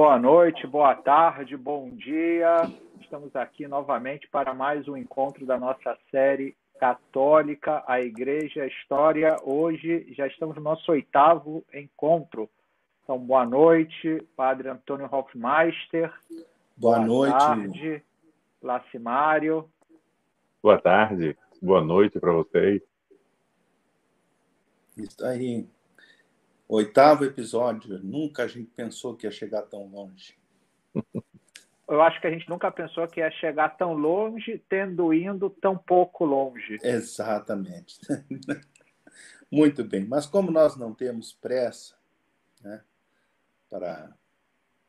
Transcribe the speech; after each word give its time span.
Boa 0.00 0.16
noite, 0.16 0.64
boa 0.64 0.94
tarde, 0.94 1.56
bom 1.56 1.90
dia. 1.90 2.58
Estamos 3.00 3.34
aqui 3.34 3.66
novamente 3.66 4.28
para 4.28 4.54
mais 4.54 4.86
um 4.86 4.96
encontro 4.96 5.44
da 5.44 5.58
nossa 5.58 5.98
série 6.08 6.56
Católica, 6.78 7.82
a 7.84 8.00
Igreja, 8.00 8.62
a 8.62 8.68
História. 8.68 9.36
Hoje 9.42 10.06
já 10.14 10.28
estamos 10.28 10.54
no 10.54 10.62
nosso 10.62 10.92
oitavo 10.92 11.64
encontro. 11.74 12.48
Então, 13.02 13.18
boa 13.18 13.44
noite, 13.44 14.24
Padre 14.36 14.68
Antônio 14.68 15.08
Hofmeister. 15.10 16.14
Boa, 16.76 16.98
boa 16.98 16.98
noite. 17.00 17.32
Boa 17.32 17.40
tarde, 17.40 18.02
Lacimário. 18.62 19.68
Boa 20.62 20.80
tarde, 20.80 21.36
boa 21.60 21.80
noite 21.80 22.20
para 22.20 22.30
vocês. 22.30 22.80
Isso 24.96 25.26
aí. 25.26 25.66
Oitavo 26.68 27.24
episódio. 27.24 27.98
Nunca 28.02 28.42
a 28.42 28.46
gente 28.46 28.70
pensou 28.76 29.16
que 29.16 29.26
ia 29.26 29.30
chegar 29.30 29.62
tão 29.62 29.86
longe. 29.86 30.36
Eu 31.88 32.02
acho 32.02 32.20
que 32.20 32.26
a 32.26 32.30
gente 32.30 32.46
nunca 32.50 32.70
pensou 32.70 33.08
que 33.08 33.20
ia 33.20 33.30
chegar 33.30 33.70
tão 33.70 33.94
longe, 33.94 34.62
tendo 34.68 35.14
indo 35.14 35.48
tão 35.48 35.78
pouco 35.78 36.26
longe. 36.26 36.76
Exatamente. 36.82 37.98
Muito 39.50 39.82
bem. 39.82 40.04
Mas 40.04 40.26
como 40.26 40.50
nós 40.50 40.76
não 40.76 40.92
temos 40.92 41.32
pressa 41.32 41.96
né, 42.62 42.82
para 43.70 44.14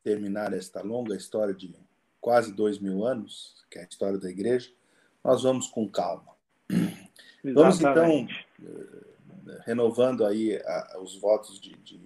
terminar 0.04 0.52
esta 0.52 0.82
longa 0.82 1.16
história 1.16 1.54
de 1.54 1.74
quase 2.20 2.54
dois 2.54 2.78
mil 2.80 3.06
anos, 3.06 3.66
que 3.72 3.80
é 3.80 3.84
a 3.84 3.86
história 3.86 4.18
da 4.18 4.30
igreja, 4.30 4.70
nós 5.24 5.44
vamos 5.44 5.68
com 5.68 5.90
calma. 5.90 6.36
Exatamente. 6.70 7.00
Vamos 7.56 7.80
então 7.80 8.28
renovando 9.66 10.26
aí 10.26 10.58
a, 10.58 10.98
os 11.02 11.16
votos 11.18 11.60
de, 11.60 11.76
de 11.78 11.98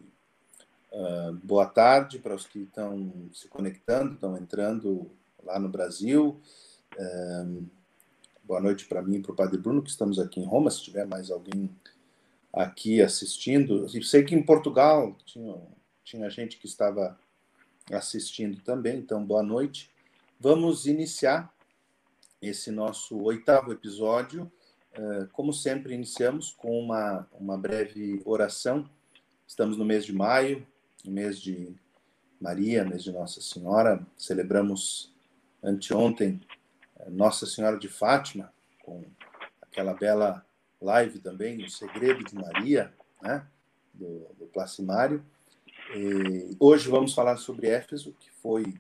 uh, 0.92 1.34
boa 1.44 1.66
tarde 1.66 2.20
para 2.20 2.36
os 2.36 2.46
que 2.46 2.60
estão 2.60 3.30
se 3.34 3.48
conectando, 3.48 4.14
estão 4.14 4.38
entrando 4.38 5.12
lá 5.44 5.60
no 5.60 5.70
Brasil. 5.70 6.40
Um, 6.98 7.66
boa 8.44 8.62
noite 8.62 8.86
para 8.86 9.02
mim 9.02 9.16
e 9.16 9.22
para 9.22 9.32
o 9.32 9.36
Padre 9.36 9.58
Bruno, 9.58 9.82
que 9.82 9.90
estamos 9.90 10.20
aqui 10.20 10.40
em 10.40 10.46
Roma. 10.46 10.70
Se 10.72 10.84
tiver 10.84 11.06
mais 11.06 11.32
alguém 11.32 11.70
aqui 12.52 13.02
assistindo, 13.02 13.88
eu 13.94 14.04
sei 14.04 14.24
que 14.24 14.36
em 14.36 14.44
Portugal 14.44 15.16
tinha, 15.26 15.56
tinha 16.04 16.30
gente 16.30 16.58
que 16.58 16.68
estava 16.68 17.18
assistindo 17.92 18.62
também, 18.62 19.00
então 19.00 19.26
boa 19.26 19.44
noite. 19.44 19.90
Vamos 20.40 20.86
iniciar 20.86 21.54
esse 22.42 22.70
nosso 22.70 23.22
oitavo 23.22 23.72
episódio 23.72 24.52
como 25.32 25.52
sempre, 25.52 25.94
iniciamos 25.94 26.52
com 26.52 26.80
uma, 26.80 27.28
uma 27.40 27.58
breve 27.58 28.22
oração. 28.26 28.90
Estamos 29.48 29.78
no 29.78 29.86
mês 29.86 30.06
de 30.06 30.14
maio, 30.14 30.66
no 31.04 31.12
mês 31.12 31.40
de 31.40 31.76
Maria, 32.40 32.86
mês 32.86 33.04
de 33.04 33.12
Nossa 33.12 33.42
Senhora. 33.42 34.06
Celebramos 34.18 35.14
anteontem 35.64 36.42
eh, 37.00 37.10
Nossa 37.10 37.46
Senhora 37.46 37.78
de 37.78 37.88
Fátima, 37.88 38.54
com 38.84 39.04
aquela 39.62 39.94
bela 39.94 40.46
live 40.82 41.20
também, 41.20 41.64
O 41.64 41.70
Segredo 41.70 42.24
de 42.24 42.36
Maria, 42.36 42.94
né? 43.22 43.48
do, 43.94 44.28
do 44.38 44.46
Placimário. 44.48 45.24
E 45.96 46.56
hoje 46.60 46.90
vamos 46.90 47.14
falar 47.14 47.38
sobre 47.38 47.68
Éfeso, 47.68 48.16
que 48.20 48.30
foi 48.30 48.76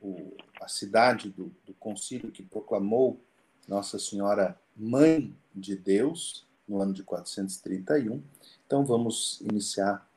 o, 0.00 0.34
a 0.60 0.68
cidade 0.68 1.28
do, 1.30 1.52
do 1.66 1.74
concílio 1.74 2.30
que 2.30 2.42
proclamou 2.42 3.20
Nossa 3.68 3.98
Senhora 3.98 4.58
Mãe 4.76 5.34
de 5.54 5.76
Deus, 5.76 6.46
no 6.66 6.80
ano 6.80 6.92
de 6.92 7.02
431. 7.02 8.22
Então 8.66 8.84
vamos 8.84 9.40
iniciar 9.40 10.08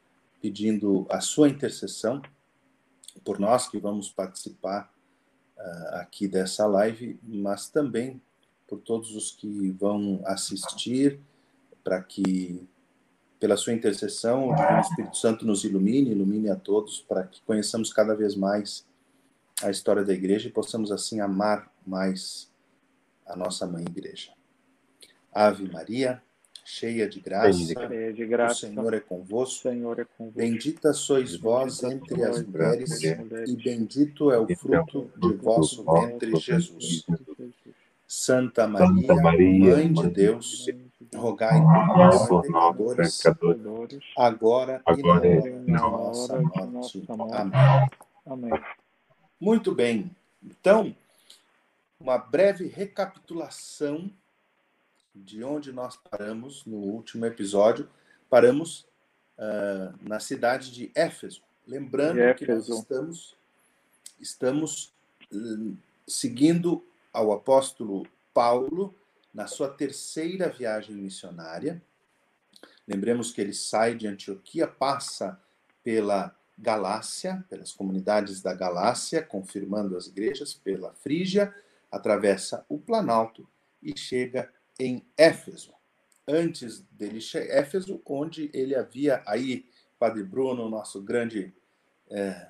pedindo 0.41 1.05
a 1.09 1.19
sua 1.19 1.49
intercessão 1.49 2.21
por 3.23 3.39
nós 3.39 3.67
que 3.67 3.79
vamos 3.79 4.09
participar 4.09 4.93
uh, 5.57 5.95
aqui 5.95 6.27
dessa 6.27 6.65
live, 6.67 7.19
mas 7.23 7.69
também 7.69 8.21
por 8.67 8.79
todos 8.79 9.15
os 9.15 9.31
que 9.31 9.71
vão 9.71 10.21
assistir, 10.25 11.19
para 11.83 12.01
que, 12.01 12.67
pela 13.39 13.57
sua 13.57 13.73
intercessão, 13.73 14.49
o 14.49 14.79
Espírito 14.79 15.17
Santo 15.17 15.45
nos 15.45 15.63
ilumine, 15.63 16.11
ilumine 16.11 16.49
a 16.49 16.55
todos, 16.55 16.99
para 17.01 17.23
que 17.23 17.41
conheçamos 17.43 17.93
cada 17.93 18.15
vez 18.15 18.35
mais 18.35 18.85
a 19.63 19.69
história 19.69 20.03
da 20.03 20.13
igreja 20.13 20.47
e 20.47 20.51
possamos 20.51 20.91
assim 20.91 21.19
amar 21.19 21.71
mais 21.85 22.51
a 23.25 23.35
nossa 23.35 23.65
mãe 23.65 23.83
igreja. 23.83 24.34
Ave 25.35 25.69
Maria, 25.69 26.23
cheia 26.63 27.09
de 27.09 27.19
graça, 27.19 27.51
cheia 27.51 28.13
de 28.13 28.25
graça. 28.25 28.53
o 28.53 28.69
Senhor 28.69 28.93
é 28.93 29.01
convosco. 29.01 29.63
Senhor 29.63 29.99
é 29.99 30.05
convosco. 30.05 30.39
Bendita 30.39 30.93
sois 30.93 31.35
vós 31.35 31.83
entre 31.83 32.23
as 32.23 32.41
mulheres, 32.41 33.03
e 33.03 33.55
bendito 33.57 34.31
é 34.31 34.39
o 34.39 34.47
fruto 34.55 35.11
de 35.17 35.33
vosso 35.33 35.83
ventre, 35.83 36.37
Jesus. 36.37 37.05
Santa 38.07 38.65
Maria, 38.65 39.13
Mãe 39.75 39.91
de 39.91 40.09
Deus, 40.09 40.67
rogai 41.13 41.59
por 41.59 42.47
nós, 42.49 43.17
pecadores, 43.17 44.03
agora, 44.17 44.81
e 44.87 45.01
na 45.01 45.09
hora 45.11 45.59
de 45.59 45.71
nossa 45.71 46.39
morte. 46.39 47.03
Amém. 47.09 47.89
Amém. 48.25 48.63
Muito 49.37 49.75
bem. 49.75 50.09
Então, 50.41 50.95
uma 51.99 52.17
breve 52.17 52.67
recapitulação 52.67 54.09
de 55.15 55.43
onde 55.43 55.71
nós 55.71 55.95
paramos 55.95 56.65
no 56.65 56.77
último 56.77 57.25
episódio. 57.25 57.89
Paramos 58.29 58.85
uh, 59.37 59.93
na 60.01 60.19
cidade 60.19 60.71
de 60.71 60.91
Éfeso. 60.93 61.41
Lembrando 61.65 62.19
Éfeso. 62.19 62.37
que 62.37 62.51
nós 62.51 62.79
estamos, 62.79 63.35
estamos 64.19 64.93
uh, 65.31 65.77
seguindo 66.05 66.85
ao 67.13 67.31
apóstolo 67.31 68.05
Paulo 68.33 68.93
na 69.33 69.47
sua 69.47 69.69
terceira 69.69 70.49
viagem 70.49 70.95
missionária. 70.95 71.81
Lembremos 72.87 73.31
que 73.31 73.41
ele 73.41 73.53
sai 73.53 73.95
de 73.95 74.07
Antioquia, 74.07 74.67
passa 74.67 75.39
pela 75.83 76.35
Galácia, 76.57 77.43
pelas 77.49 77.71
comunidades 77.71 78.41
da 78.41 78.53
Galácia, 78.53 79.21
confirmando 79.21 79.97
as 79.97 80.07
igrejas, 80.07 80.53
pela 80.53 80.93
Frígia, 80.93 81.53
atravessa 81.91 82.65
o 82.69 82.77
Planalto 82.77 83.47
e 83.81 83.97
chega 83.97 84.49
em 84.79 85.05
Éfeso. 85.17 85.73
Antes 86.27 86.81
dele 86.91 87.21
chegar 87.21 87.55
Éfeso, 87.55 88.01
onde 88.05 88.49
ele 88.53 88.75
havia 88.75 89.21
aí, 89.25 89.65
Padre 89.99 90.23
Bruno, 90.23 90.69
nosso 90.69 91.01
grande 91.01 91.53
é, 92.09 92.47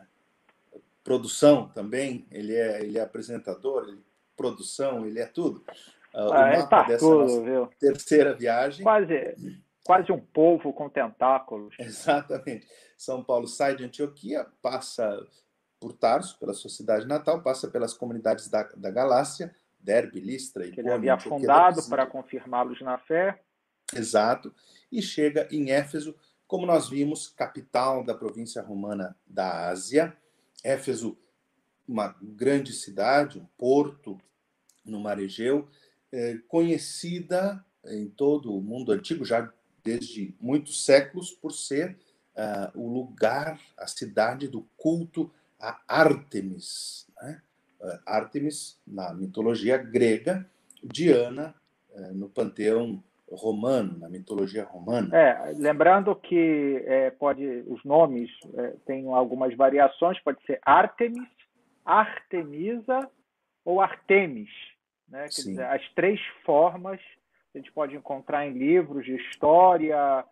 produção 1.04 1.70
também, 1.70 2.26
ele 2.32 2.56
é, 2.56 2.82
ele 2.82 2.98
é 2.98 3.02
apresentador, 3.02 3.88
ele, 3.88 4.04
produção, 4.36 5.06
ele 5.06 5.20
é 5.20 5.26
tudo. 5.26 5.64
Uh, 6.14 6.32
ah, 6.32 6.50
é, 6.50 6.66
tá 6.66 6.98
tudo, 6.98 7.44
viu? 7.44 7.70
terceira 7.80 8.34
viagem. 8.34 8.84
Quase, 8.84 9.36
quase 9.84 10.12
um 10.12 10.20
povo 10.20 10.74
com 10.74 10.90
tentáculos. 10.90 11.76
Exatamente. 11.78 12.68
São 12.98 13.24
Paulo 13.24 13.48
sai 13.48 13.76
de 13.76 13.84
Antioquia, 13.84 14.48
passa 14.62 15.26
por 15.80 15.94
Tarso, 15.94 16.40
pela 16.40 16.54
sua 16.54 16.70
cidade 16.70 17.06
natal, 17.06 17.42
passa 17.42 17.68
pelas 17.68 17.94
comunidades 17.94 18.50
da, 18.50 18.64
da 18.76 18.90
Galácia, 18.90 19.54
Derbe, 19.86 20.20
Listra 20.20 20.66
e 20.66 20.72
que 20.72 20.80
ele 20.80 20.92
havia 20.92 21.18
fundado 21.18 21.88
para 21.88 22.08
confirmá-los 22.08 22.82
na 22.82 22.98
fé. 22.98 23.40
Exato. 23.96 24.54
E 24.92 25.02
chega 25.02 25.48
em 25.52 25.70
Éfeso, 25.70 26.16
como 26.48 26.66
nós 26.66 26.90
vimos, 26.90 27.28
capital 27.28 28.04
da 28.04 28.16
província 28.16 28.62
romana 28.62 29.16
da 29.28 29.70
Ásia. 29.70 30.18
Éfeso, 30.64 31.18
uma 31.88 32.16
grande 32.20 32.74
cidade, 32.74 33.40
um 33.40 33.46
porto 33.58 34.20
no 34.84 35.00
mar 35.00 35.20
Egeu, 35.20 35.70
é, 36.12 36.40
conhecida 36.48 37.64
em 37.86 38.10
todo 38.10 38.56
o 38.56 38.62
mundo 38.62 38.92
antigo, 38.92 39.24
já 39.24 39.52
desde 39.84 40.36
muitos 40.40 40.84
séculos, 40.84 41.32
por 41.32 41.52
ser 41.52 41.96
uh, 42.36 42.80
o 42.80 42.92
lugar, 42.92 43.60
a 43.78 43.86
cidade 43.86 44.48
do 44.48 44.68
culto 44.76 45.32
a 45.60 45.80
Ártemis. 45.88 47.08
Né? 47.22 47.42
Ártemis 48.06 48.80
na 48.86 49.14
mitologia 49.14 49.78
grega, 49.78 50.46
Diana 50.84 51.56
eh, 51.94 52.12
no 52.14 52.30
panteão 52.30 53.04
romano, 53.32 53.98
na 53.98 54.08
mitologia 54.08 54.64
romana. 54.64 55.16
É, 55.18 55.54
lembrando 55.58 56.16
que 56.16 56.84
é, 56.86 57.10
pode 57.10 57.44
os 57.68 57.84
nomes 57.84 58.30
é, 58.54 58.76
têm 58.86 59.12
algumas 59.12 59.56
variações, 59.56 60.20
pode 60.20 60.44
ser 60.46 60.60
Ártemis, 60.64 61.28
Artemisa 61.84 63.10
ou 63.64 63.82
Artemis, 63.82 64.50
né? 65.10 65.26
Dizer, 65.26 65.64
as 65.64 65.88
três 65.94 66.20
formas 66.46 67.00
a 67.54 67.58
gente 67.58 67.72
pode 67.72 67.96
encontrar 67.96 68.46
em 68.46 68.52
livros 68.52 69.06
de 69.06 69.16
história, 69.16 70.26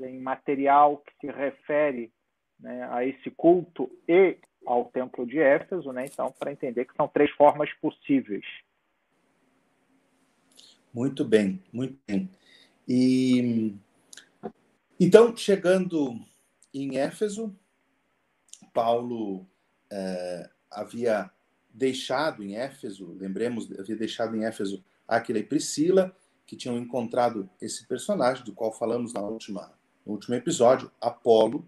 em 0.00 0.20
material 0.20 0.98
que 0.98 1.12
se 1.20 1.32
refere 1.32 2.12
né, 2.58 2.88
a 2.90 3.04
esse 3.04 3.30
culto 3.32 3.90
e 4.06 4.38
ao 4.66 4.86
Templo 4.86 5.26
de 5.26 5.38
Éfeso, 5.38 5.92
né? 5.92 6.06
Então, 6.06 6.32
para 6.38 6.52
entender 6.52 6.84
que 6.84 6.94
são 6.94 7.08
três 7.08 7.30
formas 7.32 7.72
possíveis. 7.80 8.44
Muito 10.92 11.24
bem, 11.24 11.62
muito 11.72 11.98
bem. 12.06 12.28
E 12.86 13.74
então, 15.00 15.36
chegando 15.36 16.20
em 16.72 16.96
Éfeso, 16.98 17.54
Paulo 18.72 19.46
é, 19.90 20.48
havia 20.70 21.30
deixado 21.72 22.42
em 22.42 22.54
Éfeso, 22.54 23.12
lembremos, 23.18 23.70
havia 23.78 23.96
deixado 23.96 24.36
em 24.36 24.44
Éfeso 24.44 24.84
Aquila 25.08 25.38
e 25.38 25.42
Priscila, 25.42 26.14
que 26.46 26.56
tinham 26.56 26.78
encontrado 26.78 27.48
esse 27.60 27.86
personagem, 27.86 28.44
do 28.44 28.52
qual 28.52 28.72
falamos 28.72 29.12
na 29.12 29.22
última, 29.22 29.72
no 30.04 30.12
último 30.12 30.34
episódio, 30.34 30.90
Apolo, 31.00 31.66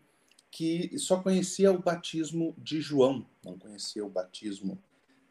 que 0.55 0.97
só 1.01 1.21
conhecia 1.21 1.73
o 1.73 1.83
batismo 1.83 2.55
de 2.57 2.81
João, 2.81 3.27
não 3.45 3.59
conhecia 3.59 4.07
o 4.07 4.09
batismo 4.09 4.81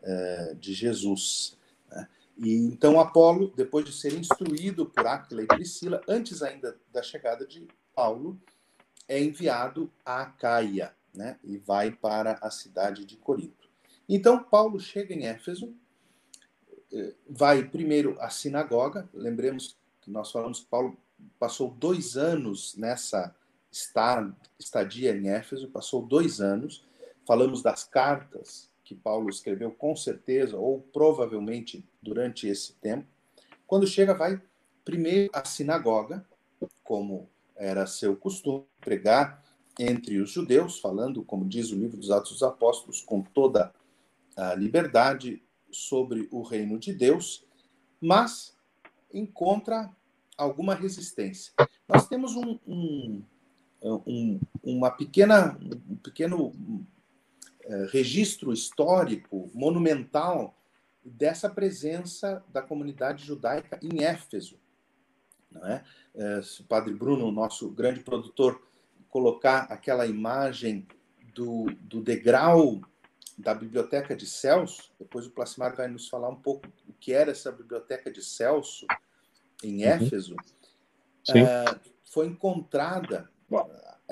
é, 0.02 0.54
de 0.56 0.74
Jesus. 0.74 1.58
Né? 1.90 2.10
E 2.38 2.54
então 2.54 3.00
Apolo, 3.00 3.54
depois 3.56 3.86
de 3.86 3.94
ser 3.94 4.12
instruído 4.16 4.86
por 4.86 5.08
Aquila 5.08 5.42
e 5.42 5.48
Priscila, 5.48 6.02
antes 6.10 6.44
ainda 6.44 6.78
da 6.92 7.02
chegada 7.02 7.48
de 7.48 7.66
Paulo, 7.96 8.38
é 9.08 9.18
enviado 9.24 9.90
a 10.04 10.26
Caia, 10.26 10.94
né? 11.14 11.40
E 11.42 11.58
vai 11.58 11.90
para 11.90 12.38
a 12.42 12.52
cidade 12.52 13.06
de 13.06 13.16
Corinto. 13.16 13.70
Então 14.10 14.44
Paulo 14.44 14.78
chega 14.78 15.14
em 15.14 15.26
Éfeso, 15.26 15.74
eh, 16.92 17.14
vai 17.30 17.64
primeiro 17.64 18.18
à 18.20 18.30
sinagoga. 18.30 19.08
Lembremos 19.14 19.78
que 20.02 20.12
nós 20.12 20.34
falamos 20.34 20.60
que 20.60 20.66
Paulo 20.66 20.98
passou 21.40 21.72
dois 21.72 22.18
anos 22.18 22.76
nessa 22.76 23.34
estadia 24.60 25.16
em 25.16 25.30
Éfeso, 25.30 25.70
passou 25.70 26.02
dois 26.02 26.40
anos. 26.40 26.86
Falamos 27.26 27.62
das 27.62 27.84
cartas 27.84 28.70
que 28.84 28.94
Paulo 28.94 29.30
escreveu 29.30 29.72
com 29.72 29.96
certeza, 29.96 30.58
ou 30.58 30.82
provavelmente 30.82 31.86
durante 32.02 32.48
esse 32.48 32.74
tempo. 32.74 33.08
Quando 33.66 33.88
chega, 33.88 34.14
vai 34.14 34.42
primeiro 34.84 35.32
à 35.34 35.46
sinagoga, 35.46 36.26
como 36.84 37.30
era 37.56 37.88
seu 37.88 38.16
costume, 38.16 38.66
pregar 38.82 39.44
entre 39.80 40.20
os 40.20 40.30
judeus, 40.30 40.80
falando, 40.80 41.24
como 41.24 41.48
diz 41.48 41.72
o 41.72 41.76
livro 41.76 41.98
dos 41.98 42.12
Atos 42.12 42.34
dos 42.34 42.44
Apóstolos, 42.44 43.02
com 43.02 43.22
toda 43.22 43.74
a 44.36 44.54
liberdade 44.54 45.42
sobre 45.72 46.28
o 46.32 46.44
reino 46.44 46.78
de 46.78 46.94
Deus, 46.94 47.46
mas 48.00 48.56
encontra 49.14 49.90
alguma 50.38 50.76
resistência. 50.76 51.54
Nós 51.88 52.08
temos 52.08 52.36
um, 52.36 52.60
um, 52.68 53.24
um 53.92 54.40
uma 54.64 54.90
pequena, 54.90 55.58
um 55.90 55.96
pequeno 55.98 56.54
é, 57.62 57.88
registro 57.92 58.54
histórico 58.54 59.52
monumental 59.54 60.58
dessa 61.04 61.50
presença 61.50 62.44
da 62.52 62.62
comunidade 62.62 63.26
judaica 63.26 63.78
em 63.82 64.04
Éfeso. 64.04 64.58
Não 65.52 65.66
é? 65.66 65.84
é 66.16 66.42
se 66.42 66.62
o 66.62 66.66
Padre 66.66 66.94
Bruno, 66.94 67.32
nosso 67.32 67.70
grande 67.70 68.00
produtor, 68.00 68.62
colocar 69.10 69.64
aquela 69.64 70.08
imagem 70.08 70.88
do, 71.36 71.66
do 71.82 72.02
degrau 72.02 72.82
da 73.38 73.54
biblioteca 73.54 74.16
de 74.16 74.26
Celso, 74.26 74.92
depois 74.98 75.26
o 75.26 75.32
Plasmar 75.32 75.76
vai 75.76 75.88
nos 75.88 76.08
falar 76.08 76.30
um 76.30 76.36
pouco 76.36 76.68
o 76.88 76.94
que 76.94 77.12
era 77.14 77.32
essa 77.32 77.52
biblioteca 77.52 78.12
de 78.12 78.24
Celso 78.24 78.86
em 79.64 79.84
uhum. 79.84 79.90
Éfeso, 79.90 80.36
uhum. 81.30 81.38
é, 81.38 81.80
foi 82.04 82.28
encontrada 82.28 83.30
Bom, 83.54 83.70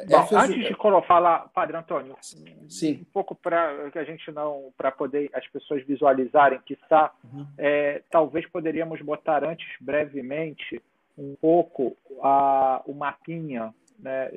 Bom, 0.07 0.37
antes 0.37 0.67
de 0.67 0.75
falar, 1.05 1.49
Padre 1.53 1.77
Antônio, 1.77 2.15
Sim. 2.21 3.01
um 3.01 3.11
pouco 3.11 3.35
para 3.35 3.91
que 3.91 3.99
a 3.99 4.03
gente 4.03 4.31
não, 4.31 4.71
para 4.77 4.91
poder 4.91 5.29
as 5.33 5.45
pessoas 5.47 5.85
visualizarem 5.85 6.59
que 6.65 6.73
está, 6.73 7.11
uhum. 7.23 7.45
é, 7.57 8.01
talvez 8.09 8.47
poderíamos 8.47 9.01
botar 9.01 9.43
antes 9.43 9.67
brevemente 9.81 10.81
um 11.17 11.35
pouco 11.35 11.97
a, 12.23 12.81
o 12.85 12.93
mapinha, 12.93 13.73
né, 13.99 14.31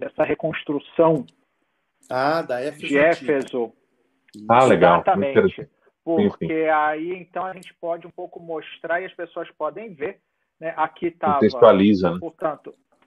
essa 0.00 0.24
reconstrução 0.24 1.24
ah, 2.10 2.42
da 2.42 2.60
de 2.70 2.98
Éfeso. 2.98 3.72
Ah, 4.48 4.64
legal. 4.64 4.96
Exatamente. 4.96 5.68
Porque 6.04 6.46
sim, 6.46 6.48
sim. 6.48 6.68
aí 6.68 7.14
então 7.14 7.46
a 7.46 7.52
gente 7.54 7.72
pode 7.74 8.06
um 8.06 8.10
pouco 8.10 8.40
mostrar 8.40 9.00
e 9.00 9.04
as 9.04 9.14
pessoas 9.14 9.48
podem 9.52 9.94
ver. 9.94 10.20
Né? 10.60 10.74
Aqui 10.76 11.06
estava. 11.06 11.34
Contextualiza, 11.34 12.10
né? 12.10 12.18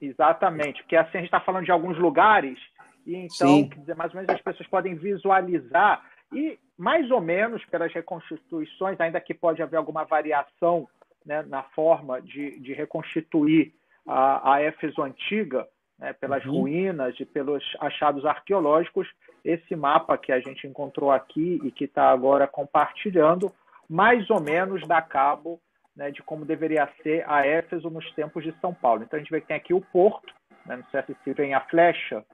Exatamente, 0.00 0.82
porque 0.82 0.96
assim 0.96 1.18
a 1.18 1.20
gente 1.20 1.26
está 1.26 1.40
falando 1.40 1.64
de 1.64 1.72
alguns 1.72 1.98
lugares, 1.98 2.58
e 3.06 3.14
então, 3.16 3.68
dizer, 3.78 3.94
mais 3.94 4.12
ou 4.12 4.20
menos 4.20 4.34
as 4.34 4.42
pessoas 4.42 4.68
podem 4.68 4.94
visualizar, 4.94 6.04
e 6.32 6.58
mais 6.76 7.10
ou 7.10 7.20
menos 7.20 7.64
pelas 7.66 7.92
reconstituições, 7.92 9.00
ainda 9.00 9.20
que 9.20 9.32
pode 9.32 9.62
haver 9.62 9.76
alguma 9.76 10.04
variação 10.04 10.88
né, 11.24 11.42
na 11.42 11.62
forma 11.62 12.20
de, 12.20 12.58
de 12.60 12.72
reconstituir 12.72 13.72
a, 14.06 14.54
a 14.54 14.62
Éfeso 14.62 15.02
antiga, 15.02 15.66
né, 15.98 16.12
pelas 16.12 16.44
uhum. 16.44 16.60
ruínas 16.60 17.18
e 17.18 17.24
pelos 17.24 17.64
achados 17.80 18.24
arqueológicos, 18.24 19.08
esse 19.44 19.74
mapa 19.74 20.18
que 20.18 20.32
a 20.32 20.40
gente 20.40 20.66
encontrou 20.66 21.10
aqui 21.10 21.60
e 21.62 21.70
que 21.70 21.84
está 21.84 22.10
agora 22.10 22.46
compartilhando, 22.46 23.52
mais 23.88 24.28
ou 24.28 24.40
menos 24.40 24.86
dá 24.86 25.00
cabo 25.00 25.60
né, 25.96 26.10
de 26.10 26.22
como 26.22 26.44
deveria 26.44 26.88
ser 27.02 27.24
a 27.28 27.46
Éfeso 27.46 27.88
nos 27.88 28.08
tempos 28.12 28.44
de 28.44 28.52
São 28.60 28.74
Paulo. 28.74 29.02
Então 29.02 29.16
a 29.16 29.20
gente 29.20 29.30
vê 29.30 29.40
que 29.40 29.46
tem 29.48 29.56
aqui 29.56 29.72
o 29.72 29.80
porto, 29.80 30.32
né, 30.66 30.76
não 30.76 30.84
sei 30.90 31.02
se 31.24 31.32
vem 31.32 31.54
a 31.54 31.60
flecha, 31.62 32.24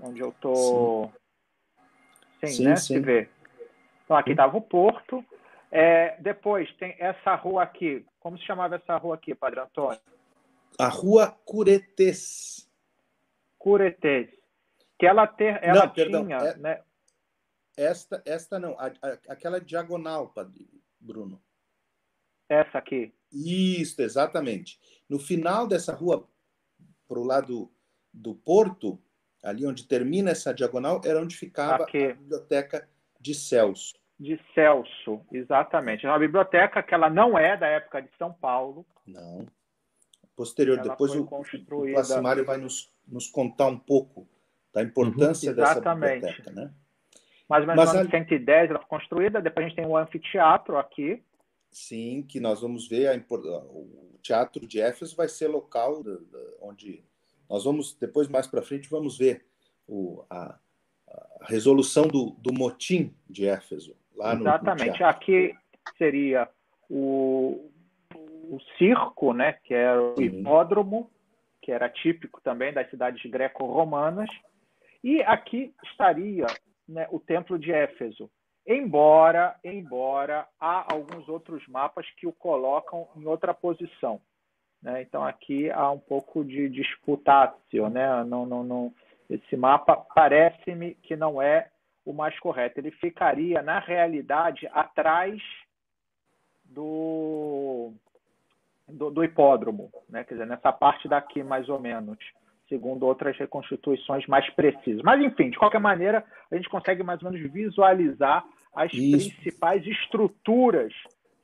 onde 0.00 0.20
eu 0.20 0.28
estou. 0.30 1.12
Sim. 2.40 2.46
sim, 2.46 2.64
né? 2.64 2.76
Sim. 2.76 2.94
Se 2.94 3.00
vê. 3.00 3.28
Então 4.04 4.16
aqui 4.16 4.30
estava 4.30 4.56
o 4.56 4.62
porto. 4.62 5.24
É, 5.70 6.16
depois 6.20 6.70
tem 6.76 6.94
essa 6.98 7.34
rua 7.34 7.62
aqui. 7.62 8.04
Como 8.20 8.38
se 8.38 8.44
chamava 8.44 8.76
essa 8.76 8.96
rua 8.96 9.14
aqui, 9.14 9.34
Padre 9.34 9.60
Antônio? 9.60 10.00
A 10.78 10.88
Rua 10.88 11.30
Curetes. 11.44 12.68
Curetes. 13.58 14.28
Que 14.98 15.06
ela, 15.06 15.26
ter, 15.26 15.58
ela 15.62 15.86
não, 15.86 15.92
tinha. 15.92 15.94
Perdão, 15.94 16.30
é, 16.30 16.56
né? 16.58 16.82
Esta, 17.76 18.22
esta 18.26 18.58
não, 18.58 18.78
a, 18.78 18.86
a, 18.86 19.18
aquela 19.28 19.60
diagonal, 19.60 20.28
Padre 20.28 20.68
Bruno. 21.00 21.40
Essa 22.52 22.78
aqui. 22.78 23.12
Isso, 23.32 24.00
exatamente. 24.02 24.78
No 25.08 25.18
final 25.18 25.66
dessa 25.66 25.94
rua, 25.94 26.28
para 27.08 27.18
o 27.18 27.24
lado 27.24 27.70
do 28.12 28.34
porto, 28.34 29.00
ali 29.42 29.66
onde 29.66 29.84
termina 29.84 30.30
essa 30.30 30.52
diagonal, 30.52 31.00
era 31.04 31.20
onde 31.20 31.36
ficava 31.36 31.84
aqui. 31.84 32.04
a 32.04 32.14
biblioteca 32.14 32.88
de 33.18 33.34
Celso. 33.34 33.94
De 34.18 34.38
Celso, 34.54 35.20
exatamente. 35.32 36.06
É 36.06 36.08
uma 36.08 36.18
biblioteca 36.18 36.82
que 36.82 36.94
ela 36.94 37.08
não 37.08 37.38
é 37.38 37.56
da 37.56 37.66
época 37.66 38.02
de 38.02 38.08
São 38.18 38.32
Paulo. 38.32 38.84
Não. 39.06 39.46
Posterior, 40.36 40.78
ela 40.78 40.88
depois 40.88 41.14
o, 41.14 41.24
construída... 41.24 41.74
o 41.74 41.94
Placimário 41.94 42.44
vai 42.44 42.58
nos, 42.58 42.90
nos 43.06 43.26
contar 43.28 43.66
um 43.66 43.78
pouco 43.78 44.28
da 44.72 44.82
importância 44.82 45.50
uhum. 45.50 45.56
dessa 45.56 45.94
biblioteca, 45.94 46.50
né? 46.52 46.70
Mais 47.48 47.62
ou 47.62 47.68
menos 47.68 47.92
no 47.92 48.00
ano 48.00 48.10
110 48.10 48.70
ela 48.70 48.78
foi 48.78 48.88
construída, 48.88 49.42
depois 49.42 49.66
a 49.66 49.68
gente 49.68 49.76
tem 49.76 49.86
o 49.86 49.96
anfiteatro 49.96 50.78
aqui, 50.78 51.22
Sim, 51.72 52.22
que 52.22 52.38
nós 52.38 52.60
vamos 52.60 52.86
ver 52.86 53.08
a, 53.08 53.16
o 53.16 54.18
Teatro 54.22 54.66
de 54.66 54.78
Éfeso 54.78 55.16
vai 55.16 55.26
ser 55.26 55.48
local 55.48 56.02
da, 56.02 56.12
da, 56.12 56.38
onde 56.60 57.02
nós 57.48 57.64
vamos 57.64 57.94
depois 57.94 58.28
mais 58.28 58.46
para 58.46 58.62
frente 58.62 58.90
vamos 58.90 59.16
ver 59.16 59.44
o, 59.88 60.22
a, 60.28 60.58
a, 61.08 61.46
resolução 61.46 62.06
do, 62.06 62.30
do 62.38 62.52
motim 62.52 63.14
de 63.28 63.46
Éfeso 63.46 63.96
lá 64.14 64.34
no 64.34 64.42
exatamente. 64.42 65.00
no 65.00 65.06
aqui 65.06 65.54
seria 65.96 66.46
o, 66.90 67.70
o 68.14 68.60
circo, 68.76 69.32
né, 69.32 69.54
que 69.64 69.72
era 69.72 70.00
o 70.00 70.16
Sim. 70.16 70.24
hipódromo, 70.24 71.10
que 71.62 71.72
era 71.72 71.88
típico 71.88 72.40
também 72.42 72.72
das 72.72 72.88
cidades 72.90 73.22
greco-romanas, 73.30 74.28
e 75.02 75.22
aqui 75.22 75.74
estaria 75.84 76.46
né, 76.86 77.08
o 77.10 77.18
templo 77.18 77.58
de 77.58 77.72
Éfeso 77.72 78.30
embora, 78.66 79.56
embora 79.64 80.46
há 80.60 80.92
alguns 80.92 81.28
outros 81.28 81.66
mapas 81.66 82.08
que 82.16 82.26
o 82.26 82.32
colocam 82.32 83.08
em 83.16 83.24
outra 83.26 83.52
posição. 83.52 84.20
Né? 84.82 85.02
Então 85.02 85.24
aqui 85.24 85.70
há 85.70 85.90
um 85.90 85.98
pouco 85.98 86.44
de 86.44 86.68
disputácio, 86.68 87.88
né? 87.88 88.24
Não, 88.24 88.44
não, 88.44 88.64
não. 88.64 88.94
Esse 89.30 89.56
mapa 89.56 89.96
parece-me 90.14 90.94
que 90.96 91.16
não 91.16 91.40
é 91.40 91.68
o 92.04 92.12
mais 92.12 92.38
correto. 92.40 92.80
Ele 92.80 92.90
ficaria 92.90 93.62
na 93.62 93.78
realidade 93.78 94.68
atrás 94.72 95.40
do 96.64 97.92
do, 98.88 99.10
do 99.10 99.24
hipódromo, 99.24 99.90
né? 100.08 100.24
Quer 100.24 100.34
dizer, 100.34 100.46
nessa 100.46 100.72
parte 100.72 101.08
daqui 101.08 101.42
mais 101.42 101.68
ou 101.68 101.78
menos 101.78 102.18
segundo 102.72 103.06
outras 103.06 103.36
reconstituições 103.36 104.26
mais 104.26 104.48
precisas. 104.54 105.02
Mas, 105.02 105.22
enfim, 105.22 105.50
de 105.50 105.58
qualquer 105.58 105.78
maneira, 105.78 106.24
a 106.50 106.56
gente 106.56 106.70
consegue 106.70 107.02
mais 107.02 107.22
ou 107.22 107.30
menos 107.30 107.52
visualizar 107.52 108.42
as 108.74 108.90
Isso. 108.94 109.30
principais 109.36 109.86
estruturas 109.86 110.94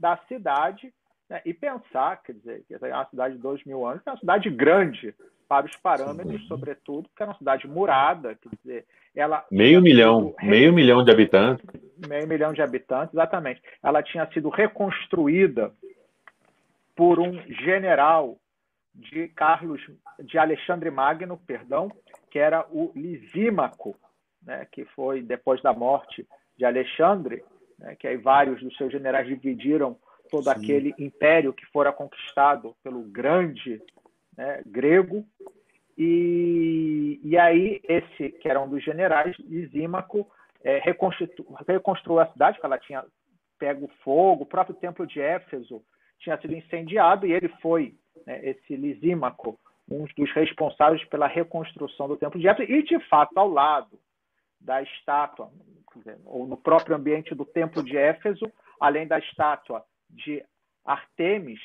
da 0.00 0.16
cidade 0.26 0.90
né, 1.28 1.42
e 1.44 1.52
pensar, 1.52 2.22
quer 2.22 2.32
dizer, 2.32 2.64
que 2.66 2.74
é 2.74 2.94
uma 2.94 3.04
cidade 3.10 3.34
de 3.34 3.42
dois 3.42 3.62
mil 3.64 3.86
anos, 3.86 4.00
é 4.06 4.10
uma 4.10 4.18
cidade 4.18 4.48
grande 4.48 5.14
para 5.46 5.66
os 5.66 5.76
parâmetros, 5.76 6.40
Sim. 6.40 6.46
sobretudo, 6.46 7.08
porque 7.10 7.22
é 7.22 7.26
uma 7.26 7.36
cidade 7.36 7.68
murada, 7.68 8.34
quer 8.34 8.48
dizer, 8.62 8.86
ela 9.14 9.44
meio 9.50 9.82
milhão, 9.82 10.34
re... 10.38 10.48
meio 10.48 10.72
milhão 10.72 11.04
de 11.04 11.10
habitantes, 11.10 11.64
meio 12.08 12.26
milhão 12.26 12.52
de 12.54 12.62
habitantes, 12.62 13.12
exatamente. 13.12 13.60
Ela 13.82 14.02
tinha 14.02 14.26
sido 14.32 14.48
reconstruída 14.48 15.72
por 16.96 17.18
um 17.18 17.32
general 17.64 18.38
de 18.98 19.28
Carlos, 19.28 19.80
de 20.20 20.36
Alexandre 20.36 20.90
Magno, 20.90 21.38
perdão, 21.46 21.90
que 22.30 22.38
era 22.38 22.66
o 22.70 22.92
Lisímaco. 22.94 23.96
né, 24.42 24.66
que 24.70 24.84
foi 24.86 25.22
depois 25.22 25.60
da 25.62 25.72
morte 25.72 26.26
de 26.56 26.64
Alexandre, 26.64 27.44
né, 27.78 27.96
que 27.96 28.06
aí 28.06 28.16
vários 28.16 28.62
dos 28.62 28.76
seus 28.76 28.90
generais 28.90 29.26
dividiram 29.26 29.96
todo 30.30 30.44
Sim. 30.44 30.50
aquele 30.50 30.94
império 30.98 31.52
que 31.52 31.66
fora 31.66 31.92
conquistado 31.92 32.74
pelo 32.82 33.02
grande 33.02 33.80
né, 34.36 34.62
grego. 34.66 35.26
E, 35.96 37.20
e 37.24 37.36
aí 37.36 37.80
esse, 37.84 38.30
que 38.30 38.48
era 38.48 38.60
um 38.60 38.68
dos 38.68 38.82
generais, 38.84 39.36
Lisímaco, 39.38 40.30
é, 40.62 40.78
reconstru, 40.78 41.28
reconstruiu 41.66 42.20
a 42.20 42.26
cidade, 42.32 42.56
porque 42.56 42.66
ela 42.66 42.78
tinha 42.78 43.04
pego 43.58 43.90
fogo, 44.04 44.44
o 44.44 44.46
próprio 44.46 44.76
templo 44.76 45.06
de 45.06 45.20
Éfeso 45.20 45.82
tinha 46.20 46.40
sido 46.40 46.54
incendiado 46.54 47.26
e 47.26 47.32
ele 47.32 47.48
foi, 47.60 47.96
né, 48.26 48.40
esse 48.42 48.76
Lisímaco, 48.76 49.58
um 49.90 50.04
dos 50.16 50.32
responsáveis 50.32 51.04
pela 51.06 51.26
reconstrução 51.26 52.08
do 52.08 52.16
templo 52.16 52.38
de 52.38 52.46
Éfeso 52.46 52.70
e, 52.70 52.82
de 52.82 52.98
fato, 53.08 53.36
ao 53.36 53.48
lado 53.48 53.98
da 54.60 54.82
estátua, 54.82 55.50
ou 56.24 56.46
no 56.46 56.56
próprio 56.56 56.96
ambiente 56.96 57.34
do 57.34 57.44
templo 57.44 57.82
de 57.82 57.96
Éfeso, 57.96 58.50
além 58.80 59.06
da 59.06 59.18
estátua 59.18 59.84
de 60.10 60.44
Artemis, 60.84 61.60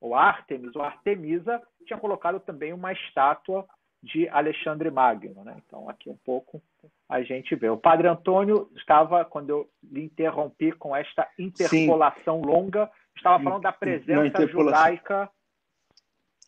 ou 0.00 0.14
Artemis, 0.14 0.74
ou 0.74 0.82
Artemisa, 0.82 1.62
tinha 1.86 1.98
colocado 1.98 2.40
também 2.40 2.72
uma 2.72 2.92
estátua 2.92 3.66
de 4.02 4.28
Alexandre 4.28 4.90
Magno. 4.90 5.44
Né? 5.44 5.56
Então, 5.64 5.88
aqui 5.88 6.10
um 6.10 6.16
pouco 6.24 6.60
a 7.08 7.22
gente 7.22 7.54
vê. 7.54 7.68
O 7.68 7.76
Padre 7.76 8.08
Antônio 8.08 8.68
estava, 8.76 9.24
quando 9.24 9.50
eu 9.50 9.70
lhe 9.82 10.02
interrompi 10.04 10.72
com 10.72 10.96
esta 10.96 11.28
interpolação 11.38 12.40
Sim. 12.40 12.46
longa, 12.46 12.90
estava 13.16 13.42
falando 13.42 13.62
da 13.62 13.72
presença 13.72 14.46
judaica. 14.46 15.30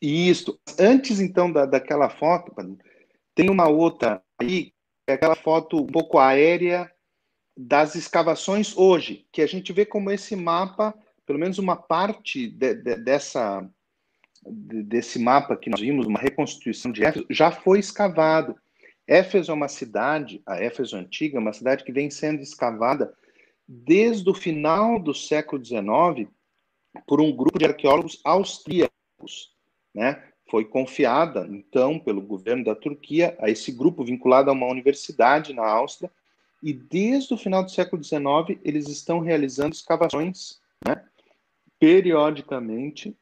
Isso. 0.04 0.61
Antes, 0.78 1.18
então, 1.18 1.50
da, 1.50 1.64
daquela 1.64 2.11
foto, 2.11 2.54
tem 3.34 3.49
uma 3.49 3.68
outra 3.68 4.23
aí, 4.38 4.75
é 5.06 5.14
aquela 5.14 5.34
foto 5.34 5.78
um 5.78 5.87
pouco 5.87 6.18
aérea 6.18 6.90
das 7.56 7.94
escavações 7.94 8.76
hoje, 8.76 9.26
que 9.32 9.40
a 9.40 9.46
gente 9.46 9.73
vê 9.73 9.87
como 9.87 10.11
esse 10.11 10.37
mapa, 10.37 10.94
pelo 11.25 11.38
menos 11.38 11.58
uma 11.58 11.75
parte 11.75 12.49
de, 12.49 12.75
de, 12.75 12.96
dessa 12.96 13.66
desse 14.46 15.18
mapa 15.18 15.56
que 15.56 15.70
nós 15.70 15.80
vimos, 15.80 16.04
uma 16.04 16.18
reconstituição 16.18 16.92
de 16.92 17.02
Éfeso, 17.02 17.25
já 17.30 17.50
foi 17.50 17.78
escavado. 17.78 18.54
Éfeso 19.06 19.50
é 19.50 19.54
uma 19.54 19.68
cidade, 19.68 20.42
a 20.44 20.62
Éfeso 20.62 20.96
antiga, 20.96 21.38
é 21.38 21.40
uma 21.40 21.54
cidade 21.54 21.82
que 21.82 21.92
vem 21.92 22.11
sendo 22.11 22.42
escavada 22.42 23.14
desde 23.66 24.28
o 24.28 24.34
final 24.34 24.99
do 24.99 25.14
século 25.14 25.64
XIX 25.64 26.28
por 27.06 27.23
um 27.23 27.34
grupo 27.34 27.58
de 27.58 27.64
arqueólogos 27.64 28.20
austríacos, 28.23 29.53
né? 29.94 30.22
Foi 30.50 30.64
confiada, 30.64 31.46
então, 31.50 31.98
pelo 31.98 32.20
governo 32.20 32.64
da 32.64 32.74
Turquia 32.74 33.36
a 33.40 33.48
esse 33.48 33.72
grupo 33.72 34.04
vinculado 34.04 34.50
a 34.50 34.52
uma 34.52 34.66
universidade 34.66 35.54
na 35.54 35.66
Áustria 35.66 36.10
e 36.62 36.72
desde 36.72 37.34
o 37.34 37.36
final 37.36 37.62
do 37.62 37.70
século 37.70 38.02
XIX, 38.02 38.58
eles 38.64 38.88
estão 38.88 39.20
realizando 39.20 39.74
escavações, 39.74 40.60
né, 40.86 41.04
periodicamente, 41.78 43.14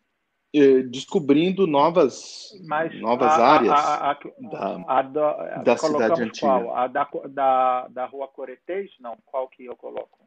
eh, 0.55 0.83
descobrindo 0.83 1.67
novas, 1.67 2.53
Mas 2.65 3.01
novas 3.01 3.33
a, 3.33 3.47
áreas 3.47 3.73
a, 3.73 4.11
a, 4.13 5.03
da, 5.03 5.03
da, 5.03 5.63
da 5.63 5.77
cidade 5.77 6.23
antiga. 6.23 6.47
Qual? 6.47 6.77
A 6.77 6.87
da, 6.87 7.09
da, 7.31 7.89
da 7.89 8.07
Rua 8.07 8.29
Coretês? 8.29 8.93
Não, 9.01 9.17
qual 9.27 9.49
que 9.49 9.65
eu 9.65 9.75
coloco? 9.75 10.22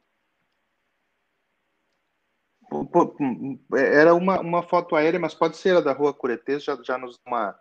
Era 3.74 4.13
uma, 4.13 4.39
uma 4.39 4.63
foto 4.63 4.95
aérea, 4.95 5.19
mas 5.19 5.34
pode 5.34 5.57
ser 5.57 5.77
a 5.77 5.81
da 5.81 5.93
Rua 5.93 6.13
Curetês, 6.13 6.63
já, 6.63 6.77
já 6.84 6.98
nos 6.98 7.17
dá 7.17 7.31
uma, 7.31 7.60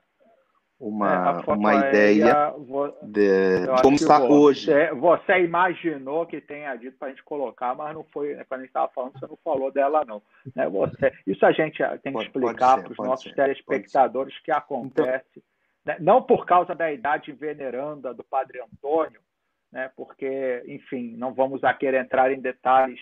uma, 0.78 1.42
é, 1.46 1.52
uma 1.52 1.74
ideia 1.88 2.54
de 3.02 3.82
como 3.82 3.96
está 3.96 4.18
você, 4.18 4.32
hoje. 4.32 4.90
Você 4.94 5.40
imaginou 5.40 6.26
que 6.26 6.40
tenha 6.40 6.74
dito 6.76 6.98
para 6.98 7.08
a 7.08 7.10
gente 7.10 7.22
colocar, 7.22 7.74
mas 7.74 7.94
não 7.94 8.04
foi, 8.04 8.34
né, 8.34 8.44
quando 8.48 8.60
a 8.60 8.62
gente 8.62 8.70
estava 8.70 8.92
falando, 8.92 9.18
você 9.18 9.26
não 9.26 9.38
falou 9.42 9.70
dela, 9.70 10.04
não. 10.04 10.22
Né, 10.54 10.68
você, 10.68 11.12
isso 11.26 11.44
a 11.46 11.52
gente 11.52 11.82
tem 12.02 12.12
que 12.12 12.22
explicar 12.22 12.82
para 12.82 12.92
os 12.92 12.98
nossos 12.98 13.30
ser, 13.30 13.36
telespectadores 13.36 14.38
que 14.40 14.50
acontece, 14.50 15.24
então, 15.36 15.42
né, 15.84 15.96
não 16.00 16.22
por 16.22 16.44
causa 16.44 16.74
da 16.74 16.92
idade 16.92 17.30
veneranda 17.32 18.12
do 18.12 18.24
Padre 18.24 18.60
Antônio, 18.60 19.20
né, 19.70 19.90
porque, 19.96 20.62
enfim, 20.66 21.14
não 21.16 21.32
vamos 21.32 21.62
aqui 21.62 21.86
entrar 21.86 22.32
em 22.32 22.40
detalhes 22.40 23.00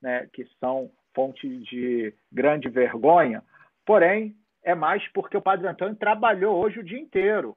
né, 0.00 0.28
que 0.32 0.46
são 0.58 0.90
fontes 1.14 1.64
de 1.66 2.14
grande 2.32 2.68
vergonha, 2.68 3.42
porém, 3.84 4.36
é 4.62 4.74
mais 4.74 5.06
porque 5.12 5.36
o 5.36 5.42
Padre 5.42 5.68
Antônio 5.68 5.96
trabalhou 5.96 6.56
hoje 6.56 6.80
o 6.80 6.84
dia 6.84 6.98
inteiro. 6.98 7.56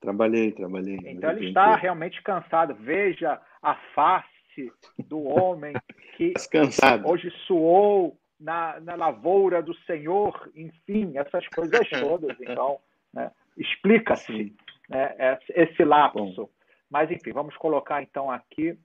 Trabalhei, 0.00 0.52
trabalhei. 0.52 0.98
Então 1.04 1.30
ele 1.30 1.48
está 1.48 1.64
inteiro. 1.64 1.82
realmente 1.82 2.22
cansado. 2.22 2.74
Veja 2.74 3.40
a 3.62 3.74
face 3.94 4.72
do 5.06 5.22
homem 5.22 5.74
que 6.16 6.32
cansado. 6.50 7.08
hoje 7.08 7.30
suou 7.46 8.18
na, 8.38 8.80
na 8.80 8.94
lavoura 8.96 9.62
do 9.62 9.74
Senhor, 9.84 10.50
enfim, 10.54 11.16
essas 11.16 11.46
coisas 11.48 11.88
todas. 12.00 12.36
Então, 12.40 12.80
né, 13.12 13.30
explica-se 13.56 14.54
né, 14.88 15.38
esse 15.50 15.84
lapso. 15.84 16.42
Bom. 16.42 16.50
Mas, 16.90 17.10
enfim, 17.10 17.32
vamos 17.32 17.56
colocar 17.56 18.02
então 18.02 18.30
aqui 18.30 18.76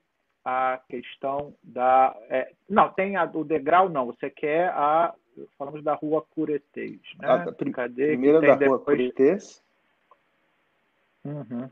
a 0.50 0.80
questão 0.88 1.54
da. 1.62 2.16
É, 2.30 2.54
não, 2.70 2.88
tem 2.88 3.18
a, 3.18 3.26
o 3.26 3.44
degrau, 3.44 3.90
não. 3.90 4.06
Você 4.06 4.30
quer 4.30 4.70
a 4.70 5.14
falamos 5.58 5.84
da 5.84 5.94
rua 5.94 6.22
Curetês, 6.22 7.02
né? 7.20 7.28
A, 7.28 7.52
prim 7.52 7.74
Cadê? 7.74 8.08
Primeira 8.08 8.40
da 8.40 8.56
depois... 8.56 8.70
rua 8.70 8.80
Curetês. 8.80 9.62
Uhum. 11.26 11.70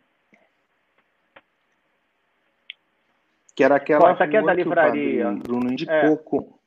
Que 3.55 3.63
era 3.63 3.77
aquela 3.77 4.11
Essa 4.11 4.25
aqui 4.25 4.35
é 4.35 4.41
da 4.41 4.53
livraria. 4.53 5.31
Bruno 5.31 5.71
indicou. 5.71 6.59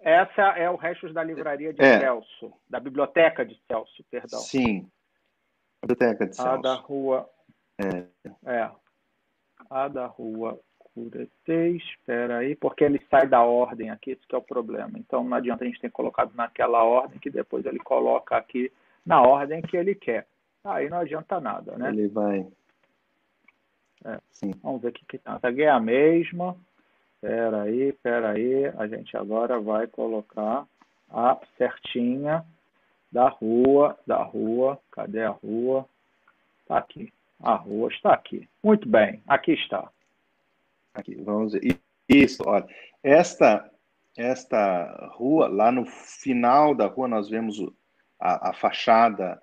É. 0.00 0.20
Essa 0.20 0.42
é 0.58 0.68
o 0.68 0.76
restos 0.76 1.14
da 1.14 1.24
livraria 1.24 1.72
de 1.72 1.82
é. 1.82 2.00
Celso, 2.00 2.52
da 2.68 2.78
biblioteca 2.78 3.46
de 3.46 3.58
Celso, 3.66 4.04
perdão. 4.10 4.40
Sim. 4.40 4.86
Biblioteca 5.80 6.26
de 6.26 6.36
Celso. 6.36 6.50
A 6.50 6.56
da 6.58 6.74
rua. 6.74 7.30
É. 7.78 8.06
é. 8.44 8.70
A 9.70 9.88
da 9.88 10.04
rua 10.04 10.60
Curetês, 10.94 11.82
espera 11.82 12.38
aí, 12.38 12.54
porque 12.54 12.84
ele 12.84 13.00
sai 13.10 13.26
da 13.26 13.42
ordem 13.42 13.90
aqui, 13.90 14.10
esse 14.10 14.26
que 14.26 14.34
é 14.34 14.38
o 14.38 14.42
problema. 14.42 14.98
Então 14.98 15.24
não 15.24 15.36
adianta 15.36 15.64
a 15.64 15.66
gente 15.66 15.80
ter 15.80 15.90
colocado 15.90 16.34
naquela 16.34 16.84
ordem 16.84 17.18
que 17.18 17.30
depois 17.30 17.64
ele 17.64 17.78
coloca 17.78 18.36
aqui 18.36 18.70
na 19.04 19.22
ordem 19.22 19.62
que 19.62 19.76
ele 19.76 19.94
quer. 19.94 20.26
Aí 20.64 20.88
não 20.88 20.98
adianta 20.98 21.40
nada, 21.40 21.76
né? 21.76 21.88
Ele 21.88 22.08
vai. 22.08 22.46
É. 24.04 24.18
Vamos 24.62 24.82
ver 24.82 24.88
o 24.88 24.92
que, 24.92 25.04
que 25.06 25.18
tá. 25.18 25.36
Essa 25.36 25.48
aqui 25.48 25.62
é 25.62 25.70
a 25.70 25.80
mesma. 25.80 26.56
Espera 27.14 27.62
aí, 27.62 27.88
espera 27.88 28.30
aí. 28.30 28.66
A 28.76 28.86
gente 28.86 29.16
agora 29.16 29.58
vai 29.60 29.86
colocar 29.86 30.66
a 31.10 31.38
certinha 31.56 32.44
da 33.10 33.28
rua, 33.28 33.98
da 34.06 34.22
rua. 34.22 34.78
Cadê 34.90 35.22
a 35.22 35.30
rua? 35.30 35.86
Está 36.60 36.78
aqui. 36.78 37.12
A 37.42 37.54
rua 37.54 37.88
está 37.88 38.12
aqui. 38.12 38.48
Muito 38.62 38.88
bem, 38.88 39.22
aqui 39.26 39.52
está. 39.52 39.90
Aqui, 40.94 41.14
vamos 41.16 41.52
ver. 41.52 41.78
Isso, 42.08 42.42
olha. 42.46 42.66
Esta, 43.02 43.70
esta 44.16 45.10
rua, 45.14 45.48
lá 45.48 45.72
no 45.72 45.86
final 45.86 46.74
da 46.74 46.86
rua, 46.86 47.08
nós 47.08 47.28
vemos 47.28 47.58
a, 48.20 48.50
a 48.50 48.52
fachada 48.52 49.42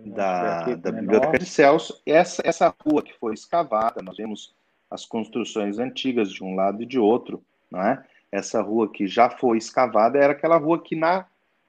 da, 0.00 0.74
da 0.74 0.92
Biblioteca 0.92 1.38
de 1.38 1.46
Celso. 1.46 2.00
Essa, 2.04 2.42
essa 2.44 2.74
rua 2.84 3.02
que 3.02 3.16
foi 3.18 3.34
escavada, 3.34 4.02
nós 4.02 4.16
vemos 4.16 4.54
as 4.90 5.06
construções 5.06 5.78
antigas 5.78 6.32
de 6.32 6.42
um 6.42 6.54
lado 6.54 6.82
e 6.82 6.86
de 6.86 6.98
outro, 6.98 7.42
não 7.70 7.80
é? 7.80 8.04
Essa 8.32 8.60
rua 8.60 8.90
que 8.90 9.06
já 9.06 9.30
foi 9.30 9.58
escavada 9.58 10.18
era 10.18 10.32
aquela 10.32 10.56
rua 10.56 10.80
que 10.80 10.94
na, 10.94 11.26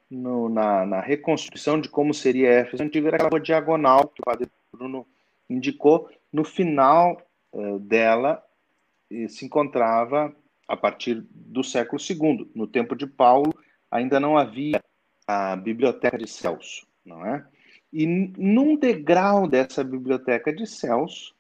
no, 0.10 0.50
na, 0.50 0.86
na, 0.86 1.00
reconstrução 1.00 1.80
de 1.80 1.90
como 1.90 2.14
seria 2.14 2.50
Éfeso 2.50 2.84
antiga 2.84 3.08
era 3.08 3.18
aquela 3.18 3.30
rua 3.30 3.40
diagonal 3.40 4.08
que 4.08 4.22
o 4.22 4.26
padre 4.26 4.50
Bruno 4.72 5.06
indicou. 5.50 6.10
No 6.32 6.44
final 6.44 7.22
uh, 7.52 7.80
dela 7.80 8.44
se 9.30 9.46
encontrava 9.46 10.36
a 10.68 10.78
partir 10.78 11.26
do 11.32 11.64
século 11.64 12.02
II. 12.02 12.50
No 12.56 12.68
tempo 12.68 12.96
de 12.96 13.06
Paulo, 13.06 13.54
ainda 13.90 14.20
não 14.20 14.38
havia 14.38 14.82
a 15.28 15.56
biblioteca 15.56 16.18
de 16.18 16.28
Celso, 16.28 16.88
não 17.06 17.26
é? 17.26 17.46
E 17.92 18.06
num 18.08 18.78
degrau 18.78 19.48
dessa 19.48 19.84
biblioteca 19.84 20.54
de 20.54 20.66
Celso, 20.66 21.36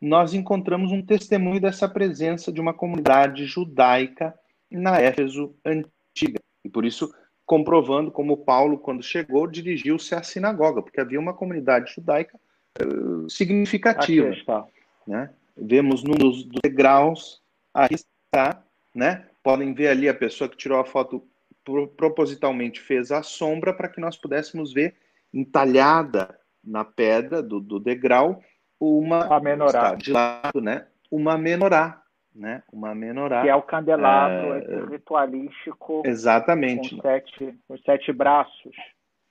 nós 0.00 0.34
encontramos 0.34 0.92
um 0.92 1.00
testemunho 1.00 1.60
dessa 1.60 1.88
presença 1.88 2.52
de 2.52 2.60
uma 2.60 2.74
comunidade 2.74 3.46
judaica 3.46 4.34
na 4.70 5.00
Éfeso 5.00 5.54
antiga. 5.64 6.40
E 6.64 6.68
por 6.68 6.84
isso, 6.84 7.14
comprovando 7.46 8.10
como 8.10 8.36
Paulo, 8.36 8.78
quando 8.78 9.02
chegou, 9.02 9.46
dirigiu-se 9.46 10.14
à 10.14 10.22
sinagoga, 10.22 10.82
porque 10.82 11.00
havia 11.00 11.20
uma 11.20 11.32
comunidade 11.32 11.94
judaica 11.94 12.38
uh, 12.84 13.30
significativa. 13.30 14.30
Né? 15.06 15.30
Vemos 15.64 16.02
nos 16.02 16.44
degraus, 16.62 17.40
aí 17.72 17.94
está, 17.94 18.64
né? 18.94 19.28
Podem 19.42 19.72
ver 19.72 19.88
ali 19.88 20.08
a 20.08 20.14
pessoa 20.14 20.48
que 20.48 20.56
tirou 20.56 20.78
a 20.80 20.84
foto 20.84 21.26
propositalmente 21.96 22.80
fez 22.80 23.12
a 23.12 23.22
sombra 23.22 23.72
para 23.72 23.88
que 23.88 24.00
nós 24.00 24.16
pudéssemos 24.16 24.72
ver 24.72 24.96
entalhada 25.32 26.36
na 26.62 26.84
pedra 26.84 27.42
do, 27.42 27.60
do 27.60 27.78
degrau 27.78 28.42
uma 28.80 29.40
menorá. 29.40 29.94
de 29.94 30.10
lado, 30.10 30.60
né? 30.60 30.86
Uma 31.08 31.38
menorá, 31.38 32.02
né? 32.34 32.64
Uma 32.72 32.94
menorá. 32.94 33.42
Que 33.42 33.48
é 33.48 33.54
o 33.54 33.62
candelabro 33.62 34.54
é... 34.54 34.90
ritualístico. 34.90 36.02
Exatamente. 36.04 36.96
Com 36.96 37.02
sete, 37.02 37.58
com 37.68 37.78
sete 37.78 38.12
braços, 38.12 38.74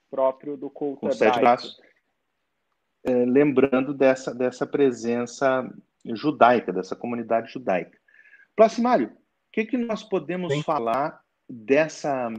próprio 0.10 0.56
do 0.56 0.70
culto 0.70 1.02
com 1.02 1.12
sete 1.12 1.40
braços. 1.40 1.78
É, 3.04 3.26
lembrando 3.26 3.94
dessa, 3.94 4.34
dessa 4.34 4.66
presença 4.66 5.70
judaica, 6.06 6.72
dessa 6.72 6.96
comunidade 6.96 7.52
judaica. 7.52 7.98
Placimário, 8.56 9.08
o 9.08 9.12
que, 9.52 9.66
que 9.66 9.78
nós 9.78 10.04
podemos 10.04 10.54
Sim. 10.54 10.64
falar 10.64 11.22
dessa 11.50 12.30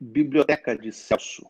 biblioteca 0.00 0.76
de 0.76 0.92
Celso? 0.92 1.46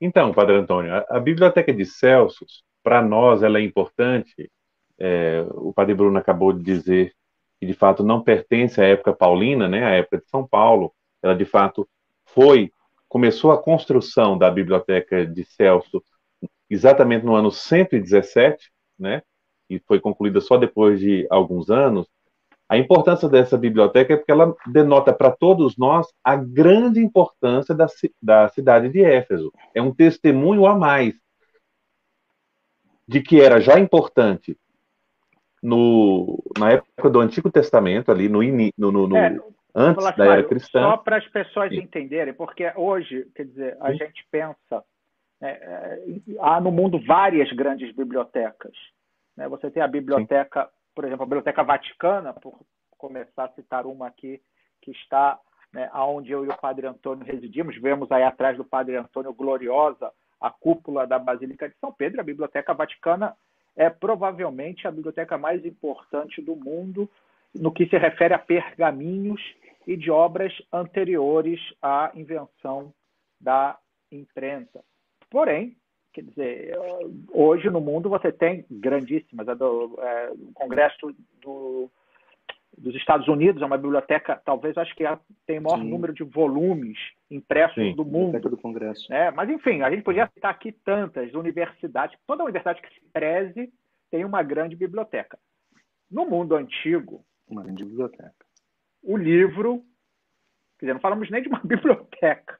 Então, 0.00 0.32
Padre 0.32 0.56
Antônio, 0.56 0.94
a, 0.94 1.06
a 1.10 1.20
biblioteca 1.20 1.72
de 1.72 1.84
Celsos, 1.84 2.62
para 2.82 3.02
nós, 3.02 3.42
ela 3.42 3.58
é 3.58 3.62
importante. 3.62 4.50
É, 4.98 5.44
o 5.50 5.72
Padre 5.72 5.94
Bruno 5.94 6.18
acabou 6.18 6.52
de 6.52 6.62
dizer 6.62 7.14
que, 7.58 7.66
de 7.66 7.74
fato, 7.74 8.04
não 8.04 8.22
pertence 8.22 8.80
à 8.80 8.84
época 8.84 9.12
paulina, 9.12 9.68
né, 9.68 9.84
à 9.84 9.90
época 9.90 10.18
de 10.18 10.28
São 10.28 10.46
Paulo. 10.46 10.92
Ela, 11.22 11.34
de 11.34 11.44
fato, 11.44 11.88
foi, 12.24 12.70
começou 13.08 13.50
a 13.50 13.62
construção 13.62 14.38
da 14.38 14.50
biblioteca 14.50 15.26
de 15.26 15.44
Celso 15.44 16.02
exatamente 16.70 17.24
no 17.24 17.34
ano 17.34 17.50
117, 17.50 18.70
né, 18.98 19.22
e 19.68 19.78
foi 19.80 20.00
concluída 20.00 20.40
só 20.40 20.56
depois 20.56 20.98
de 20.98 21.26
alguns 21.30 21.70
anos. 21.70 22.08
A 22.68 22.76
importância 22.76 23.28
dessa 23.28 23.56
biblioteca 23.56 24.12
é 24.12 24.16
porque 24.16 24.32
ela 24.32 24.54
denota 24.66 25.12
para 25.12 25.30
todos 25.30 25.78
nós 25.78 26.06
a 26.22 26.36
grande 26.36 27.00
importância 27.00 27.74
da, 27.74 27.86
da 28.20 28.48
cidade 28.48 28.90
de 28.90 29.02
Éfeso. 29.02 29.50
É 29.74 29.80
um 29.80 29.94
testemunho 29.94 30.66
a 30.66 30.76
mais 30.76 31.14
de 33.06 33.22
que 33.22 33.40
era 33.40 33.58
já 33.58 33.78
importante 33.78 34.54
no, 35.62 36.42
na 36.58 36.72
época 36.72 37.08
do 37.08 37.20
Antigo 37.20 37.50
Testamento, 37.50 38.12
ali 38.12 38.28
no, 38.28 38.40
no, 38.76 39.08
no 39.08 39.16
é, 39.16 39.38
antes 39.74 40.16
da 40.16 40.26
era 40.26 40.44
cristã. 40.44 40.82
Só 40.82 40.96
para 40.98 41.16
as 41.16 41.26
pessoas 41.28 41.70
Sim. 41.70 41.80
entenderem, 41.80 42.34
porque 42.34 42.70
hoje, 42.76 43.26
quer 43.34 43.46
dizer, 43.46 43.76
a 43.80 43.92
Sim. 43.92 43.98
gente 43.98 44.26
pensa, 44.30 44.84
é, 45.40 46.02
há 46.40 46.60
no 46.60 46.70
mundo 46.70 47.00
várias 47.06 47.50
grandes 47.52 47.94
bibliotecas. 47.94 48.74
Né? 49.36 49.48
Você 49.48 49.70
tem 49.70 49.82
a 49.82 49.88
biblioteca 49.88 50.64
Sim 50.64 50.78
por 50.98 51.04
exemplo, 51.04 51.22
a 51.22 51.26
Biblioteca 51.26 51.62
Vaticana, 51.62 52.32
por 52.32 52.58
começar 52.96 53.44
a 53.44 53.52
citar 53.52 53.86
uma 53.86 54.08
aqui, 54.08 54.42
que 54.82 54.90
está 54.90 55.38
né, 55.72 55.88
onde 55.94 56.32
eu 56.32 56.44
e 56.44 56.48
o 56.48 56.56
Padre 56.56 56.88
Antônio 56.88 57.24
residimos, 57.24 57.80
vemos 57.80 58.10
aí 58.10 58.24
atrás 58.24 58.56
do 58.56 58.64
Padre 58.64 58.96
Antônio 58.96 59.32
gloriosa 59.32 60.10
a 60.40 60.50
cúpula 60.50 61.06
da 61.06 61.16
Basílica 61.16 61.68
de 61.68 61.76
São 61.78 61.92
Pedro, 61.92 62.20
a 62.20 62.24
Biblioteca 62.24 62.74
Vaticana 62.74 63.36
é 63.76 63.88
provavelmente 63.88 64.88
a 64.88 64.90
biblioteca 64.90 65.38
mais 65.38 65.64
importante 65.64 66.42
do 66.42 66.56
mundo 66.56 67.08
no 67.54 67.70
que 67.70 67.86
se 67.86 67.96
refere 67.96 68.34
a 68.34 68.38
pergaminhos 68.40 69.40
e 69.86 69.96
de 69.96 70.10
obras 70.10 70.52
anteriores 70.72 71.60
à 71.80 72.10
invenção 72.12 72.92
da 73.40 73.78
imprensa. 74.10 74.82
Porém, 75.30 75.76
Quer 76.12 76.22
dizer, 76.22 76.78
hoje 77.32 77.70
no 77.70 77.80
mundo 77.80 78.08
você 78.08 78.32
tem 78.32 78.64
grandíssimas. 78.68 79.46
Do, 79.58 79.96
é, 80.00 80.30
o 80.30 80.52
Congresso 80.52 81.14
do, 81.40 81.88
dos 82.76 82.94
Estados 82.96 83.28
Unidos 83.28 83.62
é 83.62 83.66
uma 83.66 83.76
biblioteca, 83.76 84.40
talvez 84.44 84.76
acho 84.76 84.94
que 84.96 85.04
tem 85.46 85.58
o 85.58 85.62
maior 85.62 85.78
Sim. 85.78 85.88
número 85.88 86.12
de 86.12 86.24
volumes 86.24 86.98
impressos 87.30 87.74
Sim, 87.74 87.94
do 87.94 88.04
mundo. 88.04 88.40
do 88.40 88.56
Congresso. 88.56 89.12
É, 89.12 89.30
mas 89.30 89.48
enfim, 89.50 89.82
a 89.82 89.90
gente 89.90 90.02
podia 90.02 90.26
citar 90.28 90.50
aqui 90.50 90.72
tantas 90.72 91.32
universidades. 91.34 92.18
Toda 92.26 92.42
universidade 92.42 92.80
que 92.82 92.92
se 92.92 93.00
preze 93.12 93.72
tem 94.10 94.24
uma 94.24 94.42
grande 94.42 94.74
biblioteca. 94.74 95.38
No 96.10 96.24
mundo 96.24 96.56
antigo, 96.56 97.24
uma 97.46 97.62
grande 97.62 97.84
biblioteca. 97.84 98.46
O 99.02 99.16
livro, 99.16 99.84
quer 100.78 100.86
dizer, 100.86 100.94
não 100.94 101.00
falamos 101.00 101.30
nem 101.30 101.42
de 101.42 101.48
uma 101.48 101.60
biblioteca, 101.62 102.58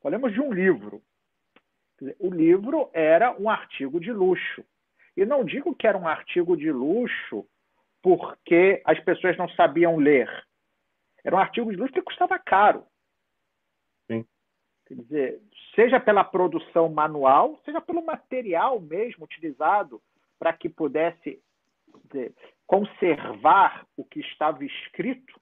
falamos 0.00 0.32
de 0.32 0.40
um 0.40 0.52
livro. 0.52 1.02
O 2.18 2.30
livro 2.30 2.90
era 2.92 3.36
um 3.38 3.48
artigo 3.48 4.00
de 4.00 4.12
luxo. 4.12 4.64
E 5.16 5.24
não 5.24 5.44
digo 5.44 5.74
que 5.74 5.86
era 5.86 5.96
um 5.96 6.08
artigo 6.08 6.56
de 6.56 6.70
luxo 6.70 7.46
porque 8.02 8.82
as 8.84 8.98
pessoas 9.00 9.36
não 9.36 9.48
sabiam 9.50 9.96
ler. 9.96 10.28
Era 11.24 11.36
um 11.36 11.38
artigo 11.38 11.70
de 11.70 11.76
luxo 11.76 11.94
que 11.94 12.02
custava 12.02 12.38
caro. 12.38 12.84
Sim. 14.06 14.26
Quer 14.86 14.94
dizer, 14.96 15.42
seja 15.74 15.98
pela 15.98 16.24
produção 16.24 16.88
manual, 16.88 17.58
seja 17.64 17.80
pelo 17.80 18.04
material 18.04 18.80
mesmo 18.80 19.24
utilizado 19.24 20.02
para 20.38 20.52
que 20.52 20.68
pudesse 20.68 21.40
dizer, 22.04 22.34
conservar 22.66 23.86
o 23.96 24.04
que 24.04 24.20
estava 24.20 24.64
escrito. 24.64 25.40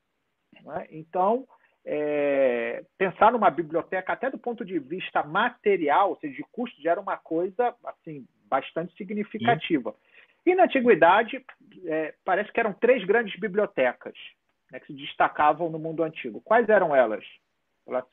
Né? 0.63 0.87
Então, 0.91 1.47
é, 1.85 2.85
pensar 2.97 3.33
numa 3.33 3.51
biblioteca 3.51 4.13
até 4.13 4.31
do 4.31 4.39
ponto 4.39 4.65
de 4.65 4.79
vista 4.79 5.23
material, 5.23 6.11
ou 6.11 6.17
seja, 6.17 6.35
de 6.35 6.45
custo, 6.53 6.81
já 6.81 6.93
era 6.93 7.01
uma 7.01 7.17
coisa 7.17 7.75
assim 7.85 8.27
bastante 8.49 8.95
significativa. 8.97 9.93
Sim. 9.93 9.97
E 10.53 10.55
na 10.55 10.65
antiguidade, 10.65 11.45
é, 11.87 12.15
parece 12.25 12.53
que 12.53 12.61
eram 12.61 12.73
três 12.73 13.05
grandes 13.05 13.39
bibliotecas 13.39 14.15
né, 14.71 14.81
que 14.81 14.87
se 14.87 14.95
destacavam 14.95 15.71
no 15.71 15.79
mundo 15.79 16.03
antigo. 16.03 16.41
Quais 16.41 16.69
eram 16.69 16.95
elas? 16.95 17.25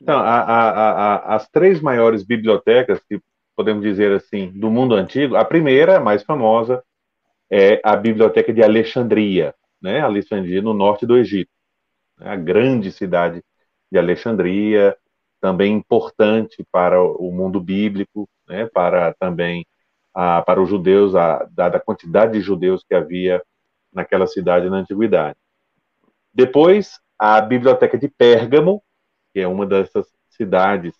Então, 0.00 0.18
a, 0.18 0.40
a, 0.40 0.70
a, 0.70 1.34
as 1.36 1.48
três 1.48 1.80
maiores 1.80 2.24
bibliotecas, 2.24 3.00
que 3.04 3.20
podemos 3.54 3.82
dizer 3.82 4.12
assim, 4.12 4.50
do 4.52 4.70
mundo 4.70 4.94
antigo, 4.94 5.36
a 5.36 5.44
primeira, 5.44 5.98
a 5.98 6.00
mais 6.00 6.22
famosa, 6.24 6.82
é 7.50 7.80
a 7.84 7.96
Biblioteca 7.96 8.52
de 8.52 8.62
Alexandria, 8.62 9.54
né? 9.82 10.00
Alexandria, 10.00 10.62
no 10.62 10.72
norte 10.72 11.04
do 11.06 11.16
Egito. 11.16 11.50
A 12.18 12.36
grande 12.36 12.92
cidade 12.92 13.42
de 13.90 13.98
Alexandria, 13.98 14.96
também 15.40 15.72
importante 15.72 16.64
para 16.70 17.02
o 17.02 17.32
mundo 17.32 17.60
bíblico, 17.60 18.28
né, 18.46 18.66
para 18.66 19.14
também 19.14 19.66
a, 20.14 20.42
para 20.42 20.60
os 20.60 20.68
judeus, 20.68 21.14
a, 21.14 21.48
dada 21.50 21.78
a 21.78 21.80
quantidade 21.80 22.32
de 22.32 22.40
judeus 22.40 22.84
que 22.84 22.94
havia 22.94 23.42
naquela 23.92 24.26
cidade 24.26 24.68
na 24.68 24.76
antiguidade. 24.78 25.36
Depois, 26.32 27.00
a 27.18 27.40
Biblioteca 27.40 27.98
de 27.98 28.08
Pérgamo, 28.08 28.82
que 29.32 29.40
é 29.40 29.48
uma 29.48 29.66
dessas 29.66 30.06
cidades 30.28 30.94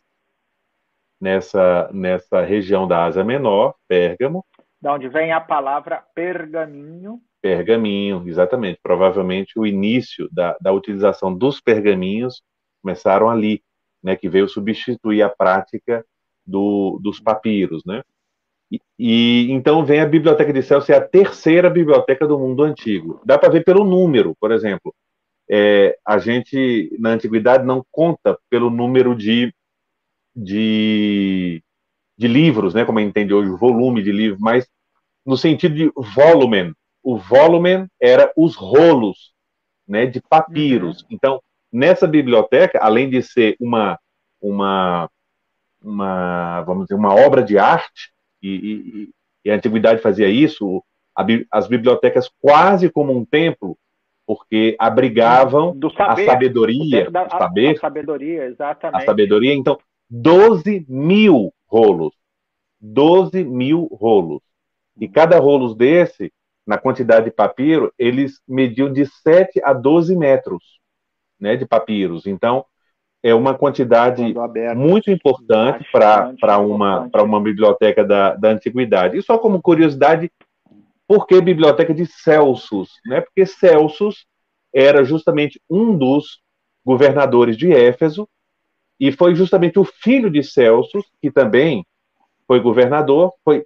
nessa, 1.20 1.90
nessa 1.92 2.40
região 2.42 2.88
da 2.88 3.04
Ásia 3.04 3.22
Menor, 3.22 3.74
Pérgamo. 3.86 4.44
Da 4.80 4.94
onde 4.94 5.08
vem 5.08 5.32
a 5.32 5.40
palavra 5.40 6.02
pergaminho. 6.14 7.20
Pergaminho, 7.42 8.24
exatamente. 8.26 8.80
Provavelmente 8.82 9.58
o 9.58 9.66
início 9.66 10.28
da, 10.32 10.56
da 10.60 10.72
utilização 10.72 11.34
dos 11.34 11.60
pergaminhos 11.60 12.42
começaram 12.82 13.28
ali, 13.28 13.62
né, 14.02 14.16
que 14.16 14.28
veio 14.28 14.48
substituir 14.48 15.22
a 15.22 15.28
prática 15.28 16.04
do, 16.46 16.98
dos 17.02 17.20
papiros, 17.20 17.84
né? 17.84 18.02
E, 18.70 18.80
e, 18.98 19.50
então 19.50 19.84
vem 19.84 20.00
a 20.00 20.06
Biblioteca 20.06 20.52
de 20.52 20.62
Celso, 20.62 20.92
é 20.92 20.96
a 20.96 21.06
terceira 21.06 21.68
biblioteca 21.68 22.26
do 22.26 22.38
mundo 22.38 22.62
antigo. 22.62 23.20
Dá 23.24 23.36
para 23.36 23.48
ver 23.50 23.64
pelo 23.64 23.84
número, 23.84 24.36
por 24.40 24.52
exemplo. 24.52 24.94
É, 25.50 25.98
a 26.06 26.18
gente, 26.18 26.96
na 27.00 27.10
antiguidade, 27.10 27.64
não 27.64 27.84
conta 27.90 28.38
pelo 28.48 28.70
número 28.70 29.16
de, 29.16 29.52
de, 30.34 31.62
de 32.16 32.28
livros, 32.28 32.72
né, 32.74 32.84
como 32.84 32.98
a 32.98 33.02
gente 33.02 33.10
entende 33.10 33.34
hoje, 33.34 33.50
volume 33.50 34.02
de 34.02 34.12
livros, 34.12 34.40
mas 34.40 34.68
no 35.26 35.36
sentido 35.36 35.74
de 35.74 35.92
volumen. 36.14 36.72
O 37.02 37.16
volumen 37.16 37.88
era 38.00 38.32
os 38.36 38.54
rolos 38.54 39.32
né, 39.88 40.06
de 40.06 40.20
papiros. 40.20 41.00
Uhum. 41.02 41.08
Então, 41.10 41.42
Nessa 41.72 42.06
biblioteca, 42.06 42.78
além 42.82 43.08
de 43.08 43.22
ser 43.22 43.56
uma, 43.60 43.98
uma, 44.40 45.08
uma 45.82 46.62
vamos 46.62 46.84
dizer, 46.84 46.94
uma 46.94 47.14
obra 47.14 47.42
de 47.42 47.58
arte, 47.58 48.12
e, 48.42 48.48
e, 48.48 49.10
e 49.44 49.50
a 49.50 49.54
antiguidade 49.54 50.00
fazia 50.00 50.28
isso, 50.28 50.82
a, 51.16 51.24
as 51.50 51.68
bibliotecas 51.68 52.28
quase 52.40 52.90
como 52.90 53.16
um 53.16 53.24
templo, 53.24 53.76
porque 54.26 54.76
abrigavam 54.78 55.76
saber, 55.96 56.22
a 56.22 56.32
sabedoria, 56.32 57.10
da, 57.10 57.28
saber, 57.28 57.76
a 57.76 57.80
sabedoria, 57.80 58.44
exatamente. 58.44 59.02
A 59.02 59.06
sabedoria, 59.06 59.54
então, 59.54 59.78
12 60.08 60.86
mil 60.88 61.52
rolos. 61.66 62.14
12 62.80 63.44
mil 63.44 63.86
rolos. 63.92 64.40
E 64.98 65.08
cada 65.08 65.38
rolo 65.38 65.74
desse, 65.74 66.32
na 66.66 66.78
quantidade 66.78 67.26
de 67.26 67.30
papiro, 67.30 67.92
eles 67.98 68.40
mediam 68.46 68.92
de 68.92 69.06
7 69.06 69.60
a 69.62 69.72
12 69.72 70.16
metros 70.16 70.79
né, 71.40 71.56
de 71.56 71.66
papiros. 71.66 72.26
Então, 72.26 72.64
é 73.22 73.34
uma 73.34 73.54
quantidade 73.54 74.34
muito 74.74 75.10
importante 75.10 75.86
para 75.92 76.58
uma, 76.58 77.08
uma 77.14 77.40
biblioteca 77.40 78.04
da, 78.04 78.34
da 78.34 78.50
antiguidade. 78.50 79.18
E 79.18 79.22
só 79.22 79.38
como 79.38 79.60
curiosidade, 79.60 80.30
por 81.06 81.26
que 81.26 81.40
biblioteca 81.40 81.92
de 81.92 82.06
Celsus? 82.06 82.92
Né? 83.06 83.20
Porque 83.20 83.44
Celsus 83.44 84.26
era 84.72 85.04
justamente 85.04 85.60
um 85.68 85.96
dos 85.96 86.40
governadores 86.84 87.56
de 87.56 87.72
Éfeso, 87.72 88.28
e 88.98 89.10
foi 89.10 89.34
justamente 89.34 89.78
o 89.78 89.84
filho 89.84 90.30
de 90.30 90.42
Celsus, 90.42 91.04
que 91.22 91.30
também 91.30 91.84
foi 92.46 92.60
governador, 92.60 93.32
foi 93.42 93.64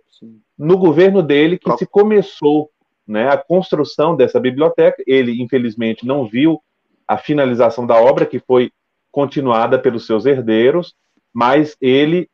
no 0.56 0.78
governo 0.78 1.22
dele 1.22 1.58
que 1.58 1.76
se 1.76 1.86
começou 1.86 2.70
né, 3.06 3.28
a 3.28 3.36
construção 3.36 4.14
dessa 4.14 4.38
biblioteca. 4.38 5.02
Ele, 5.06 5.42
infelizmente, 5.42 6.06
não 6.06 6.26
viu 6.26 6.62
a 7.06 7.16
finalização 7.18 7.86
da 7.86 8.00
obra, 8.00 8.26
que 8.26 8.38
foi 8.38 8.70
continuada 9.10 9.78
pelos 9.78 10.06
seus 10.06 10.26
herdeiros, 10.26 10.94
mas 11.32 11.76
ele, 11.80 12.28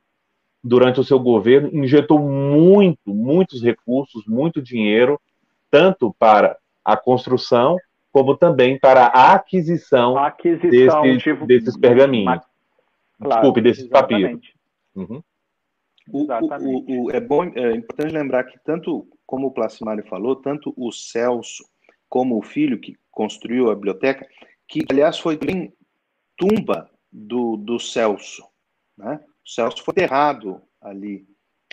durante 0.62 1.00
o 1.00 1.04
seu 1.04 1.18
governo, 1.18 1.70
injetou 1.72 2.18
muito, 2.18 3.12
muitos 3.12 3.62
recursos, 3.62 4.24
muito 4.26 4.62
dinheiro, 4.62 5.20
tanto 5.70 6.14
para 6.18 6.56
a 6.85 6.96
construção, 6.96 7.76
como 8.12 8.37
também 8.37 8.78
para 8.78 9.06
a 9.06 9.35
aquisição, 9.35 10.16
a 10.16 10.28
aquisição 10.28 11.02
desses, 11.02 11.22
tipo, 11.22 11.46
desses 11.46 11.76
pergaminhos. 11.76 12.40
Claro, 13.18 13.35
Desculpe, 13.35 13.61
desses 13.61 13.87
papiros. 13.87 14.52
Uhum. 14.94 15.22
O, 16.12 16.26
o, 16.26 17.04
o, 17.04 17.11
é 17.11 17.20
bom, 17.20 17.44
é 17.44 17.76
importante 17.76 18.12
lembrar 18.12 18.44
que 18.44 18.59
tanto 18.64 19.06
como 19.24 19.46
o 19.46 19.52
Placimário 19.52 20.04
falou, 20.09 20.35
tanto 20.35 20.74
o 20.76 20.90
Celso 20.90 21.64
como 22.09 22.37
o 22.37 22.42
filho 22.42 22.80
que 22.80 22.96
construiu 23.12 23.70
a 23.70 23.74
biblioteca, 23.74 24.26
que 24.70 24.85
aliás 24.88 25.18
foi 25.18 25.37
bem 25.37 25.74
tumba 26.37 26.88
do, 27.12 27.56
do 27.56 27.78
Celso, 27.80 28.44
né? 28.96 29.20
O 29.44 29.48
Celso 29.50 29.83
foi 29.83 29.92
enterrado 29.92 30.62
ali 30.80 31.26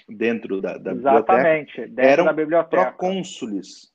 dentro 0.09 0.59
da, 0.59 0.77
da 0.77 0.91
Exatamente, 0.91 1.81
biblioteca. 1.81 1.87
dentro 1.87 2.11
eram 2.11 2.25
da 2.25 2.33
biblioteca. 2.33 2.91
procônsules. 2.91 3.91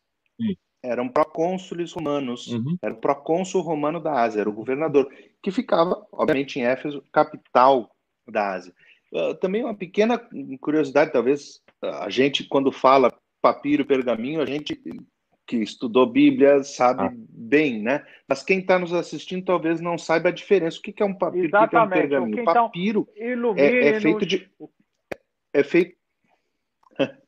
Eram 0.85 1.09
procônsules 1.09 1.93
romanos. 1.93 2.49
Uhum. 2.49 2.77
Era 2.83 2.95
o 2.95 3.01
procônsul 3.01 3.63
romano 3.63 4.01
da 4.01 4.21
Ásia, 4.21 4.41
era 4.41 4.51
o 4.51 4.55
governador, 4.55 5.13
que 5.43 5.51
ficava, 5.51 6.07
obviamente, 6.13 6.59
em 6.59 6.65
Éfeso, 6.65 7.05
capital 7.13 7.91
da 8.29 8.53
Ásia. 8.55 8.73
Uh, 9.13 9.35
também 9.35 9.65
uma 9.65 9.77
pequena 9.77 10.19
curiosidade, 10.61 11.13
talvez 11.13 11.61
a 11.83 12.09
gente, 12.09 12.45
quando 12.45 12.73
fala 12.73 13.13
papiro, 13.41 13.85
pergaminho, 13.85 14.41
a 14.41 14.47
gente 14.47 14.81
que 15.47 15.57
estudou 15.57 16.07
Bíblia 16.07 16.63
sabe 16.63 17.03
ah. 17.03 17.13
bem, 17.13 17.83
né? 17.83 18.05
Mas 18.29 18.43
quem 18.43 18.61
está 18.61 18.79
nos 18.79 18.93
assistindo 18.93 19.45
talvez 19.45 19.81
não 19.81 19.99
saiba 19.99 20.29
a 20.29 20.33
diferença. 20.33 20.79
O 20.79 20.83
que 20.83 21.03
é 21.03 21.07
um 21.07 21.15
papiro? 21.15 21.47
Exatamente. 21.47 21.67
O 21.67 21.69
que 21.69 21.77
é 21.77 21.81
um 21.81 22.09
pergaminho? 22.09 22.41
Então, 22.41 22.55
papiro 22.67 23.09
é, 23.57 23.89
é, 23.89 24.01
feito 24.01 24.27
de 24.27 24.51
é 25.53 25.63
feito 25.63 25.97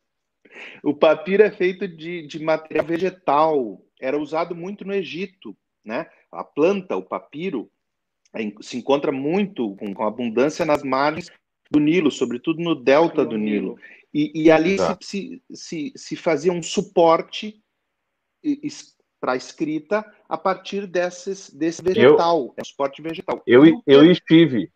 o 0.83 0.95
papiro 0.95 1.43
é 1.43 1.51
feito 1.51 1.87
de, 1.89 2.27
de 2.27 2.43
material 2.43 2.87
vegetal. 2.87 3.81
Era 4.01 4.19
usado 4.19 4.55
muito 4.55 4.85
no 4.85 4.95
Egito, 4.95 5.57
né? 5.85 6.07
A 6.31 6.45
planta, 6.45 6.97
o 6.97 7.03
papiro, 7.03 7.71
é, 8.35 8.53
se 8.61 8.77
encontra 8.77 9.13
muito 9.13 9.75
com, 9.77 9.93
com 9.95 10.05
abundância 10.05 10.65
nas 10.65 10.83
margens 10.83 11.31
do 11.71 11.81
Nilo, 11.81 12.11
sobretudo 12.11 12.63
no 12.63 12.75
delta 12.75 13.25
do 13.25 13.37
Nilo. 13.37 13.79
E, 14.13 14.45
e 14.45 14.51
ali 14.51 14.77
se, 15.01 15.43
se, 15.53 15.93
se, 15.97 16.15
fazia 16.15 16.53
um 16.53 16.63
suporte 16.63 17.61
para 19.21 19.33
a 19.33 19.37
escrita 19.37 20.05
a 20.29 20.37
partir 20.37 20.87
desses, 20.87 21.49
desse 21.51 21.83
vegetal, 21.83 22.39
eu, 22.41 22.55
é 22.59 22.61
um 22.61 22.65
suporte 22.65 23.01
vegetal. 23.01 23.43
Eu, 23.47 23.65
eu 23.87 24.11
estive, 24.11 24.71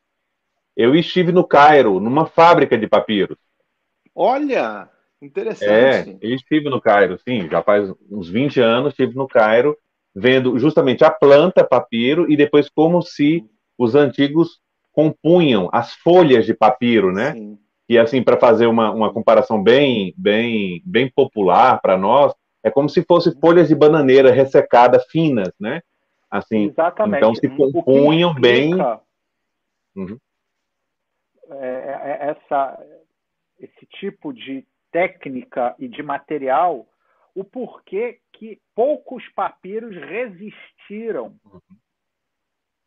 eu 0.76 0.94
estive 0.94 1.33
no 1.33 1.46
Cairo, 1.46 2.00
numa 2.00 2.24
fábrica 2.26 2.78
de 2.78 2.87
papiros. 2.87 3.37
Olha, 4.14 4.88
interessante. 5.20 5.70
É, 5.70 6.18
eu 6.20 6.35
estive 6.35 6.70
no 6.70 6.81
Cairo, 6.81 7.18
sim, 7.28 7.48
já 7.50 7.62
faz 7.62 7.92
uns 8.11 8.28
20 8.28 8.61
anos 8.61 8.92
estive 8.92 9.14
no 9.14 9.28
Cairo, 9.28 9.76
vendo 10.14 10.59
justamente 10.59 11.04
a 11.04 11.11
planta 11.11 11.62
papiro 11.62 12.31
e 12.31 12.37
depois 12.37 12.68
como 12.68 13.02
se 13.02 13.44
os 13.76 13.94
antigos 13.94 14.61
compunham 14.92 15.68
as 15.72 15.92
folhas 15.92 16.46
de 16.46 16.54
papiro, 16.54 17.12
né? 17.12 17.35
Sim. 17.35 17.59
E 17.88 17.96
assim, 17.96 18.22
para 18.22 18.37
fazer 18.37 18.66
uma, 18.66 18.90
uma 18.90 19.12
comparação 19.12 19.62
bem, 19.62 20.12
bem, 20.16 20.83
bem 20.85 21.11
popular 21.11 21.81
para 21.81 21.96
nós, 21.96 22.35
é 22.62 22.71
como 22.71 22.88
se 22.88 23.05
fosse 23.05 23.38
folhas 23.40 23.68
de 23.68 23.75
bananeira 23.75 24.31
ressecada 24.31 24.99
finas, 25.01 25.53
né? 25.59 25.83
Assim, 26.31 26.66
Exatamente. 26.66 27.18
então 27.18 27.35
se 27.35 27.49
compunham 27.49 28.35
bem. 28.35 28.75
Uhum. 29.94 30.18
É, 31.51 31.66
é, 31.66 32.27
é, 32.27 32.31
essa, 32.31 32.87
esse 33.59 33.87
tipo 33.99 34.33
de 34.33 34.66
técnica 34.92 35.75
e 35.79 35.88
de 35.88 36.03
material, 36.03 36.87
o 37.35 37.42
porquê 37.42 38.21
que 38.33 38.61
poucos 38.75 39.27
papiros 39.31 39.94
resistiram 39.97 41.37
uhum. 41.44 41.61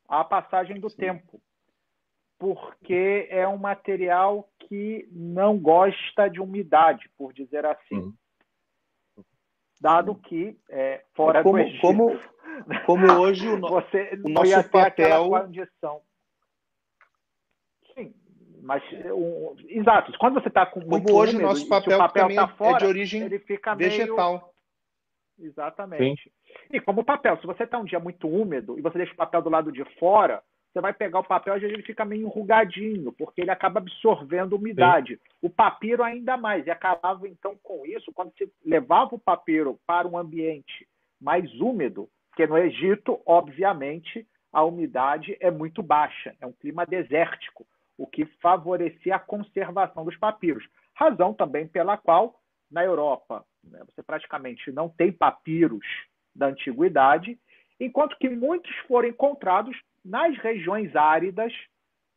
à 0.07 0.23
passagem 0.23 0.79
do 0.79 0.89
Sim. 0.89 0.97
tempo 0.97 1.41
porque 2.41 3.27
é 3.29 3.47
um 3.47 3.57
material 3.57 4.49
que 4.61 5.07
não 5.11 5.59
gosta 5.59 6.27
de 6.27 6.41
umidade, 6.41 7.07
por 7.15 7.31
dizer 7.31 7.63
assim. 7.67 7.97
Uhum. 7.97 8.13
Dado 9.81 10.13
que, 10.13 10.55
é, 10.69 11.03
fora 11.15 11.41
como, 11.41 11.57
do 11.57 11.63
Egito, 11.63 11.81
como, 11.81 12.19
como 12.85 13.11
hoje 13.19 13.49
o, 13.49 13.57
no, 13.57 13.67
você 13.81 14.11
o 14.23 14.29
nosso 14.29 14.69
papel... 14.69 15.27
condição. 15.27 16.01
Sim, 17.95 18.13
mas, 18.61 18.83
um, 19.05 19.55
exato, 19.67 20.15
quando 20.19 20.35
você 20.35 20.49
está 20.49 20.67
com 20.67 20.81
muito 20.81 21.07
Como 21.07 21.17
hoje 21.17 21.35
o 21.35 21.41
nosso 21.41 21.67
papel, 21.67 21.95
o 21.95 21.99
papel 21.99 22.35
tá 22.35 22.47
fora, 22.49 22.75
é 22.75 22.77
de 22.77 22.85
origem 22.85 23.23
ele 23.23 23.39
fica 23.39 23.73
vegetal. 23.73 24.53
Meio... 25.39 25.49
Exatamente. 25.51 26.23
Sim. 26.23 26.53
E 26.69 26.79
como 26.79 27.01
o 27.01 27.05
papel, 27.05 27.37
se 27.37 27.47
você 27.47 27.63
está 27.63 27.79
um 27.79 27.85
dia 27.85 27.99
muito 27.99 28.27
úmido 28.27 28.77
e 28.77 28.81
você 28.83 28.99
deixa 28.99 29.13
o 29.13 29.17
papel 29.17 29.41
do 29.41 29.49
lado 29.49 29.71
de 29.71 29.83
fora, 29.97 30.43
você 30.71 30.79
vai 30.79 30.93
pegar 30.93 31.19
o 31.19 31.23
papel 31.23 31.57
e 31.57 31.65
ele 31.65 31.83
fica 31.83 32.05
meio 32.05 32.27
enrugadinho, 32.27 33.11
porque 33.13 33.41
ele 33.41 33.51
acaba 33.51 33.79
absorvendo 33.79 34.55
umidade. 34.55 35.15
Sim. 35.15 35.21
O 35.41 35.49
papiro 35.49 36.01
ainda 36.01 36.37
mais. 36.37 36.65
E 36.65 36.71
acabava, 36.71 37.27
então, 37.27 37.57
com 37.61 37.85
isso, 37.85 38.11
quando 38.13 38.31
você 38.31 38.49
levava 38.65 39.15
o 39.15 39.19
papiro 39.19 39.77
para 39.85 40.07
um 40.07 40.17
ambiente 40.17 40.87
mais 41.19 41.53
úmido, 41.59 42.09
porque 42.29 42.47
no 42.47 42.57
Egito, 42.57 43.21
obviamente, 43.25 44.25
a 44.51 44.63
umidade 44.63 45.35
é 45.39 45.51
muito 45.51 45.83
baixa, 45.83 46.35
é 46.39 46.47
um 46.47 46.53
clima 46.53 46.85
desértico, 46.85 47.65
o 47.97 48.07
que 48.07 48.25
favorecia 48.41 49.15
a 49.15 49.19
conservação 49.19 50.05
dos 50.05 50.17
papiros. 50.17 50.65
Razão 50.93 51.33
também 51.33 51.67
pela 51.67 51.97
qual, 51.97 52.39
na 52.69 52.83
Europa, 52.83 53.45
né, 53.63 53.81
você 53.85 54.01
praticamente 54.01 54.71
não 54.71 54.87
tem 54.89 55.11
papiros 55.11 55.85
da 56.33 56.47
antiguidade, 56.47 57.37
enquanto 57.79 58.17
que 58.17 58.29
muitos 58.29 58.73
foram 58.87 59.09
encontrados 59.09 59.77
nas 60.03 60.37
regiões 60.37 60.95
áridas 60.95 61.53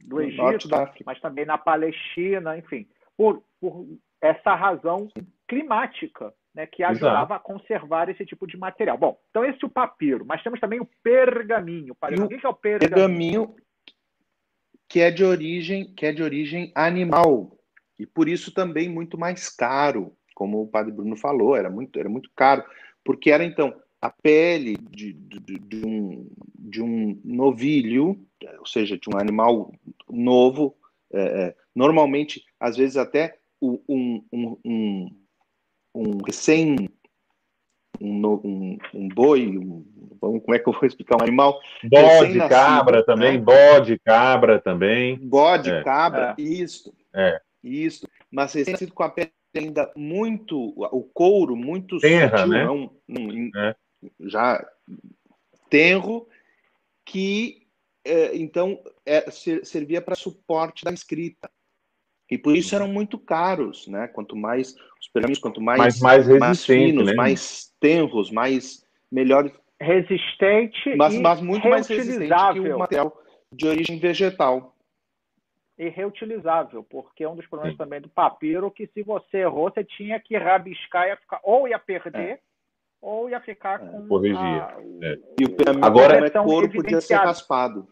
do 0.00 0.20
Egito, 0.20 0.68
mas 1.04 1.20
também 1.20 1.44
na 1.44 1.58
Palestina, 1.58 2.56
enfim, 2.58 2.86
por, 3.16 3.42
por 3.60 3.86
essa 4.20 4.54
razão 4.54 5.08
climática, 5.48 6.32
né, 6.54 6.66
que 6.66 6.82
ajudava 6.82 7.34
Exato. 7.34 7.34
a 7.34 7.38
conservar 7.38 8.08
esse 8.08 8.24
tipo 8.24 8.46
de 8.46 8.56
material. 8.56 8.96
Bom, 8.96 9.18
então 9.30 9.44
esse 9.44 9.62
é 9.62 9.66
o 9.66 9.70
papiro, 9.70 10.24
mas 10.24 10.42
temos 10.42 10.60
também 10.60 10.80
o 10.80 10.88
pergaminho. 11.02 11.94
O 12.00 12.28
que 12.28 12.46
é 12.46 12.48
o 12.48 12.54
pergaminho? 12.54 12.94
pergaminho 12.94 13.56
que 14.88 15.00
é 15.00 15.10
de 15.10 15.24
origem 15.24 15.92
que 15.94 16.06
é 16.06 16.12
de 16.12 16.22
origem 16.22 16.70
animal 16.74 17.58
e 17.98 18.06
por 18.06 18.28
isso 18.28 18.52
também 18.52 18.88
muito 18.88 19.18
mais 19.18 19.48
caro, 19.48 20.16
como 20.34 20.62
o 20.62 20.68
Padre 20.68 20.92
Bruno 20.92 21.16
falou, 21.16 21.56
era 21.56 21.70
muito 21.70 21.98
era 21.98 22.08
muito 22.08 22.30
caro, 22.36 22.64
porque 23.04 23.30
era 23.30 23.44
então 23.44 23.74
a 24.04 24.10
pele 24.10 24.76
de, 24.90 25.14
de, 25.14 25.40
de, 25.40 25.86
um, 25.86 26.28
de 26.58 26.82
um 26.82 27.18
novilho, 27.24 28.20
ou 28.58 28.66
seja, 28.66 28.98
de 28.98 29.08
um 29.08 29.16
animal 29.18 29.72
novo, 30.10 30.76
é, 31.10 31.22
é 31.22 31.54
normalmente, 31.74 32.44
às 32.60 32.76
vezes 32.76 32.98
até 32.98 33.38
um, 33.62 33.80
um, 33.88 34.58
um, 34.62 35.10
um 35.94 36.18
recém, 36.22 36.90
um, 37.98 38.26
um, 38.26 38.78
um 38.92 39.08
boi, 39.08 39.56
um, 39.56 39.82
como 40.20 40.54
é 40.54 40.58
que 40.58 40.68
eu 40.68 40.74
vou 40.74 40.84
explicar 40.84 41.16
um 41.16 41.24
animal? 41.24 41.58
Bode, 41.84 42.38
cabra 42.50 42.98
né? 42.98 43.04
também, 43.04 43.40
bode, 43.40 43.98
cabra 44.00 44.60
também. 44.60 45.16
Bode, 45.16 45.70
é. 45.70 45.82
cabra, 45.82 46.34
é. 46.38 46.42
isso. 46.42 46.92
É. 47.14 47.40
Isso. 47.62 48.06
Mas 48.30 48.52
recém-nascido 48.52 48.92
com 48.92 49.02
a 49.02 49.08
pele 49.08 49.32
ainda 49.56 49.90
muito, 49.96 50.74
o 50.76 51.02
couro 51.04 51.56
muito 51.56 51.96
Terra, 52.00 52.40
sutil, 52.40 52.52
né? 52.52 52.64
Não, 52.64 52.90
não, 53.08 53.62
é 53.62 53.74
já 54.20 54.64
tenro, 55.70 56.28
que 57.04 57.66
é, 58.04 58.36
então 58.36 58.78
é, 59.04 59.30
servia 59.30 60.00
para 60.00 60.14
suporte 60.14 60.84
da 60.84 60.92
escrita. 60.92 61.50
E 62.30 62.38
por 62.38 62.56
isso 62.56 62.74
eram 62.74 62.88
muito 62.88 63.18
caros, 63.18 63.86
né? 63.86 64.08
Quanto 64.08 64.34
mais 64.34 64.74
os 65.00 65.08
pergaminhos, 65.08 65.38
quanto 65.38 65.60
mais, 65.60 65.78
mais, 65.78 66.00
mais, 66.00 66.38
mais 66.38 66.64
finos, 66.64 67.06
né? 67.06 67.14
mais 67.14 67.72
tenros, 67.78 68.30
mais 68.30 68.86
melhores. 69.10 69.52
Resistente 69.80 70.96
mas, 70.96 71.18
mas 71.18 71.40
muito 71.40 71.68
mais 71.68 71.86
resistente 71.86 72.32
que 72.54 72.60
o 72.60 72.78
material 72.78 73.22
de 73.52 73.66
origem 73.66 73.98
vegetal. 73.98 74.74
E 75.76 75.88
reutilizável, 75.88 76.84
porque 76.84 77.24
é 77.24 77.28
um 77.28 77.34
dos 77.34 77.46
problemas 77.46 77.74
Sim. 77.74 77.78
também 77.78 78.00
do 78.00 78.08
papiro 78.08 78.70
que 78.70 78.86
se 78.86 79.02
você 79.02 79.38
errou, 79.38 79.70
você 79.70 79.82
tinha 79.84 80.20
que 80.20 80.36
rabiscar, 80.36 81.08
ia 81.08 81.16
ficar, 81.16 81.40
ou 81.42 81.66
ia 81.66 81.78
perder, 81.78 82.20
é 82.20 82.40
ou 83.04 83.28
ia 83.28 83.40
ficar 83.40 83.82
é, 83.82 83.86
com. 83.86 84.08
Corrigir. 84.08 84.38
A, 84.38 84.76
é. 85.02 85.18
E 85.38 85.44
o 85.44 85.84
Agora, 85.84 86.26
é 86.26 86.30
couro 86.30 86.70
podia 86.70 87.00
ser 87.00 87.16
raspado. 87.16 87.86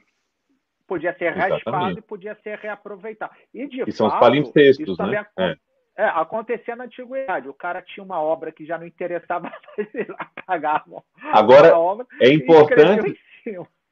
Podia 0.87 1.17
ser 1.17 1.33
Exatamente. 1.37 1.65
raspado 1.65 1.99
e 1.99 2.03
podia 2.03 2.35
ser 2.43 2.59
reaproveitado. 2.59 3.33
E, 3.53 3.67
de 3.69 3.77
e 3.77 3.79
fato, 3.81 3.93
são 3.93 4.07
os 4.09 4.19
palimpsestos, 4.19 4.99
né? 4.99 5.27
É. 5.39 5.57
É, 5.95 6.05
acontecia 6.07 6.75
na 6.75 6.85
antiguidade. 6.85 7.49
O 7.49 7.55
cara 7.55 7.83
tinha 7.83 8.03
uma 8.03 8.19
obra 8.19 8.51
que 8.51 8.65
já 8.65 8.79
não 8.79 8.87
interessava 8.87 9.53
ele 9.77 10.15
apagava 10.19 11.05
Agora, 11.21 11.77
obra 11.77 12.07
é 12.19 12.31
importante. 12.31 13.19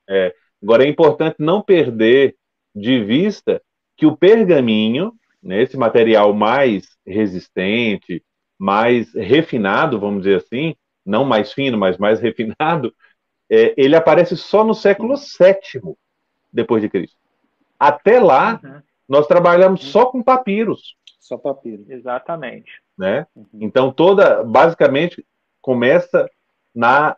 É, 0.09 0.35
agora 0.63 0.85
é 0.85 0.89
importante 0.89 1.37
não 1.39 1.61
perder 1.61 2.37
de 2.75 3.05
vista 3.05 3.63
que 3.99 4.07
o 4.07 4.17
pergaminho, 4.17 5.13
né, 5.43 5.63
esse 5.63 5.77
material 5.77 6.33
mais 6.33 6.97
resistente, 7.07 8.25
mais 8.59 9.13
refinado, 9.15 10.01
vamos 10.01 10.23
dizer 10.23 10.37
assim, 10.37 10.75
não 11.05 11.25
mais 11.25 11.53
fino, 11.53 11.79
mas 11.79 11.99
mais 11.99 12.21
refinado, 12.21 12.95
é, 13.51 13.75
ele 13.77 13.97
aparece 13.97 14.37
só 14.37 14.65
no 14.65 14.75
século 14.75 15.17
VII 15.17 15.97
depois 16.53 16.83
de 16.83 16.89
Cristo. 16.89 17.17
Até 17.79 18.21
lá, 18.21 18.61
uhum. 18.63 18.81
nós 19.09 19.27
trabalhamos 19.27 19.85
só 19.85 20.07
com 20.07 20.23
papiros. 20.23 20.97
Só 21.19 21.37
papiro. 21.37 21.85
Exatamente. 21.89 22.71
Né? 22.97 23.27
Uhum. 23.35 23.47
Então, 23.55 23.93
toda, 23.93 24.45
basicamente, 24.45 25.25
começa 25.61 26.29
na 26.75 27.17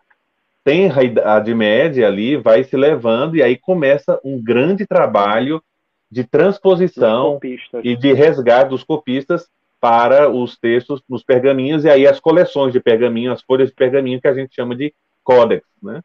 tenra 0.65 1.03
Idade 1.03 1.55
Média 1.55 2.07
ali, 2.07 2.37
vai 2.37 2.63
se 2.63 2.77
levando, 2.77 3.37
e 3.37 3.43
aí 3.43 3.57
começa 3.57 4.21
um 4.25 4.43
grande 4.43 4.87
trabalho 4.87 5.63
de 6.11 6.25
transposição 6.25 7.41
e 7.83 7.97
de 7.97 8.13
resgate 8.13 8.71
dos 8.71 8.85
copistas 8.85 9.49
para 9.83 10.31
os 10.31 10.57
textos 10.57 11.03
nos 11.09 11.25
pergaminhos, 11.25 11.85
e 11.85 11.91
aí 11.91 12.07
as 12.07 12.21
coleções 12.21 12.73
de 12.73 12.79
pergaminho, 12.79 13.33
as 13.33 13.43
folhas 13.43 13.69
de 13.69 13.75
pergaminho 13.75 14.21
que 14.21 14.29
a 14.29 14.33
gente 14.33 14.55
chama 14.55 14.77
de 14.77 14.95
códex, 15.25 15.67
né? 15.83 16.01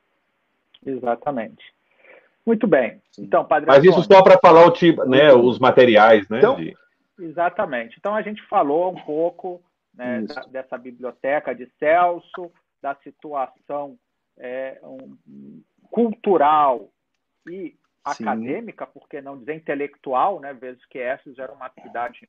Exatamente. 0.84 1.64
Muito 2.44 2.66
bem. 2.66 3.00
Então, 3.20 3.46
Padre 3.46 3.68
Mas 3.68 3.84
isso 3.84 4.02
só 4.02 4.24
para 4.24 4.40
falar 4.40 4.66
o 4.66 4.72
tipo, 4.72 5.06
né, 5.06 5.32
os 5.32 5.60
materiais, 5.60 6.28
né? 6.28 6.40
Então, 6.40 6.56
de... 6.56 6.76
Exatamente. 7.20 7.98
Então 8.00 8.16
a 8.16 8.24
gente 8.24 8.42
falou 8.48 8.92
um 8.92 8.96
pouco 8.96 9.62
né, 9.94 10.24
da, 10.24 10.42
dessa 10.46 10.76
biblioteca 10.76 11.54
de 11.54 11.70
Celso, 11.78 12.52
da 12.82 12.96
situação 12.96 13.96
é, 14.40 14.80
um, 14.82 15.62
cultural 15.92 16.90
e 17.48 17.76
Sim. 18.14 18.24
acadêmica, 18.24 18.88
porque 18.88 19.22
não 19.22 19.38
dizer 19.38 19.54
intelectual, 19.54 20.40
né, 20.40 20.52
vezes 20.52 20.84
que 20.86 20.98
essa 20.98 21.30
era 21.38 21.52
uma 21.52 21.70
cidade, 21.70 22.28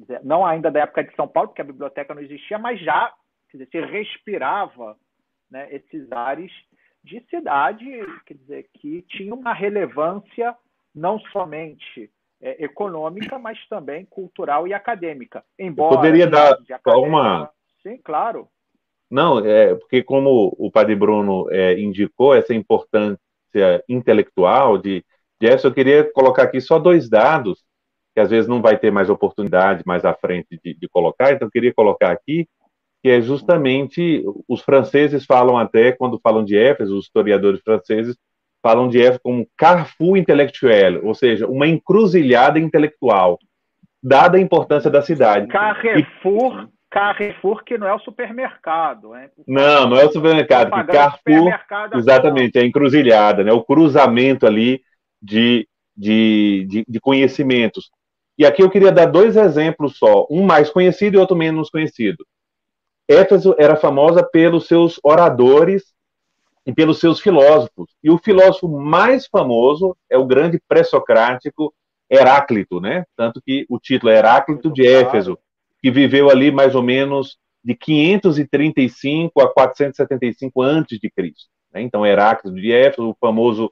dizer, 0.00 0.20
não 0.24 0.44
ainda 0.44 0.70
da 0.70 0.80
época 0.80 1.04
de 1.04 1.14
São 1.14 1.28
Paulo, 1.28 1.48
porque 1.48 1.62
a 1.62 1.64
biblioteca 1.64 2.14
não 2.14 2.22
existia, 2.22 2.58
mas 2.58 2.80
já 2.80 3.12
dizer, 3.52 3.68
se 3.70 3.80
respirava 3.80 4.96
né, 5.50 5.68
esses 5.70 6.10
ares 6.10 6.50
de 7.04 7.20
cidade, 7.28 7.84
quer 8.24 8.34
dizer, 8.34 8.70
que 8.74 9.02
tinha 9.02 9.34
uma 9.34 9.52
relevância 9.52 10.56
não 10.94 11.18
somente 11.32 12.10
é, 12.40 12.64
econômica, 12.64 13.38
mas 13.38 13.58
também 13.68 14.04
cultural 14.06 14.66
e 14.66 14.74
acadêmica. 14.74 15.44
Embora 15.58 15.94
Eu 15.94 15.96
poderia 15.96 16.26
dar 16.26 16.58
uma. 16.86 17.50
Sim, 17.82 17.98
claro. 17.98 18.48
Não, 19.10 19.40
é 19.40 19.74
porque 19.74 20.02
como 20.02 20.54
o 20.58 20.70
Padre 20.70 20.94
Bruno 20.94 21.46
é, 21.50 21.78
indicou 21.78 22.34
essa 22.34 22.54
importância 22.54 23.18
intelectual 23.88 24.78
de, 24.78 25.04
essa, 25.40 25.66
eu 25.66 25.74
queria 25.74 26.10
colocar 26.12 26.44
aqui 26.44 26.60
só 26.60 26.78
dois 26.78 27.10
dados 27.10 27.62
que 28.14 28.20
às 28.20 28.30
vezes 28.30 28.48
não 28.48 28.60
vai 28.60 28.76
ter 28.76 28.90
mais 28.90 29.08
oportunidade 29.08 29.82
mais 29.86 30.04
à 30.04 30.12
frente 30.14 30.58
de, 30.62 30.74
de 30.74 30.88
colocar, 30.88 31.32
então 31.32 31.48
eu 31.48 31.52
queria 31.52 31.72
colocar 31.72 32.10
aqui 32.10 32.46
que 33.02 33.10
é 33.10 33.20
justamente 33.20 34.24
os 34.48 34.62
franceses 34.62 35.26
falam 35.26 35.58
até 35.58 35.90
quando 35.90 36.20
falam 36.20 36.44
de 36.44 36.56
Éfeso, 36.56 36.96
os 36.96 37.06
historiadores 37.06 37.60
franceses 37.60 38.16
falam 38.62 38.88
de 38.88 39.02
Éfeso 39.02 39.20
como 39.22 39.48
Carrefour 39.56 40.16
intelectuel, 40.16 41.04
ou 41.04 41.12
seja, 41.12 41.48
uma 41.48 41.66
encruzilhada 41.66 42.60
intelectual, 42.60 43.40
dada 44.00 44.38
a 44.38 44.40
importância 44.40 44.88
da 44.88 45.02
cidade. 45.02 45.48
Carrefour, 45.48 46.62
e... 46.62 46.68
Carrefour 46.88 47.64
que 47.64 47.76
não 47.76 47.88
é 47.88 47.94
o 47.94 47.98
supermercado, 47.98 49.10
né? 49.10 49.30
Não, 49.48 49.88
não 49.88 49.96
é 49.96 50.04
o 50.04 50.12
supermercado, 50.12 50.70
que 50.70 50.92
Carrefour, 50.92 51.52
exatamente, 51.96 52.56
é 52.56 52.62
a 52.62 52.64
encruzilhada, 52.64 53.42
né? 53.42 53.52
O 53.52 53.64
cruzamento 53.64 54.46
ali 54.46 54.80
de, 55.20 55.66
de, 55.96 56.66
de, 56.68 56.84
de 56.88 57.00
conhecimentos. 57.00 57.90
E 58.38 58.46
aqui 58.46 58.62
eu 58.62 58.70
queria 58.70 58.90
dar 58.90 59.06
dois 59.06 59.36
exemplos 59.36 59.98
só, 59.98 60.26
um 60.30 60.42
mais 60.42 60.70
conhecido 60.70 61.16
e 61.16 61.20
outro 61.20 61.36
menos 61.36 61.70
conhecido. 61.70 62.26
Éfeso 63.08 63.54
era 63.58 63.76
famosa 63.76 64.22
pelos 64.22 64.66
seus 64.66 64.98
oradores 65.02 65.92
e 66.66 66.72
pelos 66.72 66.98
seus 66.98 67.20
filósofos. 67.20 67.90
E 68.02 68.10
o 68.10 68.18
filósofo 68.18 68.68
mais 68.68 69.26
famoso 69.26 69.96
é 70.08 70.16
o 70.16 70.24
grande 70.24 70.60
pré-socrático 70.68 71.74
Heráclito, 72.10 72.80
né? 72.80 73.04
Tanto 73.16 73.40
que 73.40 73.64
o 73.68 73.78
título 73.78 74.12
é 74.12 74.18
Heráclito 74.18 74.70
de 74.70 74.86
Éfeso, 74.86 75.38
que 75.80 75.90
viveu 75.90 76.30
ali 76.30 76.50
mais 76.50 76.74
ou 76.74 76.82
menos 76.82 77.38
de 77.64 77.74
535 77.74 79.40
a 79.40 79.52
475 79.52 80.62
antes 80.62 80.98
de 80.98 81.10
Cristo. 81.10 81.48
Né? 81.72 81.82
Então 81.82 82.04
Heráclito 82.04 82.54
de 82.56 82.72
Éfeso, 82.72 83.10
o 83.10 83.16
famoso 83.18 83.70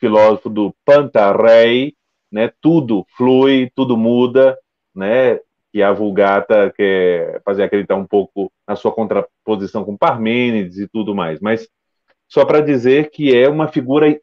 filósofo 0.00 0.48
do 0.48 0.74
Pantarei, 0.84 1.94
né? 2.32 2.50
Tudo 2.60 3.06
flui, 3.16 3.70
tudo 3.74 3.96
muda, 3.96 4.58
né? 4.94 5.38
Que 5.72 5.82
a 5.82 5.92
Vulgata 5.92 6.72
quer 6.74 7.40
fazer 7.44 7.62
acreditar 7.62 7.96
um 7.96 8.06
pouco 8.06 8.50
na 8.66 8.74
sua 8.74 8.92
contraposição 8.92 9.84
com 9.84 9.96
Parmênides 9.96 10.78
e 10.78 10.88
tudo 10.88 11.14
mais. 11.14 11.40
Mas 11.40 11.68
só 12.28 12.44
para 12.44 12.60
dizer 12.60 13.10
que 13.10 13.36
é 13.36 13.48
uma 13.48 13.68
figura 13.68 14.18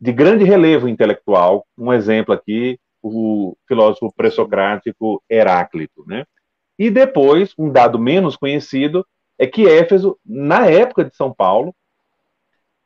de 0.00 0.12
grande 0.12 0.44
relevo 0.44 0.88
intelectual. 0.88 1.66
Um 1.78 1.92
exemplo 1.92 2.34
aqui, 2.34 2.78
o 3.02 3.56
filósofo 3.66 4.12
pré-socrático 4.14 5.22
Heráclito. 5.30 6.04
Né? 6.06 6.24
E 6.78 6.90
depois, 6.90 7.54
um 7.58 7.70
dado 7.70 7.98
menos 7.98 8.36
conhecido, 8.36 9.06
é 9.38 9.46
que 9.46 9.66
Éfeso, 9.66 10.18
na 10.24 10.66
época 10.66 11.04
de 11.04 11.16
São 11.16 11.32
Paulo, 11.32 11.74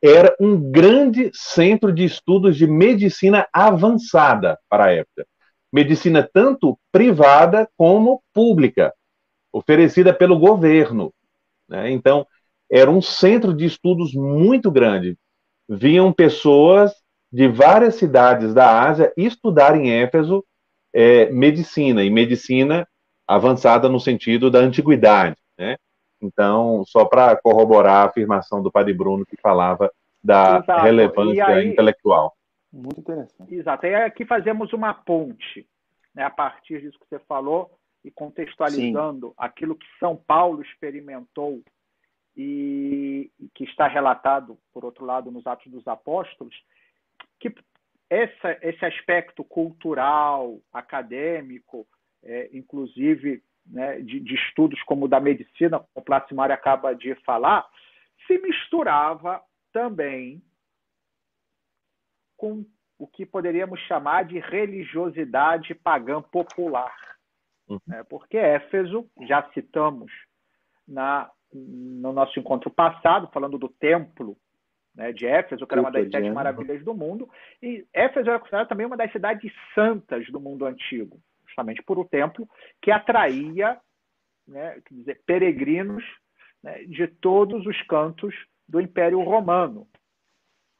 era 0.01 0.35
um 0.39 0.71
grande 0.71 1.29
centro 1.33 1.91
de 1.91 2.05
estudos 2.05 2.57
de 2.57 2.65
medicina 2.65 3.47
avançada 3.51 4.57
para 4.69 4.85
a 4.85 4.91
época. 4.91 5.25
Medicina 5.71 6.27
tanto 6.31 6.79
privada 6.91 7.69
como 7.77 8.23
pública, 8.33 8.93
oferecida 9.51 10.13
pelo 10.13 10.39
governo. 10.39 11.13
Né? 11.67 11.91
Então, 11.91 12.25
era 12.71 12.89
um 12.89 13.01
centro 13.01 13.53
de 13.53 13.65
estudos 13.65 14.13
muito 14.13 14.71
grande. 14.71 15.17
Vinham 15.67 16.11
pessoas 16.13 16.93
de 17.31 17.47
várias 17.47 17.95
cidades 17.95 18.53
da 18.53 18.81
Ásia 18.87 19.13
estudar 19.15 19.75
em 19.75 19.91
Éfeso 19.91 20.43
é, 20.93 21.29
medicina, 21.31 22.03
e 22.03 22.09
medicina 22.09 22.87
avançada 23.27 23.87
no 23.87 23.99
sentido 23.99 24.49
da 24.49 24.59
antiguidade. 24.59 25.35
Né? 25.57 25.77
Então, 26.21 26.83
só 26.85 27.05
para 27.05 27.35
corroborar 27.35 28.03
a 28.03 28.09
afirmação 28.09 28.61
do 28.61 28.71
Padre 28.71 28.93
Bruno, 28.93 29.25
que 29.25 29.39
falava 29.41 29.91
da 30.23 30.59
Exato. 30.59 30.81
relevância 30.83 31.47
aí, 31.47 31.69
intelectual. 31.69 32.35
Muito 32.71 32.99
interessante. 32.99 33.55
Exato. 33.55 33.85
E 33.85 33.95
aqui 33.95 34.25
fazemos 34.25 34.73
uma 34.73 34.93
ponte, 34.93 35.67
né, 36.13 36.23
a 36.23 36.29
partir 36.29 36.81
disso 36.81 36.99
que 36.99 37.07
você 37.07 37.19
falou, 37.19 37.71
e 38.03 38.11
contextualizando 38.11 39.27
Sim. 39.27 39.33
aquilo 39.37 39.75
que 39.75 39.87
São 39.99 40.15
Paulo 40.15 40.61
experimentou 40.61 41.61
e, 42.35 43.31
que 43.53 43.65
está 43.65 43.87
relatado, 43.87 44.57
por 44.73 44.85
outro 44.85 45.05
lado, 45.05 45.31
nos 45.31 45.45
Atos 45.45 45.71
dos 45.71 45.87
Apóstolos, 45.87 46.55
que 47.39 47.53
essa, 48.09 48.57
esse 48.61 48.83
aspecto 48.85 49.43
cultural, 49.43 50.59
acadêmico, 50.71 51.85
é, 52.23 52.49
inclusive 52.53 53.43
né, 53.69 53.99
de, 54.01 54.19
de, 54.19 54.35
estudos 54.35 54.81
como 54.83 55.05
o 55.05 55.07
da 55.07 55.19
medicina, 55.19 55.79
como 55.79 55.89
o 55.95 56.01
Placimari 56.01 56.51
acaba 56.51 56.93
de 56.93 57.15
falar, 57.23 57.67
se 58.25 58.37
misturava 58.39 59.41
também 59.71 60.41
com 62.35 62.65
o 62.97 63.07
que 63.07 63.25
poderíamos 63.25 63.79
chamar 63.81 64.25
de 64.25 64.39
religiosidade 64.39 65.73
pagã 65.75 66.21
popular. 66.21 66.95
Uhum. 67.67 67.79
Né? 67.87 68.03
Porque 68.09 68.37
Éfeso, 68.37 69.09
já 69.21 69.47
citamos 69.53 70.11
na 70.87 71.31
no 71.51 72.13
nosso 72.13 72.39
encontro 72.39 72.69
passado, 72.69 73.27
falando 73.33 73.57
do 73.57 73.67
templo 73.67 74.37
né, 74.93 75.11
de 75.11 75.25
Éfeso, 75.25 75.65
que 75.65 75.73
era 75.73 75.81
uma 75.81 75.91
das 75.91 76.09
sete 76.11 76.29
maravilhas 76.29 76.83
do 76.83 76.93
mundo. 76.93 77.29
E 77.61 77.85
Éfeso 77.93 78.29
era 78.29 78.39
considerada 78.39 78.69
também 78.69 78.85
uma 78.85 78.97
das 78.97 79.11
cidades 79.11 79.51
santas 79.73 80.29
do 80.29 80.39
mundo 80.39 80.65
antigo, 80.65 81.19
justamente 81.59 81.83
por 81.83 81.99
o 81.99 82.05
templo 82.05 82.47
que 82.81 82.91
atraía 82.91 83.79
né, 84.47 84.81
quer 84.85 84.93
dizer, 84.93 85.21
peregrinos 85.25 86.03
né, 86.63 86.83
de 86.85 87.07
todos 87.07 87.65
os 87.65 87.81
cantos 87.83 88.33
do 88.67 88.81
Império 88.81 89.21
Romano. 89.21 89.87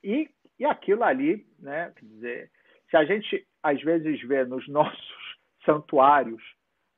E, 0.04 0.30
e 0.58 0.66
aquilo 0.66 1.04
ali, 1.04 1.46
né, 1.60 1.94
quer 1.96 2.06
dizer, 2.06 2.52
se 2.90 2.98
a 2.98 3.06
gente 3.06 3.48
às 3.62 3.80
vezes 3.82 4.20
vê 4.28 4.44
nos 4.46 4.68
nossos 4.68 5.16
santuários 5.66 6.42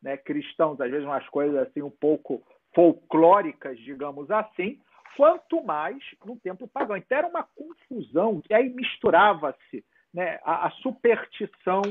né, 0.02 0.18
cristãos, 0.18 0.80
às 0.80 0.90
vezes 0.90 1.06
umas 1.06 1.28
coisas 1.30 1.68
assim 1.68 1.82
um 1.82 1.92
pouco 1.92 2.42
folclóricas, 2.74 3.78
digamos 3.80 4.32
assim, 4.32 4.80
quanto 5.18 5.62
mais 5.64 5.98
no 6.26 6.40
templo 6.40 6.68
pagão. 6.68 6.96
Então 6.96 7.18
era 7.18 7.28
uma 7.28 7.44
confusão, 7.44 8.40
que 8.42 8.54
aí 8.54 8.70
misturava-se 8.70 9.84
né, 10.14 10.40
a, 10.44 10.68
a, 10.68 10.72
superstição 10.72 11.82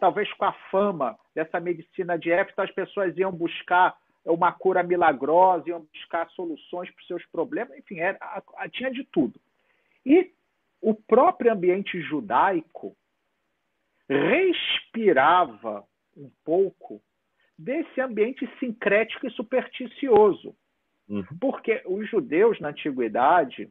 talvez 0.00 0.32
com 0.34 0.44
a 0.44 0.52
fama 0.70 1.18
dessa 1.34 1.60
medicina 1.60 2.18
de 2.18 2.30
Éfeso, 2.30 2.60
as 2.60 2.70
pessoas 2.70 3.16
iam 3.16 3.32
buscar 3.32 3.96
uma 4.24 4.50
cura 4.52 4.82
milagrosa, 4.82 5.68
iam 5.68 5.86
buscar 5.92 6.28
soluções 6.30 6.90
para 6.90 7.00
os 7.00 7.06
seus 7.06 7.26
problemas, 7.26 7.78
enfim, 7.78 7.98
era, 8.00 8.18
tinha 8.72 8.90
de 8.90 9.04
tudo. 9.04 9.40
E 10.04 10.32
o 10.80 10.94
próprio 10.94 11.52
ambiente 11.52 12.00
judaico 12.00 12.96
respirava 14.08 15.84
um 16.16 16.30
pouco 16.44 17.02
desse 17.58 18.00
ambiente 18.00 18.48
sincrético 18.58 19.26
e 19.26 19.30
supersticioso. 19.30 20.54
Uhum. 21.08 21.24
Porque 21.40 21.82
os 21.86 22.08
judeus 22.08 22.58
na 22.60 22.68
antiguidade, 22.68 23.70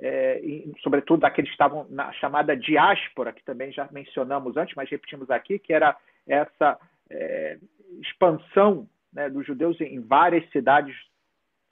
é, 0.00 0.40
sobretudo 0.82 1.24
aqueles 1.24 1.50
que 1.50 1.54
estavam 1.54 1.86
na 1.90 2.12
chamada 2.12 2.56
diáspora, 2.56 3.32
que 3.32 3.44
também 3.44 3.70
já 3.70 3.88
mencionamos 3.92 4.56
antes, 4.56 4.74
mas 4.74 4.88
repetimos 4.88 5.30
aqui, 5.30 5.58
que 5.58 5.72
era 5.72 5.96
essa 6.26 6.78
é, 7.10 7.58
expansão 8.00 8.88
né, 9.12 9.28
dos 9.28 9.46
judeus 9.46 9.80
em 9.80 10.00
várias 10.00 10.48
cidades 10.50 10.96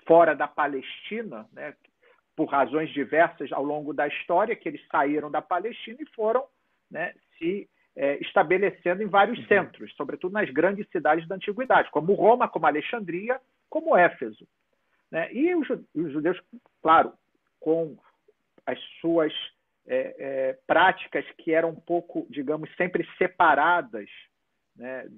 fora 0.07 0.35
da 0.35 0.47
Palestina, 0.47 1.47
né, 1.53 1.75
por 2.37 2.47
razões 2.47 2.91
diversas 2.91 3.51
ao 3.53 3.65
longo 3.65 3.93
da 3.93 4.07
história, 4.07 4.55
que 4.55 4.69
eles 4.69 4.87
saíram 4.91 5.31
da 5.31 5.43
Palestina 5.43 5.99
e 6.01 6.15
foram 6.15 6.45
né, 6.91 7.15
se 7.39 7.69
é, 7.97 8.17
estabelecendo 8.21 9.03
em 9.03 9.09
vários 9.09 9.39
uhum. 9.39 9.47
centros, 9.47 9.95
sobretudo 9.97 10.33
nas 10.33 10.49
grandes 10.51 10.89
cidades 10.91 11.27
da 11.27 11.35
antiguidade, 11.35 11.91
como 11.91 12.15
Roma, 12.15 12.49
como 12.49 12.67
Alexandria, 12.67 13.41
como 13.69 13.97
Éfeso. 13.97 14.47
Né? 15.11 15.33
E 15.33 15.55
os, 15.55 15.67
judeus, 16.13 16.41
claro, 16.83 17.13
com 17.59 17.97
as 18.69 18.79
suas 19.01 19.33
é, 19.87 20.15
é, 20.19 20.53
práticas 20.67 21.25
que 21.39 21.55
eram 21.55 21.71
um 21.71 21.81
pouco, 21.81 22.27
digamos, 22.29 22.69
sempre 22.77 23.09
separadas 23.17 24.07
né, 24.77 25.09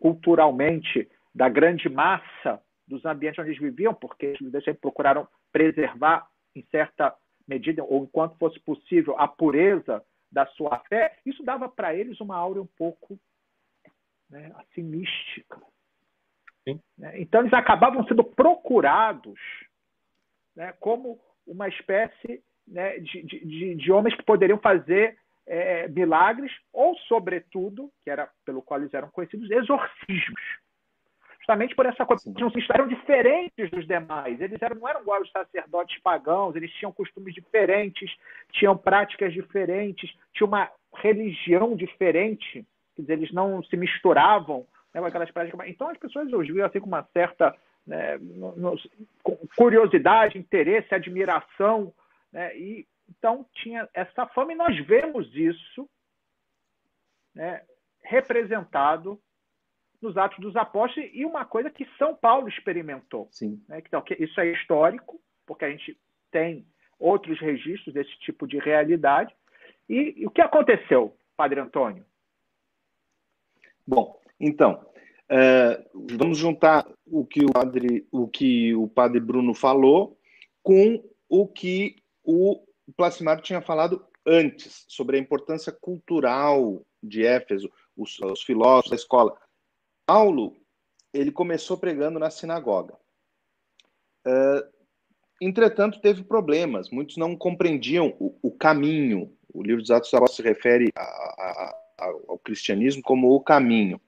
culturalmente 0.00 1.06
da 1.34 1.50
grande 1.50 1.86
massa 1.90 2.62
dos 2.86 3.04
ambientes 3.04 3.38
onde 3.38 3.50
eles 3.50 3.60
viviam, 3.60 3.92
porque 3.92 4.34
judeus 4.36 4.64
sempre 4.64 4.80
procuraram 4.80 5.28
preservar, 5.52 6.26
em 6.56 6.64
certa 6.70 7.14
medida, 7.46 7.84
ou 7.84 8.04
enquanto 8.04 8.38
fosse 8.38 8.58
possível, 8.60 9.14
a 9.18 9.28
pureza 9.28 10.02
da 10.32 10.46
sua 10.46 10.78
fé, 10.88 11.18
isso 11.26 11.42
dava 11.42 11.68
para 11.68 11.94
eles 11.94 12.18
uma 12.20 12.36
aura 12.36 12.62
um 12.62 12.66
pouco 12.66 13.20
né, 14.30 14.50
assim 14.56 14.82
mística. 14.82 15.60
Né? 16.96 17.20
Então 17.20 17.42
eles 17.42 17.52
acabavam 17.52 18.02
sendo 18.06 18.24
procurados 18.24 19.38
né, 20.56 20.72
como 20.80 21.20
uma 21.46 21.68
espécie 21.68 22.42
né, 22.70 22.98
de, 22.98 23.22
de, 23.22 23.74
de, 23.74 23.92
homens 23.92 24.14
que 24.14 24.22
poderiam 24.22 24.58
fazer 24.58 25.16
é, 25.46 25.88
milagres 25.88 26.52
ou, 26.72 26.94
sobretudo, 27.08 27.90
que 28.02 28.10
era 28.10 28.28
pelo 28.44 28.62
qual 28.62 28.80
eles 28.80 28.92
eram 28.94 29.08
conhecidos, 29.10 29.50
exorcismos 29.50 30.42
justamente 31.48 31.74
por 31.74 31.86
essa 31.86 32.04
coisa. 32.04 32.22
Eles 32.26 32.70
eram 32.70 32.86
diferentes 32.86 33.70
dos 33.70 33.86
demais. 33.86 34.38
Eles 34.38 34.60
eram, 34.60 34.76
não 34.76 34.88
eram 34.88 35.00
igual 35.00 35.22
os 35.22 35.30
sacerdotes 35.30 35.98
pagãos, 36.02 36.54
eles 36.54 36.70
tinham 36.72 36.92
costumes 36.92 37.34
diferentes, 37.34 38.14
tinham 38.52 38.76
práticas 38.76 39.32
diferentes, 39.32 40.14
tinha 40.34 40.46
uma 40.46 40.70
religião 40.94 41.74
diferente, 41.74 42.66
quer 42.94 43.02
dizer, 43.02 43.12
eles 43.14 43.32
não 43.32 43.62
se 43.62 43.76
misturavam 43.76 44.66
né, 44.92 45.00
com 45.00 45.06
aquelas 45.06 45.30
práticas. 45.30 45.68
Então 45.68 45.88
as 45.88 45.96
pessoas 45.96 46.30
os 46.30 46.46
viam 46.46 46.66
assim 46.66 46.80
com 46.80 46.86
uma 46.86 47.08
certa 47.14 47.54
né, 47.86 48.18
curiosidade, 49.56 50.38
interesse, 50.38 50.94
admiração, 50.94 51.92
né, 52.32 52.56
e 52.56 52.86
então 53.08 53.46
tinha 53.54 53.88
essa 53.94 54.26
fama 54.26 54.52
e 54.52 54.56
nós 54.56 54.78
vemos 54.86 55.34
isso 55.34 55.88
né, 57.34 57.62
representado 58.02 59.20
nos 60.00 60.16
Atos 60.16 60.38
dos 60.38 60.56
Apóstolos 60.56 61.10
e 61.12 61.24
uma 61.24 61.44
coisa 61.44 61.70
que 61.70 61.86
São 61.98 62.14
Paulo 62.14 62.48
experimentou. 62.48 63.28
Sim. 63.30 63.62
Né? 63.68 63.82
Então, 63.84 64.02
isso 64.18 64.40
é 64.40 64.52
histórico, 64.52 65.20
porque 65.46 65.64
a 65.64 65.70
gente 65.70 65.98
tem 66.30 66.66
outros 66.98 67.40
registros 67.40 67.94
desse 67.94 68.16
tipo 68.20 68.46
de 68.46 68.58
realidade. 68.58 69.34
E, 69.88 70.14
e 70.18 70.26
o 70.26 70.30
que 70.30 70.40
aconteceu, 70.40 71.16
Padre 71.36 71.60
Antônio? 71.60 72.04
Bom, 73.86 74.20
então, 74.38 74.86
é, 75.28 75.84
vamos 75.94 76.38
juntar 76.38 76.86
o 77.06 77.24
que 77.24 77.44
o, 77.44 77.52
padre, 77.52 78.06
o 78.12 78.28
que 78.28 78.74
o 78.74 78.86
Padre 78.86 79.20
Bruno 79.20 79.54
falou 79.54 80.18
com 80.62 81.02
o 81.28 81.46
que 81.46 81.96
o 82.28 82.62
Placimário 82.94 83.42
tinha 83.42 83.62
falado 83.62 84.04
antes, 84.26 84.84
sobre 84.86 85.16
a 85.16 85.20
importância 85.20 85.72
cultural 85.72 86.84
de 87.02 87.24
Éfeso, 87.24 87.72
os, 87.96 88.18
os 88.20 88.42
filósofos 88.42 88.90
da 88.90 88.96
escola. 88.96 89.34
Paulo, 90.04 90.54
ele 91.12 91.32
começou 91.32 91.78
pregando 91.78 92.18
na 92.18 92.28
sinagoga. 92.28 92.94
Uh, 94.26 94.68
entretanto, 95.40 96.02
teve 96.02 96.22
problemas. 96.22 96.90
Muitos 96.90 97.16
não 97.16 97.34
compreendiam 97.34 98.14
o, 98.20 98.38
o, 98.42 98.50
caminho. 98.50 99.34
O 99.50 99.62
livro 99.62 99.80
dos 99.80 99.90
Atos 99.90 100.10
dos 100.10 100.36
se 100.36 100.42
refere 100.42 100.92
a, 100.94 101.02
a, 101.02 101.74
a, 101.98 102.04
ao 102.28 102.38
cristianismo 102.38 103.02
como 103.02 103.34
o 103.34 103.40
caminho. 103.40 103.98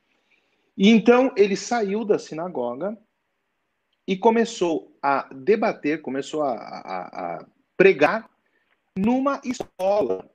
E 0.77 0.91
então 0.91 1.33
ele 1.39 1.57
saiu 1.57 2.05
da 2.05 2.19
sinagoga 2.19 2.99
e 4.07 4.15
começou 4.15 4.95
a 5.03 5.27
debater, 5.33 6.03
começou 6.03 6.43
a 6.43 7.47
pregar 7.81 8.29
numa 8.95 9.41
escola 9.43 10.29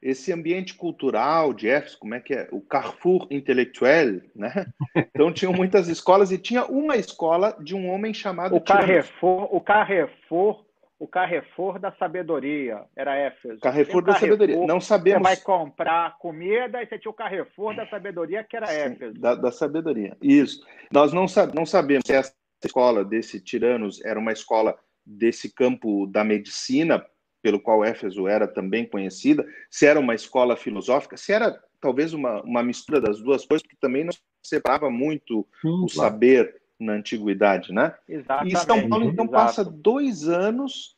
esse 0.00 0.32
ambiente 0.32 0.74
cultural 0.74 1.52
de 1.52 1.68
Éfeso, 1.68 1.98
como 1.98 2.14
é 2.14 2.20
que 2.20 2.32
é? 2.32 2.48
O 2.50 2.62
Carrefour 2.62 3.26
intelectuel, 3.30 4.22
né? 4.34 4.64
Então 5.14 5.30
tinham 5.30 5.52
muitas 5.52 5.86
escolas 5.86 6.32
e 6.32 6.38
tinha 6.38 6.64
uma 6.64 6.96
escola 6.96 7.54
de 7.60 7.74
um 7.74 7.90
homem 7.90 8.14
chamado 8.14 8.56
o 8.56 8.60
Carrefour, 8.60 9.54
o 9.54 9.60
Carrefour, 9.60 10.64
o 10.98 11.06
Carrefour 11.06 11.78
da 11.78 11.92
sabedoria, 11.92 12.84
era 12.96 13.14
Éfeso. 13.14 13.60
Carrefour 13.60 14.00
da 14.00 14.14
Carrefour, 14.14 14.38
sabedoria. 14.38 14.66
Não 14.66 14.80
sabemos. 14.80 15.28
Você 15.28 15.34
vai 15.34 15.36
comprar 15.36 16.16
comida 16.16 16.82
e 16.82 16.86
você 16.86 16.98
tinha 16.98 17.10
o 17.10 17.14
Carrefour 17.14 17.76
da 17.76 17.86
sabedoria 17.86 18.42
que 18.42 18.56
era 18.56 18.66
Sim, 18.66 18.94
Éfeso. 18.94 19.20
Da, 19.20 19.34
da, 19.34 19.52
sabedoria. 19.52 20.16
Isso. 20.22 20.64
Nós 20.90 21.12
não, 21.12 21.26
não 21.54 21.66
sabemos 21.66 22.04
se 22.06 22.14
essa 22.14 22.34
escola 22.64 23.04
desse 23.04 23.42
Tiranos 23.42 24.02
era 24.02 24.18
uma 24.18 24.32
escola 24.32 24.74
desse 25.06 25.52
campo 25.52 26.06
da 26.06 26.24
medicina 26.24 27.06
pelo 27.46 27.60
qual 27.60 27.84
Éfeso 27.84 28.26
era 28.26 28.48
também 28.48 28.84
conhecida, 28.84 29.46
se 29.70 29.86
era 29.86 30.00
uma 30.00 30.16
escola 30.16 30.56
filosófica, 30.56 31.16
se 31.16 31.32
era 31.32 31.62
talvez 31.80 32.12
uma, 32.12 32.42
uma 32.42 32.60
mistura 32.60 33.00
das 33.00 33.20
duas 33.20 33.46
coisas, 33.46 33.64
que 33.64 33.76
também 33.76 34.02
não 34.02 34.12
separava 34.42 34.90
muito 34.90 35.46
Sim, 35.62 35.68
o 35.68 35.86
claro. 35.86 35.90
saber 36.10 36.60
na 36.78 36.94
antiguidade, 36.94 37.72
né? 37.72 37.94
Exatamente. 38.08 38.54
E 38.54 38.58
São 38.58 38.88
Paulo 38.88 39.04
então 39.04 39.26
Exato. 39.26 39.44
passa 39.44 39.64
dois 39.64 40.28
anos, 40.28 40.96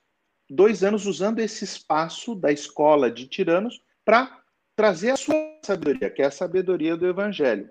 dois 0.48 0.82
anos 0.82 1.04
usando 1.04 1.38
esse 1.40 1.64
espaço 1.64 2.34
da 2.34 2.50
escola 2.50 3.10
de 3.10 3.28
tiranos 3.28 3.82
para 4.04 4.42
trazer 4.74 5.10
a 5.10 5.16
sua 5.16 5.34
sabedoria, 5.62 6.08
que 6.08 6.22
é 6.22 6.26
a 6.26 6.30
sabedoria 6.30 6.96
do 6.96 7.06
Evangelho. 7.06 7.68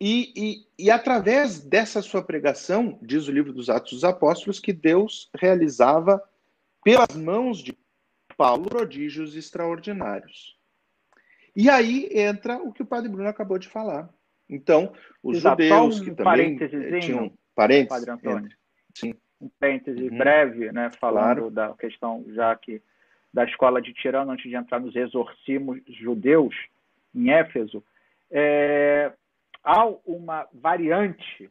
E, 0.00 0.32
e, 0.34 0.86
e, 0.86 0.90
através 0.90 1.60
dessa 1.60 2.00
sua 2.00 2.22
pregação, 2.22 2.98
diz 3.02 3.28
o 3.28 3.32
livro 3.32 3.52
dos 3.52 3.68
Atos 3.68 3.92
dos 3.92 4.04
Apóstolos, 4.04 4.58
que 4.58 4.72
Deus 4.72 5.30
realizava 5.36 6.22
pelas 6.82 7.14
mãos 7.14 7.62
de 7.62 7.76
Paulo, 8.34 8.70
prodígios 8.70 9.36
extraordinários. 9.36 10.58
E 11.54 11.68
aí 11.68 12.08
entra 12.12 12.56
o 12.56 12.72
que 12.72 12.82
o 12.82 12.86
padre 12.86 13.10
Bruno 13.10 13.28
acabou 13.28 13.58
de 13.58 13.68
falar. 13.68 14.08
Então, 14.48 14.94
os 15.22 15.36
Exato. 15.36 15.62
judeus 15.62 16.00
um 16.00 16.04
que 16.04 16.10
também 16.12 16.58
tinham 17.00 17.32
parentes. 17.54 17.88
Padre 17.88 18.10
Antônio. 18.10 18.46
Entre, 18.46 18.56
sim. 18.94 19.14
Um 19.38 19.50
parêntese 19.58 20.02
uhum. 20.02 20.18
breve, 20.18 20.72
né, 20.72 20.90
falando 20.98 21.50
claro. 21.50 21.50
da 21.50 21.74
questão 21.74 22.24
já 22.28 22.54
que 22.56 22.82
da 23.32 23.44
escola 23.44 23.80
de 23.80 23.92
Tirano, 23.92 24.32
antes 24.32 24.48
de 24.48 24.56
entrar 24.56 24.80
nos 24.80 24.96
exorcismos 24.96 25.80
judeus 25.88 26.54
em 27.14 27.30
Éfeso, 27.30 27.82
é, 28.30 29.12
há 29.62 29.86
uma 30.06 30.48
variante 30.52 31.50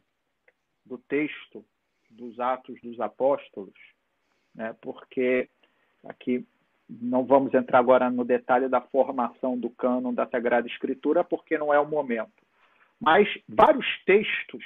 do 0.84 0.98
texto 0.98 1.64
dos 2.10 2.38
Atos 2.40 2.80
dos 2.82 3.00
Apóstolos 3.00 3.74
né? 4.54 4.74
porque 4.80 5.48
aqui 6.04 6.46
não 6.88 7.24
vamos 7.24 7.54
entrar 7.54 7.78
agora 7.78 8.10
no 8.10 8.24
detalhe 8.24 8.68
da 8.68 8.80
formação 8.80 9.56
do 9.56 9.70
cânon 9.70 10.12
da 10.12 10.26
Sagrada 10.26 10.66
Escritura, 10.66 11.22
porque 11.22 11.56
não 11.56 11.72
é 11.72 11.78
o 11.78 11.86
momento. 11.86 12.32
Mas 12.98 13.28
vários 13.48 13.86
textos 14.04 14.64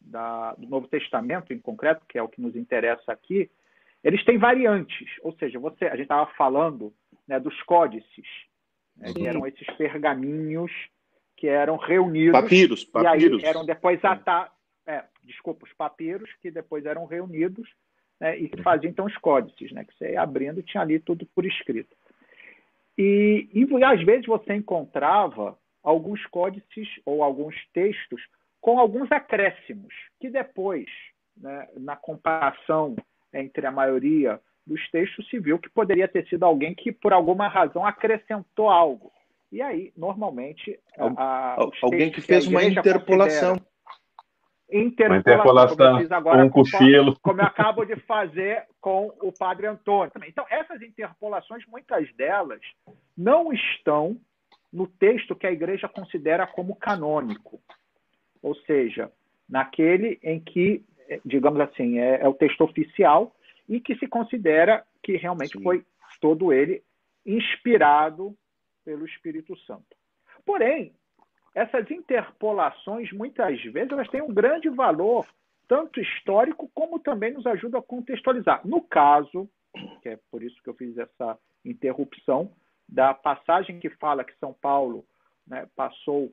da, 0.00 0.54
do 0.54 0.68
Novo 0.68 0.86
Testamento, 0.88 1.52
em 1.52 1.58
concreto, 1.58 2.04
que 2.06 2.18
é 2.18 2.22
o 2.22 2.28
que 2.28 2.42
nos 2.42 2.54
interessa 2.54 3.10
aqui, 3.10 3.50
eles 4.04 4.22
têm 4.24 4.36
variantes. 4.36 5.08
Ou 5.22 5.32
seja, 5.36 5.58
você, 5.58 5.86
a 5.86 5.96
gente 5.96 6.02
estava 6.02 6.30
falando 6.34 6.92
né, 7.26 7.40
dos 7.40 7.60
códices, 7.62 8.26
né, 8.96 9.12
que 9.14 9.26
eram 9.26 9.46
esses 9.46 9.66
pergaminhos 9.76 10.70
que 11.42 11.48
eram 11.48 11.76
reunidos. 11.76 12.40
Papiros, 12.40 12.84
papiros. 12.84 13.42
E 13.42 13.44
aí 13.44 13.50
eram 13.50 13.66
depois 13.66 13.98
ata, 14.04 14.48
é, 14.86 15.02
desculpa, 15.24 15.66
os 15.66 15.72
papiros 15.72 16.30
que 16.40 16.52
depois 16.52 16.86
eram 16.86 17.04
reunidos 17.04 17.68
né, 18.20 18.38
e 18.38 18.48
que 18.48 18.62
fazia 18.62 18.88
então 18.88 19.06
os 19.06 19.16
códices, 19.16 19.72
né, 19.72 19.84
que 19.84 19.92
você 19.92 20.12
ia 20.12 20.22
abrindo 20.22 20.62
tinha 20.62 20.80
ali 20.80 21.00
tudo 21.00 21.26
por 21.34 21.44
escrito. 21.44 21.96
E, 22.96 23.48
e 23.52 23.84
às 23.84 24.00
vezes 24.04 24.24
você 24.24 24.54
encontrava 24.54 25.58
alguns 25.82 26.24
códices 26.26 26.88
ou 27.04 27.24
alguns 27.24 27.56
textos 27.72 28.22
com 28.60 28.78
alguns 28.78 29.10
acréscimos, 29.10 29.92
que 30.20 30.30
depois, 30.30 30.86
né, 31.36 31.66
na 31.76 31.96
comparação 31.96 32.94
entre 33.34 33.66
a 33.66 33.72
maioria 33.72 34.40
dos 34.64 34.88
textos, 34.92 35.28
se 35.28 35.40
viu 35.40 35.58
que 35.58 35.68
poderia 35.68 36.06
ter 36.06 36.24
sido 36.28 36.44
alguém 36.44 36.72
que, 36.72 36.92
por 36.92 37.12
alguma 37.12 37.48
razão, 37.48 37.84
acrescentou 37.84 38.70
algo. 38.70 39.10
E 39.52 39.60
aí, 39.60 39.92
normalmente. 39.94 40.80
A, 40.98 41.56
alguém 41.82 42.10
que 42.10 42.22
fez 42.22 42.46
uma 42.46 42.64
interpolação. 42.64 43.60
Interpolação, 44.70 45.06
uma 45.06 45.18
interpolação 45.18 45.76
como 45.76 45.90
eu 45.90 45.98
fiz 45.98 46.12
agora, 46.12 46.44
um 46.46 46.48
cochilo. 46.48 47.18
como 47.20 47.40
eu 47.42 47.44
acabo 47.44 47.84
de 47.84 47.94
fazer 47.96 48.66
com 48.80 49.12
o 49.20 49.30
padre 49.30 49.66
Antônio. 49.66 50.10
Então, 50.26 50.46
essas 50.48 50.80
interpolações, 50.80 51.62
muitas 51.66 52.10
delas, 52.14 52.60
não 53.14 53.52
estão 53.52 54.18
no 54.72 54.86
texto 54.86 55.36
que 55.36 55.46
a 55.46 55.52
igreja 55.52 55.86
considera 55.86 56.46
como 56.46 56.74
canônico. 56.74 57.60
Ou 58.42 58.54
seja, 58.54 59.12
naquele 59.46 60.18
em 60.22 60.40
que, 60.40 60.82
digamos 61.22 61.60
assim, 61.60 61.98
é, 61.98 62.22
é 62.22 62.28
o 62.28 62.32
texto 62.32 62.62
oficial 62.62 63.36
e 63.68 63.78
que 63.78 63.94
se 63.96 64.06
considera 64.06 64.82
que 65.02 65.18
realmente 65.18 65.58
Sim. 65.58 65.62
foi 65.62 65.84
todo 66.18 66.50
ele 66.50 66.82
inspirado 67.26 68.34
pelo 68.84 69.04
Espírito 69.06 69.56
Santo. 69.60 69.96
Porém, 70.44 70.94
essas 71.54 71.90
interpolações, 71.90 73.12
muitas 73.12 73.60
vezes, 73.64 73.92
elas 73.92 74.08
têm 74.08 74.22
um 74.22 74.32
grande 74.32 74.68
valor, 74.68 75.26
tanto 75.68 76.00
histórico 76.00 76.70
como 76.74 76.98
também 76.98 77.32
nos 77.32 77.46
ajuda 77.46 77.78
a 77.78 77.82
contextualizar. 77.82 78.66
No 78.66 78.82
caso, 78.82 79.48
que 80.02 80.10
é 80.10 80.18
por 80.30 80.42
isso 80.42 80.60
que 80.62 80.70
eu 80.70 80.74
fiz 80.74 80.96
essa 80.96 81.38
interrupção, 81.64 82.52
da 82.88 83.14
passagem 83.14 83.80
que 83.80 83.88
fala 83.88 84.24
que 84.24 84.36
São 84.38 84.52
Paulo 84.52 85.04
né, 85.46 85.66
passou 85.74 86.30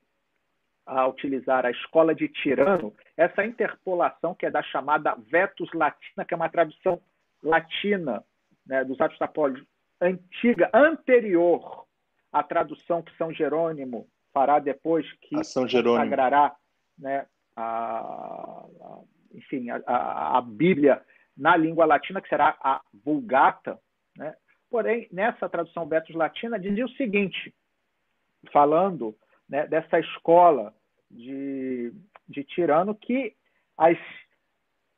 a 0.85 1.07
utilizar 1.07 1.65
a 1.65 1.71
escola 1.71 2.13
de 2.13 2.27
Tirano, 2.27 2.93
essa 3.15 3.45
interpolação 3.45 4.33
que 4.33 4.45
é 4.45 4.51
da 4.51 4.63
chamada 4.63 5.15
Vetus 5.15 5.71
Latina, 5.73 6.25
que 6.25 6.33
é 6.33 6.37
uma 6.37 6.49
tradução 6.49 6.99
latina 7.43 8.23
né, 8.65 8.83
dos 8.83 8.99
Atos 8.99 9.21
Apóstolos 9.21 9.65
antiga, 10.01 10.69
anterior 10.73 11.85
à 12.31 12.43
tradução 12.43 13.01
que 13.01 13.15
São 13.17 13.33
Jerônimo 13.33 14.07
fará 14.33 14.59
depois, 14.59 15.05
que 15.21 15.35
a 15.35 15.43
São 15.43 15.67
Jerônimo. 15.67 16.03
sagrará 16.03 16.55
né, 16.97 17.25
a, 17.55 17.99
a, 18.01 18.99
enfim, 19.33 19.69
a, 19.69 20.37
a, 20.37 20.41
Bíblia 20.41 21.01
na 21.35 21.55
língua 21.55 21.85
latina, 21.85 22.21
que 22.21 22.29
será 22.29 22.57
a 22.61 22.81
Vulgata. 22.93 23.79
Né? 24.17 24.35
Porém, 24.69 25.07
nessa 25.11 25.49
tradução 25.49 25.87
Betos 25.87 26.15
Latina, 26.15 26.59
dizia 26.59 26.85
o 26.85 26.91
seguinte, 26.91 27.53
falando 28.51 29.15
né, 29.47 29.65
dessa 29.65 29.99
escola 29.99 30.73
de, 31.09 31.93
de 32.27 32.43
Tirano, 32.43 32.93
que 32.93 33.35
as, 33.77 33.97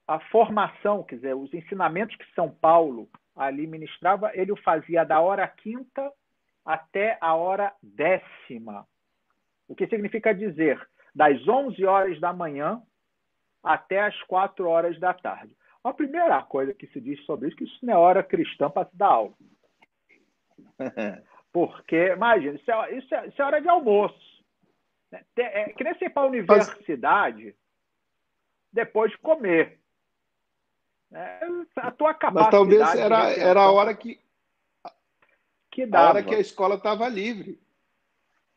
a 0.07 0.19
formação, 0.19 1.03
quer 1.03 1.15
dizer, 1.15 1.35
os 1.35 1.53
ensinamentos 1.53 2.15
que 2.15 2.33
São 2.33 2.49
Paulo 2.49 3.07
ali 3.35 3.65
ministrava, 3.65 4.31
ele 4.33 4.51
o 4.51 4.57
fazia 4.57 5.05
da 5.05 5.21
hora 5.21 5.47
quinta 5.47 6.11
até 6.65 7.17
a 7.19 7.35
hora 7.35 7.73
décima. 7.81 8.87
O 9.67 9.75
que 9.75 9.87
significa 9.87 10.33
dizer 10.33 10.79
das 11.13 11.47
11 11.47 11.85
horas 11.85 12.19
da 12.19 12.33
manhã 12.33 12.81
até 13.63 14.01
as 14.01 14.21
4 14.23 14.67
horas 14.67 14.99
da 14.99 15.13
tarde. 15.13 15.55
A 15.83 15.93
primeira 15.93 16.41
coisa 16.43 16.73
que 16.73 16.87
se 16.87 17.01
diz 17.01 17.23
sobre 17.25 17.47
isso 17.47 17.55
é 17.55 17.57
que 17.57 17.63
isso 17.65 17.85
não 17.85 17.93
é 17.93 17.97
hora 17.97 18.23
cristã 18.23 18.69
para 18.69 18.87
se 18.87 18.95
dar 18.95 19.07
aula. 19.07 19.33
Porque, 21.51 22.13
imagina, 22.13 22.55
isso 22.55 22.71
é, 22.71 22.97
isso, 22.97 23.13
é, 23.13 23.27
isso 23.27 23.41
é 23.41 23.45
hora 23.45 23.61
de 23.61 23.67
almoço. 23.67 24.31
É, 25.11 25.61
é, 25.61 25.69
que 25.73 25.83
nem 25.83 25.93
você 25.93 26.05
ir 26.05 26.09
para 26.09 26.23
a 26.23 26.27
universidade 26.27 27.55
depois 28.71 29.11
de 29.11 29.17
comer. 29.17 29.79
É, 31.11 31.41
a 31.75 31.91
tua 31.91 32.13
capacidade. 32.13 32.33
Mas 32.33 32.49
talvez 32.49 32.95
era, 32.95 33.29
era 33.31 33.61
a 33.61 33.71
hora 33.71 33.93
que. 33.93 34.19
Que 35.71 35.85
dava. 35.85 36.05
A 36.05 36.09
hora 36.09 36.23
que 36.23 36.35
a 36.35 36.39
escola 36.39 36.75
estava 36.75 37.07
livre. 37.07 37.57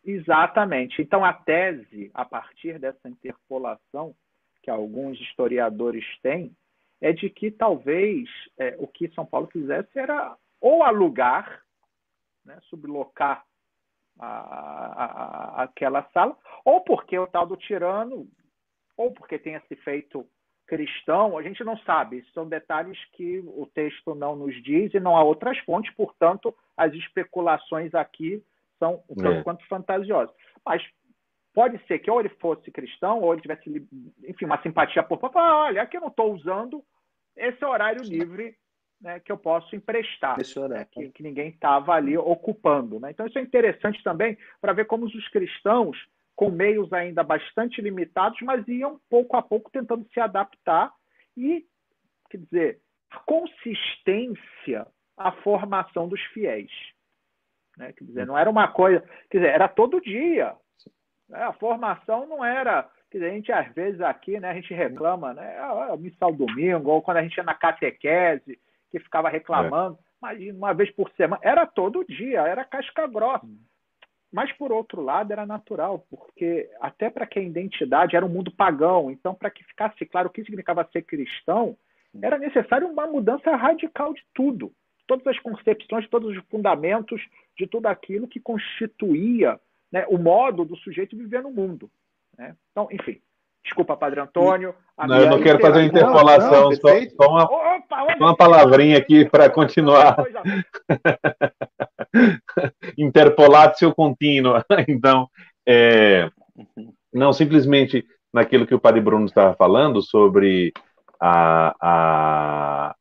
Exatamente. 0.04 1.00
Então, 1.00 1.24
a 1.24 1.32
tese, 1.32 2.10
a 2.12 2.24
partir 2.24 2.78
dessa 2.78 3.08
interpolação 3.08 4.14
que 4.62 4.70
alguns 4.70 5.18
historiadores 5.20 6.04
têm, 6.20 6.54
é 7.00 7.12
de 7.12 7.30
que 7.30 7.50
talvez 7.50 8.28
é, 8.58 8.76
o 8.78 8.86
que 8.86 9.08
São 9.14 9.24
Paulo 9.24 9.46
fizesse 9.52 9.98
era 9.98 10.36
ou 10.60 10.82
alugar, 10.82 11.62
né, 12.44 12.58
sublocar 12.68 13.44
a, 14.18 14.26
a, 14.26 15.04
a, 15.04 15.62
aquela 15.64 16.02
sala, 16.12 16.36
ou 16.64 16.80
porque 16.80 17.18
o 17.18 17.26
tal 17.26 17.46
do 17.46 17.56
tirano, 17.56 18.26
ou 18.96 19.12
porque 19.12 19.38
tenha 19.38 19.62
se 19.68 19.76
feito 19.76 20.26
cristão, 20.66 21.36
a 21.36 21.42
gente 21.42 21.62
não 21.62 21.76
sabe. 21.78 22.24
São 22.32 22.48
detalhes 22.48 22.98
que 23.12 23.38
o 23.46 23.66
texto 23.66 24.14
não 24.14 24.36
nos 24.36 24.54
diz 24.62 24.92
e 24.94 25.00
não 25.00 25.16
há 25.16 25.22
outras 25.22 25.58
fontes, 25.58 25.92
portanto, 25.94 26.54
as 26.76 26.92
especulações 26.94 27.94
aqui 27.94 28.42
são 28.78 29.02
um 29.08 29.14
tanto 29.14 29.38
é. 29.38 29.42
quanto 29.42 29.66
fantasiosas. 29.66 30.34
Mas 30.64 30.82
pode 31.54 31.78
ser 31.86 31.98
que 32.00 32.10
ou 32.10 32.20
ele 32.20 32.28
fosse 32.28 32.70
cristão, 32.70 33.20
ou 33.20 33.32
ele 33.32 33.42
tivesse, 33.42 33.88
enfim, 34.26 34.44
uma 34.44 34.60
simpatia 34.62 35.02
por 35.02 35.20
ah, 35.34 35.64
olha, 35.66 35.82
aqui 35.82 35.96
eu 35.96 36.00
não 36.00 36.08
estou 36.08 36.34
usando 36.34 36.82
esse 37.36 37.64
horário 37.64 38.02
livre 38.02 38.56
né, 39.00 39.20
que 39.20 39.30
eu 39.30 39.36
posso 39.36 39.74
emprestar, 39.76 40.38
né, 40.68 40.86
que, 40.90 41.10
que, 41.10 41.22
ninguém 41.22 41.48
estava 41.48 41.92
ali 41.92 42.16
ocupando. 42.16 42.98
Né? 42.98 43.10
Então, 43.10 43.26
isso 43.26 43.38
é 43.38 43.42
interessante 43.42 44.02
também 44.02 44.36
para 44.60 44.72
ver 44.72 44.86
como 44.86 45.04
os 45.04 45.28
cristãos 45.28 45.96
com 46.37 46.51
meios 46.51 46.93
ainda 46.93 47.22
bastante 47.22 47.80
limitados, 47.80 48.41
mas 48.43 48.66
iam 48.66 49.01
pouco 49.09 49.37
a 49.37 49.43
pouco 49.43 49.70
tentando 49.70 50.07
se 50.12 50.20
adaptar 50.20 50.93
e, 51.37 51.64
quer 52.30 52.39
dizer, 52.39 52.80
consistência 53.26 54.87
à 55.16 55.30
formação 55.30 56.09
dos 56.09 56.20
fiéis. 56.32 56.70
Né? 57.76 57.93
Quer 57.93 58.05
dizer, 58.05 58.26
não 58.26 58.37
era 58.37 58.51
uma 58.51 58.68
coisa, 58.68 59.01
quer 59.30 59.39
dizer, 59.39 59.51
era 59.51 59.68
todo 59.68 60.01
dia. 60.01 60.55
Né? 61.28 61.43
A 61.43 61.53
formação 61.53 62.26
não 62.26 62.45
era, 62.45 62.89
quer 63.11 63.18
dizer, 63.18 63.30
a 63.30 63.35
gente 63.35 63.53
às 63.53 63.72
vezes 63.72 64.01
aqui, 64.01 64.39
né, 64.41 64.51
a 64.51 64.55
gente 64.55 64.74
reclama, 64.74 65.35
né, 65.35 65.57
ah, 65.59 65.97
missa 65.97 66.24
ao 66.24 66.32
domingo, 66.32 66.91
ou 66.91 67.03
quando 67.03 67.18
a 67.18 67.22
gente 67.22 67.37
ia 67.37 67.45
na 67.45 67.55
catequese, 67.55 68.59
que 68.91 68.99
ficava 68.99 69.28
reclamando, 69.28 69.99
é. 69.99 70.03
imagina, 70.22 70.59
uma 70.59 70.74
vez 70.74 70.91
por 70.93 71.11
semana, 71.12 71.41
era 71.45 71.66
todo 71.66 72.05
dia, 72.05 72.41
era 72.43 72.64
casca 72.64 73.07
grossa. 73.07 73.47
Mas, 74.35 74.51
por 74.51 74.72
outro 74.72 75.01
lado, 75.01 75.32
era 75.32 75.47
natural, 75.47 76.05
porque 76.11 76.68
até 76.80 77.09
para 77.09 77.24
que 77.24 77.39
a 77.39 77.43
identidade 77.43 78.16
era 78.16 78.26
um 78.26 78.28
mundo 78.28 78.51
pagão, 78.51 79.09
então, 79.09 79.32
para 79.32 79.49
que 79.49 79.62
ficasse 79.62 80.05
claro 80.05 80.26
o 80.26 80.30
que 80.32 80.43
significava 80.43 80.89
ser 80.93 81.03
cristão, 81.03 81.76
era 82.20 82.37
necessário 82.37 82.89
uma 82.89 83.07
mudança 83.07 83.55
radical 83.55 84.12
de 84.12 84.24
tudo. 84.35 84.72
Todas 85.07 85.24
as 85.28 85.39
concepções, 85.39 86.09
todos 86.09 86.37
os 86.37 86.45
fundamentos 86.51 87.24
de 87.57 87.64
tudo 87.68 87.87
aquilo 87.87 88.26
que 88.26 88.41
constituía 88.41 89.61
né, 89.93 90.05
o 90.09 90.18
modo 90.18 90.64
do 90.64 90.76
sujeito 90.78 91.16
viver 91.16 91.41
no 91.41 91.53
mundo. 91.53 91.89
Né? 92.37 92.57
Então, 92.72 92.89
enfim, 92.91 93.20
Desculpa, 93.64 93.97
Padre 93.97 94.20
Antônio. 94.20 94.74
Não, 94.99 95.18
eu 95.18 95.30
não 95.30 95.41
quero 95.41 95.59
fazer 95.59 95.78
uma 95.78 95.87
interpolação, 95.87 96.64
não, 96.64 96.72
só, 96.72 96.89
só, 97.16 97.30
uma, 97.30 97.45
Opa, 97.45 98.14
uma 98.18 98.37
palavrinha 98.37 98.99
aqui 98.99 99.24
para 99.24 99.49
continuar. 99.49 100.16
Interpolatio 102.98 103.94
contínua. 103.94 104.64
Então, 104.88 105.28
é, 105.66 106.30
não 107.12 107.32
simplesmente 107.32 108.04
naquilo 108.32 108.66
que 108.66 108.74
o 108.74 108.80
Padre 108.80 109.00
Bruno 109.00 109.26
estava 109.26 109.54
falando 109.54 110.02
sobre 110.02 110.72
a, 111.20 111.74
a, 111.80 112.96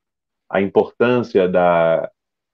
a 0.50 0.62
importância 0.62 1.48
da, 1.48 2.10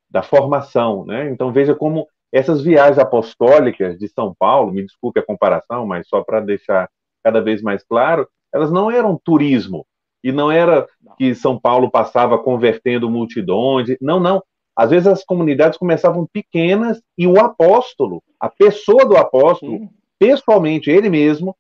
da 0.10 0.24
formação. 0.24 1.06
Né? 1.06 1.30
Então, 1.30 1.52
veja 1.52 1.76
como 1.76 2.08
essas 2.32 2.62
viagens 2.62 3.00
apostólicas 3.00 3.98
de 3.98 4.08
São 4.08 4.34
Paulo, 4.38 4.72
me 4.72 4.84
desculpe 4.84 5.20
a 5.20 5.26
comparação, 5.26 5.86
mas 5.86 6.08
só 6.08 6.24
para 6.24 6.40
deixar 6.40 6.90
cada 7.24 7.42
vez 7.42 7.62
mais 7.62 7.84
claro, 7.84 8.28
elas 8.54 8.72
não 8.72 8.90
eram 8.90 9.20
turismo. 9.24 9.86
E 10.24 10.32
não 10.32 10.52
era 10.52 10.86
que 11.18 11.34
São 11.34 11.60
Paulo 11.60 11.90
passava 11.90 12.38
convertendo 12.38 13.10
multidões. 13.10 13.96
Não, 14.02 14.20
não. 14.20 14.44
Às 14.80 14.92
vezes 14.92 15.08
as 15.08 15.26
comunidades 15.26 15.78
começavam 15.78 16.26
pequenas 16.32 17.02
e 17.18 17.28
o 17.28 17.38
apóstolo, 17.38 18.24
a 18.40 18.48
pessoa 18.48 19.06
do 19.06 19.18
apóstolo, 19.18 19.78
Sim. 19.78 19.90
pessoalmente, 20.18 20.90
ele 20.90 21.10
mesmo, 21.10 21.54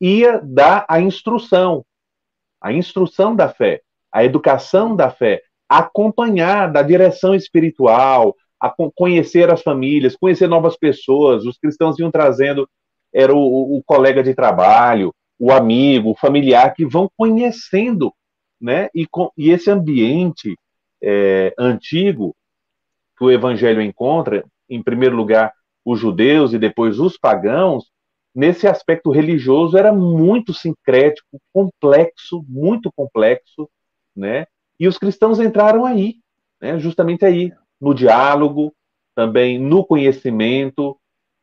ia 0.00 0.40
dar 0.40 0.86
a 0.88 1.00
instrução, 1.00 1.84
a 2.60 2.72
instrução 2.72 3.34
da 3.34 3.48
fé, 3.48 3.82
a 4.12 4.24
educação 4.24 4.94
da 4.94 5.10
fé, 5.10 5.42
acompanhar 5.68 6.70
da 6.70 6.80
direção 6.80 7.34
espiritual, 7.34 8.36
a 8.60 8.72
conhecer 8.94 9.50
as 9.50 9.62
famílias, 9.62 10.14
conhecer 10.14 10.46
novas 10.46 10.76
pessoas. 10.76 11.44
Os 11.44 11.58
cristãos 11.58 11.98
iam 11.98 12.08
trazendo 12.08 12.70
era 13.12 13.34
o, 13.34 13.78
o 13.78 13.82
colega 13.84 14.22
de 14.22 14.32
trabalho, 14.32 15.12
o 15.40 15.50
amigo, 15.50 16.10
o 16.12 16.16
familiar, 16.16 16.72
que 16.72 16.86
vão 16.86 17.10
conhecendo, 17.16 18.14
né? 18.60 18.88
E, 18.94 19.08
com, 19.08 19.28
e 19.36 19.50
esse 19.50 19.68
ambiente 19.68 20.56
é, 21.02 21.52
antigo 21.58 22.32
que 23.20 23.24
o 23.24 23.30
Evangelho 23.30 23.82
encontra, 23.82 24.42
em 24.66 24.82
primeiro 24.82 25.14
lugar, 25.14 25.52
os 25.84 26.00
judeus 26.00 26.54
e 26.54 26.58
depois 26.58 26.98
os 26.98 27.18
pagãos, 27.18 27.84
nesse 28.34 28.66
aspecto 28.66 29.10
religioso 29.10 29.76
era 29.76 29.92
muito 29.92 30.54
sincrético, 30.54 31.38
complexo, 31.52 32.42
muito 32.48 32.90
complexo, 32.90 33.68
né? 34.16 34.46
E 34.78 34.88
os 34.88 34.96
cristãos 34.96 35.38
entraram 35.38 35.84
aí, 35.84 36.14
né? 36.58 36.78
justamente 36.78 37.22
aí, 37.22 37.52
no 37.78 37.94
diálogo, 37.94 38.74
também 39.14 39.58
no 39.58 39.84
conhecimento, 39.84 40.96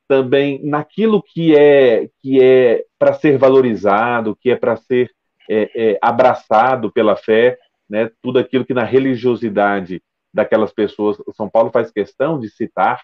também 0.08 0.60
naquilo 0.64 1.22
que 1.22 1.56
é 1.56 2.10
que 2.20 2.42
é 2.42 2.84
para 2.98 3.14
ser 3.14 3.38
valorizado, 3.38 4.36
que 4.36 4.50
é 4.50 4.56
para 4.56 4.76
ser 4.78 5.12
é, 5.48 5.70
é, 5.76 6.00
abraçado 6.02 6.92
pela 6.92 7.16
fé, 7.16 7.60
né? 7.88 8.10
Tudo 8.20 8.40
aquilo 8.40 8.66
que 8.66 8.74
na 8.74 8.84
religiosidade 8.84 10.02
daquelas 10.38 10.72
pessoas, 10.72 11.18
São 11.34 11.50
Paulo 11.50 11.72
faz 11.72 11.92
questão 11.92 12.40
de 12.40 12.48
citar, 12.48 13.02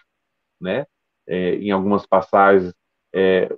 né? 0.60 0.86
É, 1.26 1.56
em 1.56 1.72
algumas 1.72 2.06
passagens, 2.06 2.72
é, 3.12 3.48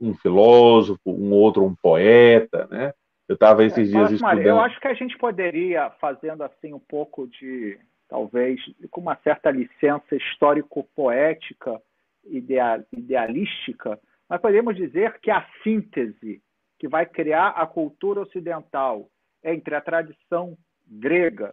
um 0.00 0.14
filósofo, 0.14 1.00
um 1.06 1.32
outro 1.32 1.64
um 1.64 1.74
poeta, 1.74 2.68
né? 2.70 2.92
Eu 3.28 3.34
estava 3.34 3.64
esses 3.64 3.90
dias 3.90 4.12
estudando. 4.12 4.46
Eu 4.46 4.60
acho 4.60 4.78
que 4.80 4.86
a 4.86 4.94
gente 4.94 5.18
poderia, 5.18 5.90
fazendo 6.00 6.44
assim 6.44 6.72
um 6.72 6.78
pouco 6.78 7.26
de, 7.26 7.76
talvez, 8.08 8.60
com 8.92 9.00
uma 9.00 9.16
certa 9.24 9.50
licença 9.50 10.14
histórico-poética, 10.14 11.82
ideal, 12.24 12.84
idealística, 12.92 13.98
mas 14.28 14.40
podemos 14.40 14.76
dizer 14.76 15.18
que 15.18 15.32
a 15.32 15.44
síntese 15.64 16.40
que 16.78 16.86
vai 16.86 17.04
criar 17.04 17.48
a 17.48 17.66
cultura 17.66 18.20
ocidental 18.20 19.08
entre 19.42 19.74
a 19.74 19.80
tradição 19.80 20.56
grega 20.86 21.52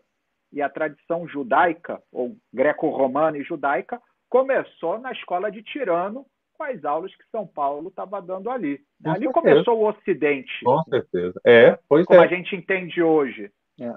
e 0.53 0.61
a 0.61 0.69
tradição 0.69 1.27
judaica, 1.27 2.01
ou 2.11 2.37
greco-romana 2.53 3.37
e 3.37 3.43
judaica, 3.43 3.99
começou 4.29 4.99
na 4.99 5.11
escola 5.11 5.51
de 5.51 5.63
Tirano, 5.63 6.25
com 6.53 6.63
as 6.63 6.85
aulas 6.85 7.13
que 7.15 7.23
São 7.31 7.47
Paulo 7.47 7.89
estava 7.89 8.21
dando 8.21 8.49
ali. 8.49 8.79
Com 9.03 9.09
ali 9.09 9.25
certeza. 9.25 9.33
começou 9.33 9.79
o 9.79 9.89
Ocidente. 9.89 10.63
Com 10.63 10.83
certeza. 10.83 11.41
É, 11.43 11.77
pois 11.89 12.05
como 12.05 12.21
é. 12.21 12.25
a 12.25 12.27
gente 12.27 12.55
entende 12.55 13.01
hoje. 13.01 13.51
É. 13.81 13.93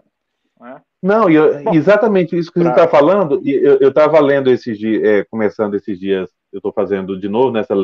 É? 0.62 0.80
Não, 1.02 1.28
eu, 1.28 1.62
Bom, 1.62 1.74
exatamente 1.74 2.36
isso 2.36 2.50
que 2.50 2.60
pra... 2.60 2.74
você 2.74 2.80
está 2.80 2.88
falando. 2.88 3.42
Eu 3.44 3.90
estava 3.90 4.18
lendo 4.20 4.50
esses 4.50 4.78
dias, 4.78 5.04
é, 5.04 5.24
começando 5.24 5.74
esses 5.74 6.00
dias, 6.00 6.30
eu 6.50 6.58
estou 6.58 6.72
fazendo 6.72 7.20
de 7.20 7.28
novo 7.28 7.50
nessa 7.50 7.74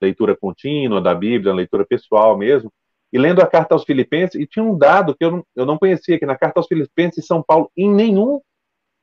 leitura 0.00 0.34
contínua 0.34 1.02
da 1.02 1.14
Bíblia, 1.14 1.52
leitura 1.52 1.84
pessoal 1.84 2.36
mesmo, 2.36 2.72
e 3.12 3.18
lendo 3.18 3.42
a 3.42 3.46
carta 3.46 3.74
aos 3.74 3.84
Filipenses, 3.84 4.40
e 4.40 4.46
tinha 4.46 4.64
um 4.64 4.76
dado 4.76 5.14
que 5.14 5.24
eu 5.24 5.30
não, 5.30 5.46
eu 5.54 5.66
não 5.66 5.78
conhecia, 5.78 6.18
que 6.18 6.26
na 6.26 6.36
carta 6.36 6.60
aos 6.60 6.66
Filipenses, 6.66 7.26
São 7.26 7.42
Paulo, 7.42 7.70
em 7.76 7.92
nenhum 7.92 8.40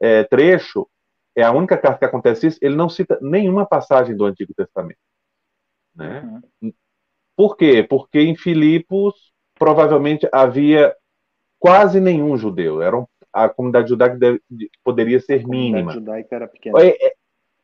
é, 0.02 0.24
trecho, 0.24 0.88
é 1.36 1.44
a 1.44 1.52
única 1.52 1.78
carta 1.78 2.00
que 2.00 2.06
acontece 2.06 2.48
isso, 2.48 2.60
ele 2.62 2.76
não 2.76 2.90
cita 2.90 3.20
nenhuma 3.22 3.66
passagem 3.66 4.16
do 4.16 4.26
Antigo 4.26 4.54
Testamento. 4.54 5.00
Né? 5.96 6.42
Uhum. 6.62 6.74
Por 7.36 7.56
quê? 7.56 7.86
Porque 7.88 8.20
em 8.20 8.36
Filipos, 8.36 9.32
provavelmente 9.58 10.28
havia 10.32 10.96
quase 11.60 12.00
nenhum 12.00 12.38
judeu. 12.38 12.82
Era 12.82 12.98
um, 12.98 13.06
a 13.32 13.48
comunidade 13.48 13.90
judaica 13.90 14.18
deve, 14.18 14.42
poderia 14.84 15.20
ser 15.20 15.46
mínima. 15.46 15.80
A 15.80 15.82
comunidade 15.82 16.00
judaica 16.00 16.36
era 16.36 16.48
pequena. 16.48 16.82
É, 16.82 16.90
é, 16.90 17.14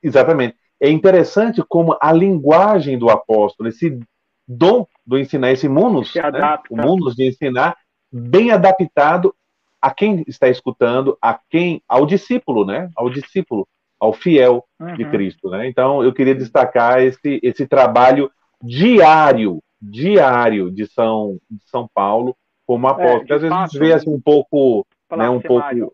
exatamente. 0.04 0.56
É 0.80 0.89
interessante 0.89 1.64
como 1.68 1.98
a 2.02 2.12
linguagem 2.12 3.00
do 3.00 3.10
apóstolo, 3.10 3.70
esse 3.70 4.00
dom 4.48 4.88
do 5.06 5.18
ensinar, 5.18 5.52
esse 5.52 5.68
munus, 5.68 6.14
né? 6.14 6.60
o 6.70 6.76
munus 6.76 7.16
de 7.16 7.28
ensinar, 7.28 7.76
bem 8.12 8.52
adaptado 8.52 9.34
a 9.82 9.91
quem 9.93 10.24
está 10.28 10.48
escutando, 10.50 11.18
a 11.22 11.39
quem, 11.50 11.82
ao 11.88 12.06
discípulo, 12.06 12.66
né? 12.66 12.89
Ao 12.96 13.10
discípulo, 13.10 13.68
ao 14.00 14.14
fiel 14.14 14.64
uhum. 14.80 14.96
de 14.96 15.06
Cristo, 15.10 15.50
né? 15.50 15.68
Então, 15.68 16.04
eu 16.04 16.14
queria 16.14 16.34
destacar 16.34 17.02
esse, 17.02 17.39
esse 17.43 17.68
trabalho 17.68 18.32
diário, 18.62 19.62
diário 19.82 20.72
de 20.72 20.88
São, 20.88 21.38
de 21.50 21.64
São 21.70 21.88
Paulo 21.93 22.36
como 22.66 22.88
apóstolo. 22.88 23.28
É, 23.30 23.36
às 23.36 23.41
vezes 23.41 23.52
a 23.52 23.66
gente 23.66 23.80
vê 23.80 23.93
assim 23.93 24.10
um 24.10 24.20
pouco, 24.20 24.86
né, 25.12 25.30
um 25.30 25.39
pouco 25.39 25.93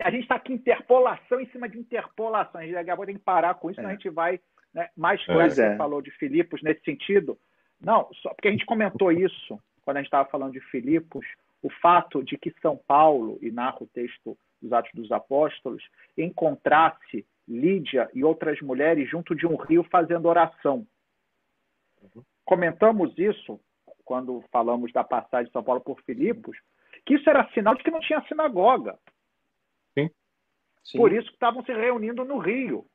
a 0.00 0.10
gente 0.10 0.22
está 0.22 0.36
aqui 0.36 0.52
interpolação 0.52 1.40
em 1.40 1.46
cima 1.50 1.68
de 1.68 1.78
interpolação. 1.78 2.60
A 2.60 2.64
gente 2.64 2.74
daqui 2.74 2.90
a 2.90 2.96
pouco 2.96 3.06
tem 3.06 3.16
que 3.16 3.24
parar 3.24 3.54
com 3.54 3.70
isso, 3.70 3.80
é. 3.80 3.82
senão 3.82 3.90
a 3.90 3.94
gente 3.94 4.08
vai 4.08 4.40
né, 4.74 4.88
mais 4.96 5.24
coisa 5.24 5.54
que 5.54 5.60
é. 5.60 5.70
você 5.70 5.76
falou 5.76 6.02
de 6.02 6.10
Filipos 6.12 6.62
nesse 6.62 6.82
sentido. 6.82 7.38
Não, 7.80 8.08
só 8.14 8.30
porque 8.34 8.48
a 8.48 8.50
gente 8.50 8.66
comentou 8.66 9.12
isso 9.12 9.60
quando 9.82 9.96
a 9.96 10.00
gente 10.00 10.08
estava 10.08 10.28
falando 10.28 10.52
de 10.52 10.60
Filipos, 10.60 11.24
o 11.62 11.70
fato 11.70 12.22
de 12.22 12.36
que 12.36 12.52
São 12.60 12.76
Paulo, 12.76 13.38
e 13.40 13.50
narra 13.50 13.78
o 13.80 13.86
texto 13.86 14.36
dos 14.60 14.72
Atos 14.72 14.92
dos 14.94 15.10
Apóstolos, 15.10 15.82
encontrasse 16.16 17.26
Lídia 17.46 18.10
e 18.12 18.22
outras 18.22 18.60
mulheres 18.60 19.08
junto 19.08 19.34
de 19.34 19.46
um 19.46 19.56
rio 19.56 19.82
fazendo 19.84 20.28
oração. 20.28 20.86
Uhum. 22.02 22.22
Comentamos 22.44 23.16
isso 23.16 23.58
quando 24.04 24.44
falamos 24.52 24.92
da 24.92 25.02
passagem 25.02 25.46
de 25.46 25.52
São 25.52 25.64
Paulo 25.64 25.80
por 25.80 26.00
Filipos, 26.02 26.58
que 27.06 27.14
isso 27.14 27.28
era 27.28 27.48
sinal 27.52 27.74
de 27.74 27.82
que 27.82 27.90
não 27.90 28.00
tinha 28.00 28.20
sinagoga. 28.28 28.98
Sim. 29.94 30.10
Sim. 30.84 30.98
Por 30.98 31.12
isso 31.12 31.28
que 31.28 31.34
estavam 31.34 31.64
se 31.64 31.72
reunindo 31.72 32.24
no 32.24 32.38
Rio. 32.38 32.86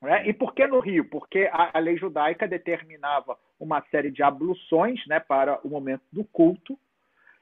Né? 0.00 0.28
E 0.28 0.32
por 0.32 0.54
que 0.54 0.66
no 0.66 0.80
Rio? 0.80 1.04
Porque 1.04 1.48
a, 1.52 1.76
a, 1.76 1.80
lei 1.80 1.96
judaica 1.96 2.46
determinava 2.46 3.36
uma 3.58 3.82
série 3.90 4.10
de 4.10 4.22
abluções 4.22 5.04
né, 5.06 5.18
para 5.18 5.58
o 5.64 5.68
momento 5.68 6.02
do 6.12 6.24
culto. 6.24 6.78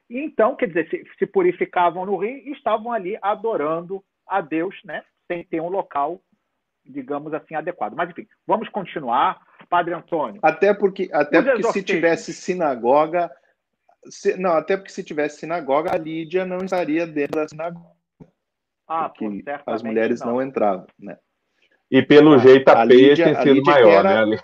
E 0.09 0.19
então, 0.19 0.57
quer 0.57 0.69
dizer, 0.69 0.89
se, 0.89 1.05
se, 1.19 1.27
purificavam 1.27 2.07
no 2.07 2.17
Rio 2.17 2.39
e 2.39 2.53
estavam 2.53 2.93
ali 2.93 3.19
adorando 3.21 4.03
a 4.27 4.41
Deus, 4.41 4.75
né, 4.85 5.05
sem 5.27 5.45
ter 5.45 5.61
um 5.61 5.69
local, 5.69 6.21
digamos 6.85 7.35
assim, 7.35 7.55
adequado. 7.55 7.95
Mas, 7.95 8.11
enfim, 8.11 8.27
vamos 8.47 8.69
continuar. 8.69 9.45
Padre 9.69 9.95
Antônio. 9.95 10.41
Até 10.43 10.73
porque, 10.73 11.11
até 11.13 11.43
porque 11.43 11.63
se 11.65 11.83
tivesse 11.83 12.33
sinagoga. 12.33 13.31
Se, 14.09 14.37
não, 14.37 14.53
até 14.53 14.77
porque 14.77 14.93
se 14.93 15.03
tivesse 15.03 15.41
sinagoga, 15.41 15.93
a 15.93 15.99
Lídia 15.99 16.47
não 16.47 16.59
estaria 16.59 17.05
dentro 17.07 17.41
da 17.41 17.49
sinagoga. 17.49 17.97
Ah, 18.87 19.09
porque 19.09 19.43
as 19.67 19.83
mulheres 19.83 20.21
não, 20.21 20.35
não 20.35 20.43
entravam, 20.43 20.87
né? 20.97 21.19
E 21.91 22.03
pelo 22.03 22.34
ah, 22.34 22.39
jeito 22.39 22.68
a, 22.68 22.82
a 22.82 22.87
peia 22.87 23.09
Lídia, 23.09 23.24
tem 23.24 23.43
sido 23.43 23.62
maior, 23.64 24.05
era... 24.05 24.26
né? 24.26 24.39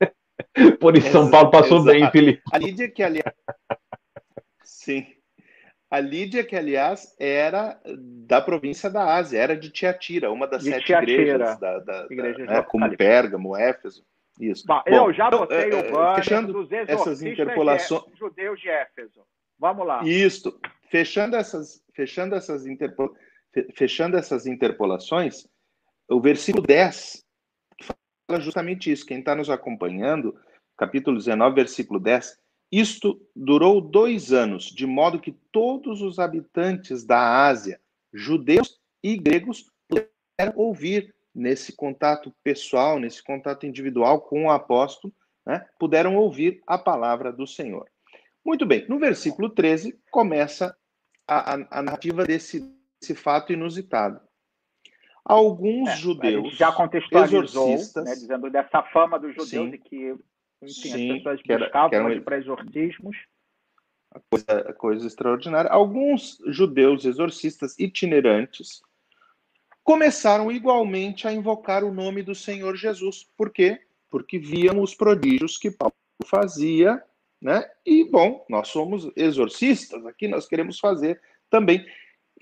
Por 0.80 0.96
isso 0.96 1.10
São 1.10 1.30
Paulo 1.30 1.50
passou 1.50 1.78
Exato. 1.78 1.98
bem, 1.98 2.10
Felipe. 2.10 2.42
A 2.52 2.58
Lídia 2.58 2.90
que, 2.90 3.02
aliás... 3.02 3.34
Sim. 4.62 5.06
A 5.90 6.00
Lídia, 6.00 6.44
que, 6.44 6.54
aliás, 6.54 7.14
era 7.18 7.80
da 8.26 8.40
província 8.40 8.90
da 8.90 9.14
Ásia, 9.14 9.38
era 9.38 9.56
de 9.56 9.70
Tiatira, 9.70 10.30
uma 10.30 10.46
das 10.46 10.62
de 10.62 10.70
sete 10.70 10.86
Tiatira. 10.86 11.12
igrejas, 11.12 11.58
da, 11.58 11.78
da, 11.78 12.06
da 12.06 12.08
né, 12.08 12.62
como 12.62 12.96
Pérgamo, 12.96 13.56
Éfeso. 13.56 14.04
Isso. 14.38 14.64
Bom, 14.66 14.82
eu 14.86 15.12
já 15.12 15.28
então, 15.28 15.40
botei 15.40 15.70
o 15.70 15.78
é, 15.78 15.90
banner 15.90 16.16
fechando 16.16 16.52
dos 16.52 16.70
essas 16.70 17.22
interpolações 17.22 18.04
judeus 18.18 18.60
de 18.60 18.68
Éfeso. 18.68 19.22
Vamos 19.58 19.86
lá. 19.86 20.02
Isso. 20.04 20.58
Fechando 20.90 21.36
essas, 21.36 21.82
fechando 21.94 22.36
essas, 22.36 22.66
interpo... 22.66 23.14
fechando 23.74 24.16
essas 24.16 24.46
interpolações, 24.46 25.48
o 26.08 26.20
versículo 26.20 26.66
10 26.66 27.24
fala 28.28 28.40
justamente 28.40 28.90
isso. 28.90 29.06
Quem 29.06 29.20
está 29.20 29.34
nos 29.34 29.48
acompanhando, 29.48 30.38
capítulo 30.76 31.16
19, 31.16 31.54
versículo 31.54 31.98
10. 31.98 32.38
Isto 32.70 33.20
durou 33.34 33.80
dois 33.80 34.32
anos, 34.32 34.64
de 34.66 34.86
modo 34.86 35.20
que 35.20 35.32
todos 35.50 36.02
os 36.02 36.18
habitantes 36.18 37.04
da 37.04 37.46
Ásia, 37.46 37.80
judeus 38.12 38.78
e 39.02 39.16
gregos, 39.16 39.70
puderam 39.88 40.52
ouvir 40.54 41.14
nesse 41.34 41.74
contato 41.74 42.34
pessoal, 42.42 42.98
nesse 42.98 43.22
contato 43.22 43.64
individual 43.64 44.20
com 44.20 44.44
o 44.44 44.50
apóstolo, 44.50 45.14
né, 45.46 45.66
puderam 45.78 46.16
ouvir 46.16 46.60
a 46.66 46.76
palavra 46.76 47.32
do 47.32 47.46
Senhor. 47.46 47.88
Muito 48.44 48.66
bem, 48.66 48.86
no 48.88 48.98
versículo 48.98 49.48
13 49.48 49.98
começa 50.10 50.76
a, 51.26 51.54
a, 51.54 51.78
a 51.78 51.82
narrativa 51.82 52.24
desse, 52.24 52.60
desse 53.00 53.14
fato 53.14 53.52
inusitado. 53.52 54.20
Alguns 55.24 55.88
é, 55.90 55.96
judeus 55.96 56.56
já 56.56 56.72
contextualizou, 56.72 57.68
né, 57.68 58.14
dizendo 58.14 58.50
dessa 58.50 58.82
fama 58.82 59.18
dos 59.18 59.34
judeus 59.34 59.48
sim, 59.48 59.74
e 59.74 59.78
que 59.78 60.14
enfim, 60.62 60.72
sim, 60.72 61.10
as 61.10 61.16
pessoas 61.18 61.42
que 61.42 61.52
era, 61.52 61.64
buscavam 61.64 61.90
que 61.90 61.96
era, 61.96 62.20
para 62.22 62.38
exorcismos. 62.38 63.16
Coisa, 64.30 64.74
coisa 64.78 65.06
extraordinária. 65.06 65.70
Alguns 65.70 66.38
judeus 66.46 67.04
exorcistas 67.04 67.78
itinerantes 67.78 68.80
começaram 69.84 70.50
igualmente 70.50 71.28
a 71.28 71.32
invocar 71.32 71.84
o 71.84 71.92
nome 71.92 72.22
do 72.22 72.34
Senhor 72.34 72.74
Jesus. 72.76 73.26
Por 73.36 73.50
quê? 73.50 73.80
Porque 74.10 74.38
viam 74.38 74.80
os 74.80 74.94
prodígios 74.94 75.58
que 75.58 75.70
Paulo 75.70 75.94
fazia, 76.26 77.02
né? 77.40 77.64
E, 77.86 78.04
bom, 78.04 78.44
nós 78.48 78.68
somos 78.68 79.10
exorcistas 79.14 80.04
aqui, 80.06 80.26
nós 80.26 80.48
queremos 80.48 80.78
fazer 80.78 81.20
também 81.48 81.86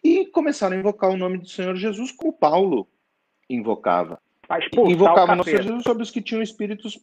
e 0.03 0.27
começaram 0.27 0.77
a 0.77 0.79
invocar 0.79 1.11
o 1.11 1.17
nome 1.17 1.39
do 1.39 1.49
Senhor 1.49 1.75
Jesus 1.77 2.13
como 2.13 2.33
Paulo 2.33 2.89
invocava. 3.49 4.21
Invocava 4.87 5.41
o 5.41 5.45
Senhor 5.45 5.63
Jesus 5.63 5.83
sobre 5.83 6.03
os 6.03 6.11
que 6.11 6.23
tinham 6.23 6.43
espíritos 6.43 6.99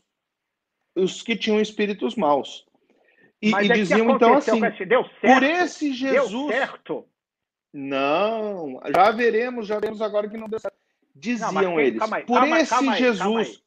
os 0.96 1.22
que 1.22 1.36
tinham 1.36 1.60
espíritos 1.60 2.16
maus. 2.16 2.66
E, 3.42 3.50
e 3.50 3.72
é 3.72 3.74
diziam 3.74 4.12
então 4.12 4.36
assim: 4.36 4.60
por 5.22 5.44
esse 5.44 5.94
Jesus. 5.94 6.32
Deu 6.32 6.48
certo. 6.50 7.08
Não, 7.74 8.80
já 8.96 9.12
veremos, 9.12 9.66
já 9.68 9.80
veremos 9.80 10.02
agora 10.02 10.30
que 10.30 10.38
não 10.38 10.48
deu 10.48 10.60
certo. 10.60 10.78
Diziam 11.16 11.52
não, 11.52 11.80
eles. 11.80 12.02
Aí, 12.02 12.24
por 12.24 12.40
calma, 12.40 12.60
esse 12.60 12.70
calma 12.70 12.96
Jesus. 12.96 13.64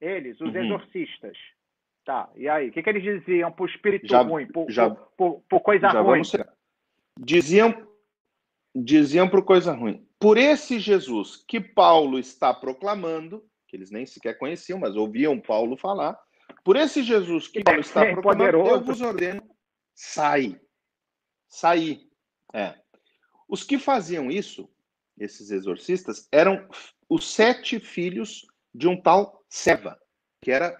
Eles, 0.00 0.40
os 0.40 0.54
uhum. 0.54 0.64
exorcistas. 0.64 1.36
Tá, 2.04 2.30
e 2.36 2.48
aí? 2.48 2.68
O 2.68 2.72
que, 2.72 2.82
que 2.82 2.88
eles 2.88 3.02
diziam 3.02 3.52
para 3.52 3.64
o 3.64 3.66
espírito 3.66 4.06
já, 4.06 4.22
ruim, 4.22 4.46
por, 4.46 4.70
já, 4.70 4.88
por, 4.88 5.10
por, 5.16 5.42
por 5.48 5.60
coisa 5.60 5.88
ruim? 5.88 6.22
Diziam, 7.20 7.74
diziam 8.74 9.28
por 9.28 9.44
coisa 9.44 9.72
ruim. 9.72 10.06
Por 10.20 10.38
esse 10.38 10.78
Jesus 10.78 11.44
que 11.48 11.60
Paulo 11.60 12.18
está 12.18 12.54
proclamando, 12.54 13.44
que 13.66 13.76
eles 13.76 13.90
nem 13.90 14.06
sequer 14.06 14.38
conheciam, 14.38 14.78
mas 14.78 14.96
ouviam 14.96 15.40
Paulo 15.40 15.76
falar, 15.76 16.18
por 16.64 16.76
esse 16.76 17.02
Jesus 17.02 17.48
que 17.48 17.62
Paulo 17.62 17.80
está 17.80 18.04
é 18.04 18.12
proclamando, 18.12 18.52
poderoso. 18.52 18.74
eu 18.74 18.84
vos 18.84 19.00
ordeno, 19.00 19.42
sai. 19.94 20.60
Sair. 21.48 22.08
É. 22.52 22.74
Os 23.48 23.64
que 23.64 23.78
faziam 23.78 24.30
isso, 24.30 24.70
esses 25.18 25.50
exorcistas, 25.50 26.28
eram 26.30 26.68
os 27.08 27.26
sete 27.32 27.80
filhos 27.80 28.46
de 28.74 28.86
um 28.86 29.00
tal 29.00 29.38
Seva, 29.48 29.98
que 30.42 30.50
era 30.50 30.78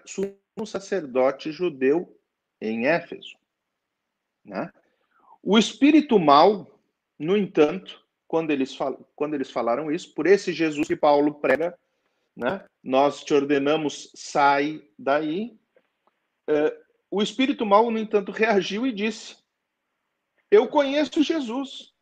um 0.55 0.65
sacerdote 0.65 1.51
judeu 1.51 2.15
em 2.61 2.85
Éfeso. 2.85 3.35
Né? 4.45 4.71
O 5.41 5.57
espírito 5.57 6.19
mal, 6.19 6.67
no 7.17 7.37
entanto, 7.37 8.03
quando 8.27 8.51
eles, 8.51 8.75
fal 8.75 8.99
quando 9.15 9.33
eles 9.33 9.49
falaram 9.49 9.91
isso, 9.91 10.13
por 10.13 10.27
esse 10.27 10.53
Jesus 10.53 10.87
que 10.87 10.95
Paulo 10.95 11.35
prega, 11.35 11.77
né? 12.35 12.65
nós 12.83 13.23
te 13.23 13.33
ordenamos, 13.33 14.11
sai 14.15 14.81
daí. 14.97 15.57
Uh, 16.49 16.89
o 17.11 17.21
espírito 17.21 17.65
mal, 17.65 17.89
no 17.89 17.97
entanto, 17.97 18.31
reagiu 18.31 18.85
e 18.85 18.91
disse: 18.91 19.37
Eu 20.51 20.67
conheço 20.67 21.23
Jesus, 21.23 21.93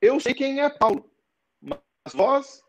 eu 0.00 0.18
sei 0.20 0.34
quem 0.34 0.60
é 0.60 0.70
Paulo, 0.70 1.10
mas 1.60 1.80
vós 2.14 2.62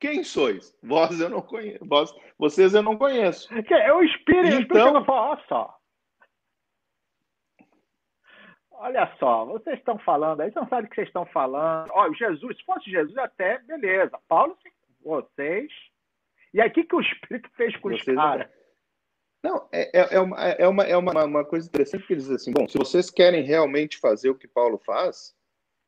quem 0.00 0.22
sois? 0.22 0.76
Vós 0.82 1.20
eu 1.20 1.28
não 1.28 1.42
conheço. 1.42 1.84
Vós, 1.84 2.14
vocês 2.38 2.72
eu 2.72 2.82
não 2.82 2.96
conheço. 2.96 3.48
É 3.52 3.92
o 3.92 4.02
Espírito. 4.02 4.62
Então... 4.62 4.94
O 4.94 4.98
Espírito 4.98 5.12
olha 5.12 5.42
só. 5.48 5.77
Olha 8.80 9.12
só, 9.18 9.44
vocês 9.44 9.76
estão 9.76 9.98
falando 9.98 10.40
aí, 10.40 10.52
você 10.52 10.60
não 10.60 10.68
sabe 10.68 10.86
o 10.86 10.90
que 10.90 10.94
vocês 10.94 11.08
estão 11.08 11.26
falando. 11.26 11.90
Olha, 11.92 12.14
Jesus, 12.14 12.56
se 12.56 12.64
fosse 12.64 12.88
Jesus, 12.88 13.16
até 13.18 13.58
beleza. 13.58 14.16
Paulo, 14.28 14.56
vocês. 15.02 15.70
E 16.54 16.60
aí, 16.60 16.68
o 16.68 16.72
que, 16.72 16.84
que 16.84 16.94
o 16.94 17.00
Espírito 17.00 17.50
fez 17.56 17.76
com 17.76 17.88
vocês 17.88 18.06
os 18.06 18.14
caras? 18.14 18.48
Não, 19.42 19.68
é, 19.72 20.00
é, 20.00 20.14
é, 20.14 20.20
uma, 20.20 20.44
é, 20.44 20.68
uma, 20.68 20.82
é 20.84 20.96
uma, 20.96 21.24
uma 21.24 21.44
coisa 21.44 21.66
interessante 21.66 22.06
que 22.06 22.12
eles 22.12 22.30
assim: 22.30 22.52
bom, 22.52 22.68
se 22.68 22.78
vocês 22.78 23.10
querem 23.10 23.42
realmente 23.42 23.98
fazer 23.98 24.30
o 24.30 24.34
que 24.34 24.46
Paulo 24.46 24.78
faz, 24.78 25.34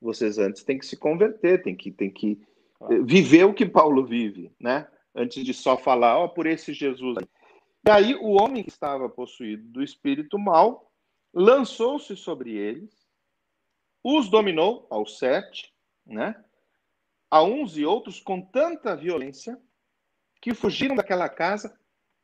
vocês 0.01 0.39
antes 0.39 0.65
têm 0.65 0.79
que 0.79 0.87
se 0.87 0.97
converter, 0.97 1.63
tem 1.63 1.77
que, 1.77 1.93
tem 1.93 2.11
que 2.11 2.41
viver 3.05 3.45
o 3.45 3.55
que 3.55 3.67
Paulo 3.67 4.05
vive, 4.05 4.53
né? 4.59 4.89
Antes 5.15 5.45
de 5.45 5.55
só 5.55 5.77
falar, 5.77 6.19
ó, 6.19 6.27
por 6.27 6.47
esse 6.47 6.73
Jesus. 6.73 7.19
E 7.87 7.91
aí 7.91 8.17
o 8.17 8.31
homem 8.31 8.65
que 8.65 8.69
estava 8.69 9.09
possuído 9.09 9.63
do 9.69 9.83
espírito 9.83 10.37
mal 10.39 10.90
lançou-se 11.33 12.17
sobre 12.17 12.57
eles, 12.57 13.07
os 14.03 14.29
dominou 14.29 14.87
aos 14.91 15.19
sete, 15.19 15.73
né? 16.07 16.35
A 17.31 17.43
uns 17.43 17.77
e 17.77 17.85
outros 17.85 18.21
com 18.21 18.41
tanta 18.41 18.97
violência 18.97 19.59
que 20.41 20.55
fugiram 20.55 20.97
daquela 20.97 21.29
casa 21.29 21.79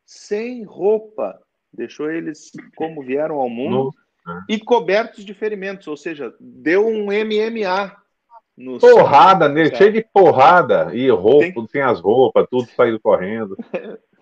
sem 0.05 0.65
roupa, 0.65 1.41
deixou 1.73 2.11
eles 2.11 2.51
como 2.77 3.03
vieram 3.03 3.37
ao 3.37 3.49
mundo 3.49 3.93
e 4.49 4.59
cobertos 4.59 5.25
de 5.25 5.35
ferimentos, 5.35 5.87
ou 5.87 5.97
seja, 5.97 6.35
deu 6.41 6.87
um 6.87 7.07
MMA 7.07 7.97
no 8.57 8.79
porrada 8.79 9.49
nele, 9.49 9.75
cheio 9.77 9.93
de 9.93 10.03
porrada 10.03 10.95
e 10.95 11.11
roupa, 11.11 11.53
Tem... 11.53 11.69
sem 11.69 11.83
as 11.83 12.01
roupas, 12.01 12.47
tudo 12.51 12.67
saindo 12.71 12.99
correndo. 12.99 13.57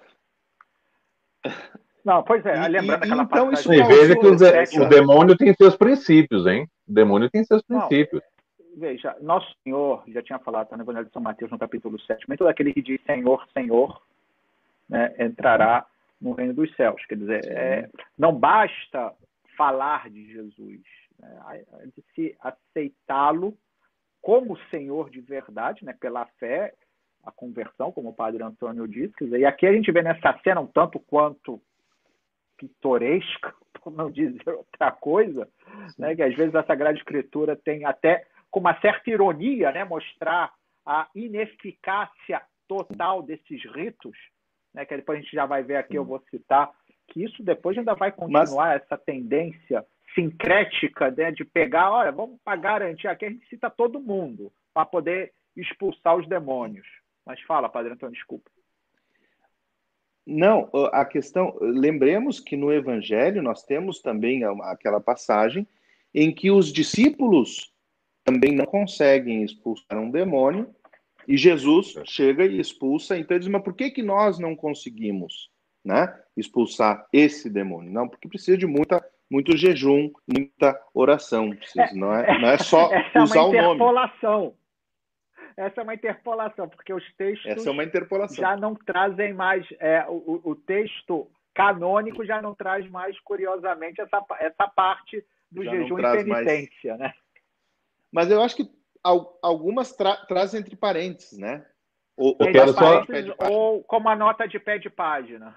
Não, 2.04 2.22
pois 2.22 2.44
é, 2.44 2.68
lembrando 2.68 3.02
aquela 3.02 3.22
então, 3.22 3.50
passagem... 3.50 3.80
Isso 3.80 3.88
veja 3.88 4.16
que 4.18 4.78
o, 4.78 4.84
o, 4.84 4.88
demônio 4.88 5.36
tem 5.36 5.54
seus 5.54 5.74
princípios, 5.74 6.46
hein? 6.46 6.68
O 6.86 6.92
demônio 6.92 7.30
tem 7.30 7.42
seus 7.44 7.62
princípios. 7.62 8.22
Não, 8.22 8.80
veja, 8.80 9.16
Nosso 9.22 9.50
Senhor, 9.64 10.02
já 10.08 10.22
tinha 10.22 10.38
falado 10.38 10.68
tá, 10.68 10.76
no 10.76 10.82
Evangelho 10.82 11.06
de 11.06 11.12
São 11.12 11.22
Mateus, 11.22 11.50
no 11.50 11.58
capítulo 11.58 11.98
7, 11.98 12.26
mas 12.28 12.36
todo 12.36 12.48
aquele 12.48 12.74
que 12.74 12.82
diz 12.82 13.00
Senhor, 13.06 13.46
Senhor, 13.54 14.02
né, 14.86 15.14
entrará 15.18 15.86
no 16.20 16.32
reino 16.32 16.52
dos 16.52 16.74
céus. 16.76 17.04
Quer 17.06 17.16
dizer, 17.16 17.46
é, 17.46 17.88
não 18.18 18.34
basta 18.34 19.14
falar 19.56 20.10
de 20.10 20.30
Jesus, 20.30 20.80
né, 21.18 21.64
de 21.86 22.04
se 22.14 22.36
aceitá-lo 22.38 23.56
como 24.20 24.58
Senhor 24.70 25.08
de 25.08 25.22
verdade, 25.22 25.86
né, 25.86 25.94
pela 25.98 26.26
fé, 26.38 26.74
a 27.24 27.30
conversão, 27.30 27.90
como 27.90 28.10
o 28.10 28.14
padre 28.14 28.42
Antônio 28.42 28.86
disse. 28.86 29.24
E 29.24 29.46
aqui 29.46 29.66
a 29.66 29.72
gente 29.72 29.90
vê 29.90 30.02
nessa 30.02 30.38
cena 30.42 30.60
um 30.60 30.66
tanto 30.66 31.00
quanto 31.00 31.58
pitoresca, 32.56 33.54
por 33.82 33.92
não 33.92 34.10
dizer 34.10 34.48
outra 34.48 34.90
coisa, 34.90 35.48
né, 35.98 36.14
que 36.14 36.22
às 36.22 36.34
vezes 36.34 36.54
a 36.54 36.64
Sagrada 36.64 36.96
Escritura 36.96 37.56
tem 37.56 37.84
até 37.84 38.26
com 38.50 38.60
uma 38.60 38.78
certa 38.80 39.10
ironia, 39.10 39.72
né, 39.72 39.84
mostrar 39.84 40.52
a 40.86 41.08
ineficácia 41.14 42.42
total 42.68 43.22
desses 43.22 43.64
ritos, 43.74 44.16
né, 44.72 44.84
que 44.84 44.96
depois 44.96 45.18
a 45.18 45.22
gente 45.22 45.34
já 45.34 45.46
vai 45.46 45.62
ver 45.62 45.76
aqui, 45.76 45.96
eu 45.96 46.04
vou 46.04 46.20
citar, 46.30 46.70
que 47.08 47.22
isso 47.22 47.42
depois 47.42 47.76
ainda 47.76 47.94
vai 47.94 48.12
continuar, 48.12 48.68
Mas... 48.68 48.82
essa 48.82 48.96
tendência 48.96 49.84
sincrética 50.14 51.10
né, 51.10 51.30
de 51.32 51.44
pegar, 51.44 51.90
olha, 51.90 52.12
vamos 52.12 52.40
para 52.42 52.56
garantir, 52.56 53.08
aqui 53.08 53.24
a 53.24 53.30
gente 53.30 53.46
cita 53.48 53.68
todo 53.68 54.00
mundo 54.00 54.52
para 54.72 54.86
poder 54.86 55.32
expulsar 55.56 56.16
os 56.16 56.28
demônios. 56.28 56.86
Mas 57.26 57.40
fala, 57.42 57.68
Padre 57.68 57.92
Antônio, 57.92 58.14
desculpa. 58.14 58.50
Não, 60.26 60.70
a 60.92 61.04
questão, 61.04 61.56
lembremos 61.60 62.40
que 62.40 62.56
no 62.56 62.72
Evangelho 62.72 63.42
nós 63.42 63.62
temos 63.62 64.00
também 64.00 64.42
aquela 64.62 65.00
passagem 65.00 65.66
em 66.14 66.32
que 66.32 66.50
os 66.50 66.72
discípulos 66.72 67.72
também 68.24 68.52
não 68.52 68.64
conseguem 68.64 69.42
expulsar 69.42 69.98
um 69.98 70.10
demônio 70.10 70.74
e 71.28 71.36
Jesus 71.36 71.94
chega 72.06 72.46
e 72.46 72.58
expulsa. 72.58 73.18
Então 73.18 73.36
ele 73.36 73.44
diz, 73.44 73.52
mas 73.52 73.62
por 73.62 73.74
que, 73.74 73.90
que 73.90 74.02
nós 74.02 74.38
não 74.38 74.56
conseguimos 74.56 75.50
né, 75.84 76.14
expulsar 76.36 77.06
esse 77.12 77.50
demônio? 77.50 77.92
Não, 77.92 78.08
porque 78.08 78.28
precisa 78.28 78.56
de 78.56 78.66
muita 78.66 79.04
muito 79.30 79.56
jejum, 79.56 80.10
muita 80.28 80.78
oração. 80.92 81.50
Precisa, 81.50 81.82
é, 81.82 81.94
não, 81.94 82.14
é, 82.14 82.40
não 82.40 82.48
é 82.48 82.58
só 82.58 82.92
essa 82.92 83.20
usar 83.24 83.40
é 83.40 83.42
uma 83.42 83.48
interpolação. 83.48 84.54
Essa 85.56 85.80
é 85.80 85.84
uma 85.84 85.94
interpolação, 85.94 86.68
porque 86.68 86.92
os 86.92 87.04
textos 87.16 87.50
essa 87.50 87.68
é 87.68 87.72
uma 87.72 87.84
interpolação. 87.84 88.36
já 88.36 88.56
não 88.56 88.74
trazem 88.74 89.32
mais. 89.32 89.66
É, 89.78 90.04
o, 90.08 90.40
o 90.44 90.56
texto 90.56 91.30
canônico 91.54 92.24
já 92.24 92.42
não 92.42 92.54
traz 92.54 92.88
mais, 92.90 93.18
curiosamente, 93.20 94.00
essa, 94.00 94.24
essa 94.40 94.68
parte 94.68 95.24
do 95.50 95.64
já 95.64 95.70
jejum 95.70 95.98
e 95.98 96.02
penitência, 96.02 96.96
mais... 96.96 97.00
né? 97.00 97.14
Mas 98.12 98.30
eu 98.30 98.42
acho 98.42 98.56
que 98.56 98.70
algumas 99.42 99.92
tra 99.92 100.16
trazem 100.26 100.60
entre 100.60 100.76
parênteses, 100.76 101.38
né? 101.38 101.64
Ou, 102.16 102.36
ou, 102.38 102.68
só... 102.72 103.04
ou 103.50 103.84
como 103.84 104.08
a 104.08 104.16
nota 104.16 104.46
de 104.46 104.58
pé 104.58 104.78
de 104.78 104.88
página. 104.88 105.54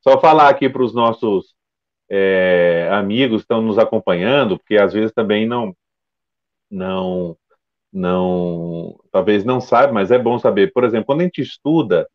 Só 0.00 0.18
falar 0.20 0.48
aqui 0.48 0.68
para 0.68 0.82
os 0.82 0.94
nossos 0.94 1.54
é, 2.10 2.88
amigos 2.92 3.42
estão 3.42 3.62
nos 3.62 3.78
acompanhando, 3.78 4.58
porque 4.58 4.76
às 4.76 4.92
vezes 4.92 5.12
também 5.12 5.46
não, 5.46 5.76
não, 6.70 7.36
não, 7.92 8.98
talvez 9.10 9.44
não 9.44 9.60
sabe, 9.60 9.92
mas 9.92 10.10
é 10.10 10.18
bom 10.18 10.38
saber. 10.38 10.72
Por 10.72 10.84
exemplo, 10.84 11.06
quando 11.06 11.20
a 11.20 11.24
gente 11.24 11.42
estuda 11.42 12.08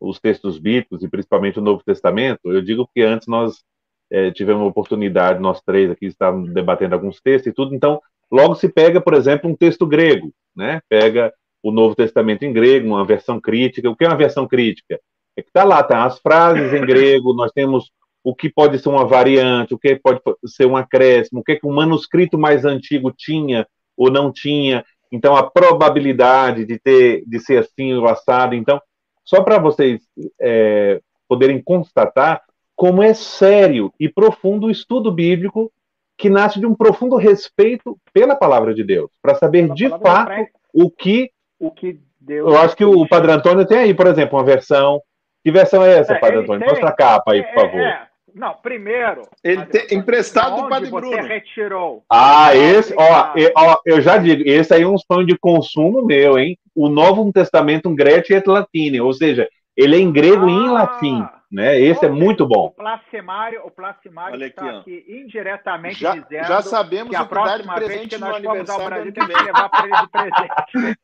os 0.00 0.18
textos 0.18 0.58
bíblicos 0.58 1.02
e 1.02 1.08
principalmente 1.08 1.58
o 1.58 1.62
Novo 1.62 1.82
Testamento, 1.84 2.40
eu 2.52 2.62
digo 2.62 2.88
que 2.94 3.02
antes 3.02 3.26
nós 3.26 3.62
é, 4.10 4.30
tivemos 4.30 4.62
a 4.62 4.66
oportunidade, 4.66 5.40
nós 5.40 5.60
três 5.60 5.90
aqui 5.90 6.06
estávamos 6.06 6.52
debatendo 6.52 6.94
alguns 6.94 7.20
textos 7.20 7.50
e 7.50 7.54
tudo, 7.54 7.74
então 7.74 8.00
logo 8.30 8.54
se 8.54 8.68
pega, 8.68 9.00
por 9.00 9.14
exemplo, 9.14 9.50
um 9.50 9.56
texto 9.56 9.86
grego, 9.86 10.32
né? 10.56 10.80
Pega 10.88 11.32
o 11.62 11.70
Novo 11.70 11.94
Testamento 11.94 12.44
em 12.44 12.52
grego, 12.52 12.88
uma 12.88 13.04
versão 13.04 13.40
crítica. 13.40 13.90
O 13.90 13.96
que 13.96 14.04
é 14.04 14.08
uma 14.08 14.16
versão 14.16 14.46
crítica? 14.46 15.00
É 15.36 15.42
que 15.42 15.48
está 15.48 15.64
lá, 15.64 15.82
tá 15.82 16.04
as 16.04 16.18
frases 16.18 16.72
em 16.72 16.84
grego, 16.84 17.32
nós 17.32 17.52
temos 17.52 17.90
o 18.24 18.34
que 18.34 18.50
pode 18.50 18.78
ser 18.78 18.88
uma 18.88 19.06
variante, 19.06 19.74
o 19.74 19.78
que 19.78 19.96
pode 19.96 20.20
ser 20.46 20.66
um 20.66 20.76
acréscimo, 20.76 21.40
o 21.40 21.44
que, 21.44 21.52
é 21.52 21.56
que 21.56 21.66
um 21.66 21.74
manuscrito 21.74 22.36
mais 22.36 22.64
antigo 22.64 23.12
tinha 23.16 23.66
ou 23.96 24.10
não 24.10 24.32
tinha. 24.32 24.84
Então, 25.10 25.36
a 25.36 25.48
probabilidade 25.48 26.64
de 26.64 26.78
ter 26.78 27.22
de 27.26 27.40
ser 27.40 27.58
assim 27.58 27.94
ou 27.94 28.06
assado. 28.06 28.54
Então, 28.54 28.80
só 29.24 29.42
para 29.42 29.58
vocês 29.58 30.00
é, 30.40 31.00
poderem 31.28 31.62
constatar 31.62 32.42
como 32.76 33.02
é 33.02 33.12
sério 33.12 33.92
e 33.98 34.08
profundo 34.08 34.66
o 34.66 34.70
estudo 34.70 35.10
bíblico 35.10 35.72
que 36.16 36.28
nasce 36.28 36.58
de 36.58 36.66
um 36.66 36.74
profundo 36.74 37.16
respeito 37.16 37.96
pela 38.12 38.34
palavra 38.34 38.74
de 38.74 38.82
Deus, 38.82 39.10
para 39.22 39.36
saber 39.36 39.72
de 39.72 39.88
fato 39.88 40.32
o 40.72 40.90
que 40.90 41.30
o 41.60 41.70
que 41.70 42.00
Deus 42.20 42.50
Eu 42.50 42.58
acho 42.58 42.76
que 42.76 42.84
o 42.84 43.06
Padre 43.08 43.32
Antônio 43.32 43.66
tem 43.66 43.78
aí, 43.78 43.94
por 43.94 44.06
exemplo, 44.06 44.38
uma 44.38 44.44
versão. 44.44 45.00
Que 45.44 45.50
versão 45.50 45.82
é 45.84 45.98
essa, 45.98 46.14
é, 46.14 46.18
Padre 46.18 46.38
Antônio? 46.38 46.60
Tem, 46.60 46.68
Mostra 46.68 46.88
a 46.88 46.92
capa 46.92 47.32
aí, 47.32 47.42
por 47.42 47.50
é, 47.50 47.54
favor. 47.54 47.80
É, 47.80 48.07
não, 48.38 48.54
primeiro. 48.54 49.22
Ele 49.42 49.66
tem 49.66 49.98
emprestado 49.98 50.62
do 50.62 50.68
Padre 50.68 50.90
Bruno. 50.90 51.10
Você 51.10 51.20
retirou. 51.20 52.04
Ah, 52.10 52.54
esse, 52.54 52.94
ó, 52.96 53.32
eu, 53.36 53.50
ó, 53.56 53.80
eu 53.84 54.00
já 54.00 54.16
digo, 54.16 54.42
esse 54.46 54.72
aí 54.72 54.82
é 54.82 54.88
um 54.88 54.98
sonho 54.98 55.26
de 55.26 55.36
consumo 55.36 56.04
meu, 56.04 56.38
hein? 56.38 56.56
o 56.78 56.88
Novo 56.88 57.32
Testamento 57.32 57.92
Grece 57.92 58.32
et 58.34 58.46
Latine, 58.46 59.00
ou 59.00 59.12
seja, 59.12 59.48
ele 59.76 59.96
é 59.96 59.98
em 59.98 60.12
grego 60.12 60.46
ah, 60.46 60.48
e 60.48 60.52
em 60.52 60.68
ah! 60.68 60.72
latim, 60.72 61.28
né? 61.50 61.80
Esse 61.80 62.06
é 62.06 62.08
muito 62.08 62.46
bom. 62.46 62.66
O 62.66 62.70
Placimário, 62.70 63.62
o 63.64 63.70
Placimário 63.70 64.34
Olha 64.34 64.46
aqui, 64.46 64.60
está 64.60 64.78
aqui 64.78 65.04
indiretamente 65.08 65.98
já, 65.98 66.14
dizendo 66.14 66.46
já 66.46 66.62
sabemos 66.62 67.10
que 67.10 67.16
a 67.16 67.24
próxima 67.24 67.80
vez 67.80 68.06
que 68.06 68.18
nós 68.18 68.40
formos 68.40 68.70
ao 68.70 68.84
Brasil 68.84 69.12
tem 69.12 69.26
que 69.26 69.42
levar 69.42 69.68
para 69.68 69.86
ele 69.86 69.96
de 69.96 70.08
presente. 70.08 70.98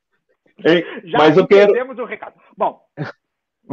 já 1.11 1.19
mas 1.19 1.37
eu 1.37 1.45
quero... 1.45 1.73
o 1.73 2.05
recado. 2.05 2.35
Bom, 2.57 2.81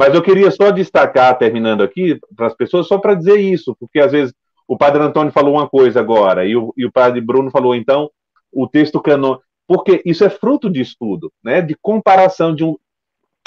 mas 0.02 0.14
eu 0.16 0.20
queria 0.20 0.50
só 0.50 0.72
destacar, 0.72 1.38
terminando 1.38 1.80
aqui, 1.80 2.18
para 2.34 2.48
as 2.48 2.54
pessoas, 2.56 2.88
só 2.88 2.98
para 2.98 3.14
dizer 3.14 3.38
isso, 3.38 3.76
porque 3.78 4.00
às 4.00 4.10
vezes 4.10 4.34
o 4.66 4.76
padre 4.76 5.00
Antônio 5.00 5.30
falou 5.30 5.54
uma 5.54 5.68
coisa 5.68 6.00
agora, 6.00 6.44
e 6.44 6.56
o, 6.56 6.74
e 6.76 6.84
o 6.84 6.90
padre 6.90 7.20
Bruno 7.20 7.52
falou, 7.52 7.72
então, 7.72 8.10
o 8.52 8.66
texto 8.66 9.00
canônico. 9.00 9.44
Porque 9.64 10.02
isso 10.04 10.24
é 10.24 10.28
fruto 10.28 10.68
de 10.68 10.80
estudo, 10.80 11.32
né? 11.40 11.62
de 11.62 11.76
comparação 11.80 12.52
de 12.52 12.64
um. 12.64 12.76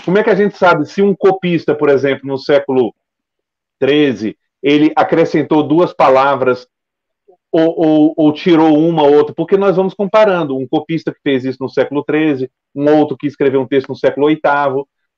Como 0.05 0.17
é 0.17 0.23
que 0.23 0.29
a 0.29 0.35
gente 0.35 0.57
sabe 0.57 0.85
se 0.85 1.01
um 1.01 1.13
copista, 1.13 1.75
por 1.75 1.89
exemplo, 1.89 2.25
no 2.25 2.37
século 2.37 2.95
XIII, 3.83 4.37
ele 4.63 4.93
acrescentou 4.95 5.61
duas 5.61 5.91
palavras 5.91 6.65
ou, 7.51 7.75
ou, 7.77 8.13
ou, 8.15 8.31
tirou 8.31 8.79
uma 8.79 9.03
ou 9.03 9.13
outra, 9.13 9.35
porque 9.35 9.57
nós 9.57 9.75
vamos 9.75 9.93
comparando. 9.93 10.55
Um 10.55 10.65
copista 10.65 11.13
que 11.13 11.19
fez 11.21 11.43
isso 11.43 11.57
no 11.59 11.67
século 11.67 12.05
XIII, 12.09 12.49
um 12.73 12.97
outro 12.97 13.17
que 13.17 13.27
escreveu 13.27 13.59
um 13.59 13.67
texto 13.67 13.89
no 13.89 13.95
século 13.97 14.27
VIII, 14.27 14.39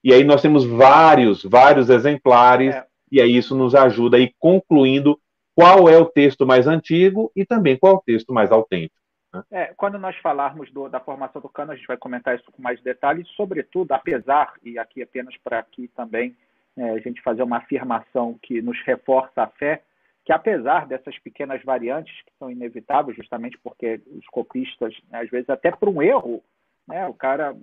e 0.08 0.14
aí 0.14 0.24
nós 0.24 0.42
temos 0.42 0.64
vários, 0.64 1.44
vários 1.44 1.90
exemplares, 1.90 2.74
é. 2.74 2.88
e 3.12 3.20
aí 3.20 3.36
isso 3.36 3.54
nos 3.54 3.76
ajuda 3.76 4.16
a 4.16 4.20
ir 4.22 4.34
concluindo 4.40 5.20
qual 5.54 5.90
é 5.90 5.98
o 5.98 6.06
texto 6.06 6.48
mais 6.48 6.66
antigo 6.66 7.30
e 7.36 7.46
também 7.46 7.78
qual 7.78 7.92
é 7.92 7.96
o 7.98 8.02
texto 8.02 8.34
mais 8.34 8.50
autêntico. 8.50 8.96
Né? 9.34 9.44
É, 9.52 9.66
quando 9.76 10.00
nós 10.00 10.16
falarmos 10.20 10.72
do, 10.72 10.88
da 10.88 11.02
formação 11.02 11.42
do 11.42 11.50
cano, 11.50 11.74
a 11.74 11.76
gente 11.76 11.88
vai 11.88 11.98
comentar 11.98 12.40
isso 12.40 12.50
com 12.54 12.62
mais 12.62 12.82
detalhes, 12.82 13.28
sobretudo, 13.36 13.92
apesar, 13.92 14.54
e 14.64 14.80
aqui 14.80 15.02
apenas 15.02 15.36
para 15.44 15.60
aqui 15.60 15.90
também 15.94 16.34
é, 16.78 16.92
a 16.92 17.00
gente 17.00 17.22
fazer 17.22 17.44
uma 17.44 17.58
afirmação 17.58 18.40
que 18.42 18.62
nos 18.62 18.82
reforça 18.86 19.44
a 19.44 19.48
fé, 19.48 19.84
que 20.24 20.32
apesar 20.32 20.88
dessas 20.88 21.20
pequenas 21.20 21.62
variantes 21.66 22.16
que 22.22 22.32
são 22.40 22.50
inevitáveis, 22.50 23.18
justamente 23.18 23.58
porque 23.62 24.00
os 24.18 24.26
copistas, 24.28 24.96
né, 25.12 25.20
às 25.20 25.30
vezes 25.30 25.50
até 25.50 25.70
por 25.70 25.90
um 25.90 26.02
erro, 26.02 26.42
né? 26.88 27.08
O 27.08 27.14
cara, 27.14 27.56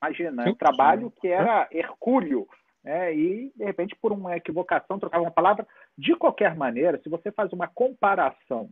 imagina, 0.00 0.44
é 0.44 0.50
um 0.50 0.54
trabalho 0.54 1.10
que 1.10 1.28
era 1.28 1.68
hercúleo, 1.72 2.46
né? 2.84 3.14
e 3.14 3.52
de 3.56 3.64
repente, 3.64 3.96
por 3.96 4.12
uma 4.12 4.36
equivocação, 4.36 4.98
trocava 4.98 5.24
uma 5.24 5.30
palavra. 5.30 5.66
De 5.96 6.14
qualquer 6.14 6.54
maneira, 6.54 7.00
se 7.02 7.08
você 7.08 7.32
faz 7.32 7.52
uma 7.52 7.66
comparação 7.66 8.68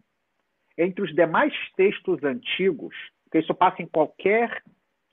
entre 0.76 1.02
os 1.02 1.14
demais 1.14 1.52
textos 1.76 2.22
antigos, 2.22 2.94
porque 3.24 3.38
isso 3.38 3.54
passa 3.54 3.82
em 3.82 3.86
qualquer 3.86 4.62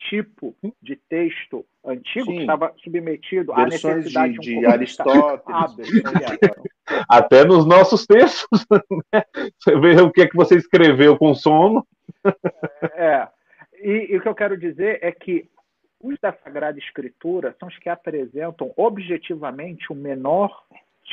tipo 0.10 0.56
de 0.82 0.96
texto 0.96 1.66
antigo 1.86 2.26
Sim. 2.26 2.36
que 2.36 2.42
estava 2.42 2.74
submetido 2.84 3.54
à 3.54 3.66
necessidade 3.66 4.34
de, 4.34 4.60
de, 4.60 4.66
um 4.66 4.70
Aristóteles. 4.70 5.92
Até 7.08 7.46
nos 7.46 7.66
nossos 7.66 8.06
textos, 8.06 8.66
né? 9.14 9.24
Você 9.60 9.80
vê 9.80 10.02
o 10.02 10.12
que 10.12 10.22
é 10.22 10.28
que 10.28 10.36
você 10.36 10.56
escreveu 10.56 11.18
com 11.18 11.34
sono. 11.34 11.86
É. 12.96 13.28
E, 13.82 14.14
e, 14.14 14.18
o 14.18 14.22
que 14.22 14.28
eu 14.28 14.36
quero 14.36 14.58
dizer 14.58 15.00
é 15.02 15.12
que 15.12 15.50
os 16.00 16.20
da 16.20 16.34
Sagrada 16.34 16.80
Escritura 16.80 17.56
são 17.60 17.68
os 17.68 17.78
que 17.78 17.90
apresentam 17.90 18.74
objetivamente 18.76 19.92
o 19.92 19.96
menor 19.96 20.66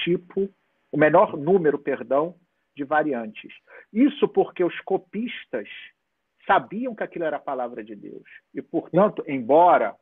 tipo, 0.05 0.49
o 0.93 0.97
menor 0.97 1.37
número, 1.37 1.79
perdão, 1.79 2.35
de 2.77 2.85
variantes. 2.85 3.53
Isso 3.93 4.29
porque 4.29 4.63
os 4.63 4.79
copistas 4.81 5.69
sabiam 6.47 6.95
que 6.95 7.03
aquilo 7.03 7.25
era 7.25 7.37
a 7.37 7.41
palavra 7.41 7.83
de 7.83 7.95
Deus. 7.95 8.25
E, 8.55 8.63
portanto, 8.63 9.23
embora 9.27 9.95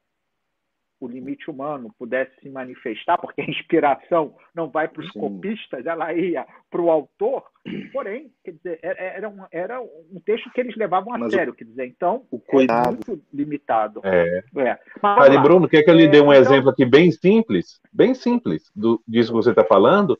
o 0.99 1.07
limite 1.07 1.51
humano 1.51 1.95
pudesse 1.99 2.33
se 2.41 2.49
manifestar, 2.49 3.19
porque 3.19 3.43
a 3.43 3.51
inspiração 3.51 4.35
não 4.55 4.71
vai 4.71 4.89
para 4.89 5.03
os 5.03 5.11
copistas, 5.11 5.85
ela 5.85 6.13
ia 6.15 6.47
para 6.71 6.81
o 6.81 6.91
autor. 6.91 7.45
Porém, 7.93 8.33
quer 8.43 8.53
dizer, 8.53 8.79
era 8.83 9.29
um, 9.29 9.45
era 9.51 9.81
um 9.81 10.21
texto 10.25 10.51
que 10.53 10.61
eles 10.61 10.77
levavam 10.77 11.15
a 11.15 11.19
Mas 11.19 11.33
sério, 11.33 11.53
o, 11.53 11.57
quer 11.57 11.65
dizer, 11.65 11.87
então 11.87 12.27
o 12.31 12.37
é 12.37 12.51
cuidado. 12.51 12.89
é 12.89 12.91
muito 12.91 13.25
limitado. 13.33 14.01
É. 14.05 14.43
é. 14.57 14.79
Mas, 15.03 15.43
Bruno, 15.43 15.69
quer 15.69 15.83
que 15.83 15.91
eu 15.91 15.95
lhe 15.95 16.09
dê 16.09 16.21
um 16.21 16.33
é, 16.33 16.39
então... 16.39 16.53
exemplo 16.53 16.71
aqui 16.71 16.85
bem 16.85 17.11
simples, 17.11 17.81
bem 17.93 18.15
simples 18.15 18.71
do, 18.75 19.03
disso 19.07 19.31
que 19.31 19.37
você 19.37 19.51
está 19.51 19.65
falando? 19.65 20.17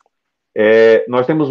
É, 0.55 1.05
nós 1.09 1.27
temos, 1.27 1.49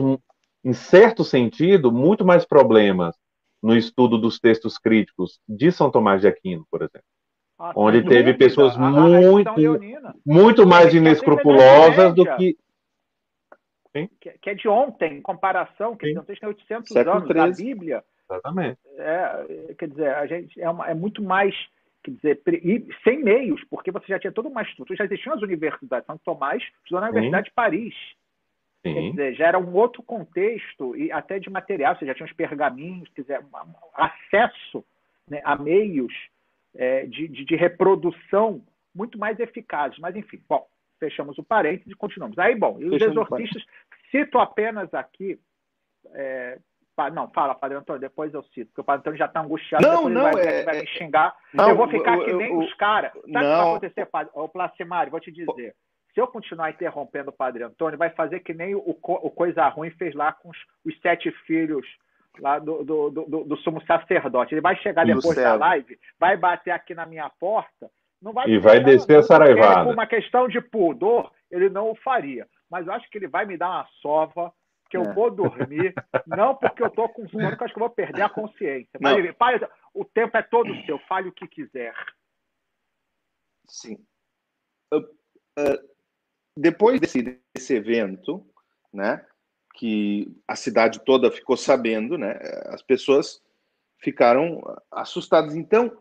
em 0.64 0.74
certo 0.74 1.24
sentido, 1.24 1.92
muito 1.92 2.26
mais 2.26 2.46
problemas 2.46 3.16
no 3.62 3.76
estudo 3.76 4.18
dos 4.18 4.40
textos 4.40 4.78
críticos 4.78 5.40
de 5.48 5.72
São 5.72 5.90
Tomás 5.90 6.22
de 6.22 6.28
Aquino, 6.28 6.66
por 6.70 6.82
exemplo 6.82 7.15
ah, 7.58 7.72
onde 7.76 8.02
teve 8.04 8.34
dúvida. 8.34 8.38
pessoas 8.38 8.78
muito, 8.78 9.52
muito 10.26 10.68
mais 10.68 10.94
inescrupulosas 10.94 12.14
do 12.14 12.26
que. 12.36 12.58
Que, 14.42 14.50
é 14.50 14.54
de 14.54 14.68
ontem, 14.68 15.20
em 15.20 15.22
comparação, 15.22 15.96
que 15.96 16.12
não 16.14 16.24
tem 16.26 16.36
800 16.44 16.90
Século 16.90 17.16
anos 17.16 17.30
13. 17.30 17.50
da 17.50 17.70
Bíblia. 17.70 18.04
Exatamente. 18.30 18.80
É, 18.98 19.74
quer 19.78 19.88
dizer, 19.88 20.14
a 20.16 20.26
gente 20.26 20.62
é, 20.62 20.70
uma, 20.70 20.90
é 20.90 20.94
muito 20.94 21.22
mais 21.22 21.56
quer 22.04 22.12
dizer, 22.12 22.42
e 22.62 22.88
sem 23.04 23.24
meios, 23.24 23.64
porque 23.70 23.92
você 23.92 24.08
já 24.08 24.20
tinha 24.20 24.34
toda 24.34 24.50
uma 24.50 24.62
estrutura, 24.62 24.98
já 24.98 25.06
existiam 25.06 25.34
as 25.34 25.42
universidades. 25.42 26.06
São 26.06 26.18
Tomás 26.18 26.62
estudou 26.84 27.00
na 27.00 27.10
Universidade 27.10 27.46
Sim. 27.46 27.50
de 27.50 27.56
Paris. 27.56 27.96
Sim. 28.86 28.94
Quer 28.94 29.10
dizer, 29.12 29.36
já 29.36 29.48
era 29.48 29.60
um 29.60 29.74
outro 29.74 30.04
contexto, 30.04 30.96
e 30.96 31.12
até 31.12 31.40
de 31.40 31.50
material, 31.50 31.96
você 31.96 32.06
já 32.06 32.14
tinha 32.14 32.28
os 32.28 32.34
pergaminhos, 32.34 33.10
quer 33.16 33.22
dizer, 33.22 33.46
acesso 33.94 34.86
né, 35.28 35.42
a 35.44 35.56
meios 35.56 36.14
é, 36.76 37.06
de, 37.06 37.28
de, 37.28 37.46
de, 37.46 37.56
reprodução 37.56 38.62
muito 38.94 39.18
mais 39.18 39.40
eficazes. 39.40 39.98
Mas, 40.00 40.16
enfim, 40.16 40.42
bom, 40.48 40.68
fechamos 41.00 41.38
o 41.38 41.44
parênteses 41.44 41.92
e 41.92 41.96
continuamos. 41.96 42.38
Aí, 42.38 42.56
bom, 42.56 42.78
e 42.80 42.86
os 42.86 43.02
exorcistas, 43.02 43.64
cito 44.12 44.40
apenas 44.40 44.94
aqui. 44.94 45.40
É, 46.14 46.60
não, 47.12 47.30
fala, 47.32 47.54
Padre 47.54 47.78
Antônio, 47.78 48.00
depois 48.00 48.34
eu 48.34 48.42
cito, 48.44 48.68
porque 48.68 48.82
o 48.82 48.84
Padre 48.84 49.02
Antônio 49.02 49.20
já 49.20 49.26
está 49.26 49.42
angustiado, 49.42 49.86
não, 49.86 50.08
não, 50.08 50.28
ele 50.30 50.34
vai, 50.34 50.48
é, 50.48 50.64
vai, 50.64 50.80
me 50.80 50.88
xingar. 50.88 51.36
Não, 51.54 51.70
eu 51.70 51.76
vou 51.76 51.90
ficar 51.90 52.18
eu, 52.18 52.26
que 52.26 52.34
nem 52.34 52.52
eu, 52.52 52.60
os 52.60 52.74
caras. 52.76 53.12
Sabe 53.12 53.24
o 53.24 53.26
que 53.26 53.34
vai 53.34 53.60
acontecer, 53.60 54.06
Padre? 54.06 54.32
Ô, 54.34 54.48
Placimário, 54.48 55.12
vou 55.12 55.20
te 55.20 55.32
dizer. 55.32 55.76
Se 56.14 56.22
eu 56.22 56.28
continuar 56.28 56.70
interrompendo 56.70 57.30
o 57.30 57.34
Padre 57.34 57.64
Antônio, 57.64 58.00
vai 58.00 58.10
fazer 58.12 58.40
que 58.40 58.54
nem 58.54 58.74
o, 58.74 58.80
o 58.88 59.30
Coisa 59.30 59.68
Ruim 59.68 59.90
fez 59.92 60.16
lá 60.16 60.32
com 60.32 60.50
os, 60.50 60.58
os 60.86 60.98
sete 61.02 61.30
filhos 61.46 61.86
lá 62.40 62.60
do, 62.60 62.84
do, 62.84 63.10
do, 63.10 63.44
do, 63.44 63.58
sumo 63.58 63.82
sacerdote. 63.86 64.54
Ele 64.54 64.62
vai 64.62 64.76
chegar 64.78 65.06
depois 65.06 65.36
da 65.36 65.56
live, 65.56 66.00
vai 66.20 66.38
bater 66.38 66.72
aqui 66.72 66.94
na 66.94 67.06
minha 67.06 67.30
porta, 67.30 67.90
não 68.22 68.34
vai 68.34 68.50
e 68.50 68.58
vai 68.58 68.84
descer 68.84 69.20
a 69.20 69.24
saraivada. 69.24 69.86
Por 69.86 69.94
uma 69.94 70.08
questão 70.08 70.48
de 70.48 70.62
pudor, 70.62 71.32
ele 71.52 71.70
não 71.70 71.92
o 71.92 71.96
faria. 71.96 72.48
Mas 72.70 72.88
eu 72.88 72.94
acho 72.94 73.10
que 73.10 73.18
ele 73.18 73.28
vai 73.28 73.46
me 73.46 73.58
dar 73.58 73.70
uma 73.70 73.88
sova, 74.02 74.54
que 74.90 74.98
eu 74.98 75.04
é. 75.04 75.14
vou 75.14 75.32
dormir, 75.32 75.94
não 76.26 76.56
porque 76.56 76.84
eu 76.84 76.88
estou 76.88 77.10
com 77.10 77.28
sono, 77.28 77.56
que 77.56 77.62
eu 77.62 77.66
acho 77.66 77.74
que 77.74 77.80
eu 77.80 77.88
vou 77.88 77.90
perder 77.90 78.22
a 78.22 78.30
consciência. 78.30 79.00
Mas 79.00 79.18
ele, 79.18 79.34
pai, 79.34 79.60
o 79.94 80.06
tempo 80.06 80.38
é 80.38 80.42
todo 80.42 80.76
seu, 80.86 81.00
fale 81.00 81.30
o 81.30 81.34
que 81.34 81.48
quiser. 81.48 81.94
Sim. 83.68 83.98
Uh, 84.94 85.00
uh, 85.00 85.96
depois 86.56 87.00
desse, 87.00 87.42
desse 87.54 87.76
evento, 87.76 88.46
né, 88.94 89.26
que 89.76 90.34
a 90.48 90.56
cidade 90.56 91.00
toda 91.04 91.32
ficou 91.32 91.58
sabendo, 91.58 92.18
né? 92.18 92.40
As 92.68 92.82
pessoas 92.82 93.42
ficaram 94.00 94.62
assustadas. 94.92 95.56
Então, 95.56 95.98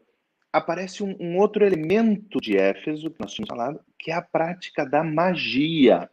aparece 0.52 1.02
um, 1.02 1.16
um, 1.20 1.38
outro 1.38 1.64
elemento 1.64 2.40
de 2.40 2.56
Éfeso, 2.56 3.10
que 3.10 3.20
nós 3.20 3.32
tínhamos 3.32 3.48
falado, 3.48 3.80
que 3.98 4.10
é 4.10 4.14
a 4.14 4.22
prática 4.22 4.84
da 4.84 5.02
magia, 5.02 6.08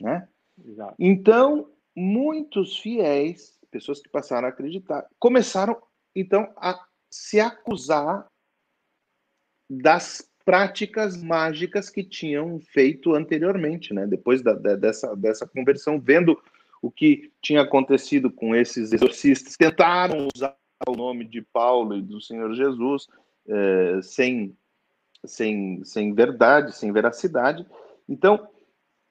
né? 0.00 0.28
Exato. 0.64 0.94
Então, 0.98 1.70
muitos 1.96 2.78
fiéis, 2.78 3.58
pessoas 3.70 4.00
que 4.00 4.08
passaram 4.08 4.46
a 4.46 4.50
acreditar, 4.50 5.06
começaram, 5.18 5.80
então, 6.14 6.52
a 6.56 6.78
se 7.10 7.40
acusar 7.40 8.26
das 9.68 10.30
práticas 10.44 11.20
mágicas 11.20 11.88
que 11.88 12.04
tinham 12.04 12.60
feito 12.60 13.14
anteriormente, 13.14 13.92
né? 13.92 14.06
Depois 14.06 14.42
da, 14.42 14.52
dessa, 14.54 15.16
dessa 15.16 15.46
conversão, 15.46 16.00
vendo 16.00 16.40
o 16.82 16.90
que 16.90 17.32
tinha 17.40 17.62
acontecido 17.62 18.30
com 18.30 18.54
esses 18.54 18.92
exorcistas. 18.92 19.56
Tentaram 19.56 20.26
usar 20.34 20.56
o 20.86 20.96
nome 20.96 21.24
de 21.24 21.40
Paulo 21.40 21.96
e 21.96 22.02
do 22.02 22.20
Senhor 22.20 22.52
Jesus 22.52 23.06
eh, 23.48 24.00
sem, 24.02 24.56
sem, 25.24 25.84
sem 25.84 26.12
verdade, 26.12 26.76
sem 26.76 26.92
veracidade. 26.92 27.64
Então, 28.08 28.48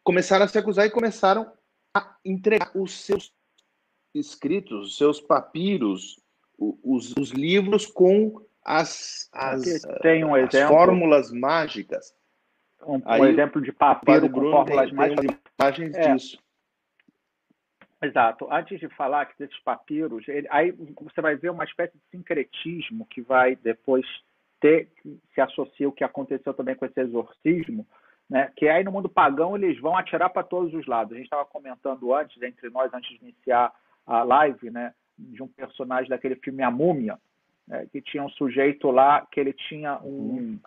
começaram 0.03 0.43
a 0.43 0.47
se 0.49 0.57
acusar 0.57 0.85
e 0.85 0.91
começaram 0.91 1.49
a 1.95 2.17
entregar 2.25 2.71
os 2.75 2.91
seus 2.91 3.33
escritos, 4.13 4.87
os 4.87 4.97
seus 4.97 5.21
papiros, 5.21 6.19
os, 6.57 7.15
os 7.17 7.31
livros 7.31 7.85
com 7.85 8.45
as, 8.63 9.29
as, 9.31 9.61
tem 10.01 10.23
um 10.25 10.35
as 10.35 10.53
fórmulas 10.67 11.31
mágicas. 11.31 12.13
Um, 12.85 12.97
um 12.97 13.01
Aí, 13.05 13.31
exemplo 13.31 13.61
de 13.61 13.71
papiro 13.71 14.29
com 14.29 14.51
fórmulas 14.51 14.91
mágicas. 14.91 15.37
Imagens 15.57 15.95
é. 15.95 16.13
disso. 16.13 16.37
Exato. 18.01 18.47
Antes 18.51 18.79
de 18.79 18.89
falar 18.89 19.29
desses 19.37 19.59
papiros, 19.59 20.27
ele, 20.27 20.47
aí 20.49 20.71
você 20.71 21.21
vai 21.21 21.35
ver 21.35 21.51
uma 21.51 21.63
espécie 21.63 21.95
de 21.95 22.03
sincretismo 22.09 23.05
que 23.05 23.21
vai 23.21 23.55
depois 23.55 24.05
ter, 24.59 24.89
se 25.33 25.41
associa 25.41 25.87
o 25.87 25.91
que 25.91 26.03
aconteceu 26.03 26.53
também 26.53 26.75
com 26.75 26.85
esse 26.85 26.99
exorcismo, 26.99 27.85
né? 28.27 28.51
que 28.55 28.67
aí 28.67 28.83
no 28.83 28.91
mundo 28.91 29.07
pagão 29.07 29.55
eles 29.55 29.79
vão 29.79 29.95
atirar 29.95 30.31
para 30.31 30.43
todos 30.43 30.73
os 30.73 30.87
lados. 30.87 31.13
A 31.13 31.15
gente 31.17 31.25
estava 31.25 31.45
comentando 31.45 32.13
antes, 32.13 32.41
entre 32.41 32.69
nós, 32.69 32.91
antes 32.91 33.09
de 33.19 33.23
iniciar 33.23 33.71
a 34.07 34.23
live, 34.23 34.71
né? 34.71 34.93
de 35.17 35.43
um 35.43 35.47
personagem 35.47 36.09
daquele 36.09 36.35
filme 36.37 36.63
A 36.63 36.71
Múmia, 36.71 37.19
né? 37.67 37.85
que 37.91 38.01
tinha 38.01 38.23
um 38.23 38.29
sujeito 38.29 38.89
lá 38.89 39.27
que 39.31 39.39
ele 39.39 39.53
tinha 39.53 39.99
um, 39.99 40.59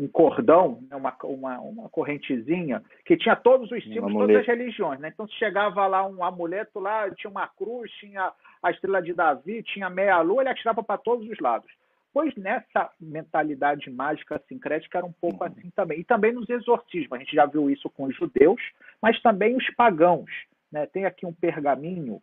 um 0.00 0.08
cordão, 0.08 0.80
né? 0.88 0.96
uma, 0.96 1.14
uma, 1.24 1.60
uma 1.60 1.88
correntezinha, 1.90 2.82
que 3.04 3.16
tinha 3.16 3.36
todos 3.36 3.70
os 3.70 3.82
símbolos, 3.84 4.14
todas 4.14 4.36
as 4.36 4.46
religiões. 4.46 4.98
Né? 4.98 5.10
Então, 5.12 5.28
se 5.28 5.34
chegava 5.34 5.86
lá 5.86 6.06
um 6.06 6.24
amuleto 6.24 6.80
lá, 6.80 7.10
tinha 7.10 7.30
uma 7.30 7.46
cruz, 7.46 7.90
tinha 7.92 8.32
a 8.62 8.70
estrela 8.70 9.02
de 9.02 9.12
Davi, 9.12 9.62
tinha 9.62 9.90
meia 9.90 10.20
lua, 10.22 10.42
ele 10.42 10.50
atirava 10.50 10.82
para 10.82 10.96
todos 10.96 11.28
os 11.28 11.38
lados. 11.38 11.70
Pois 12.12 12.34
nessa 12.34 12.90
mentalidade 13.00 13.88
mágica 13.90 14.42
sincrética 14.48 14.98
era 14.98 15.06
um 15.06 15.12
pouco 15.12 15.44
uhum. 15.44 15.50
assim 15.50 15.70
também. 15.76 16.00
E 16.00 16.04
também 16.04 16.32
nos 16.32 16.48
exorcismos, 16.48 17.12
a 17.12 17.18
gente 17.18 17.36
já 17.36 17.46
viu 17.46 17.70
isso 17.70 17.88
com 17.90 18.04
os 18.04 18.16
judeus, 18.16 18.60
mas 19.00 19.20
também 19.20 19.56
os 19.56 19.68
pagãos. 19.74 20.30
Né? 20.72 20.86
Tem 20.86 21.04
aqui 21.04 21.26
um 21.26 21.32
pergaminho 21.32 22.20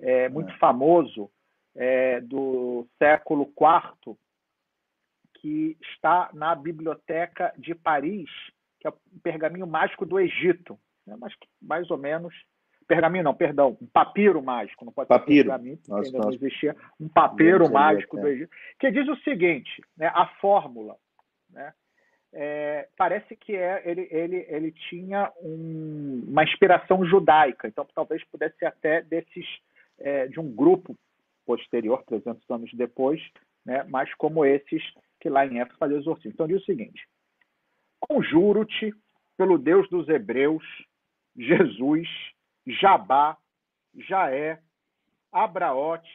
é, 0.00 0.28
muito 0.28 0.52
é. 0.52 0.58
famoso 0.58 1.30
é, 1.76 2.20
do 2.20 2.86
século 2.98 3.44
IV, 3.44 4.16
que 5.42 5.76
está 5.82 6.30
na 6.32 6.54
Biblioteca 6.54 7.52
de 7.58 7.74
Paris, 7.74 8.30
que 8.80 8.86
é 8.86 8.90
o 8.90 8.94
pergaminho 9.22 9.66
mágico 9.66 10.06
do 10.06 10.18
Egito, 10.18 10.78
né? 11.04 11.16
mas 11.18 11.34
mais 11.60 11.90
ou 11.90 11.98
menos 11.98 12.32
pergaminho 12.86 13.24
não, 13.24 13.34
perdão, 13.34 13.76
um 13.80 13.86
papiro 13.86 14.42
mágico, 14.42 14.84
não 14.84 14.92
pode 14.92 15.08
papiro. 15.08 15.48
ser 15.48 15.48
pergaminho, 15.48 15.78
porque 15.78 16.06
ainda 16.06 16.18
não 16.18 16.32
existia 16.32 16.76
um 17.00 17.08
papiro 17.08 17.70
mágico 17.70 18.16
do 18.16 18.28
Egito, 18.28 18.50
que 18.78 18.90
diz 18.90 19.08
o 19.08 19.16
seguinte, 19.22 19.82
né, 19.96 20.10
a 20.14 20.26
fórmula, 20.40 20.96
né, 21.50 21.72
é, 22.34 22.88
parece 22.96 23.34
que 23.36 23.56
é, 23.56 23.82
ele, 23.84 24.08
ele, 24.10 24.46
ele 24.48 24.72
tinha 24.72 25.32
um, 25.42 26.24
uma 26.28 26.44
inspiração 26.44 27.04
judaica, 27.04 27.66
então 27.66 27.86
talvez 27.94 28.22
pudesse 28.24 28.56
ser 28.58 28.66
até 28.66 29.02
desses, 29.02 29.46
é, 29.98 30.26
de 30.28 30.38
um 30.38 30.50
grupo 30.50 30.96
posterior, 31.46 32.02
300 32.04 32.50
anos 32.50 32.70
depois, 32.74 33.20
né, 33.64 33.84
mas 33.88 34.12
como 34.14 34.44
esses 34.44 34.82
que 35.22 35.30
lá 35.30 35.46
em 35.46 35.60
Éfeso 35.60 35.78
faziam 35.78 36.00
exorcismo. 36.00 36.32
Então 36.32 36.48
diz 36.48 36.60
o 36.60 36.64
seguinte, 36.64 37.08
conjuro-te 38.00 38.92
pelo 39.36 39.56
Deus 39.56 39.88
dos 39.88 40.08
Hebreus, 40.08 40.64
Jesus, 41.36 42.08
Jabá, 42.66 43.38
Jaé, 43.94 44.60
Abraote, 45.30 46.10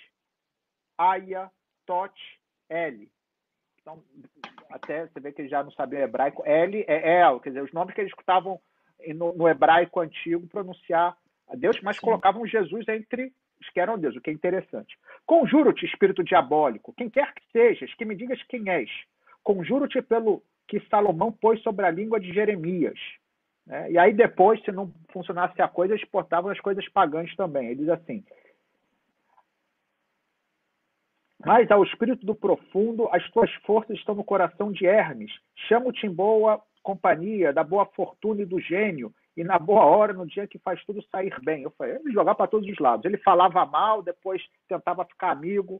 Aya, 0.97 1.49
Tote, 1.85 2.21
L. 2.69 3.09
Então, 3.79 4.03
até 4.69 5.07
você 5.07 5.21
vê 5.21 5.31
que 5.31 5.41
eles 5.41 5.51
já 5.51 5.63
não 5.63 5.71
sabiam 5.71 6.01
hebraico. 6.01 6.43
L 6.45 6.83
é 6.85 7.21
El, 7.21 7.39
quer 7.39 7.51
dizer, 7.51 7.63
os 7.63 7.71
nomes 7.71 7.95
que 7.95 8.01
eles 8.01 8.11
escutavam 8.11 8.59
no, 9.15 9.33
no 9.33 9.47
hebraico 9.47 10.01
antigo 10.01 10.45
pronunciar 10.47 11.17
a 11.47 11.55
Deus, 11.55 11.79
mas 11.81 11.95
Sim. 11.95 12.01
colocavam 12.01 12.45
Jesus 12.45 12.85
entre 12.89 13.33
os 13.59 13.69
que 13.69 13.79
eram 13.79 13.97
Deus, 13.97 14.15
o 14.15 14.21
que 14.21 14.29
é 14.29 14.33
interessante. 14.33 14.97
Conjuro-te, 15.25 15.85
espírito 15.85 16.23
diabólico, 16.23 16.93
quem 16.93 17.09
quer 17.09 17.33
que 17.33 17.41
sejas, 17.51 17.93
que 17.95 18.05
me 18.05 18.15
digas 18.15 18.41
quem 18.43 18.69
és. 18.69 18.89
Conjuro-te 19.43 20.01
pelo 20.01 20.43
que 20.67 20.79
Salomão 20.89 21.31
pôs 21.31 21.61
sobre 21.61 21.85
a 21.85 21.91
língua 21.91 22.19
de 22.19 22.33
Jeremias. 22.33 22.99
Né? 23.65 23.91
E 23.91 23.97
aí 23.97 24.13
depois, 24.13 24.63
se 24.63 24.71
não 24.71 24.93
funcionasse 25.11 25.61
a 25.61 25.67
coisa, 25.67 25.95
exportavam 25.95 26.51
as 26.51 26.59
coisas 26.59 26.87
pagãs 26.89 27.33
também. 27.35 27.67
Ele 27.67 27.81
diz 27.81 27.89
assim: 27.89 28.23
Mas 31.45 31.69
ao 31.71 31.83
espírito 31.83 32.25
do 32.25 32.35
profundo, 32.35 33.07
as 33.11 33.27
tuas 33.31 33.51
forças 33.65 33.97
estão 33.97 34.15
no 34.15 34.23
coração 34.23 34.71
de 34.71 34.85
Hermes. 34.85 35.31
Chamo-te 35.67 36.05
em 36.05 36.13
boa 36.13 36.61
companhia, 36.83 37.51
da 37.51 37.63
boa 37.63 37.85
fortuna 37.85 38.41
e 38.41 38.45
do 38.45 38.59
gênio, 38.61 39.13
e 39.37 39.43
na 39.43 39.59
boa 39.59 39.85
hora, 39.85 40.13
no 40.13 40.25
dia 40.25 40.47
que 40.47 40.57
faz 40.57 40.83
tudo 40.83 41.01
sair 41.11 41.33
bem. 41.43 41.61
Eu 41.61 41.71
falei, 41.71 41.95
ele 41.95 42.11
jogar 42.11 42.33
para 42.33 42.47
todos 42.47 42.67
os 42.67 42.79
lados. 42.79 43.05
Ele 43.05 43.17
falava 43.19 43.63
mal, 43.67 44.01
depois 44.01 44.41
tentava 44.67 45.05
ficar 45.05 45.31
amigo. 45.31 45.79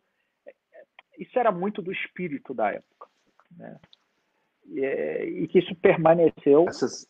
Isso 1.17 1.37
era 1.39 1.51
muito 1.51 1.81
do 1.81 1.91
espírito 1.91 2.53
da 2.53 2.71
época. 2.71 3.07
Né? 3.57 3.79
E, 4.67 4.81
e 5.43 5.47
que 5.47 5.57
isso 5.57 5.73
permaneceu. 5.75 6.65
Essas 6.67 7.07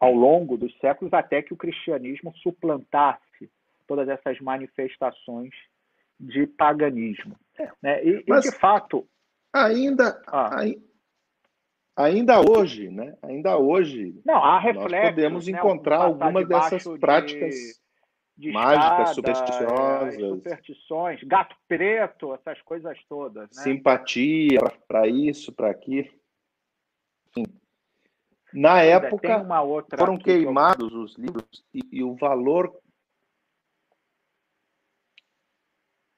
ao 0.00 0.12
longo 0.12 0.56
dos 0.56 0.76
séculos 0.78 1.12
até 1.12 1.42
que 1.42 1.52
o 1.52 1.56
cristianismo 1.56 2.32
suplantasse 2.42 3.50
todas 3.86 4.08
essas 4.08 4.38
manifestações 4.40 5.50
de 6.18 6.46
paganismo. 6.46 7.36
É, 7.58 7.70
né? 7.82 8.04
E, 8.04 8.24
e, 8.26 8.40
de 8.40 8.52
fato. 8.52 9.06
Ainda, 9.52 10.22
ah, 10.26 10.60
ainda 11.96 12.40
hoje, 12.40 12.90
né? 12.90 13.16
Ainda 13.22 13.58
hoje. 13.58 14.20
Não, 14.24 14.42
há 14.42 14.58
reflexos, 14.58 14.92
nós 14.92 15.10
podemos 15.10 15.46
né? 15.46 15.58
encontrar 15.58 15.98
algumas 15.98 16.48
dessas 16.48 16.84
práticas 16.98 17.54
de, 18.36 18.50
mágicas, 18.52 19.10
escada, 19.10 19.14
supersticiosas. 19.14 20.14
É, 20.14 20.28
superstições, 20.28 21.22
gato 21.24 21.54
preto, 21.68 22.34
essas 22.34 22.62
coisas 22.62 22.98
todas. 23.08 23.48
Né? 23.54 23.62
Simpatia 23.62 24.60
para 24.88 25.06
isso, 25.06 25.52
para 25.52 25.70
aquilo. 25.70 26.08
Na 28.52 28.82
época, 28.82 29.46
foram 29.96 30.18
queimados 30.18 30.92
eu... 30.92 31.00
os 31.02 31.14
livros 31.16 31.64
e, 31.72 31.80
e, 31.92 32.02
o 32.02 32.14
valor. 32.16 32.74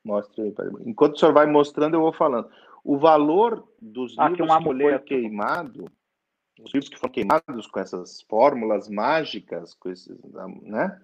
Mostre 0.05 0.43
aí, 0.43 0.55
enquanto 0.87 1.15
o 1.15 1.19
senhor 1.19 1.33
vai 1.33 1.47
mostrando, 1.47 1.95
eu 1.95 2.01
vou 2.01 2.13
falando. 2.13 2.51
O 2.85 2.99
valor 2.99 3.69
dos 3.81 4.19
ah, 4.19 4.29
livros 4.29 4.57
que 4.57 4.65
foram 4.65 4.99
queimados, 5.01 5.87
os 6.61 6.75
livros 6.75 6.89
que 6.89 6.99
foram 6.99 7.13
queimados 7.13 7.67
com 7.67 7.81
essas 7.81 8.23
fórmulas 8.23 8.89
mágicas, 8.89 9.75
com 9.75 9.91
esses, 9.91 10.19
né? 10.63 11.01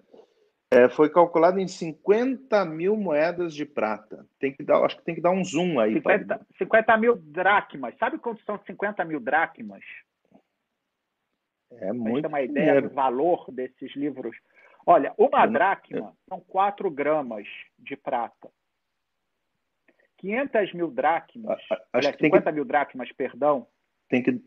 É, 0.71 0.87
foi 0.87 1.09
calculado 1.09 1.59
em 1.59 1.67
50 1.67 2.63
mil 2.65 2.95
moedas 2.95 3.55
de 3.55 3.65
prata. 3.65 4.27
Tem 4.37 4.53
que 4.53 4.61
dar, 4.61 4.83
acho 4.83 4.97
que 4.97 5.03
tem 5.03 5.15
que 5.15 5.21
dar 5.21 5.31
um 5.31 5.43
zoom 5.43 5.79
aí. 5.79 5.93
50, 5.93 6.45
50 6.59 6.97
mil 6.97 7.15
dracmas. 7.15 7.97
Sabe 7.97 8.19
quanto 8.19 8.43
são 8.43 8.59
50 8.59 9.03
mil 9.03 9.19
dracmas? 9.19 9.83
É 11.71 11.91
muito. 11.91 12.27
uma 12.27 12.41
ideia 12.41 12.65
dinheiro. 12.67 12.89
do 12.89 12.93
valor 12.93 13.49
desses 13.51 13.95
livros. 13.95 14.35
Olha, 14.85 15.13
uma 15.17 15.45
dracma 15.47 16.15
são 16.27 16.39
4 16.39 16.89
gramas 16.91 17.47
de 17.77 17.95
prata. 17.95 18.49
500 20.19 20.73
mil 20.73 20.91
dracmas, 20.91 21.59
acho 21.71 21.83
olha, 21.93 22.17
50 22.17 22.41
que... 22.43 22.51
mil 22.51 22.65
dracmas, 22.65 23.11
perdão. 23.13 23.67
Tem 24.07 24.21
que. 24.23 24.41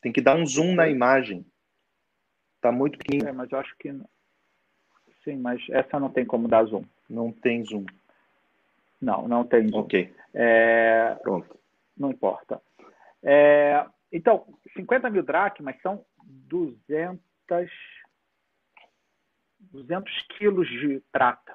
Tem 0.00 0.12
que 0.12 0.20
dar 0.20 0.36
um 0.36 0.46
zoom 0.46 0.74
na 0.74 0.88
imagem. 0.88 1.44
Está 2.56 2.70
muito 2.70 2.98
pequeno. 2.98 3.28
É, 3.28 3.32
mas 3.32 3.50
eu 3.50 3.58
acho 3.58 3.76
que. 3.76 3.92
Sim, 5.24 5.36
mas 5.38 5.60
essa 5.70 5.98
não 5.98 6.10
tem 6.10 6.24
como 6.24 6.48
dar 6.48 6.64
zoom. 6.64 6.84
Não 7.08 7.32
tem 7.32 7.64
zoom. 7.64 7.84
Não, 9.00 9.26
não 9.26 9.44
tem 9.44 9.68
zoom. 9.68 9.80
Ok. 9.80 10.14
É... 10.34 11.14
Pronto. 11.22 11.58
Não 11.96 12.10
importa. 12.10 12.62
É, 13.22 13.84
então, 14.12 14.46
50 14.74 15.10
mil 15.10 15.22
dracmas 15.22 15.80
são 15.82 16.04
200, 16.24 17.20
200 19.72 20.12
quilos 20.36 20.68
de 20.68 21.02
prata. 21.12 21.54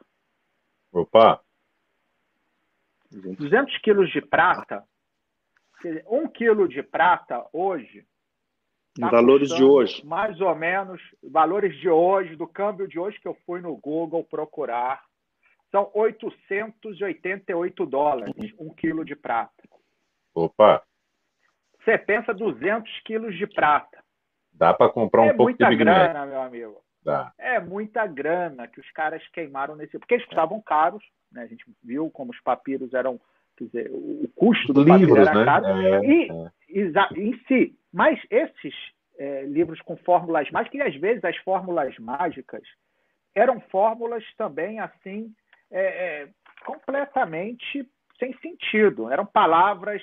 Opa! 0.91 1.41
200 3.11 3.77
quilos 3.79 4.11
de 4.11 4.21
prata, 4.21 4.83
um 6.07 6.27
quilo 6.27 6.67
de 6.67 6.81
prata 6.81 7.45
hoje. 7.53 8.05
Tá 8.99 9.09
valores 9.09 9.49
de 9.49 9.63
hoje. 9.63 10.05
Mais 10.05 10.39
ou 10.39 10.55
menos, 10.55 11.01
valores 11.23 11.75
de 11.79 11.89
hoje, 11.89 12.35
do 12.35 12.47
câmbio 12.47 12.87
de 12.87 12.99
hoje 12.99 13.19
que 13.19 13.27
eu 13.27 13.35
fui 13.45 13.59
no 13.59 13.75
Google 13.75 14.23
procurar, 14.23 15.03
são 15.71 15.89
888 15.93 17.85
dólares, 17.87 18.53
um 18.59 18.69
quilo 18.73 19.03
de 19.03 19.15
prata. 19.15 19.63
Opa! 20.33 20.83
Você 21.79 21.97
pensa 21.97 22.33
200 22.33 22.99
quilos 23.01 23.35
de 23.35 23.47
prata. 23.47 24.03
Dá 24.53 24.73
para 24.73 24.91
comprar 24.91 25.23
um 25.23 25.29
é 25.29 25.33
pouco 25.33 25.51
de 25.51 25.65
Big 25.65 25.77
grana, 25.77 26.19
Mac. 26.19 26.29
meu 26.29 26.41
amigo. 26.41 26.83
É 27.37 27.59
muita 27.59 28.05
grana 28.07 28.67
que 28.67 28.79
os 28.79 28.91
caras 28.91 29.25
queimaram 29.29 29.75
nesse. 29.75 29.97
Porque 29.99 30.15
eles 30.15 30.25
custavam 30.25 30.61
caros, 30.61 31.03
né? 31.31 31.43
A 31.43 31.47
gente 31.47 31.65
viu 31.83 32.09
como 32.09 32.31
os 32.31 32.39
papiros 32.41 32.93
eram. 32.93 33.19
Quer 33.55 33.65
dizer, 33.65 33.91
o 33.91 34.27
custo 34.35 34.73
do 34.73 34.85
papiro 34.85 35.15
era 35.15 35.33
né? 35.33 35.45
caro. 35.45 35.65
É, 35.65 36.05
e, 36.05 36.29
é. 36.31 37.19
em 37.19 37.37
si. 37.47 37.77
Mas 37.91 38.19
esses 38.31 38.73
é, 39.17 39.43
livros 39.43 39.79
com 39.81 39.95
fórmulas 39.97 40.49
mágicas, 40.49 40.79
e 40.79 40.81
às 40.81 40.95
vezes 40.95 41.23
as 41.23 41.37
fórmulas 41.37 41.97
mágicas 41.99 42.63
eram 43.35 43.59
fórmulas 43.59 44.23
também 44.37 44.79
assim 44.79 45.33
é, 45.71 46.23
é 46.23 46.29
completamente 46.65 47.87
sem 48.17 48.35
sentido. 48.39 49.11
Eram 49.11 49.25
palavras 49.25 50.01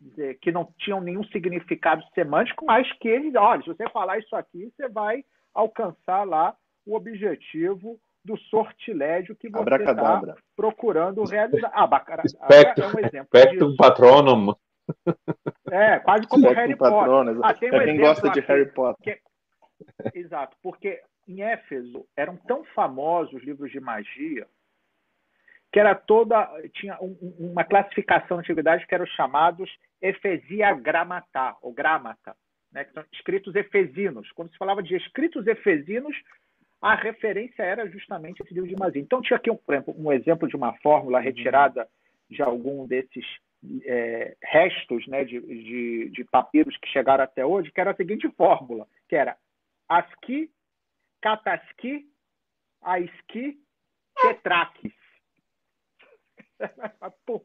dizer, 0.00 0.38
que 0.40 0.50
não 0.50 0.72
tinham 0.78 1.00
nenhum 1.00 1.24
significado 1.24 2.02
semântico, 2.14 2.64
mas 2.64 2.90
que 2.98 3.08
eles, 3.08 3.34
olha, 3.34 3.62
se 3.62 3.68
você 3.68 3.88
falar 3.90 4.18
isso 4.18 4.34
aqui, 4.34 4.72
você 4.74 4.88
vai 4.88 5.24
alcançar 5.54 6.24
lá 6.24 6.56
o 6.84 6.96
objetivo 6.96 8.00
do 8.24 8.36
sortilégio 8.36 9.36
que 9.36 9.48
você 9.48 9.74
está 9.74 10.36
procurando 10.56 11.24
realizar. 11.24 11.70
Ah, 11.74 11.86
bacana. 11.86 12.22
Spectrum, 12.26 12.84
é 12.84 12.86
um 12.86 13.06
exemplo. 13.06 13.28
Spectrum 13.38 13.76
Patronum. 13.76 14.54
É, 15.70 15.98
quase 16.00 16.26
como 16.26 16.42
Spectrum 16.42 16.60
Harry 16.60 16.76
Potter. 16.76 17.38
Ah, 17.42 17.54
tem 17.54 17.72
um 17.72 17.76
é 17.76 17.84
quem 17.84 17.96
gosta 17.98 18.30
de 18.30 18.40
Harry 18.40 18.72
Potter. 18.72 19.02
Que... 19.02 20.18
Exato, 20.18 20.56
porque 20.62 21.00
em 21.26 21.42
Éfeso 21.42 22.04
eram 22.16 22.36
tão 22.36 22.64
famosos 22.74 23.34
os 23.34 23.42
livros 23.42 23.70
de 23.70 23.80
magia 23.80 24.46
que 25.72 25.80
era 25.80 25.94
toda 25.94 26.48
tinha 26.74 26.98
um, 27.00 27.16
uma 27.38 27.64
classificação 27.64 28.36
na 28.36 28.42
antiguidade 28.42 28.86
que 28.86 28.94
eram 28.94 29.04
os 29.04 29.10
chamados 29.12 29.70
Efesia 30.00 30.74
Gramata 30.74 31.56
ou 31.62 31.72
Gramata, 31.72 32.36
né, 32.70 32.84
que 32.84 32.92
são 32.92 33.02
escritos 33.12 33.54
efesinos. 33.54 34.30
Quando 34.32 34.52
se 34.52 34.58
falava 34.58 34.82
de 34.82 34.94
escritos 34.94 35.46
efesinos, 35.46 36.14
a 36.80 36.94
referência 36.94 37.62
era 37.62 37.88
justamente 37.88 38.42
esse 38.42 38.52
livro 38.52 38.68
de 38.68 38.76
magia. 38.76 39.00
Então 39.00 39.22
tinha 39.22 39.36
aqui 39.38 39.50
um, 39.50 39.58
um 39.96 40.12
exemplo 40.12 40.46
de 40.46 40.56
uma 40.56 40.74
fórmula 40.78 41.20
retirada 41.20 41.88
de 42.28 42.42
algum 42.42 42.86
desses 42.86 43.24
é, 43.86 44.36
restos 44.42 45.06
né, 45.06 45.24
de, 45.24 45.40
de, 45.40 46.10
de, 46.10 46.24
papiros 46.24 46.76
que 46.78 46.88
chegaram 46.88 47.24
até 47.24 47.46
hoje, 47.46 47.70
que 47.70 47.80
era 47.80 47.92
a 47.92 47.96
seguinte 47.96 48.28
fórmula, 48.36 48.86
que 49.08 49.14
era 49.14 49.36
ASCII, 49.88 50.50
CATASCII, 56.62 57.42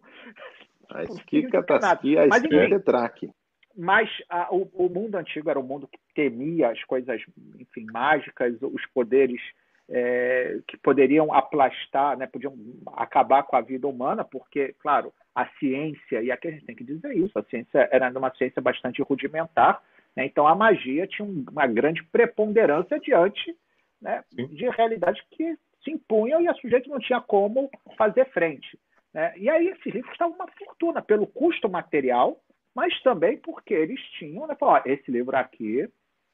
ASCII, 0.89 1.49
TETRAQUIS. 1.49 1.49
ASCII, 1.49 1.49
CATASCII, 1.49 2.17
ASCII, 2.17 2.69
TETRAQUIS. 2.69 3.31
Mas 3.77 4.09
a, 4.27 4.53
o, 4.53 4.69
o, 4.73 4.89
mundo 4.89 5.15
antigo 5.15 5.49
era 5.49 5.59
um 5.59 5.63
mundo 5.63 5.87
que 5.87 5.99
temia 6.15 6.69
as 6.69 6.83
coisas, 6.85 7.21
enfim, 7.59 7.85
mágicas, 7.91 8.55
os 8.61 8.83
poderes 8.87 9.39
é, 9.87 10.59
que 10.67 10.75
poderiam 10.77 11.31
aplastar, 11.31 12.17
né, 12.17 12.25
podiam 12.25 12.55
acabar 12.95 13.43
com 13.43 13.55
a 13.55 13.61
vida 13.61 13.87
humana, 13.87 14.23
porque, 14.23 14.73
claro, 14.79 15.13
a 15.33 15.45
ciência, 15.59 16.21
e 16.23 16.31
aqui 16.31 16.47
a 16.47 16.51
gente 16.51 16.65
tem 16.65 16.75
que 16.75 16.83
dizer 16.83 17.15
isso, 17.15 17.37
a 17.37 17.43
ciência 17.43 17.87
era 17.91 18.09
uma 18.17 18.33
ciência 18.35 18.61
bastante 18.61 19.01
rudimentar, 19.03 19.81
né, 20.15 20.25
então 20.25 20.47
a 20.47 20.55
magia 20.55 21.05
tinha 21.05 21.27
uma 21.27 21.67
grande 21.67 22.03
preponderância 22.05 22.99
diante 22.99 23.55
né, 24.01 24.23
de 24.31 24.67
realidades 24.69 25.21
que 25.31 25.55
se 25.83 25.91
impunham 25.91 26.41
e 26.41 26.47
a 26.47 26.53
sujeito 26.55 26.89
não 26.89 26.99
tinha 26.99 27.21
como 27.21 27.69
fazer 27.95 28.25
frente. 28.31 28.77
Né? 29.17 29.33
E 29.35 29.49
aí 29.49 29.69
esses 29.69 29.91
livros 29.91 30.11
estavam 30.11 30.35
uma 30.35 30.47
fortuna 30.51 31.01
pelo 31.01 31.25
custo 31.25 31.67
material, 31.67 32.39
mas 32.75 33.01
também 33.01 33.35
porque 33.35 33.73
eles 33.73 33.99
tinham, 34.19 34.45
né, 34.45 34.53
falar, 34.53 34.85
esse 34.85 35.09
livro 35.09 35.35
aqui 35.35 35.81
é 35.81 35.89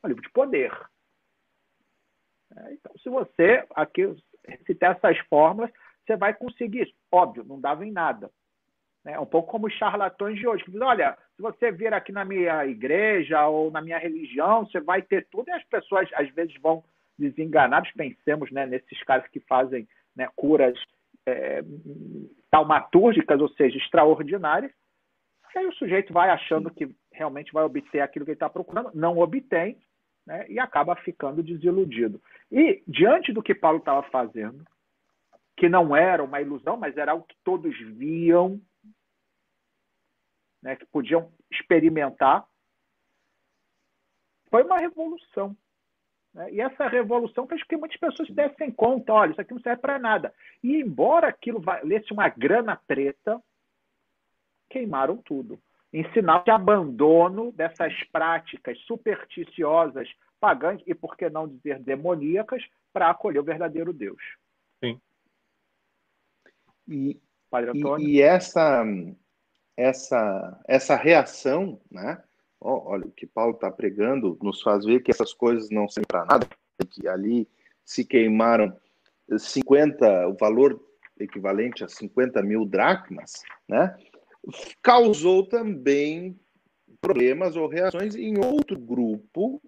um 0.05 0.09
livro 0.09 0.21
de 0.21 0.29
poder. 0.31 0.69
É, 2.57 2.73
então, 2.73 2.91
se 3.01 3.07
você 3.07 3.65
aqui 3.73 4.13
recitar 4.45 4.97
essas 4.97 5.17
fórmulas, 5.29 5.71
você 6.05 6.17
vai 6.17 6.33
conseguir. 6.33 6.93
Óbvio, 7.09 7.45
não 7.45 7.57
dava 7.57 7.85
em 7.85 7.91
nada. 7.91 8.29
Né? 9.05 9.17
Um 9.17 9.25
pouco 9.25 9.49
como 9.49 9.67
os 9.67 9.73
charlatões 9.75 10.37
de 10.37 10.45
hoje, 10.45 10.65
que 10.65 10.71
dizem, 10.71 10.85
olha, 10.85 11.17
se 11.37 11.41
você 11.41 11.71
vir 11.71 11.93
aqui 11.93 12.11
na 12.11 12.25
minha 12.25 12.65
igreja 12.65 13.47
ou 13.47 13.71
na 13.71 13.81
minha 13.81 13.97
religião, 13.97 14.65
você 14.65 14.81
vai 14.81 15.01
ter 15.01 15.25
tudo, 15.31 15.47
e 15.47 15.53
as 15.53 15.63
pessoas 15.63 16.09
às 16.15 16.29
vezes 16.31 16.53
vão 16.59 16.83
desenganados, 17.17 17.89
pensemos 17.93 18.51
né, 18.51 18.65
nesses 18.65 19.01
caras 19.03 19.25
que 19.29 19.39
fazem 19.39 19.87
né, 20.13 20.27
curas 20.35 20.77
é, 21.25 21.63
taumatúrgicas, 22.49 23.39
ou 23.41 23.49
seja, 23.49 23.77
extraordinárias, 23.77 24.71
e 25.55 25.59
aí 25.59 25.67
o 25.67 25.73
sujeito 25.73 26.11
vai 26.11 26.29
achando 26.29 26.71
que 26.71 26.95
realmente 27.11 27.53
vai 27.53 27.63
obter 27.63 28.01
aquilo 28.01 28.25
que 28.25 28.31
ele 28.31 28.35
está 28.35 28.49
procurando, 28.49 28.91
não 28.93 29.19
obtém, 29.19 29.77
né, 30.25 30.45
e 30.49 30.59
acaba 30.59 30.95
ficando 30.95 31.43
desiludido. 31.43 32.21
E, 32.51 32.81
diante 32.87 33.31
do 33.31 33.43
que 33.43 33.53
Paulo 33.53 33.77
estava 33.77 34.01
fazendo, 34.09 34.65
que 35.55 35.69
não 35.69 35.95
era 35.95 36.23
uma 36.23 36.41
ilusão, 36.41 36.75
mas 36.77 36.97
era 36.97 37.11
algo 37.11 37.25
que 37.25 37.35
todos 37.43 37.77
viam, 37.77 38.59
né, 40.61 40.75
que 40.75 40.85
podiam 40.87 41.31
experimentar, 41.51 42.47
foi 44.49 44.63
uma 44.63 44.77
revolução. 44.77 45.55
Né? 46.33 46.53
E 46.53 46.61
essa 46.61 46.87
revolução 46.87 47.47
fez 47.47 47.61
com 47.63 47.69
que 47.69 47.77
muitas 47.77 47.99
pessoas 47.99 48.27
se 48.27 48.33
dessem 48.33 48.71
conta: 48.71 49.13
olha, 49.13 49.31
isso 49.31 49.41
aqui 49.41 49.53
não 49.53 49.61
serve 49.61 49.81
para 49.81 49.99
nada. 49.99 50.33
E 50.63 50.75
embora 50.75 51.27
aquilo 51.27 51.59
valesse 51.59 52.11
uma 52.11 52.29
grana 52.29 52.75
preta, 52.87 53.41
queimaram 54.69 55.17
tudo. 55.17 55.59
Em 55.91 56.11
sinal 56.11 56.43
de 56.43 56.49
abandono 56.49 57.51
dessas 57.51 57.93
práticas 58.05 58.79
supersticiosas, 58.79 60.09
pagãs 60.39 60.81
e, 60.87 60.95
por 60.95 61.15
que 61.15 61.29
não 61.29 61.47
dizer, 61.47 61.79
demoníacas, 61.79 62.63
para 62.91 63.11
acolher 63.11 63.39
o 63.39 63.43
verdadeiro 63.43 63.93
Deus. 63.93 64.21
Sim. 64.83 64.99
E, 66.87 67.21
e, 67.99 68.05
e 68.07 68.21
essa 68.21 68.83
essa, 69.75 70.59
essa 70.67 70.95
reação, 70.95 71.79
né? 71.91 72.23
Olha, 72.63 73.05
o 73.05 73.11
que 73.11 73.25
Paulo 73.25 73.55
está 73.55 73.69
pregando 73.69 74.37
nos 74.41 74.61
faz 74.61 74.85
ver 74.85 75.01
que 75.01 75.11
essas 75.11 75.33
coisas 75.33 75.69
não 75.69 75.87
servem 75.87 76.07
para 76.07 76.25
nada, 76.25 76.47
que 76.89 77.07
ali 77.07 77.47
se 77.85 78.05
queimaram 78.05 78.75
50, 79.37 80.27
o 80.27 80.35
valor 80.35 80.79
equivalente 81.19 81.83
a 81.83 81.87
50 81.87 82.41
mil 82.41 82.65
dracmas, 82.65 83.43
né? 83.67 83.95
Causou 84.81 85.45
também 85.47 86.39
problemas 86.99 87.55
ou 87.55 87.67
reações 87.67 88.15
em 88.15 88.37
outro 88.37 88.79
grupo 88.79 89.61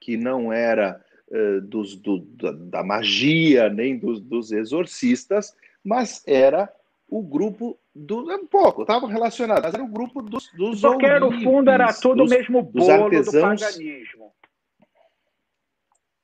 que 0.00 0.16
não 0.16 0.52
era 0.52 1.02
uh, 1.28 1.60
dos, 1.62 1.96
do, 1.96 2.20
da, 2.20 2.52
da, 2.52 2.84
magia 2.84 3.68
nem 3.68 3.98
dos, 3.98 4.20
dos 4.20 4.52
exorcistas, 4.52 5.54
mas 5.82 6.22
era 6.26 6.72
o 7.08 7.22
grupo 7.22 7.78
do. 7.98 8.30
Um 8.32 8.46
pouco, 8.46 8.82
estavam 8.82 9.08
relacionados, 9.08 9.62
mas 9.64 9.74
era 9.74 9.82
o 9.82 9.88
grupo 9.88 10.22
dos, 10.22 10.50
dos 10.52 10.80
Porque 10.80 11.18
no 11.18 11.32
fundo 11.42 11.70
era 11.70 11.92
tudo 11.92 12.24
o 12.24 12.28
mesmo 12.28 12.62
bolo 12.62 13.04
artesãos. 13.04 13.60
do 13.60 13.66
paganismo. 13.66 14.32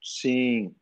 Sim. 0.03 0.75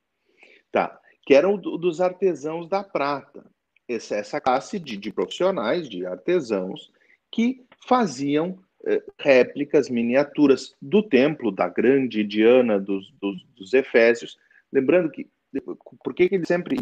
Tá. 0.70 0.98
Que 1.24 1.34
eram 1.34 1.56
dos 1.56 2.00
artesãos 2.00 2.68
da 2.68 2.82
prata. 2.82 3.44
Essa, 3.88 4.16
essa 4.16 4.40
classe 4.40 4.78
de, 4.78 4.96
de 4.96 5.12
profissionais, 5.12 5.88
de 5.88 6.06
artesãos, 6.06 6.90
que 7.30 7.64
faziam 7.86 8.58
eh, 8.86 9.02
réplicas, 9.18 9.88
miniaturas 9.88 10.74
do 10.80 11.02
templo 11.02 11.50
da 11.50 11.68
grande 11.68 12.24
Diana 12.24 12.80
dos, 12.80 13.12
dos, 13.20 13.44
dos 13.56 13.74
Efésios. 13.74 14.38
Lembrando 14.72 15.10
que 15.10 15.28
por 16.02 16.14
que, 16.14 16.28
que 16.28 16.34
ele 16.34 16.46
sempre, 16.46 16.76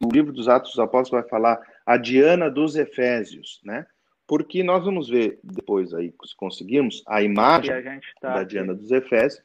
o 0.00 0.12
livro 0.12 0.32
dos 0.32 0.48
Atos 0.48 0.70
dos 0.70 0.78
Apóstolos 0.78 1.22
vai 1.22 1.30
falar 1.30 1.60
a 1.86 1.96
Diana 1.96 2.50
dos 2.50 2.76
Efésios, 2.76 3.60
né? 3.64 3.86
Porque 4.26 4.62
nós 4.62 4.84
vamos 4.84 5.08
ver 5.08 5.38
depois 5.42 5.92
aí, 5.92 6.12
se 6.24 6.36
conseguirmos, 6.36 7.02
a 7.06 7.22
imagem 7.22 7.74
a 7.74 8.00
tá 8.20 8.34
da 8.34 8.44
Diana 8.44 8.74
dos 8.74 8.90
Efésios. 8.90 9.42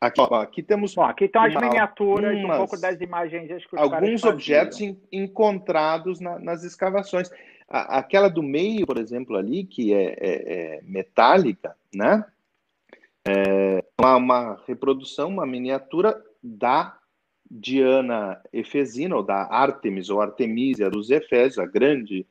Aqui, 0.00 0.20
ó, 0.20 0.34
aqui 0.34 0.62
temos. 0.62 0.94
Bom, 0.94 1.04
aqui 1.04 1.26
estão 1.26 1.44
as 1.44 1.54
miniaturas, 1.54 2.36
umas, 2.36 2.56
um 2.56 2.58
pouco 2.58 2.80
das 2.80 3.00
imagens. 3.00 3.64
alguns 3.76 4.24
objetos 4.24 4.80
encontrados 5.12 6.18
na, 6.18 6.40
nas 6.40 6.64
escavações. 6.64 7.30
A, 7.68 7.98
aquela 7.98 8.28
do 8.28 8.42
meio, 8.42 8.84
por 8.84 8.98
exemplo, 8.98 9.36
ali, 9.36 9.64
que 9.64 9.94
é, 9.94 10.16
é, 10.18 10.78
é 10.78 10.82
metálica, 10.82 11.76
né? 11.94 12.24
É 13.24 13.84
uma, 14.00 14.16
uma 14.16 14.62
reprodução, 14.66 15.28
uma 15.28 15.46
miniatura 15.46 16.20
da 16.42 16.98
Diana 17.54 18.40
Efesina, 18.50 19.14
ou 19.14 19.22
da 19.22 19.46
Artemis, 19.52 20.08
ou 20.08 20.22
Artemisia 20.22 20.88
dos 20.88 21.10
Efésios, 21.10 21.58
a 21.58 21.66
grande 21.66 22.26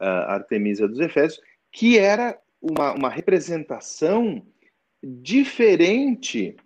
uh, 0.00 0.04
Artemisia 0.26 0.88
dos 0.88 0.98
Efésios, 0.98 1.40
que 1.70 1.96
era 1.96 2.36
uma, 2.60 2.92
uma 2.92 3.08
representação 3.08 4.44
diferente 5.00 6.56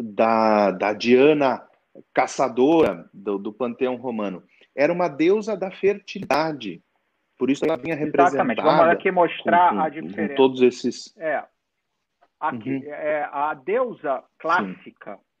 da, 0.00 0.70
da 0.70 0.94
Diana 0.94 1.62
caçadora 2.14 3.10
do, 3.12 3.36
do 3.36 3.52
panteão 3.52 3.96
romano. 3.96 4.42
Era 4.74 4.90
uma 4.90 5.08
deusa 5.08 5.54
da 5.54 5.70
fertilidade. 5.70 6.82
Por 7.36 7.50
isso 7.50 7.66
ela 7.66 7.76
vinha 7.76 7.94
representada. 7.94 8.50
Exatamente. 8.50 8.62
Vamos 8.62 8.94
aqui 8.94 9.10
mostrar 9.10 9.70
com, 9.70 9.76
com, 9.76 9.82
a 9.82 9.88
diferença. 9.90 10.28
Com 10.30 10.36
todos 10.36 10.62
esses. 10.62 11.14
É. 11.18 11.44
Aqui, 12.40 12.76
uhum. 12.76 12.82
é 12.86 13.28
a 13.30 13.52
deusa 13.52 14.24
clássica. 14.38 15.16
Sim 15.16 15.31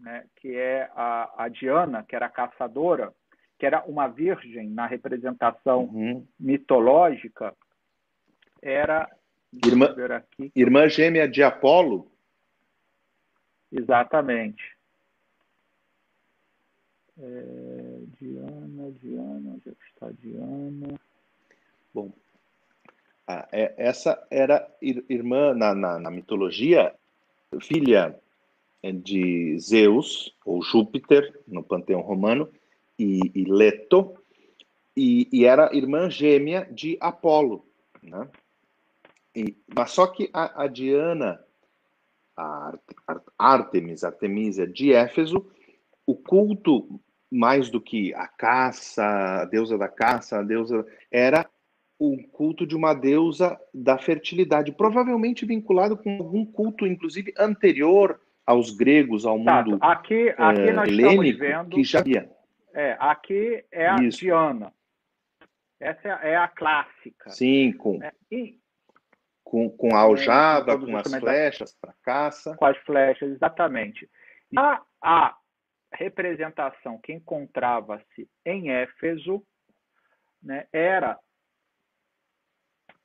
né, 0.00 0.24
que 0.36 0.56
é 0.56 0.90
a, 0.94 1.44
a, 1.44 1.48
Diana, 1.48 2.02
que 2.02 2.16
era 2.16 2.28
caçadora, 2.28 3.12
que 3.58 3.66
era 3.66 3.84
uma 3.84 4.08
virgem 4.08 4.68
na 4.68 4.86
representação 4.86 5.84
uhum. 5.84 6.26
mitológica, 6.38 7.54
era. 8.62 9.08
Irmã, 9.64 9.94
irmã 10.54 10.88
gêmea 10.88 11.28
de 11.28 11.42
Apolo? 11.42 12.10
Exatamente. 13.72 14.76
É, 17.18 18.00
Diana, 18.20 18.92
Diana, 19.02 19.50
onde 19.50 19.68
é 19.68 19.72
está 19.88 20.10
Diana? 20.12 20.98
Bom, 21.92 22.12
é, 23.52 23.74
essa 23.76 24.24
era 24.30 24.66
irmã 24.80 25.52
na, 25.52 25.74
na, 25.74 25.98
na 25.98 26.10
mitologia, 26.10 26.94
filha 27.60 28.16
de 28.82 29.58
Zeus, 29.58 30.34
ou 30.44 30.62
Júpiter, 30.62 31.38
no 31.46 31.62
panteão 31.62 32.00
romano, 32.00 32.48
e, 32.98 33.20
e 33.34 33.44
Leto, 33.44 34.14
e, 34.96 35.28
e, 35.32 35.44
era 35.44 35.74
irmã 35.74 36.10
gêmea 36.10 36.68
de 36.70 36.96
Apolo. 37.00 37.64
Né? 38.02 38.28
E, 39.34 39.56
mas 39.74 39.92
só 39.92 40.06
que 40.06 40.28
a, 40.32 40.64
a 40.64 40.66
Diana, 40.66 41.42
a 42.36 42.74
Artemis, 43.38 44.02
Artemisia 44.02 44.66
de 44.66 44.92
Éfeso, 44.92 45.46
o 46.06 46.14
culto, 46.14 47.00
mais 47.30 47.70
do 47.70 47.80
que 47.80 48.12
a 48.14 48.26
caça, 48.26 49.04
a 49.04 49.44
deusa 49.44 49.78
da 49.78 49.88
caça, 49.88 50.38
a 50.38 50.42
deusa, 50.42 50.84
era 51.10 51.48
o 51.98 52.16
culto 52.32 52.66
de 52.66 52.74
uma 52.74 52.94
deusa 52.94 53.60
da 53.72 53.98
fertilidade, 53.98 54.72
provavelmente 54.72 55.46
vinculado 55.46 55.96
com 55.96 56.16
algum 56.16 56.44
culto, 56.44 56.86
inclusive 56.86 57.32
anterior 57.38 58.18
aos 58.50 58.70
gregos, 58.72 59.24
ao 59.24 59.38
mundo 59.38 59.78
aqui, 59.80 60.34
aqui 60.36 60.60
é, 60.60 60.72
nós 60.72 60.88
helênico, 60.88 61.38
vendo, 61.38 61.76
que 61.76 61.84
já 61.84 62.00
havia. 62.00 62.30
É, 62.74 62.96
aqui 62.98 63.64
é 63.70 63.88
a 63.88 63.96
Isso. 63.96 64.18
Diana. 64.18 64.72
Essa 65.78 66.08
é 66.08 66.36
a 66.36 66.48
clássica. 66.48 67.30
Sim, 67.30 67.72
com, 67.72 68.02
é, 68.02 68.12
e, 68.30 68.58
com, 69.42 69.70
com 69.70 69.94
a 69.94 70.00
aljava, 70.00 70.78
com, 70.78 70.86
com 70.86 70.96
as 70.96 71.14
flechas 71.14 71.74
para 71.80 71.94
caça. 72.02 72.56
Com 72.56 72.66
as 72.66 72.76
flechas, 72.78 73.30
exatamente. 73.30 74.10
A, 74.56 74.82
a 75.00 75.36
representação 75.92 76.98
que 76.98 77.12
encontrava-se 77.12 78.28
em 78.44 78.70
Éfeso 78.70 79.42
né, 80.42 80.66
era 80.72 81.18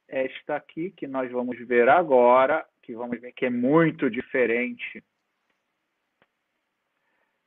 esta 0.08 0.56
aqui, 0.56 0.92
que 0.92 1.08
nós 1.08 1.32
vamos 1.32 1.58
ver 1.68 1.88
agora, 1.88 2.66
que 2.82 2.96
vamos 2.96 3.20
ver 3.20 3.32
que 3.32 3.46
é 3.46 3.50
muito 3.50 4.10
diferente. 4.10 5.04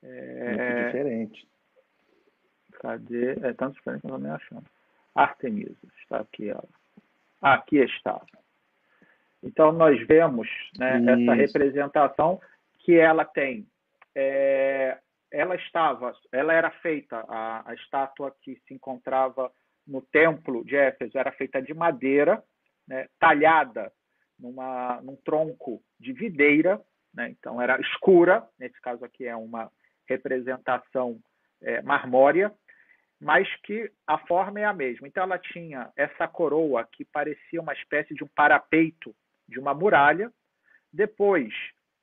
É... 0.02 0.44
Muito 0.48 0.86
diferente. 0.86 1.48
Cadê? 2.80 3.32
É 3.42 3.52
tão 3.54 3.70
diferente 3.70 4.02
que 4.02 4.06
eu 4.06 4.12
não 4.12 4.18
me 4.18 4.30
achando. 4.30 4.64
Artemisa, 5.14 5.76
está 6.02 6.20
aqui 6.20 6.48
ela. 6.48 6.68
Aqui 7.40 7.78
está. 7.78 8.20
Então, 9.42 9.72
nós 9.72 10.00
vemos 10.06 10.48
né, 10.78 11.00
essa 11.12 11.34
representação 11.34 12.40
que 12.78 12.94
ela 12.96 13.24
tem. 13.24 13.66
É, 14.14 14.98
ela 15.30 15.54
estava, 15.56 16.12
ela 16.32 16.52
era 16.52 16.70
feita, 16.70 17.24
a, 17.28 17.70
a 17.70 17.74
estátua 17.74 18.34
que 18.40 18.56
se 18.66 18.74
encontrava 18.74 19.52
no 19.86 20.02
templo 20.02 20.64
de 20.64 20.76
Éfeso 20.76 21.18
era 21.18 21.32
feita 21.32 21.60
de 21.62 21.72
madeira, 21.74 22.42
né, 22.86 23.08
talhada 23.18 23.92
numa, 24.38 25.00
num 25.02 25.16
tronco 25.16 25.82
de 25.98 26.12
videira, 26.12 26.80
né, 27.12 27.30
então 27.30 27.60
era 27.60 27.80
escura, 27.80 28.46
nesse 28.58 28.80
caso 28.80 29.04
aqui 29.04 29.26
é 29.26 29.36
uma 29.36 29.70
representação 30.08 31.20
é, 31.62 31.82
marmórea, 31.82 32.52
mas 33.20 33.48
que 33.62 33.90
a 34.06 34.18
forma 34.18 34.60
é 34.60 34.64
a 34.64 34.72
mesma. 34.72 35.06
Então 35.06 35.22
ela 35.22 35.38
tinha 35.38 35.90
essa 35.96 36.26
coroa 36.28 36.88
que 36.90 37.04
parecia 37.04 37.60
uma 37.60 37.72
espécie 37.72 38.14
de 38.14 38.24
um 38.24 38.28
parapeito 38.28 39.14
de 39.48 39.58
uma 39.58 39.74
muralha. 39.74 40.32
Depois, 40.92 41.52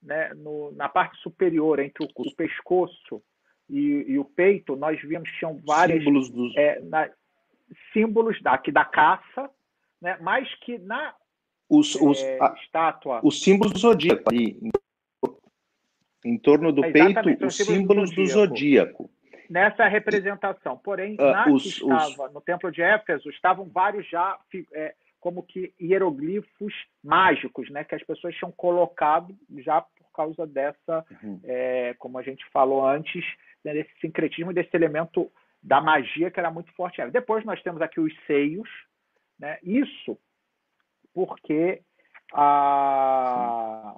né, 0.02 0.34
no, 0.34 0.72
na 0.74 0.90
parte 0.90 1.18
superior, 1.22 1.80
entre 1.80 2.06
o, 2.06 2.10
o 2.16 2.36
pescoço 2.36 3.22
e, 3.70 4.06
e, 4.08 4.20
o 4.20 4.26
peito, 4.26 4.76
nós 4.76 5.02
vimos 5.02 5.30
que 5.32 5.40
tinham 5.40 5.60
vários 5.66 6.04
símbolos, 6.04 6.30
dos... 6.30 6.56
é, 6.56 6.80
na, 6.82 7.10
símbolos 7.94 8.42
da, 8.42 8.54
aqui 8.54 8.72
da 8.72 8.86
caça, 8.86 9.50
né, 10.02 10.18
mas 10.22 10.54
que 10.60 10.78
na 10.78 11.16
os, 11.68 11.96
os, 11.96 12.22
é, 12.22 12.38
a, 12.42 12.54
estátua. 12.62 13.22
Os 13.24 13.42
símbolos 13.42 13.74
do 13.74 13.80
zodíaco 13.80 14.30
ali. 14.30 14.60
Em 16.26 16.38
torno 16.38 16.72
do 16.72 16.84
é, 16.84 16.92
peito, 16.92 17.46
os 17.46 17.56
símbolos 17.56 18.12
do 18.12 18.26
zodíaco. 18.26 19.10
Nessa 19.50 19.88
representação. 19.88 20.76
Porém, 20.76 21.16
uh, 21.20 21.24
na 21.24 21.48
os, 21.48 21.62
que 21.62 21.70
estava, 21.70 22.28
os... 22.28 22.34
no 22.34 22.42
templo 22.42 22.72
de 22.72 22.82
Éfeso, 22.82 23.30
estavam 23.30 23.70
vários 23.70 24.10
já 24.10 24.38
é, 24.74 24.96
como 25.20 25.44
que 25.44 25.74
hieroglifos 25.80 26.74
mágicos, 27.04 27.70
né, 27.70 27.84
que 27.84 27.96
as 27.96 28.04
pessoas 28.04 28.36
tinham 28.36 28.52
colocado 28.52 29.36
já 29.60 29.82
por 29.82 30.12
causa 30.14 30.48
dessa, 30.48 31.06
uhum. 31.24 31.40
é, 31.44 31.94
como 32.00 32.18
a 32.18 32.24
gente 32.24 32.44
falou 32.52 32.88
antes, 32.88 33.24
né, 33.64 33.74
desse 33.74 33.92
sincretismo, 34.00 34.54
desse 34.54 34.76
elemento 34.76 35.32
da 35.62 35.80
magia 35.80 36.32
que 36.32 36.40
era 36.40 36.50
muito 36.50 36.72
forte. 36.74 37.02
Depois 37.12 37.46
nós 37.46 37.62
temos 37.62 37.82
aqui 37.82 38.00
os 38.00 38.14
seios, 38.26 38.70
né, 39.40 39.60
isso 39.64 40.18
porque 41.14 41.82
a, 42.34 43.96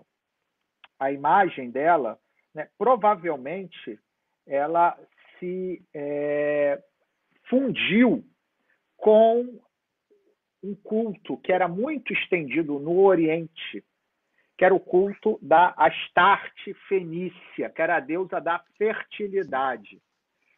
a 1.00 1.12
imagem 1.12 1.70
dela, 1.70 2.20
né, 2.54 2.68
provavelmente, 2.78 4.00
ela 4.46 4.98
se 5.40 5.84
é, 5.94 6.82
fundiu 7.50 8.24
com 8.96 9.60
um 10.64 10.76
culto 10.76 11.38
que 11.38 11.52
era 11.52 11.68
muito 11.68 12.12
estendido 12.14 12.80
no 12.80 13.00
Oriente, 13.00 13.84
que 14.58 14.66
era 14.66 14.74
o 14.74 14.80
culto 14.80 15.38
da 15.42 15.74
Astarte 15.78 16.74
Fenícia, 16.88 17.70
que 17.70 17.82
era 17.82 17.98
a 17.98 18.00
deusa 18.00 18.42
da 18.42 18.60
fertilidade. 18.78 20.02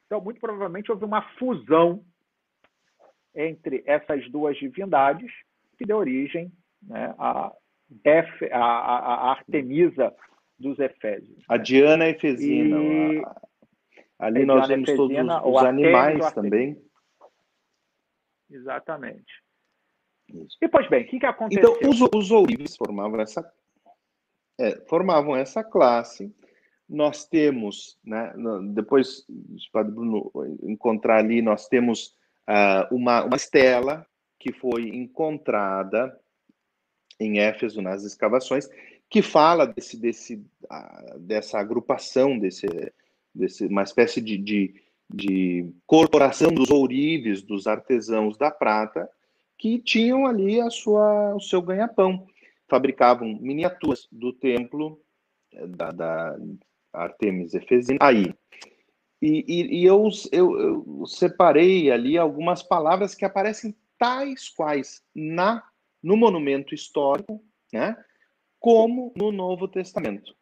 Então, 0.06 0.22
muito 0.22 0.40
provavelmente 0.40 0.90
houve 0.92 1.04
uma 1.04 1.22
fusão 1.38 2.04
entre 3.36 3.84
essas 3.86 4.28
duas 4.32 4.58
divindades 4.58 5.32
que 5.78 5.86
deu 5.86 5.98
origem 5.98 6.52
né, 6.82 7.14
a, 7.20 7.54
F, 8.04 8.52
a, 8.52 8.60
a, 8.60 9.32
Artemisa 9.32 10.14
dos 10.58 10.80
Efésios. 10.80 11.44
A 11.48 11.58
Diana 11.58 12.08
Efesina. 12.08 12.78
E... 12.78 13.24
Ali 14.20 14.46
nós 14.46 14.68
vemos 14.68 14.94
todos 14.94 15.18
os, 15.18 15.46
os 15.46 15.64
animais 15.64 16.32
também. 16.34 16.78
Exatamente. 18.50 19.42
Isso. 20.28 20.58
E, 20.62 20.68
pois 20.68 20.88
bem, 20.90 21.04
o 21.04 21.08
que, 21.08 21.20
que 21.20 21.26
aconteceu? 21.26 21.78
Então, 21.78 21.90
os, 21.90 22.02
os 22.14 22.32
ourives 22.32 22.76
formavam 22.76 23.20
essa, 23.20 23.52
é, 24.60 24.76
formavam 24.88 25.36
essa 25.36 25.64
classe. 25.64 26.34
Nós 26.88 27.26
temos, 27.26 28.00
né, 28.04 28.34
depois, 28.74 29.26
o 29.30 29.72
Padre 29.72 29.94
Bruno 29.94 30.32
encontrar 30.64 31.20
ali, 31.20 31.42
nós 31.42 31.68
temos 31.68 32.16
uh, 32.48 32.94
uma, 32.94 33.24
uma 33.24 33.36
estela 33.36 34.06
que 34.40 34.52
foi 34.52 34.90
encontrada 34.90 36.18
em 37.20 37.40
Éfeso 37.40 37.82
nas 37.82 38.04
escavações, 38.04 38.70
que 39.10 39.22
fala 39.22 39.66
desse, 39.66 39.98
desse, 39.98 40.46
dessa 41.18 41.60
agrupação, 41.60 42.38
desse, 42.38 42.68
desse, 43.34 43.66
uma 43.66 43.84
espécie 43.84 44.22
de, 44.22 44.38
de, 44.38 44.76
de 45.10 45.70
corporação 45.86 46.52
dos 46.52 46.70
ourives, 46.70 47.42
dos 47.42 47.68
artesãos 47.68 48.38
da 48.38 48.52
prata, 48.52 49.10
que 49.58 49.80
tinham 49.80 50.26
ali 50.26 50.62
a 50.62 50.70
sua, 50.70 51.36
o 51.36 51.40
seu 51.42 51.62
ganha-pão. 51.62 52.26
Fabricavam 52.68 53.38
miniaturas 53.42 54.08
do 54.12 54.32
templo 54.32 55.02
eh, 55.52 55.68
da, 55.68 55.92
da 55.92 56.38
Artemis 56.94 57.54
Efesina. 57.54 57.98
Aí. 58.00 58.34
E, 59.22 59.44
e, 59.48 59.82
e 59.82 59.86
eu, 59.86 60.08
eu, 60.32 60.60
eu, 60.60 61.06
separei 61.06 61.92
ali 61.92 62.18
algumas 62.18 62.64
palavras 62.64 63.14
que 63.14 63.26
aparecem 63.26 63.76
tais 63.98 64.48
quais 64.48 65.04
na 65.14 65.62
no 66.02 66.16
monumento 66.16 66.74
histórico, 66.74 67.44
né, 67.72 67.96
como 68.60 69.14
no 69.16 69.32
Novo 69.32 69.68
Testamento. 69.68 70.36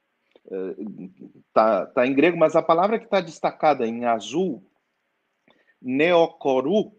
Está 1.47 1.85
tá 1.87 2.07
em 2.07 2.13
grego, 2.13 2.37
mas 2.37 2.55
a 2.55 2.61
palavra 2.61 2.97
que 2.97 3.05
está 3.05 3.19
destacada 3.19 3.85
em 3.85 4.05
azul, 4.05 4.65
neocoru, 5.81 6.95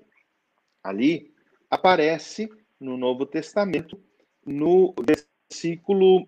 ali, 0.83 1.35
aparece 1.71 2.49
no 2.79 2.97
Novo 2.97 3.27
Testamento, 3.27 4.01
no 4.45 4.95
versículo 5.01 6.27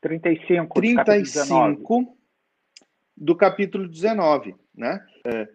35, 0.00 0.74
35 0.74 2.16
do 3.16 3.36
capítulo 3.36 3.88
19, 3.88 4.54
né? 4.74 5.04
É, 5.24 5.48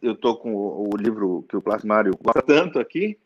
eu 0.00 0.12
estou 0.12 0.38
com 0.38 0.54
o, 0.54 0.88
o, 0.94 0.96
livro 0.96 1.44
que 1.48 1.56
o 1.56 1.62
Plasmário 1.62 2.12
gosta 2.22 2.40
tanto 2.42 2.78
aqui, 2.78 3.18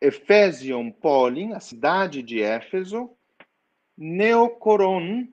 Efésion 0.00 0.90
Polin, 0.90 1.52
a 1.52 1.60
cidade 1.60 2.22
de 2.22 2.42
Éfeso, 2.42 3.10
Neocoron, 3.96 5.28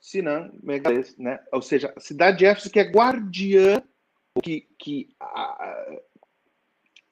Sinan, 0.00 0.52
Megales, 0.62 1.16
né? 1.18 1.40
Ou 1.52 1.62
seja, 1.62 1.92
a 1.96 2.00
cidade 2.00 2.38
de 2.38 2.46
Éfeso 2.46 2.70
que 2.70 2.80
é 2.80 2.84
guardiã, 2.84 3.82
que, 4.42 4.66
que 4.78 5.08
a, 5.20 5.98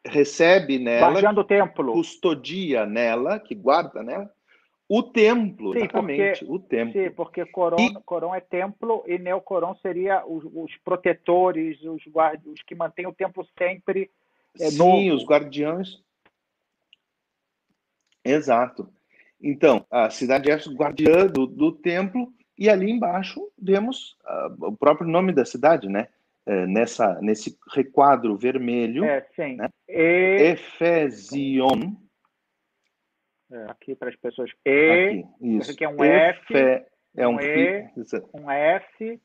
recebe 0.05 0.78
nela, 0.78 1.12
Guardando 1.12 1.41
o 1.41 1.45
templo. 1.45 1.93
custodia 1.93 2.87
nela, 2.87 3.39
que 3.39 3.55
guarda 3.55 4.03
nela, 4.03 4.32
o 4.89 5.05
templo, 5.05 5.73
sim, 5.73 5.78
exatamente, 5.78 6.45
porque, 6.45 6.53
o 6.53 6.59
templo. 6.59 6.93
Sim, 6.93 7.11
porque 7.12 7.47
Coron, 7.47 7.77
e... 7.78 7.95
Coron 8.05 8.35
é 8.35 8.41
templo 8.41 9.05
e 9.07 9.19
Neocoron 9.19 9.74
seria 9.77 10.24
os, 10.27 10.45
os 10.53 10.77
protetores, 10.85 11.81
os, 11.82 12.05
guarda, 12.07 12.43
os 12.51 12.61
que 12.62 12.74
mantêm 12.74 13.07
o 13.07 13.12
templo 13.12 13.47
sempre 13.57 14.11
é, 14.59 14.69
Sim, 14.70 14.78
novo. 14.78 15.15
os 15.15 15.24
guardiões. 15.24 16.03
Exato. 18.24 18.88
Então, 19.42 19.86
a 19.90 20.10
cidade 20.10 20.51
é 20.51 20.56
guardiã 20.74 21.26
do, 21.26 21.47
do 21.47 21.72
templo 21.72 22.32
e 22.59 22.68
ali 22.68 22.90
embaixo 22.90 23.40
vemos 23.59 24.16
uh, 24.24 24.66
o 24.66 24.76
próprio 24.76 25.09
nome 25.09 25.32
da 25.32 25.44
cidade, 25.44 25.88
né? 25.88 26.09
é, 26.47 26.66
nessa, 26.66 27.20
nesse 27.20 27.56
requadro 27.72 28.36
vermelho. 28.36 29.05
É, 29.05 29.26
sim. 29.36 29.56
Né? 29.56 29.68
E... 29.88 30.52
Efesion. 30.52 31.94
É, 33.52 33.64
aqui 33.68 33.94
para 33.94 34.09
as 34.09 34.16
pessoas. 34.16 34.51
E. 34.64 35.22
Aqui, 35.22 35.26
isso. 35.40 35.70
Aqui 35.70 35.84
é 35.84 35.88
um 35.88 36.05
F. 36.05 36.55
É 37.16 37.26
um, 37.26 37.34
um 37.34 37.40
E, 37.40 37.90
um 38.34 38.51
F 38.51 39.20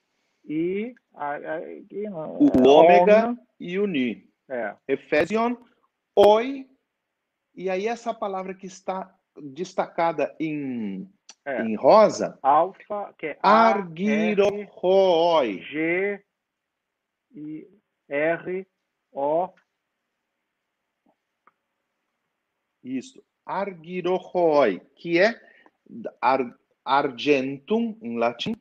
e. 0.45 0.95
A, 1.13 1.35
a, 1.35 1.59
o 2.17 2.67
ômega 2.67 3.37
e 3.59 3.79
o 3.79 3.87
Ni. 3.87 4.27
É. 4.49 4.75
Efesion, 4.87 5.55
oi. 6.15 6.67
E 7.55 7.69
aí, 7.69 7.87
essa 7.87 8.13
palavra 8.13 8.53
que 8.53 8.67
está 8.67 9.17
destacada 9.41 10.35
em, 10.39 11.09
é. 11.45 11.61
em 11.61 11.75
rosa. 11.75 12.37
Alfa, 12.41 13.13
que 13.17 13.27
é 13.27 13.39
Argirohoi. 13.41 14.01
G 15.61 16.23
e 17.33 17.67
R 18.09 18.67
O. 19.11 19.49
Isso. 22.83 23.23
Argirohoi, 23.45 24.79
que 24.95 25.19
é 25.19 25.39
ar, 26.21 26.41
Argentum 26.83 27.97
em 28.01 28.17
latim. 28.17 28.55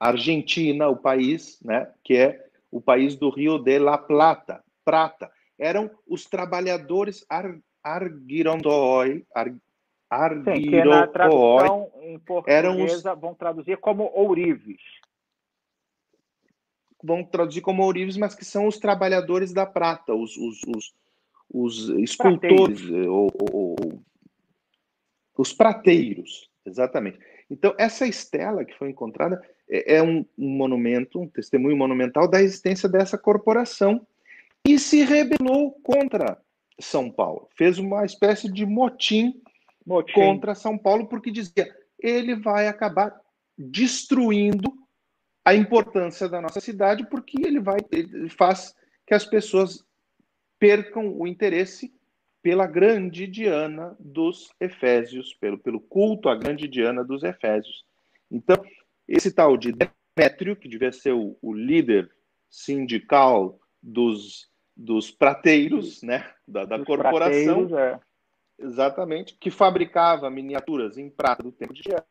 Argentina, 0.00 0.88
o 0.88 0.96
país, 0.96 1.60
né, 1.62 1.92
que 2.04 2.16
é 2.16 2.48
o 2.70 2.80
país 2.80 3.16
do 3.16 3.30
Rio 3.30 3.58
de 3.58 3.78
la 3.78 3.98
Plata, 3.98 4.64
prata. 4.84 5.30
Eram 5.58 5.90
os 6.06 6.24
trabalhadores 6.24 7.26
ar, 7.28 7.58
argirondoi, 7.82 9.26
ar, 9.34 9.50
Sim, 10.44 10.62
que 10.62 10.84
na 10.84 11.06
tradução 11.06 11.90
em 12.00 12.18
portuguesa 12.20 13.14
os... 13.14 13.20
vão 13.20 13.34
traduzir 13.34 13.76
como 13.78 14.10
ourives. 14.14 14.80
Vão 17.02 17.22
traduzir 17.24 17.60
como 17.60 17.82
ourives, 17.82 18.16
mas 18.16 18.34
que 18.34 18.44
são 18.44 18.66
os 18.66 18.78
trabalhadores 18.78 19.52
da 19.52 19.66
prata, 19.66 20.14
os, 20.14 20.36
os, 20.36 20.62
os, 20.64 20.94
os 21.52 21.88
escultores, 22.00 22.88
ou, 22.90 23.30
ou, 23.52 23.76
ou, 23.76 24.02
os 25.36 25.52
prateiros, 25.52 26.50
exatamente. 26.64 27.18
Então, 27.50 27.74
essa 27.78 28.06
estela 28.06 28.64
que 28.64 28.76
foi 28.76 28.90
encontrada 28.90 29.40
é, 29.68 29.96
é 29.96 30.02
um, 30.02 30.24
um 30.36 30.48
monumento, 30.48 31.20
um 31.20 31.28
testemunho 31.28 31.76
monumental 31.76 32.28
da 32.28 32.42
existência 32.42 32.88
dessa 32.88 33.16
corporação 33.16 34.06
e 34.68 34.78
se 34.78 35.02
rebelou 35.02 35.72
contra 35.82 36.38
São 36.78 37.10
Paulo. 37.10 37.48
Fez 37.56 37.78
uma 37.78 38.04
espécie 38.04 38.52
de 38.52 38.66
motim, 38.66 39.32
motim. 39.86 40.12
contra 40.12 40.54
São 40.54 40.76
Paulo, 40.76 41.08
porque 41.08 41.30
dizia 41.30 41.74
ele 41.98 42.36
vai 42.36 42.68
acabar 42.68 43.18
destruindo 43.56 44.72
a 45.44 45.54
importância 45.54 46.28
da 46.28 46.40
nossa 46.40 46.60
cidade, 46.60 47.08
porque 47.08 47.40
ele 47.44 47.58
vai 47.58 47.78
ele 47.90 48.28
faz 48.28 48.74
que 49.06 49.14
as 49.14 49.24
pessoas 49.24 49.82
percam 50.58 51.14
o 51.18 51.26
interesse 51.26 51.92
pela 52.42 52.66
grande 52.66 53.26
Diana 53.26 53.96
dos 53.98 54.52
Efésios, 54.60 55.32
pelo, 55.34 55.58
pelo 55.58 55.80
culto 55.80 56.28
à 56.28 56.36
grande 56.36 56.68
Diana 56.68 57.02
dos 57.02 57.22
Efésios. 57.22 57.84
Então, 58.30 58.62
esse 59.08 59.32
tal 59.32 59.56
de 59.56 59.72
Demétrio, 59.72 60.54
que 60.54 60.68
devia 60.68 60.92
ser 60.92 61.12
o, 61.12 61.38
o 61.40 61.54
líder 61.54 62.10
sindical 62.50 63.58
dos, 63.82 64.47
dos 64.78 65.10
prateiros, 65.10 66.02
né, 66.04 66.24
da, 66.46 66.64
da 66.64 66.84
corporação, 66.84 67.76
é. 67.76 67.98
exatamente, 68.60 69.34
que 69.34 69.50
fabricava 69.50 70.30
miniaturas 70.30 70.96
em 70.96 71.10
prata 71.10 71.42
do 71.42 71.50
tempo 71.50 71.74
de 71.74 71.82
Diana 71.82 72.06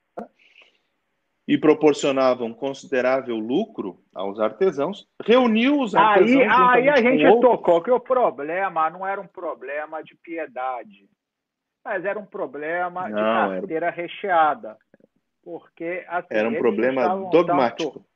e 1.48 1.58
proporcionavam 1.58 2.54
considerável 2.54 3.38
lucro 3.38 4.04
aos 4.14 4.38
artesãos, 4.38 5.08
reuniu 5.24 5.80
os 5.80 5.96
artesãos. 5.96 6.42
Aí, 6.42 6.50
aí 6.50 6.90
a 6.90 6.98
gente 6.98 7.26
outros... 7.26 7.52
tocou 7.52 7.82
que 7.82 7.90
o 7.90 8.02
problema 8.02 8.90
não 8.90 9.08
era 9.08 9.22
um 9.22 9.28
problema 9.28 10.04
de 10.04 10.14
piedade, 10.16 11.10
mas 11.86 12.04
era 12.04 12.20
um 12.20 12.26
problema 12.26 13.08
não, 13.08 13.16
de 13.16 13.60
carteira 13.60 13.86
era... 13.86 13.96
recheada. 13.96 14.78
Porque 15.42 16.04
assim, 16.10 16.28
era 16.32 16.50
um 16.50 16.56
problema 16.56 17.30
dogmático. 17.32 17.94
Tanto... 17.94 18.07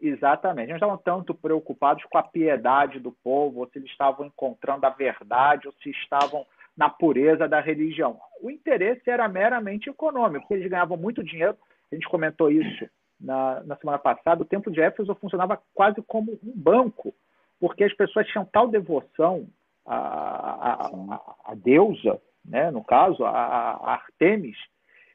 Exatamente. 0.00 0.70
Eles 0.70 0.76
estavam 0.76 0.96
tanto 0.96 1.34
preocupados 1.34 2.04
com 2.04 2.18
a 2.18 2.22
piedade 2.22 3.00
do 3.00 3.10
povo, 3.10 3.60
ou 3.60 3.68
se 3.68 3.78
eles 3.78 3.90
estavam 3.90 4.26
encontrando 4.26 4.86
a 4.86 4.90
verdade, 4.90 5.66
ou 5.66 5.74
se 5.82 5.90
estavam 5.90 6.46
na 6.76 6.88
pureza 6.88 7.48
da 7.48 7.60
religião. 7.60 8.18
O 8.40 8.50
interesse 8.50 9.10
era 9.10 9.28
meramente 9.28 9.90
econômico, 9.90 10.42
porque 10.42 10.54
eles 10.54 10.70
ganhavam 10.70 10.96
muito 10.96 11.24
dinheiro 11.24 11.56
a 11.90 11.94
gente 11.94 12.08
comentou 12.08 12.50
isso 12.50 12.88
na, 13.20 13.62
na 13.64 13.76
semana 13.76 13.98
passada, 13.98 14.42
o 14.42 14.46
templo 14.46 14.72
de 14.72 14.80
Éfeso 14.80 15.14
funcionava 15.16 15.60
quase 15.74 16.00
como 16.02 16.32
um 16.32 16.52
banco, 16.54 17.14
porque 17.58 17.84
as 17.84 17.92
pessoas 17.94 18.26
tinham 18.28 18.44
tal 18.44 18.68
devoção 18.68 19.48
à, 19.84 20.86
à, 20.86 21.52
à 21.52 21.54
deusa, 21.54 22.20
né, 22.44 22.70
no 22.70 22.84
caso, 22.84 23.24
a, 23.24 23.30
a 23.30 23.92
Artemis, 23.94 24.56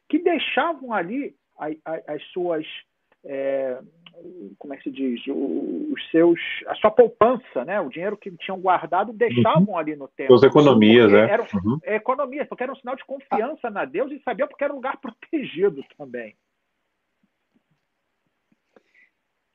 que 0.10 0.20
deixavam 0.20 0.92
ali 0.92 1.36
as 2.08 2.22
suas. 2.32 2.66
É, 3.26 3.80
como 4.58 4.74
é 4.74 4.78
que 4.78 4.84
se 4.84 4.92
diz? 4.92 5.22
Os 5.28 6.12
seus, 6.12 6.40
a 6.68 6.76
sua 6.76 6.92
poupança, 6.92 7.66
né? 7.66 7.80
o 7.80 7.90
dinheiro 7.90 8.18
que 8.18 8.32
tinham 8.38 8.60
guardado, 8.60 9.12
deixavam 9.12 9.70
uhum. 9.70 9.78
ali 9.78 9.96
no 9.96 10.08
templo. 10.08 10.38
Suas 10.38 10.50
economias, 10.50 11.12
né? 11.12 11.30
Eram, 11.30 11.46
uhum. 11.64 11.80
economias, 11.84 12.48
porque 12.48 12.64
era 12.64 12.72
um 12.72 12.76
sinal 12.76 12.96
de 12.96 13.06
confiança 13.06 13.70
na 13.70 13.86
Deus 13.86 14.12
e 14.12 14.22
sabia 14.24 14.48
porque 14.48 14.64
era 14.64 14.74
um 14.74 14.78
lugar 14.78 14.98
protegido 15.02 15.84
também. 15.98 16.36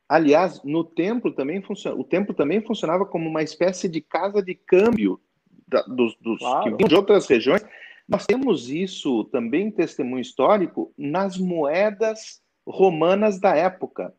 Aliás, 0.08 0.62
no 0.64 0.82
templo 0.82 1.32
também 1.32 1.60
funciona, 1.60 1.98
o 2.00 2.02
templo 2.02 2.34
também 2.34 2.62
funcionava 2.62 3.04
como 3.04 3.28
uma 3.28 3.42
espécie 3.42 3.88
de 3.88 4.00
casa 4.00 4.42
de 4.42 4.54
câmbio 4.54 5.20
da, 5.66 5.82
dos, 5.82 6.16
dos 6.16 6.38
claro. 6.38 6.64
que 6.64 6.76
vinham 6.76 6.88
de 6.88 6.94
outras 6.94 7.26
regiões. 7.26 7.62
Nós 8.08 8.24
temos 8.24 8.70
isso 8.70 9.24
também 9.24 9.70
testemunho 9.70 10.22
histórico 10.22 10.94
nas 10.96 11.36
moedas 11.36 12.40
romanas 12.68 13.40
da 13.40 13.56
época. 13.56 14.14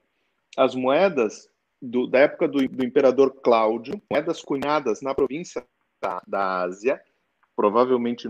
As 0.58 0.74
moedas 0.74 1.50
do, 1.82 2.08
da 2.08 2.20
época 2.20 2.48
do, 2.48 2.68
do, 2.68 2.84
imperador 2.84 3.40
Cláudio, 3.42 4.02
moedas 4.10 4.42
cunhadas 4.42 5.02
na 5.02 5.14
província 5.14 5.66
da, 6.02 6.22
da 6.28 6.62
Ásia, 6.62 7.02
provavelmente 7.56 8.28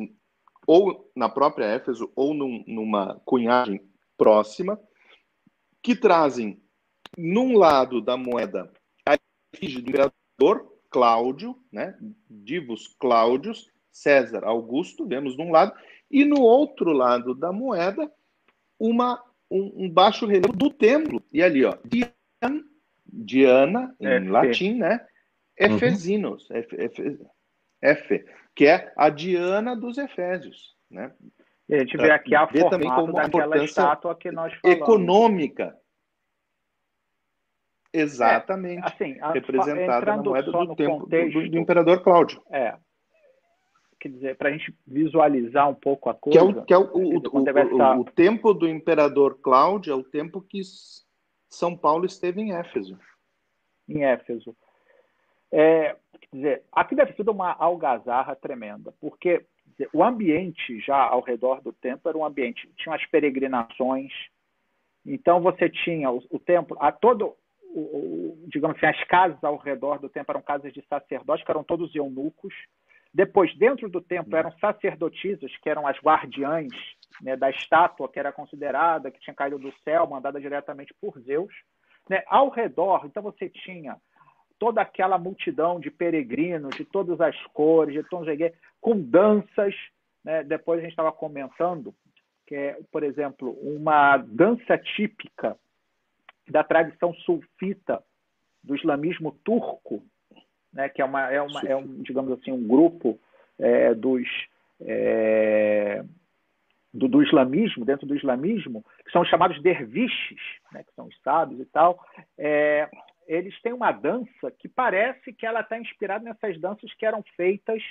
ou 0.68 1.10
na 1.16 1.30
própria 1.30 1.66
Éfeso 1.66 2.12
ou 2.16 2.34
num, 2.34 2.64
numa 2.68 3.20
cunhagem 3.26 3.82
próxima, 4.18 4.80
que 5.82 5.96
trazem 5.96 6.62
num 7.18 7.58
lado 7.58 8.02
da 8.02 8.16
moeda, 8.18 8.72
a 9.08 9.18
efígie 9.54 9.82
do 9.82 9.90
imperador 9.90 10.72
Cláudio, 10.92 11.58
né? 11.72 11.98
Divos 12.30 12.96
Cláudios, 13.00 13.72
César 13.92 14.44
Augusto, 14.44 15.08
vemos 15.08 15.38
num 15.38 15.52
lado, 15.52 15.74
e 16.10 16.26
no 16.26 16.42
outro 16.42 16.92
lado 16.92 17.34
da 17.34 17.52
moeda, 17.52 18.12
uma, 18.80 19.24
um, 19.50 19.86
um 19.86 19.90
baixo 19.90 20.26
relevo 20.26 20.54
do 20.54 20.70
templo. 20.70 21.24
E 21.34 21.42
ali, 21.42 21.66
ó, 21.66 21.78
Diana, 21.84 22.64
Diana 23.06 23.96
em 24.00 24.08
F. 24.08 24.30
latim, 24.30 24.74
né? 24.76 25.06
Efesinos, 25.58 26.50
uhum. 26.50 26.58
F, 26.58 26.76
F, 26.82 27.20
F, 27.82 28.26
que 28.56 28.66
é 28.66 28.94
a 28.96 29.10
Diana 29.10 29.76
dos 29.76 29.98
Efésios, 29.98 30.76
né? 30.90 31.12
E 31.68 31.76
a 31.76 31.80
gente 31.80 31.98
vê 31.98 32.12
aqui 32.12 32.34
a 32.34 32.48
formato 32.48 32.70
também 32.70 32.90
como 32.90 33.14
daquela 33.14 33.64
estátua 33.64 34.16
que 34.16 34.32
nós 34.32 34.54
falamos. 34.56 34.82
Econômica 34.82 35.78
Exatamente. 37.94 38.84
É, 38.84 38.88
assim, 38.88 39.18
representada 39.34 40.06
na 40.06 40.18
moeda 40.18 40.52
do 40.52 40.76
tempo 40.76 41.00
contexto, 41.00 41.42
do, 41.42 41.50
do, 41.50 41.58
imperador 41.58 42.04
Cláudio. 42.04 42.42
É. 42.52 42.76
Quer 44.00 44.10
dizer, 44.10 44.38
para 44.38 44.50
a 44.50 44.52
gente 44.52 44.74
visualizar 44.88 45.70
um 45.70 45.76
pouco 45.76 46.10
a 46.10 46.14
coisa. 46.14 46.40
Que 46.40 46.44
é 46.44 46.44
o, 46.44 46.66
que 46.66 46.74
é 46.74 46.78
o, 46.78 46.84
o, 46.94 47.18
o, 47.18 48.00
o, 48.00 48.06
tempo 48.06 48.54
do 48.54 48.68
imperador 48.68 49.40
Cláudio 49.42 49.92
é 49.92 49.96
o 49.96 50.04
tempo 50.04 50.42
que 50.42 50.62
São 51.50 51.76
Paulo 51.76 52.06
esteve 52.06 52.42
em 52.42 52.54
Éfeso. 52.54 52.98
Em 53.88 54.06
Éfeso. 54.06 54.56
É, 55.52 55.96
quer 56.22 56.36
dizer, 56.36 56.64
aqui 56.72 56.96
deve 56.96 57.14
ser 57.14 57.28
uma 57.30 57.54
algazarra 57.54 58.36
tremenda, 58.36 58.94
porque 59.02 59.46
dizer, 59.66 59.90
o 59.92 60.04
ambiente 60.04 60.80
já 60.80 60.98
ao 60.98 61.22
redor 61.22 61.62
do 61.62 61.74
templo 61.74 62.08
era 62.08 62.18
um 62.18 62.26
ambiente, 62.26 62.72
tinha 62.78 62.96
as 62.96 63.06
peregrinações, 63.08 64.12
então 65.06 65.42
você 65.42 65.70
tinha 65.70 66.12
o, 66.12 66.24
o 66.30 66.38
templo, 66.38 66.78
a 66.80 66.92
todo 66.92 67.36
o, 67.74 68.46
digamos 68.48 68.78
assim, 68.78 68.88
as 68.88 69.04
casas 69.06 69.44
ao 69.44 69.58
redor 69.58 70.00
do 70.00 70.10
templo 70.10 70.32
eram 70.32 70.42
casas 70.42 70.74
de 70.74 70.84
sacerdotes, 70.88 71.46
que 71.46 71.52
eram 71.52 71.64
todos 71.64 71.94
eunucos. 71.96 72.54
Depois, 73.14 73.56
dentro 73.58 73.90
do 73.90 74.02
templo, 74.02 74.36
eram 74.36 74.52
sacerdotisas, 74.60 75.56
que 75.58 75.70
eram 75.70 75.88
as 75.88 75.98
guardiães 75.98 76.72
né, 77.22 77.36
da 77.36 77.50
estátua, 77.50 78.08
que 78.08 78.20
era 78.20 78.32
considerada, 78.32 79.10
que 79.10 79.20
tinha 79.20 79.34
caído 79.34 79.58
do 79.58 79.74
céu, 79.84 80.08
mandada 80.08 80.40
diretamente 80.40 80.94
por 81.02 81.20
Zeus. 81.22 81.54
Né? 82.10 82.24
Ao 82.28 82.50
redor, 82.50 83.06
então 83.06 83.24
você 83.24 83.50
tinha 83.50 83.98
toda 84.60 84.82
aquela 84.82 85.18
multidão 85.18 85.80
de 85.80 85.90
peregrinos, 85.90 86.76
de 86.76 86.86
todas 86.86 87.20
as 87.20 87.36
cores, 87.48 87.94
de 87.94 88.04
tons 88.04 88.26
de 88.26 88.54
com 88.80 89.00
danças. 89.00 89.74
Né? 90.24 90.44
Depois 90.44 90.80
a 90.80 90.84
gente 90.84 90.92
estava 90.92 91.12
comentando 91.12 91.94
que 92.46 92.56
é, 92.56 92.80
por 92.92 93.04
exemplo, 93.04 93.52
uma 93.62 94.18
dança 94.18 94.76
típica 94.76 95.56
da 96.50 96.64
tradição 96.64 97.14
sulfita 97.14 98.04
do 98.64 98.76
islamismo 98.76 99.32
turco, 99.44 100.04
né, 100.74 100.90
que 100.90 101.02
é, 101.02 101.06
uma, 101.06 101.32
é, 101.32 101.42
uma, 101.42 101.62
é 101.62 101.76
um, 101.76 102.02
digamos 102.02 102.32
assim, 102.34 102.52
um 102.52 102.68
grupo 102.68 103.20
é, 103.58 103.94
dos, 103.94 104.28
é, 104.82 106.04
do, 106.94 107.08
do, 107.08 107.24
islamismo, 107.24 107.86
dentro 107.86 108.08
do 108.08 108.16
islamismo, 108.16 108.84
que 109.06 109.12
são 109.12 109.26
chamados 109.26 109.62
derviches, 109.62 110.42
né, 110.72 110.84
que 110.84 110.94
são 110.94 111.08
os 111.08 111.22
sábios 111.22 111.60
e 111.60 111.66
tal, 111.66 112.04
é, 112.38 112.90
eles 113.28 113.60
têm 113.62 113.74
uma 113.74 113.92
dança 113.92 114.52
que 114.58 114.68
parece 114.68 115.34
que 115.34 115.46
ela 115.46 115.62
está 115.62 115.78
inspirada 115.80 116.24
nessas 116.24 116.60
danças 116.60 116.94
que 116.96 117.06
eram 117.06 117.24
feitas 117.36 117.82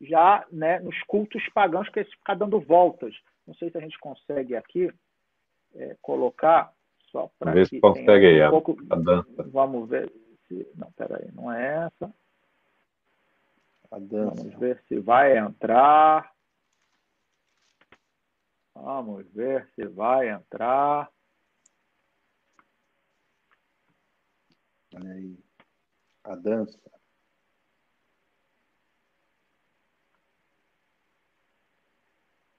já 0.00 0.44
né, 0.52 0.78
nos 0.80 1.00
cultos 1.02 1.42
pagãos, 1.52 1.88
que 1.88 2.00
é 2.00 2.04
ficar 2.04 2.34
dando 2.34 2.60
voltas. 2.60 3.14
Não 3.46 3.54
sei 3.54 3.70
se 3.70 3.78
a 3.78 3.80
gente 3.80 3.98
consegue 3.98 4.56
aqui 4.56 4.92
é, 5.74 5.96
colocar 6.00 6.72
só 7.10 7.30
para 7.38 7.52
ver 7.52 7.66
se 7.66 7.80
consegue 7.80 8.26
aí 8.26 8.46
um 8.46 8.50
pouco... 8.50 8.76
a 8.90 8.96
dança. 8.96 9.42
Vamos 9.50 9.88
ver 9.88 10.12
se 10.48 10.66
não, 10.76 10.90
peraí, 10.92 11.28
não 11.32 11.52
é 11.52 11.86
essa. 11.86 12.12
Vamos 14.00 14.52
ver 14.58 14.82
se 14.88 14.98
vai 14.98 15.38
entrar. 15.38 16.34
Vamos 18.74 19.24
ver 19.32 19.70
se 19.74 19.86
vai 19.86 20.30
entrar. 20.30 21.08
Olha 24.96 25.12
aí. 25.12 25.38
A 26.24 26.34
dança. 26.34 26.78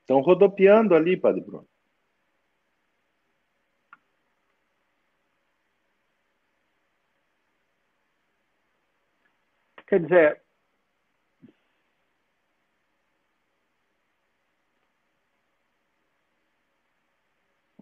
Estão 0.01 0.21
rodopiando 0.21 0.95
ali, 0.95 1.17
Padre 1.17 1.41
Bruno. 1.41 1.67
Quer 9.87 10.01
dizer, 10.01 10.44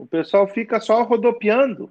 o 0.04 0.06
pessoal 0.06 0.46
fica 0.48 0.82
só 0.82 1.02
rodopiando. 1.04 1.90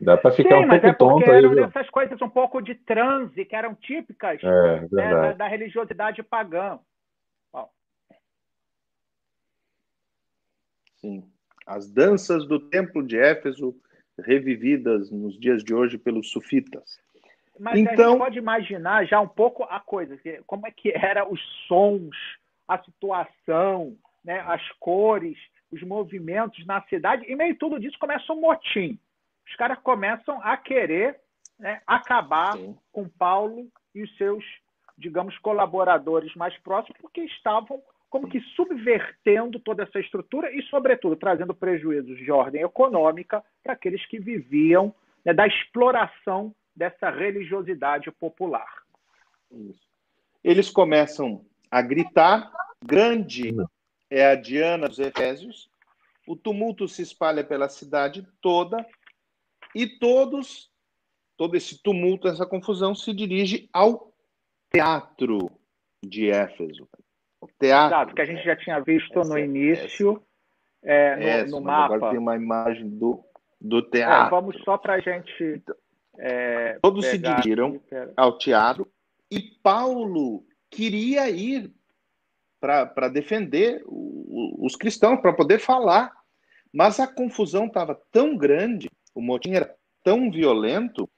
Dá 0.00 0.16
para 0.16 0.30
ficar 0.30 0.56
Sim, 0.56 0.64
um 0.64 0.68
pouco 0.68 0.86
é 0.86 0.94
tonto 0.94 1.30
aí, 1.30 1.36
eram 1.36 1.50
viu? 1.50 1.64
essas 1.64 1.90
coisas 1.90 2.22
um 2.22 2.30
pouco 2.30 2.62
de 2.62 2.74
transe 2.74 3.44
que 3.44 3.54
eram 3.54 3.74
típicas 3.74 4.40
é, 4.42 4.80
né, 4.80 4.88
da, 4.90 5.32
da, 5.34 5.46
religiosidade 5.46 6.22
pagã. 6.22 6.78
Sim. 10.96 11.30
As 11.66 11.90
danças 11.90 12.46
do 12.46 12.58
templo 12.58 13.06
de 13.06 13.18
Éfeso 13.18 13.74
revividas 14.18 15.10
nos 15.10 15.38
dias 15.38 15.62
de 15.62 15.74
hoje 15.74 15.98
pelos 15.98 16.30
sufitas. 16.30 16.98
Mas 17.58 17.78
então... 17.78 17.92
a 17.92 17.92
gente 17.92 17.92
então- 17.92 18.18
pode 18.18 18.38
imaginar 18.38 19.04
já 19.04 19.20
um 19.20 19.28
pouco 19.28 19.64
a 19.64 19.80
coisa, 19.80 20.18
como 20.46 20.66
é 20.66 20.70
que 20.70 20.90
eram 20.96 21.30
os 21.30 21.40
sons, 21.66 22.16
a 22.66 22.78
situação, 22.78 23.96
né, 24.24 24.40
as 24.46 24.66
cores, 24.78 25.36
os 25.70 25.82
movimentos 25.82 26.64
na 26.66 26.82
cidade, 26.82 27.24
e 27.30 27.36
meio 27.36 27.56
tudo 27.56 27.78
disso 27.78 27.98
começa 27.98 28.32
um 28.32 28.40
motim. 28.40 28.98
Os 29.48 29.56
caras 29.56 29.78
começam 29.78 30.40
a 30.42 30.56
querer 30.56 31.20
né, 31.58 31.80
acabar 31.86 32.54
Sim. 32.54 32.76
com 32.92 33.08
Paulo 33.08 33.68
e 33.94 34.02
os 34.02 34.16
seus, 34.16 34.44
digamos, 34.96 35.36
colaboradores 35.38 36.34
mais 36.34 36.56
próximos, 36.58 36.98
porque 37.00 37.22
estavam 37.22 37.82
como 38.08 38.28
que 38.28 38.40
subvertendo 38.56 39.60
toda 39.60 39.84
essa 39.84 40.00
estrutura 40.00 40.52
e, 40.52 40.62
sobretudo, 40.64 41.14
trazendo 41.14 41.54
prejuízos 41.54 42.18
de 42.18 42.30
ordem 42.30 42.62
econômica 42.62 43.42
para 43.62 43.74
aqueles 43.74 44.04
que 44.06 44.18
viviam 44.18 44.92
né, 45.24 45.32
da 45.32 45.46
exploração 45.46 46.52
dessa 46.74 47.08
religiosidade 47.10 48.10
popular. 48.10 48.82
Isso. 49.50 49.88
Eles 50.42 50.70
começam 50.70 51.44
a 51.70 51.80
gritar: 51.82 52.50
grande 52.84 53.54
é 54.10 54.26
a 54.26 54.34
Diana 54.34 54.88
dos 54.88 54.98
Efésios, 54.98 55.70
o 56.26 56.36
tumulto 56.36 56.88
se 56.88 57.02
espalha 57.02 57.44
pela 57.44 57.68
cidade 57.68 58.26
toda 58.40 58.84
e 59.74 59.86
todos, 59.86 60.70
todo 61.36 61.56
esse 61.56 61.80
tumulto, 61.82 62.28
essa 62.28 62.44
confusão 62.44 62.94
se 62.94 63.14
dirige 63.14 63.68
ao 63.72 64.12
teatro 64.70 65.50
de 66.02 66.30
Éfeso. 66.30 66.88
O 67.40 67.46
teatro. 67.46 67.96
Exato, 67.96 68.14
que 68.14 68.20
a 68.22 68.24
gente 68.24 68.44
já 68.44 68.56
tinha 68.56 68.80
visto 68.80 69.18
essa, 69.18 69.28
no 69.28 69.38
início, 69.38 70.22
é, 70.82 71.16
no, 71.16 71.22
essa, 71.22 71.50
no 71.50 71.60
mapa. 71.60 71.94
Agora 71.94 72.10
tem 72.10 72.18
uma 72.18 72.36
imagem 72.36 72.88
do, 72.90 73.24
do 73.60 73.80
teatro. 73.82 74.26
É, 74.26 74.30
vamos 74.30 74.62
só 74.62 74.76
para 74.76 74.94
a 74.94 75.00
gente. 75.00 75.62
É, 76.18 76.78
Todos 76.82 77.06
se 77.06 77.16
dirigiram 77.16 77.80
ao 78.16 78.36
teatro 78.36 78.86
e 79.30 79.40
Paulo 79.62 80.44
queria 80.68 81.30
ir 81.30 81.72
para 82.60 83.08
defender 83.08 83.82
o, 83.86 84.64
os 84.64 84.76
cristãos, 84.76 85.20
para 85.20 85.32
poder 85.32 85.58
falar. 85.58 86.12
Mas 86.72 87.00
a 87.00 87.06
confusão 87.06 87.66
estava 87.66 88.00
tão 88.12 88.36
grande, 88.36 88.88
o 89.14 89.20
motim 89.20 89.52
era 89.54 89.74
tão 90.04 90.30
violento, 90.30 91.08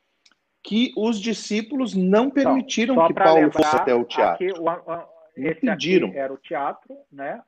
que 0.62 0.92
os 0.96 1.20
discípulos 1.20 1.94
não 1.94 2.30
permitiram 2.30 3.06
que 3.06 3.14
Paulo 3.14 3.50
fosse 3.50 3.76
até 3.76 3.94
o 3.94 4.04
teatro. 4.04 4.46
Aqui, 4.46 4.60
o, 4.60 4.70
aqui 5.70 6.16
era 6.16 6.32
o 6.32 6.38
teatro, 6.38 6.96
né? 7.10 7.42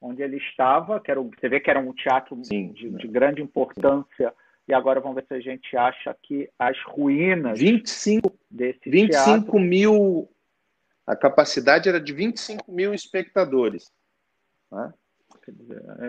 Onde 0.00 0.22
ele 0.22 0.36
estava, 0.36 1.00
que 1.00 1.10
era, 1.10 1.20
você 1.20 1.48
vê 1.48 1.60
que 1.60 1.70
era 1.70 1.80
um 1.80 1.92
teatro 1.92 2.38
Sim, 2.44 2.72
de, 2.72 2.90
né? 2.90 2.98
de, 2.98 3.08
grande 3.08 3.40
importância. 3.40 4.34
E 4.68 4.74
agora 4.74 5.00
vamos 5.00 5.16
ver 5.16 5.24
se 5.26 5.34
a 5.34 5.40
gente 5.40 5.76
acha 5.76 6.10
aqui 6.10 6.48
as 6.58 6.76
ruínas 6.84 7.58
25, 7.58 8.32
desse 8.50 8.90
25 8.90 9.24
teatro. 9.24 9.60
mil. 9.60 10.28
A 11.06 11.16
capacidade 11.16 11.88
era 11.88 12.00
de 12.00 12.12
25 12.12 12.70
mil 12.70 12.94
espectadores. 12.94 13.90
Né? 14.70 14.92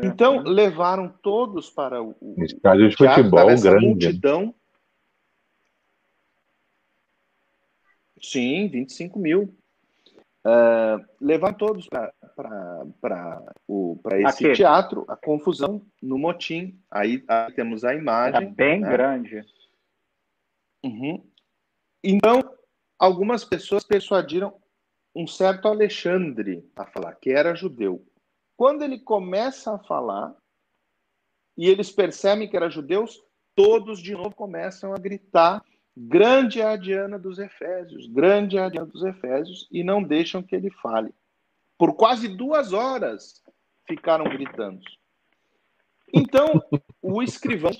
É, 0.01 0.05
então, 0.05 0.41
é. 0.41 0.43
levaram 0.43 1.09
todos 1.21 1.69
para 1.69 2.01
o, 2.01 2.15
o 2.21 2.43
estádio 2.43 2.89
de 2.89 2.95
futebol 2.95 3.47
grande. 3.47 3.85
multidão. 3.85 4.55
Sim, 8.21 8.67
25 8.69 9.19
mil. 9.19 9.55
Uh, 10.45 10.99
levar 11.21 11.53
todos 11.53 11.87
para 11.87 12.11
esse 14.19 14.45
Aqui. 14.45 14.53
teatro, 14.53 15.05
a 15.07 15.15
confusão 15.15 15.81
no 16.01 16.17
motim. 16.17 16.79
Aí, 16.91 17.23
aí 17.27 17.51
temos 17.53 17.83
a 17.83 17.95
imagem. 17.95 18.43
Era 18.43 18.53
bem 18.53 18.81
né? 18.81 18.91
grande. 18.91 19.41
Uhum. 20.83 21.25
Então, 22.03 22.41
algumas 22.99 23.45
pessoas 23.45 23.83
persuadiram 23.85 24.53
um 25.15 25.27
certo 25.27 25.67
Alexandre 25.67 26.69
a 26.75 26.85
falar, 26.85 27.15
que 27.15 27.31
era 27.31 27.55
judeu. 27.55 28.05
Quando 28.55 28.83
ele 28.83 28.99
começa 28.99 29.75
a 29.75 29.79
falar, 29.79 30.35
e 31.57 31.67
eles 31.67 31.91
percebem 31.91 32.47
que 32.47 32.55
era 32.55 32.69
judeus, 32.69 33.21
todos 33.55 33.99
de 33.99 34.13
novo 34.13 34.33
começam 34.33 34.93
a 34.93 34.97
gritar 34.97 35.63
Grande 35.95 36.59
é 36.59 36.65
a 36.65 36.75
Diana 36.75 37.19
dos 37.19 37.37
Efésios, 37.37 38.07
grande 38.07 38.57
é 38.57 38.61
a 38.61 38.69
Diana 38.69 38.87
dos 38.87 39.03
Efésios, 39.03 39.67
e 39.71 39.83
não 39.83 40.01
deixam 40.01 40.41
que 40.41 40.55
ele 40.55 40.71
fale. 40.71 41.13
Por 41.77 41.93
quase 41.93 42.27
duas 42.27 42.73
horas 42.73 43.43
ficaram 43.87 44.25
gritando. 44.25 44.81
Então, 46.11 46.47
o 47.01 47.21
escrivão, 47.21 47.71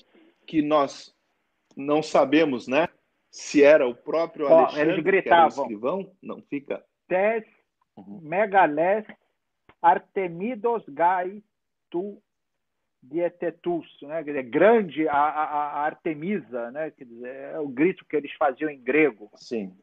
que 0.45 0.61
nós 0.61 1.14
não 1.76 2.03
sabemos, 2.03 2.68
né, 2.68 2.88
se 3.31 3.64
era 3.64 3.88
o 3.88 3.95
próprio 3.95 4.47
Alexandre, 4.47 4.89
oh, 4.89 4.91
eles 4.91 5.03
gritavam, 5.03 5.23
que 5.26 5.34
era 5.34 5.45
o 5.45 5.64
escrivão, 5.64 6.11
não 6.22 6.41
fica. 6.43 6.85
Tes 7.07 7.45
uhum. 7.95 8.19
megalés 8.21 9.05
artemidos 9.81 10.84
gai 10.88 11.43
tu 11.89 12.21
Dietetus, 13.03 13.85
né? 14.03 14.23
Quer 14.23 14.31
dizer, 14.31 14.43
grande 14.43 15.07
a, 15.09 15.13
a, 15.13 15.43
a, 15.43 15.85
Artemisa, 15.85 16.71
né? 16.71 16.89
Quer 16.91 17.03
dizer, 17.03 17.35
é 17.53 17.59
o 17.59 17.67
grito 17.67 18.05
que 18.05 18.15
eles 18.15 18.31
faziam 18.34 18.69
em 18.69 18.80
grego. 18.80 19.30
Sim. 19.35 19.75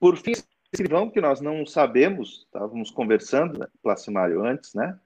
Por 0.00 0.16
fim, 0.16 0.32
escrivão 0.72 1.10
que 1.10 1.20
nós 1.20 1.40
não 1.40 1.66
sabemos, 1.66 2.46
estávamos 2.46 2.90
conversando, 2.90 3.58
né, 3.58 3.66
Placimário, 3.82 4.42
antes, 4.44 4.72
né? 4.74 4.98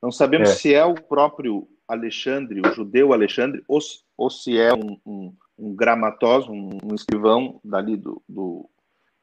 Não 0.00 0.12
sabemos 0.12 0.50
é. 0.50 0.54
se 0.54 0.74
é 0.74 0.84
o 0.84 0.94
próprio 0.94 1.68
Alexandre, 1.88 2.60
o 2.60 2.72
judeu 2.72 3.12
Alexandre, 3.12 3.64
ou, 3.66 3.80
ou 4.16 4.30
se 4.30 4.58
é 4.58 4.72
um, 4.72 5.00
um, 5.04 5.34
um 5.58 5.74
gramatóso, 5.74 6.50
um, 6.50 6.94
escrivão 6.94 7.60
dali 7.64 7.96
do, 7.96 8.22
do, 8.28 8.68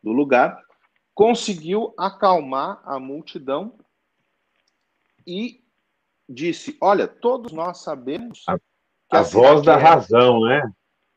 do 0.02 0.12
lugar, 0.12 0.62
conseguiu 1.14 1.94
acalmar 1.98 2.82
a 2.86 2.99
multidão 2.99 3.78
e 5.26 5.62
disse: 6.28 6.78
Olha, 6.82 7.08
todos 7.08 7.52
nós 7.52 7.80
sabemos. 7.80 8.44
A, 8.48 8.58
a, 9.12 9.22
voz 9.22 9.62
da 9.64 9.74
é... 9.74 9.78
razão, 9.78 10.41
né? 10.41 10.72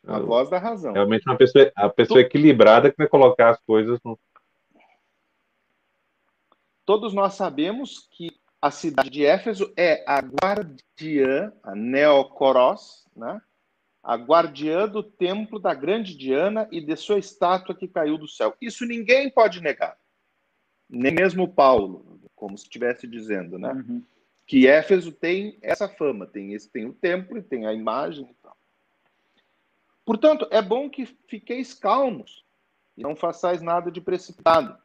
A 0.07 0.19
voz 0.19 0.51
da 0.51 0.59
razão. 0.59 0.93
Realmente 0.93 1.27
uma 1.27 1.37
pessoa, 1.37 1.73
a 1.75 1.89
pessoa 1.89 2.21
equilibrada 2.21 2.91
que 2.91 2.99
vai 2.99 3.09
colocar 3.09 3.51
as 3.51 3.61
coisas 3.61 3.99
no. 4.05 4.19
Todos 6.85 7.15
nós 7.15 7.35
sabemos 7.35 8.07
que 8.11 8.31
a 8.61 8.71
cidade 8.71 9.09
de 9.09 9.25
Éfeso 9.25 9.73
é 9.77 10.05
a 10.07 10.21
guardiã, 10.21 11.53
a 11.63 11.75
Neocoros, 11.75 13.07
né? 13.17 13.41
A 14.05 14.17
guardiã 14.17 14.87
do 14.87 15.03
templo 15.03 15.59
da 15.59 15.73
grande 15.73 16.15
Diana 16.15 16.69
e 16.71 16.79
de 16.79 16.95
sua 16.95 17.19
estátua 17.19 17.75
que 17.75 17.89
caiu 17.89 18.19
do 18.19 18.29
céu. 18.29 18.55
Isso 18.61 18.85
ninguém 18.85 19.31
pode 19.31 19.63
negar. 19.63 19.97
Nem 20.89 21.11
mesmo 21.11 21.49
Paulo, 21.49 22.21
como 22.37 22.59
se 22.59 22.65
estivesse 22.65 23.07
dizendo, 23.07 23.59
né? 23.59 23.73
Uhum. 23.73 24.05
Que 24.47 24.67
Éfeso 24.67 25.11
tem 25.11 25.59
essa 25.63 25.89
fama, 25.89 26.27
tem 26.27 26.53
esse 26.53 26.69
tem 26.69 26.85
o 26.85 26.93
templo, 26.93 27.43
tem 27.43 27.67
a 27.67 27.73
imagem 27.73 28.29
e 28.31 28.35
tal. 28.43 28.55
Portanto, 30.05 30.47
é 30.51 30.61
bom 30.61 30.91
que 30.91 31.07
fiqueis 31.27 31.73
calmos 31.73 32.45
e 32.99 33.03
não 33.03 33.17
façais 33.17 33.63
nada 33.63 33.91
de 33.91 34.03
precipitado. 34.03 34.77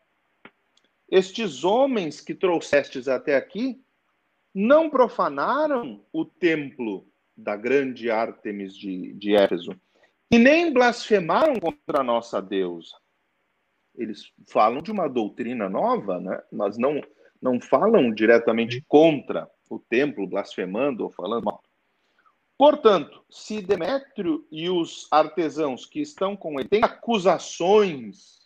Estes 1.11 1.65
homens 1.65 2.21
que 2.21 2.33
trouxestes 2.33 3.09
até 3.09 3.35
aqui 3.35 3.83
não 4.55 4.89
profanaram 4.89 6.01
o 6.13 6.23
templo 6.23 7.05
da 7.39 7.55
grande 7.55 8.11
Ártemis 8.11 8.75
de, 8.75 9.13
de 9.13 9.35
Éfeso, 9.35 9.71
e 10.31 10.37
nem 10.37 10.71
blasfemaram 10.71 11.55
contra 11.59 12.01
a 12.01 12.03
nossa 12.03 12.41
deusa. 12.41 12.95
Eles 13.95 14.31
falam 14.47 14.81
de 14.81 14.91
uma 14.91 15.07
doutrina 15.07 15.67
nova, 15.67 16.19
né? 16.19 16.41
mas 16.51 16.77
não, 16.77 17.01
não 17.41 17.59
falam 17.59 18.13
diretamente 18.13 18.83
contra 18.87 19.49
o 19.69 19.79
templo, 19.79 20.27
blasfemando 20.27 21.03
ou 21.03 21.11
falando 21.11 21.45
mal. 21.45 21.63
Portanto, 22.57 23.23
se 23.29 23.61
Demétrio 23.61 24.45
e 24.51 24.69
os 24.69 25.07
artesãos 25.09 25.85
que 25.85 26.01
estão 26.01 26.35
com 26.35 26.59
ele 26.59 26.67
têm 26.67 26.83
acusações 26.83 28.39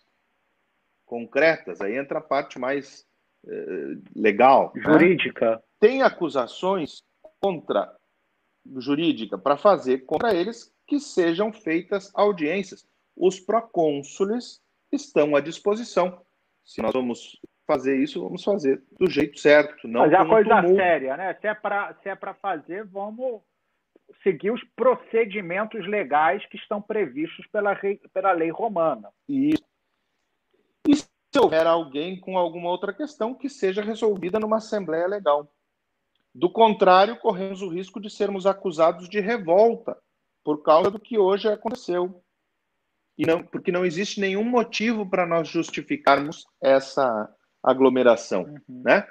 concretas, 1.06 1.82
aí 1.82 1.98
entra 1.98 2.20
a 2.20 2.22
parte 2.22 2.60
mais 2.60 3.06
eh, 3.48 3.96
legal. 4.16 4.72
Né? 4.76 4.84
Jurídica. 4.84 5.52
Né? 5.52 5.62
Tem 5.80 6.02
acusações 6.04 7.04
contra 7.42 7.94
jurídica 8.78 9.38
para 9.38 9.58
fazer 9.58 10.00
contra 10.06 10.34
eles 10.34 10.74
que 10.88 11.00
sejam 11.00 11.52
feitas 11.52 12.12
audiências. 12.14 12.88
Os 13.16 13.40
procônsules 13.40 14.62
estão 14.92 15.36
à 15.36 15.40
disposição. 15.40 16.22
Se 16.64 16.82
nós 16.82 16.94
vamos 16.94 17.40
fazer 17.66 17.98
isso, 17.98 18.22
vamos 18.22 18.44
fazer 18.44 18.82
do 19.00 19.10
jeito 19.10 19.40
certo, 19.40 19.88
não 19.88 20.02
Mas 20.02 20.14
é 20.14 20.26
coisa 20.26 20.56
tumulto. 20.62 20.76
séria, 20.76 21.18
né? 21.18 21.34
Se 21.36 21.48
é 21.48 21.54
para 21.54 21.98
é 22.04 22.16
para 22.16 22.34
fazer, 22.34 22.86
vamos 22.86 23.42
seguir 24.22 24.52
os 24.52 24.64
procedimentos 24.76 25.88
legais 25.88 26.46
que 26.48 26.58
estão 26.58 26.82
previstos 26.82 27.46
pela, 27.48 27.74
rei, 27.74 28.00
pela 28.14 28.32
lei 28.32 28.50
romana. 28.50 29.10
Isso. 29.28 29.64
E 30.88 30.96
se 30.96 31.08
houver 31.40 31.66
alguém 31.66 32.20
com 32.20 32.38
alguma 32.38 32.70
outra 32.70 32.94
questão 32.94 33.34
que 33.34 33.50
seja 33.50 33.82
resolvida 33.82 34.40
numa 34.40 34.58
assembleia 34.58 35.08
legal. 35.08 35.52
Do 36.34 36.50
contrário, 36.50 37.18
corremos 37.18 37.62
o 37.62 37.70
risco 37.70 38.02
de 38.02 38.10
sermos 38.10 38.46
acusados 38.46 39.08
de 39.08 39.20
revolta 39.20 39.96
por 40.44 40.64
causa 40.64 40.90
do 40.90 41.00
que 41.00 41.18
hoje 41.18 41.48
aconteceu. 41.48 42.22
E 43.18 43.26
não, 43.26 43.44
porque 43.44 43.72
não 43.72 43.86
existe 43.86 44.20
nenhum 44.20 44.44
motivo 44.44 45.08
para 45.08 45.26
nós 45.26 45.48
justificarmos 45.48 46.46
essa 46.62 47.30
aglomeração, 47.62 48.44
uhum. 48.44 48.82
né? 48.84 49.06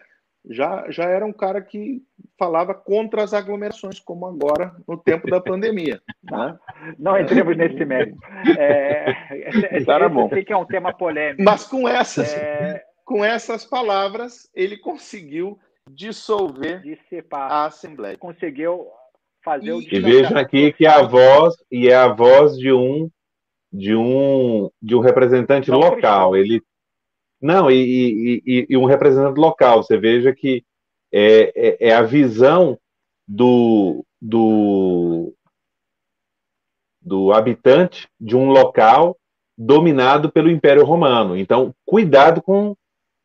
Já, 0.51 0.91
já 0.91 1.05
era 1.05 1.25
um 1.25 1.33
cara 1.33 1.63
que 1.63 2.03
falava 2.37 2.75
contra 2.75 3.23
as 3.23 3.33
aglomerações, 3.33 4.01
como 4.01 4.27
agora 4.27 4.75
no 4.89 4.99
tempo 4.99 5.31
da 5.31 5.41
pandemia. 5.41 6.01
Né? 6.23 6.59
Não 6.99 7.19
entremos 7.19 7.57
nesse 7.57 7.85
mérito. 7.85 8.17
É, 8.59 9.83
Era 9.87 10.09
bom. 10.09 10.29
sei 10.29 10.45
que 10.45 10.53
é 10.53 10.57
um 10.57 10.65
tema 10.65 10.93
polêmico. 10.93 11.43
Mas 11.43 11.67
com 11.67 11.87
essas, 11.87 12.33
é... 12.33 12.83
com 13.05 13.25
essas 13.25 13.65
palavras, 13.65 14.49
ele 14.55 14.79
conseguiu 14.79 15.59
dissolver 15.91 16.83
Dissipar. 16.83 17.51
a 17.51 17.67
Assembleia. 17.67 18.17
Conseguiu 18.17 18.87
fazer 19.45 19.69
e, 19.69 19.73
o 19.73 19.81
E 19.81 20.01
vejam 20.01 20.37
aqui 20.37 20.73
que 20.73 20.87
a 20.87 21.03
voz, 21.03 21.55
e 21.71 21.89
é 21.89 21.95
a 21.95 22.09
voz 22.09 22.57
de 22.57 22.73
um 22.73 23.11
de 23.73 23.95
um 23.95 24.71
de 24.81 24.95
um 24.95 25.01
representante 25.01 25.71
Não 25.71 25.79
local. 25.79 26.37
Ele 26.37 26.63
não, 27.41 27.69
e, 27.69 28.41
e, 28.47 28.67
e, 28.71 28.77
um 28.77 28.85
representante 28.85 29.41
local. 29.41 29.83
Você 29.83 29.97
veja 29.97 30.33
que 30.33 30.65
é, 31.13 31.53
é, 31.57 31.89
é 31.89 31.95
a 31.95 32.03
visão 32.03 32.79
do, 33.27 34.05
do, 34.21 35.35
do 37.01 37.33
habitante 37.33 38.09
de 38.21 38.37
um 38.37 38.51
local 38.51 39.19
dominado 39.59 40.31
pelo 40.31 40.51
Império 40.51 40.85
Romano. 40.85 41.37
Então, 41.37 41.75
cuidado 41.85 42.41
com 42.41 42.77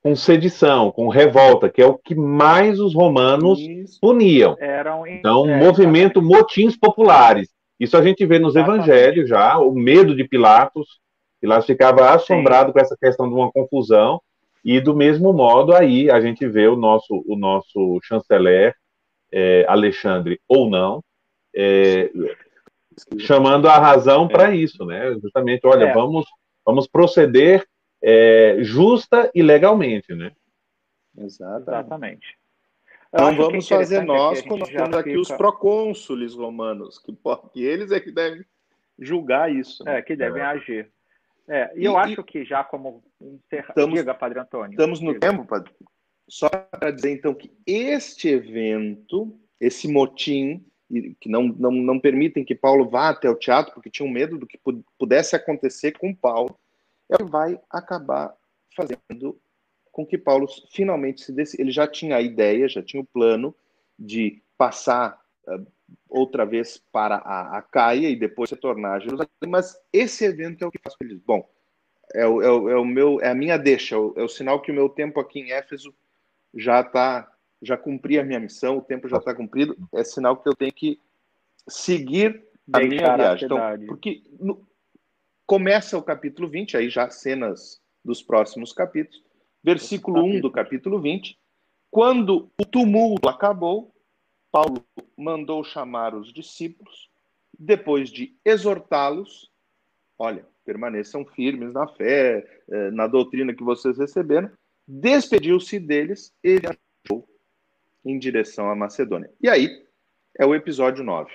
com 0.07 0.15
sedição, 0.15 0.89
com 0.89 1.09
revolta, 1.09 1.69
que 1.69 1.81
é 1.81 1.85
o 1.85 1.97
que 1.97 2.15
mais 2.15 2.79
os 2.79 2.95
romanos 2.95 3.59
Isso. 3.59 3.99
puniam. 3.99 4.55
Eram, 4.57 5.05
então, 5.05 5.49
é, 5.49 5.59
movimento 5.59 6.21
motins 6.21 6.77
populares. 6.77 7.49
Isso 7.77 7.97
a 7.97 8.01
gente 8.01 8.25
vê 8.25 8.39
nos 8.39 8.55
exatamente. 8.55 8.89
evangelhos 8.89 9.29
já, 9.29 9.57
o 9.57 9.73
medo 9.73 10.15
de 10.15 10.23
Pilatos. 10.23 11.01
Pilatos 11.41 11.65
ficava 11.65 12.11
assombrado 12.11 12.67
Sim. 12.67 12.73
com 12.73 12.79
essa 12.79 12.95
questão 12.97 13.27
de 13.27 13.35
uma 13.35 13.51
confusão. 13.51 14.21
E 14.63 14.79
do 14.79 14.95
mesmo 14.95 15.33
modo 15.33 15.75
aí 15.75 16.09
a 16.09 16.21
gente 16.21 16.47
vê 16.47 16.67
o 16.67 16.77
nosso 16.77 17.23
o 17.27 17.37
nosso 17.37 17.99
chanceler 18.03 18.73
é, 19.31 19.65
Alexandre 19.67 20.39
ou 20.47 20.69
não 20.69 21.03
é, 21.53 22.09
chamando 23.19 23.67
a 23.67 23.77
razão 23.77 24.27
para 24.27 24.55
isso, 24.55 24.85
né? 24.85 25.13
Justamente, 25.21 25.67
olha, 25.67 25.85
é. 25.85 25.93
vamos 25.93 26.25
vamos 26.65 26.87
proceder 26.87 27.65
é, 28.09 28.63
justa 28.63 29.29
e 29.35 29.43
legalmente, 29.43 30.15
né? 30.15 30.31
Exatamente. 31.17 32.37
Então 33.13 33.35
vamos 33.35 33.67
fazer 33.67 34.01
nós, 34.01 34.41
quando 34.43 34.61
nós 34.61 34.69
temos 34.69 34.95
aqui 34.95 35.09
fica... 35.09 35.21
os 35.21 35.31
procônsules 35.31 36.33
romanos, 36.33 36.99
que, 36.99 37.13
que, 37.51 37.63
eles 37.63 37.91
é 37.91 37.99
que 37.99 38.11
devem 38.11 38.45
julgar 38.97 39.53
isso. 39.53 39.83
Né? 39.83 39.99
É, 39.99 40.01
que 40.01 40.15
devem 40.15 40.41
é. 40.41 40.45
agir. 40.45 40.91
É, 41.49 41.71
e, 41.75 41.81
e, 41.81 41.85
eu 41.85 41.97
acho 41.97 42.23
que 42.23 42.45
já 42.45 42.63
como 42.63 43.03
encerra... 43.19 43.69
estamos, 43.69 43.99
Diga, 43.99 44.13
Padre 44.13 44.39
Antônio. 44.39 44.71
Estamos 44.71 45.01
no 45.01 45.13
Diga. 45.13 45.31
tempo, 45.31 45.45
Padre. 45.45 45.73
Só 46.29 46.49
para 46.49 46.91
dizer 46.91 47.11
então 47.11 47.33
que 47.33 47.51
este 47.65 48.29
evento, 48.29 49.37
esse 49.59 49.91
motim, 49.91 50.65
que 51.19 51.29
não, 51.29 51.43
não, 51.43 51.71
não 51.71 51.99
permitem 51.99 52.45
que 52.45 52.55
Paulo 52.55 52.89
vá 52.89 53.09
até 53.09 53.29
o 53.29 53.35
teatro, 53.35 53.73
porque 53.73 53.89
tinham 53.89 54.09
medo 54.09 54.37
do 54.37 54.47
que 54.47 54.59
pudesse 54.97 55.35
acontecer 55.35 55.91
com 55.93 56.15
Paulo, 56.15 56.57
é 57.09 57.15
o 57.15 57.25
que 57.25 57.31
vai 57.31 57.59
acabar 57.69 58.35
fazendo 58.75 59.39
com 59.91 60.05
que 60.05 60.17
Paulo 60.17 60.47
finalmente 60.71 61.21
se 61.21 61.31
decida. 61.31 61.63
Ele 61.63 61.71
já 61.71 61.87
tinha 61.87 62.17
a 62.17 62.21
ideia, 62.21 62.69
já 62.69 62.83
tinha 62.83 63.01
o 63.01 63.05
plano 63.05 63.55
de 63.97 64.41
passar 64.57 65.19
uh, 65.47 65.65
outra 66.07 66.45
vez 66.45 66.77
para 66.91 67.15
a, 67.15 67.61
Caia 67.61 68.09
e 68.09 68.15
depois 68.15 68.51
retornar 68.51 68.93
a 68.93 68.99
Jerusalém, 68.99 69.29
mas 69.47 69.75
esse 69.91 70.25
evento 70.25 70.63
é 70.63 70.67
o 70.67 70.71
que 70.71 70.79
faz 70.79 70.95
com 70.95 71.03
ele. 71.03 71.21
Bom, 71.25 71.49
é 72.13 72.27
o, 72.27 72.41
é, 72.41 72.51
o, 72.51 72.69
é 72.69 72.75
o, 72.77 72.85
meu, 72.85 73.19
é 73.21 73.29
a 73.29 73.35
minha 73.35 73.57
deixa, 73.57 73.95
é 73.95 73.97
o, 73.97 74.13
é 74.17 74.23
o 74.23 74.29
sinal 74.29 74.61
que 74.61 74.71
o 74.71 74.75
meu 74.75 74.87
tempo 74.89 75.19
aqui 75.19 75.39
em 75.39 75.51
Éfeso 75.51 75.93
já 76.53 76.81
está, 76.81 77.31
já 77.61 77.75
cumpri 77.75 78.19
a 78.19 78.23
minha 78.23 78.39
missão, 78.39 78.77
o 78.77 78.81
tempo 78.81 79.07
já 79.07 79.17
está 79.17 79.33
cumprido, 79.33 79.75
é 79.93 80.03
sinal 80.03 80.37
que 80.37 80.47
eu 80.47 80.55
tenho 80.55 80.73
que 80.73 80.99
seguir 81.67 82.43
a 82.71 82.79
minha 82.79 83.15
viagem. 83.15 83.45
Então, 83.45 83.59
porque 83.87 84.21
no, 84.39 84.65
Começa 85.47 85.97
o 85.97 86.03
capítulo 86.03 86.49
20, 86.49 86.75
aí 86.75 86.89
já 86.89 87.09
cenas 87.09 87.81
dos 88.03 88.21
próximos 88.21 88.73
capítulos. 88.73 89.23
Versículo 89.63 90.21
1 90.21 90.41
do 90.41 90.51
capítulo 90.51 90.99
20. 90.99 91.39
Quando 91.89 92.51
o 92.59 92.65
tumulto 92.65 93.29
acabou, 93.29 93.95
Paulo 94.51 94.83
mandou 95.17 95.63
chamar 95.63 96.13
os 96.13 96.33
discípulos, 96.33 97.09
depois 97.57 98.09
de 98.09 98.35
exortá-los, 98.43 99.49
olha, 100.19 100.45
permaneçam 100.65 101.25
firmes 101.25 101.71
na 101.71 101.87
fé, 101.87 102.45
eh, 102.69 102.91
na 102.91 103.07
doutrina 103.07 103.53
que 103.53 103.63
vocês 103.63 103.97
receberam, 103.97 104.51
despediu-se 104.85 105.79
deles 105.79 106.35
e 106.43 106.59
viajou 106.59 107.25
em 108.03 108.19
direção 108.19 108.69
à 108.69 108.75
Macedônia. 108.75 109.31
E 109.41 109.47
aí 109.47 109.81
é 110.37 110.45
o 110.45 110.53
episódio 110.53 111.05
9. 111.05 111.31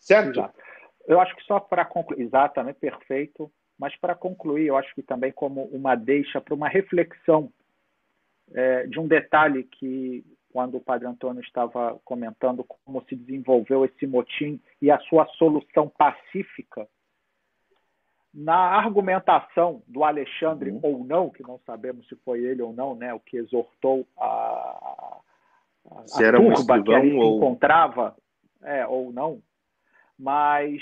Certo? 0.00 0.30
Exato. 0.30 0.71
Eu 1.06 1.20
acho 1.20 1.34
que 1.36 1.42
só 1.44 1.58
para 1.58 1.84
concluir, 1.84 2.22
exatamente, 2.22 2.78
perfeito, 2.78 3.50
mas 3.78 3.96
para 3.96 4.14
concluir, 4.14 4.66
eu 4.66 4.76
acho 4.76 4.94
que 4.94 5.02
também 5.02 5.32
como 5.32 5.64
uma 5.64 5.94
deixa 5.94 6.40
para 6.40 6.54
uma 6.54 6.68
reflexão 6.68 7.52
é, 8.52 8.86
de 8.86 9.00
um 9.00 9.08
detalhe 9.08 9.64
que, 9.64 10.24
quando 10.52 10.76
o 10.76 10.80
Padre 10.80 11.08
Antônio 11.08 11.42
estava 11.42 11.98
comentando 12.04 12.64
como 12.64 13.02
se 13.08 13.16
desenvolveu 13.16 13.84
esse 13.84 14.06
motim 14.06 14.60
e 14.80 14.90
a 14.90 14.98
sua 15.00 15.26
solução 15.38 15.88
pacífica, 15.88 16.86
na 18.32 18.54
argumentação 18.54 19.82
do 19.86 20.04
Alexandre 20.04 20.70
uhum. 20.70 20.80
ou 20.82 21.04
não, 21.04 21.30
que 21.30 21.42
não 21.42 21.58
sabemos 21.66 22.06
se 22.08 22.16
foi 22.16 22.42
ele 22.42 22.62
ou 22.62 22.72
não, 22.72 22.94
né, 22.94 23.12
o 23.12 23.20
que 23.20 23.36
exortou 23.36 24.06
a, 24.16 24.24
a, 24.24 25.20
a 25.90 26.32
turba 26.32 26.82
que 26.82 26.94
ali 26.94 27.12
ou... 27.14 27.22
se 27.22 27.36
encontrava, 27.36 28.16
é, 28.62 28.86
ou 28.86 29.12
não, 29.12 29.42
mas 30.22 30.80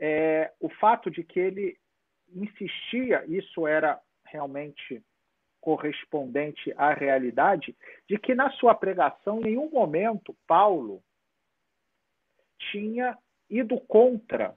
é, 0.00 0.52
o 0.58 0.68
fato 0.68 1.08
de 1.12 1.22
que 1.22 1.38
ele 1.38 1.78
insistia, 2.34 3.24
isso 3.28 3.68
era 3.68 4.00
realmente 4.24 5.00
correspondente 5.60 6.74
à 6.76 6.92
realidade, 6.92 7.76
de 8.08 8.18
que 8.18 8.34
na 8.34 8.50
sua 8.50 8.74
pregação, 8.74 9.38
em 9.38 9.44
nenhum 9.44 9.70
momento, 9.70 10.36
Paulo 10.44 11.00
tinha 12.72 13.16
ido 13.48 13.80
contra 13.82 14.56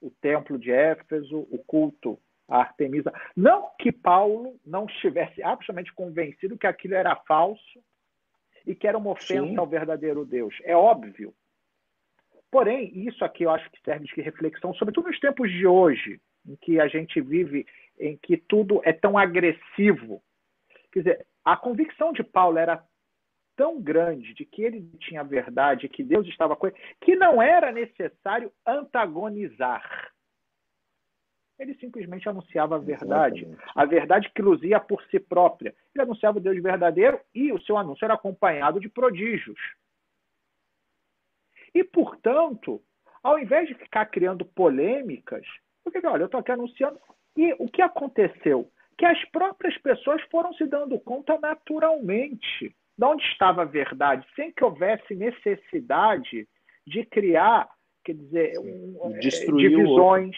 o 0.00 0.10
templo 0.10 0.58
de 0.58 0.70
Éfeso, 0.72 1.40
o 1.50 1.58
culto 1.66 2.18
a 2.48 2.60
Artemisa. 2.60 3.12
Não 3.36 3.70
que 3.78 3.92
Paulo 3.92 4.58
não 4.64 4.86
estivesse 4.86 5.42
absolutamente 5.42 5.92
convencido 5.92 6.56
que 6.56 6.66
aquilo 6.66 6.94
era 6.94 7.14
falso 7.14 7.82
e 8.66 8.74
que 8.74 8.86
era 8.86 8.96
uma 8.96 9.10
ofensa 9.10 9.48
Sim. 9.48 9.58
ao 9.58 9.66
verdadeiro 9.66 10.24
Deus. 10.24 10.54
É 10.62 10.74
óbvio. 10.74 11.34
Porém, 12.50 12.90
isso 13.06 13.24
aqui 13.24 13.44
eu 13.44 13.50
acho 13.50 13.70
que 13.70 13.80
serve 13.82 14.06
de 14.06 14.20
reflexão, 14.20 14.72
sobretudo 14.74 15.08
nos 15.08 15.18
tempos 15.18 15.50
de 15.50 15.66
hoje, 15.66 16.20
em 16.46 16.56
que 16.56 16.80
a 16.80 16.86
gente 16.86 17.20
vive, 17.20 17.66
em 17.98 18.16
que 18.16 18.36
tudo 18.36 18.80
é 18.84 18.92
tão 18.92 19.18
agressivo. 19.18 20.22
Quer 20.92 20.98
dizer, 21.00 21.26
a 21.44 21.56
convicção 21.56 22.12
de 22.12 22.22
Paulo 22.22 22.58
era 22.58 22.82
tão 23.56 23.80
grande 23.80 24.34
de 24.34 24.44
que 24.44 24.62
ele 24.62 24.88
tinha 24.98 25.24
verdade, 25.24 25.88
que 25.88 26.04
Deus 26.04 26.26
estava 26.28 26.54
com 26.54 26.66
ele, 26.66 26.76
que 27.00 27.16
não 27.16 27.40
era 27.40 27.72
necessário 27.72 28.52
antagonizar. 28.66 30.12
Ele 31.58 31.74
simplesmente 31.76 32.28
anunciava 32.28 32.76
a 32.76 32.78
verdade. 32.78 33.44
Exatamente. 33.44 33.72
A 33.74 33.84
verdade 33.86 34.30
que 34.34 34.42
luzia 34.42 34.78
por 34.78 35.02
si 35.04 35.18
própria. 35.18 35.74
Ele 35.94 36.02
anunciava 36.02 36.36
o 36.36 36.40
Deus 36.40 36.62
verdadeiro 36.62 37.18
e 37.34 37.50
o 37.50 37.60
seu 37.62 37.78
anúncio 37.78 38.04
era 38.04 38.14
acompanhado 38.14 38.78
de 38.78 38.90
prodígios. 38.90 39.58
E, 41.76 41.84
portanto, 41.84 42.80
ao 43.22 43.38
invés 43.38 43.68
de 43.68 43.74
ficar 43.74 44.06
criando 44.06 44.46
polêmicas, 44.46 45.46
porque, 45.84 45.98
olha, 46.06 46.22
eu 46.22 46.24
estou 46.24 46.40
aqui 46.40 46.50
anunciando. 46.50 46.98
E 47.36 47.52
o 47.58 47.68
que 47.68 47.82
aconteceu? 47.82 48.70
Que 48.96 49.04
as 49.04 49.22
próprias 49.26 49.76
pessoas 49.82 50.22
foram 50.30 50.54
se 50.54 50.64
dando 50.64 50.98
conta 50.98 51.38
naturalmente 51.38 52.74
de 52.96 53.04
onde 53.04 53.22
estava 53.24 53.60
a 53.60 53.66
verdade, 53.66 54.26
sem 54.34 54.50
que 54.52 54.64
houvesse 54.64 55.14
necessidade 55.14 56.48
de 56.86 57.04
criar, 57.04 57.68
quer 58.02 58.14
dizer, 58.14 58.58
um, 58.58 59.14
é, 59.14 59.18
divisões, 59.18 60.34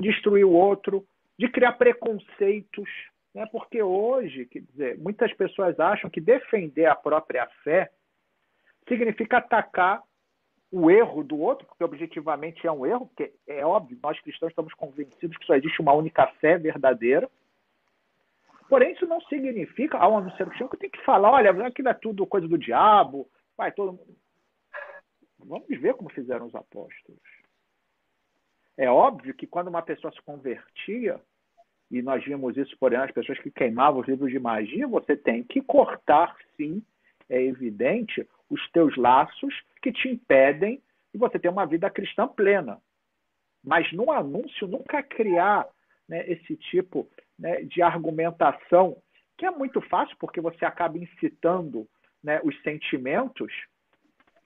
o 0.00 0.02
destruir 0.02 0.44
o 0.44 0.50
outro, 0.50 1.06
de 1.38 1.48
criar 1.48 1.74
preconceitos. 1.74 2.90
Né? 3.32 3.46
Porque 3.52 3.80
hoje, 3.80 4.46
quer 4.46 4.62
dizer, 4.62 4.98
muitas 4.98 5.32
pessoas 5.34 5.78
acham 5.78 6.10
que 6.10 6.20
defender 6.20 6.86
a 6.86 6.96
própria 6.96 7.46
fé 7.62 7.88
significa 8.88 9.38
atacar 9.38 10.02
o 10.70 10.90
erro 10.90 11.24
do 11.24 11.38
outro, 11.38 11.66
porque 11.66 11.82
objetivamente 11.82 12.66
é 12.66 12.72
um 12.72 12.84
erro, 12.84 13.06
porque 13.06 13.32
é 13.46 13.64
óbvio, 13.64 13.98
nós 14.02 14.20
cristãos 14.20 14.50
estamos 14.50 14.74
convencidos 14.74 15.36
que 15.36 15.46
só 15.46 15.54
existe 15.54 15.80
uma 15.80 15.94
única 15.94 16.26
fé 16.40 16.58
verdadeira. 16.58 17.28
Porém, 18.68 18.92
isso 18.92 19.06
não 19.06 19.20
significa, 19.22 19.96
ao 19.96 20.18
anunciar 20.18 20.46
o 20.46 20.50
cristão, 20.50 20.68
que 20.68 20.76
tem 20.76 20.90
que 20.90 21.02
falar, 21.04 21.30
olha, 21.30 21.50
aquilo 21.66 21.88
é 21.88 21.94
tudo 21.94 22.26
coisa 22.26 22.46
do 22.46 22.58
diabo, 22.58 23.26
vai 23.56 23.72
todo 23.72 23.92
mundo. 23.92 24.16
Vamos 25.38 25.68
ver 25.68 25.94
como 25.94 26.10
fizeram 26.10 26.46
os 26.46 26.54
apóstolos. 26.54 27.20
É 28.76 28.90
óbvio 28.90 29.34
que 29.34 29.46
quando 29.46 29.68
uma 29.68 29.80
pessoa 29.80 30.12
se 30.12 30.20
convertia, 30.22 31.18
e 31.90 32.02
nós 32.02 32.22
vimos 32.22 32.56
isso, 32.58 32.76
por 32.78 32.92
exemplo, 32.92 33.08
as 33.08 33.14
pessoas 33.14 33.38
que 33.38 33.50
queimavam 33.50 34.00
os 34.00 34.06
livros 34.06 34.30
de 34.30 34.38
magia, 34.38 34.86
você 34.86 35.16
tem 35.16 35.42
que 35.42 35.62
cortar, 35.62 36.36
sim, 36.56 36.82
é 37.28 37.42
evidente, 37.42 38.28
os 38.50 38.70
teus 38.70 38.96
laços 38.96 39.54
que 39.82 39.92
te 39.92 40.08
impedem 40.08 40.82
de 41.12 41.18
você 41.18 41.38
ter 41.38 41.48
uma 41.48 41.66
vida 41.66 41.90
cristã 41.90 42.26
plena. 42.26 42.80
Mas 43.62 43.92
no 43.92 44.10
anúncio, 44.10 44.66
nunca 44.66 45.02
criar 45.02 45.66
né, 46.08 46.24
esse 46.30 46.56
tipo 46.56 47.08
né, 47.38 47.62
de 47.62 47.82
argumentação, 47.82 48.96
que 49.36 49.44
é 49.46 49.50
muito 49.50 49.80
fácil, 49.82 50.16
porque 50.18 50.40
você 50.40 50.64
acaba 50.64 50.98
incitando 50.98 51.86
né, 52.22 52.40
os 52.42 52.60
sentimentos, 52.62 53.52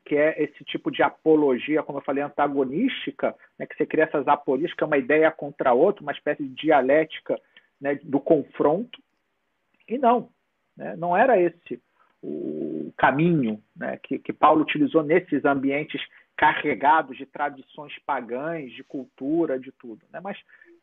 que 0.05 0.17
é 0.17 0.43
esse 0.43 0.65
tipo 0.65 0.91
de 0.91 1.03
apologia, 1.03 1.83
como 1.83 1.99
eu 1.99 2.03
falei, 2.03 2.23
antagonística, 2.23 3.35
né, 3.59 3.67
que 3.67 3.77
você 3.77 3.87
cria 3.87 4.05
essas 4.05 4.27
apologias, 4.27 4.75
que 4.75 4.83
é 4.83 4.87
uma 4.87 4.99
ideia 4.99 5.31
contra 5.31 5.73
outra, 5.73 6.03
uma 6.03 6.13
espécie 6.13 6.43
de 6.43 6.55
dialética 6.55 7.41
né, 7.81 7.95
do 8.03 8.21
confronto. 8.21 9.01
E 9.89 9.99
não, 9.99 10.31
né, 10.77 10.97
não 10.97 11.17
era 11.17 11.41
esse 11.41 11.81
o 12.23 12.93
caminho 12.97 13.61
né, 13.77 13.99
que, 14.03 14.19
que 14.19 14.33
Paulo 14.33 14.63
utilizou 14.63 15.03
nesses 15.03 15.45
ambientes 15.45 16.01
carregados 16.37 17.17
de 17.17 17.27
tradições 17.27 17.93
pagãs, 18.07 18.71
de 18.73 18.85
cultura, 18.85 19.59
de 19.59 19.73
tudo. 19.73 20.01
Né? 20.13 20.21
Mas 20.23 20.39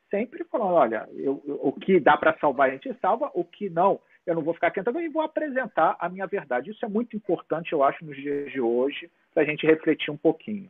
sempre 0.09 0.43
falando, 0.45 0.73
olha, 0.73 1.07
eu, 1.13 1.41
eu, 1.45 1.59
o 1.61 1.71
que 1.71 1.99
dá 1.99 2.17
para 2.17 2.37
salvar 2.39 2.69
a 2.69 2.71
gente 2.73 2.93
salva, 3.01 3.31
o 3.33 3.43
que 3.43 3.69
não, 3.69 3.99
eu 4.25 4.35
não 4.35 4.41
vou 4.41 4.53
ficar 4.53 4.71
tentando 4.71 4.99
e 4.99 5.07
vou 5.07 5.21
apresentar 5.21 5.95
a 5.99 6.09
minha 6.09 6.27
verdade. 6.27 6.71
Isso 6.71 6.83
é 6.85 6.89
muito 6.89 7.15
importante, 7.15 7.71
eu 7.73 7.83
acho, 7.83 8.03
nos 8.05 8.15
dias 8.15 8.51
de 8.51 8.59
hoje, 8.59 9.09
para 9.33 9.43
a 9.43 9.45
gente 9.45 9.65
refletir 9.65 10.11
um 10.11 10.17
pouquinho. 10.17 10.69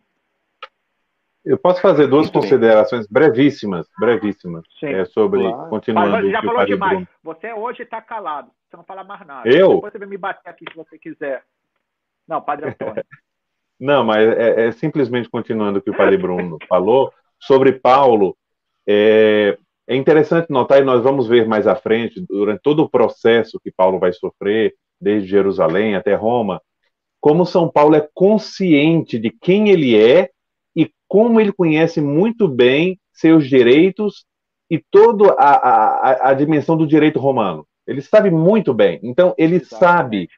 Eu 1.45 1.57
posso 1.57 1.81
fazer 1.81 2.07
duas 2.07 2.25
muito 2.25 2.33
considerações 2.33 3.07
bem. 3.07 3.13
brevíssimas, 3.13 3.87
brevíssimas, 3.97 4.63
Sim, 4.79 4.87
é, 4.87 5.05
sobre, 5.05 5.41
claro. 5.41 5.69
continuando 5.69 6.11
Mas, 6.11 6.31
já 6.31 6.41
falou 6.41 6.65
demais. 6.65 6.91
Bruno. 6.91 7.07
Você 7.23 7.53
hoje 7.53 7.83
está 7.83 8.01
calado, 8.01 8.51
você 8.69 8.77
não 8.77 8.83
fala 8.83 9.03
mais 9.03 9.25
nada. 9.25 9.49
Eu? 9.49 9.75
Depois 9.75 9.91
você 9.91 9.99
vai 9.99 10.07
me 10.07 10.17
bater 10.17 10.49
aqui 10.49 10.65
se 10.69 10.75
você 10.75 10.97
quiser. 10.97 11.43
Não, 12.27 12.41
Padre 12.41 12.69
Antônio. 12.69 13.03
não, 13.79 14.03
mas 14.03 14.27
é, 14.27 14.67
é, 14.67 14.71
simplesmente 14.71 15.29
continuando 15.29 15.79
o 15.79 15.81
que 15.81 15.89
o 15.89 15.97
Padre 15.97 16.17
Bruno 16.17 16.57
falou, 16.69 17.11
sobre 17.39 17.73
Paulo, 17.73 18.37
é, 18.87 19.57
é 19.87 19.95
interessante 19.95 20.51
notar, 20.51 20.81
e 20.81 20.85
nós 20.85 21.01
vamos 21.01 21.27
ver 21.27 21.47
mais 21.47 21.65
à 21.65 21.75
frente, 21.75 22.23
durante 22.29 22.61
todo 22.61 22.83
o 22.83 22.89
processo 22.89 23.59
que 23.59 23.71
Paulo 23.71 23.97
vai 23.97 24.13
sofrer, 24.13 24.75
desde 25.01 25.29
Jerusalém 25.29 25.95
até 25.95 26.13
Roma, 26.13 26.61
como 27.19 27.45
São 27.45 27.69
Paulo 27.69 27.95
é 27.95 28.07
consciente 28.13 29.17
de 29.17 29.29
quem 29.29 29.69
ele 29.69 29.97
é 29.97 30.29
e 30.75 30.91
como 31.07 31.39
ele 31.39 31.51
conhece 31.51 31.99
muito 31.99 32.47
bem 32.47 32.99
seus 33.11 33.47
direitos 33.47 34.25
e 34.69 34.77
toda 34.91 35.33
a, 35.33 35.55
a, 35.55 36.29
a 36.29 36.33
dimensão 36.33 36.77
do 36.77 36.85
direito 36.85 37.19
romano. 37.19 37.65
Ele 37.89 38.01
sabe 38.01 38.29
muito 38.29 38.73
bem. 38.73 38.99
Então, 39.01 39.33
ele 39.37 39.55
Exatamente. 39.55 39.79
sabe. 39.79 40.29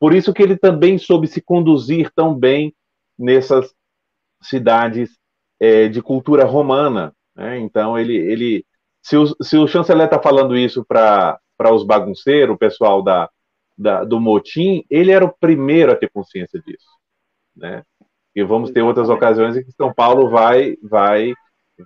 Por 0.00 0.14
isso 0.14 0.32
que 0.32 0.42
ele 0.42 0.56
também 0.56 0.96
soube 0.96 1.26
se 1.26 1.42
conduzir 1.42 2.10
tão 2.14 2.34
bem 2.34 2.74
nessas 3.18 3.74
cidades 4.42 5.10
é, 5.60 5.88
de 5.88 6.00
cultura 6.00 6.44
romana. 6.44 7.14
Né? 7.34 7.58
Então, 7.58 7.98
ele, 7.98 8.16
ele 8.16 8.64
se, 9.02 9.16
o, 9.16 9.26
se 9.42 9.58
o 9.58 9.68
chanceler 9.68 10.06
está 10.06 10.20
falando 10.20 10.56
isso 10.56 10.84
para 10.84 11.38
os 11.70 11.84
bagunceiros, 11.84 12.54
o 12.54 12.58
pessoal 12.58 13.02
da, 13.02 13.28
da, 13.76 14.02
do 14.02 14.18
motim, 14.18 14.82
ele 14.88 15.12
era 15.12 15.24
o 15.24 15.34
primeiro 15.38 15.92
a 15.92 15.96
ter 15.96 16.10
consciência 16.10 16.60
disso. 16.60 16.86
Né? 17.54 17.82
E 18.34 18.42
vamos 18.42 18.70
ter 18.70 18.82
outras 18.82 19.08
ocasiões 19.08 19.56
em 19.56 19.62
que 19.64 19.72
São 19.72 19.92
Paulo 19.92 20.30
vai, 20.30 20.76
vai, 20.82 21.34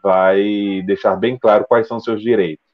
vai 0.03 0.82
deixar 0.87 1.16
bem 1.16 1.37
claro 1.37 1.66
quais 1.69 1.89
são 1.89 1.99
seus 1.99 2.23
direitos. 2.23 2.69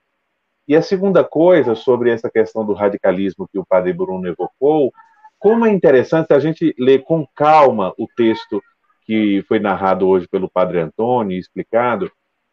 E 0.68 0.74
a 0.74 0.82
segunda 0.82 1.22
coisa 1.22 1.74
sobre 1.74 2.10
essa 2.10 2.30
questão 2.30 2.64
do 2.64 2.72
radicalismo 2.72 3.48
que 3.50 3.58
o 3.58 3.64
padre 3.64 3.92
Bruno 3.92 4.26
evocou, 4.26 4.92
como 5.38 5.64
é 5.64 5.70
interessante 5.70 6.32
a 6.32 6.38
gente 6.38 6.74
ler 6.78 7.04
com 7.04 7.26
calma 7.34 7.94
o 7.98 8.06
texto 8.16 8.60
que 9.04 9.44
foi 9.46 9.60
narrado 9.60 10.08
hoje 10.08 10.26
pelo 10.26 10.50
padre 10.50 10.80
Antônio, 10.80 11.38
explicado, 11.38 12.10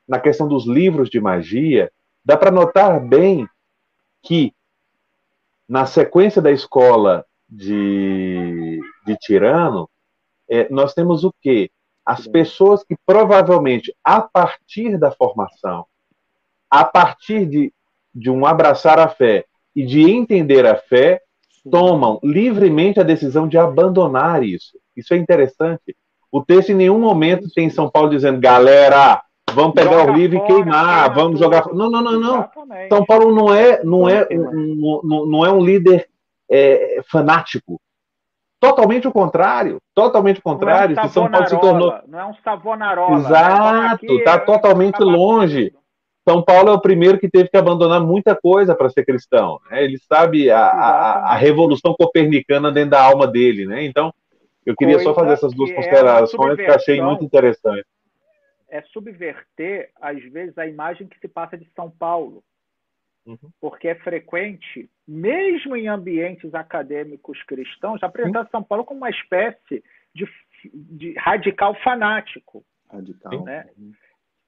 na 0.07 0.19
questão 0.19 0.48
dos 0.48 0.68
livros 0.68 1.10
de 1.10 1.19
magia, 1.19 1.91
dá 2.23 2.38
para 2.38 2.52
notar 2.52 2.99
bem 2.99 3.48
que, 4.22 4.53
na 5.68 5.85
sequência 5.85 6.41
da 6.41 6.52
escola 6.52 7.26
de, 7.49 8.80
de 9.06 9.18
Tirano, 9.18 9.90
é, 10.49 10.68
nós 10.69 10.94
temos 10.94 11.23
o 11.23 11.34
quê? 11.41 11.72
As 12.06 12.27
pessoas 12.27 12.84
que 12.84 12.95
provavelmente, 13.06 13.95
a 14.03 14.22
partir 14.22 14.98
da 14.99 15.11
formação, 15.11 15.85
a 16.69 16.84
partir 16.84 17.45
de, 17.45 17.73
de 18.14 18.30
um 18.30 18.45
abraçar 18.45 18.99
a 18.99 19.07
fé 19.07 19.45
e 19.76 19.85
de 19.85 20.10
entender 20.10 20.65
a 20.65 20.76
fé, 20.76 21.22
tomam 21.69 22.19
livremente 22.23 22.99
a 22.99 23.03
decisão 23.03 23.48
de 23.48 23.57
abandonar 23.57 24.44
isso. 24.44 24.77
Isso 24.95 25.14
é 25.14 25.18
interessante. 25.18 25.95
O 26.31 26.44
texto 26.44 26.69
em 26.69 26.76
nenhum 26.76 26.99
momento 26.99 27.48
tem 27.53 27.69
São 27.69 27.90
Paulo 27.90 28.10
dizendo, 28.10 28.40
galera, 28.40 29.22
vamos 29.53 29.73
pegar 29.73 29.99
Joga 29.99 30.11
o 30.11 30.15
livro 30.15 30.40
fora, 30.40 30.52
e 30.52 30.56
queimar, 30.56 31.14
vamos 31.14 31.40
jogar. 31.40 31.68
Não, 31.73 31.90
não, 31.90 32.02
não, 32.02 32.19
não. 32.19 32.35
Exatamente. 32.38 32.90
São 32.90 33.06
Paulo 33.06 33.34
não 33.34 33.53
é, 33.53 33.84
não 33.84 34.10
é, 34.10 34.27
um, 34.31 35.02
não, 35.03 35.26
não 35.26 35.45
é 35.45 35.52
um 35.52 35.64
líder 35.64 36.07
é, 36.49 37.02
fanático. 37.10 37.80
Totalmente 38.60 39.07
o 39.07 39.11
contrário. 39.11 39.77
Totalmente 39.94 40.40
o 40.40 40.41
contrário. 40.44 40.95
Não 40.95 41.03
é 41.03 41.06
um 41.06 41.10
São 41.10 41.30
Paulo 41.30 41.48
se 41.48 41.60
tornou. 41.60 41.94
Não 42.07 42.19
é 42.19 42.26
um 42.26 42.34
Savonarola. 42.44 43.18
Exato, 43.18 44.06
está 44.06 44.40
totalmente 44.40 44.98
tá 44.98 45.03
longe. 45.03 45.73
São 46.28 46.41
Paulo 46.44 46.70
é 46.70 46.74
o 46.74 46.82
primeiro 46.82 47.20
que 47.20 47.30
teve 47.30 47.50
que 47.50 47.58
abandonar 47.58 48.02
muita 48.02 48.36
coisa 48.36 48.74
para 48.76 48.90
ser 48.90 49.06
cristão. 49.06 49.60
Né? 49.70 49.84
Ele 49.84 49.98
sabe 49.98 50.50
a, 50.50 50.60
a, 50.60 51.34
a, 51.34 51.36
revolução 51.36 51.94
copernicana 51.94 52.72
dentro 52.72 52.91
da 52.91 53.04
alma 53.04 53.28
dele. 53.28 53.66
Né? 53.66 53.84
Então, 53.84 54.14
eu 54.66 54.76
queria 54.76 54.95
coisa 54.95 55.10
só 55.10 55.16
fazer 55.16 55.34
essas 55.34 55.54
duas 55.54 55.72
considerações 55.72 56.56
que, 56.56 56.66
que 56.66 56.72
achei 56.72 57.02
muito 57.02 57.24
interessante 57.24 57.86
é 58.74 58.82
subverter, 58.91 59.91
às 60.02 60.20
vezes, 60.32 60.58
a 60.58 60.66
imagem 60.66 61.08
que 61.08 61.20
se 61.20 61.28
passa 61.28 61.56
de 61.56 61.70
São 61.76 61.91
Paulo. 61.91 62.44
Uhum. 63.24 63.38
Porque 63.62 63.88
é 63.88 63.94
frequente, 63.94 64.90
mesmo 65.08 65.76
em 65.76 65.88
ambientes 65.88 66.56
acadêmicos 66.56 67.40
cristãos, 67.44 68.02
apresentar 68.02 68.41
uhum. 68.41 68.50
São 68.50 68.64
Paulo 68.64 68.84
como 68.84 69.02
uma 69.02 69.12
espécie 69.12 69.84
de 70.14 70.28
de 70.74 71.14
radical 71.18 71.76
fanático. 71.84 72.66
Radical. 72.90 73.44
Né? 73.44 73.68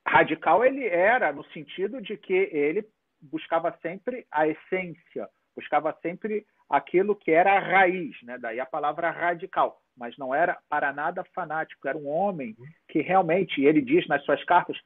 Radical 0.07 0.63
ele 0.63 0.85
era 0.87 1.33
no 1.33 1.43
sentido 1.45 2.01
de 2.01 2.15
que 2.17 2.33
ele 2.33 2.87
buscava 3.21 3.75
sempre 3.81 4.25
a 4.31 4.47
essência, 4.47 5.27
buscava 5.55 5.97
sempre 6.01 6.45
aquilo 6.69 7.15
que 7.15 7.31
era 7.31 7.53
a 7.53 7.59
raiz, 7.59 8.15
né? 8.23 8.37
daí 8.37 8.59
a 8.59 8.65
palavra 8.65 9.09
radical, 9.09 9.81
mas 9.97 10.17
não 10.17 10.33
era 10.33 10.57
para 10.69 10.91
nada 10.93 11.23
fanático, 11.33 11.87
era 11.87 11.97
um 11.97 12.07
homem 12.07 12.55
que 12.87 13.01
realmente, 13.01 13.63
ele 13.63 13.81
diz 13.81 14.07
nas 14.07 14.23
suas 14.23 14.43
cartas, 14.43 14.77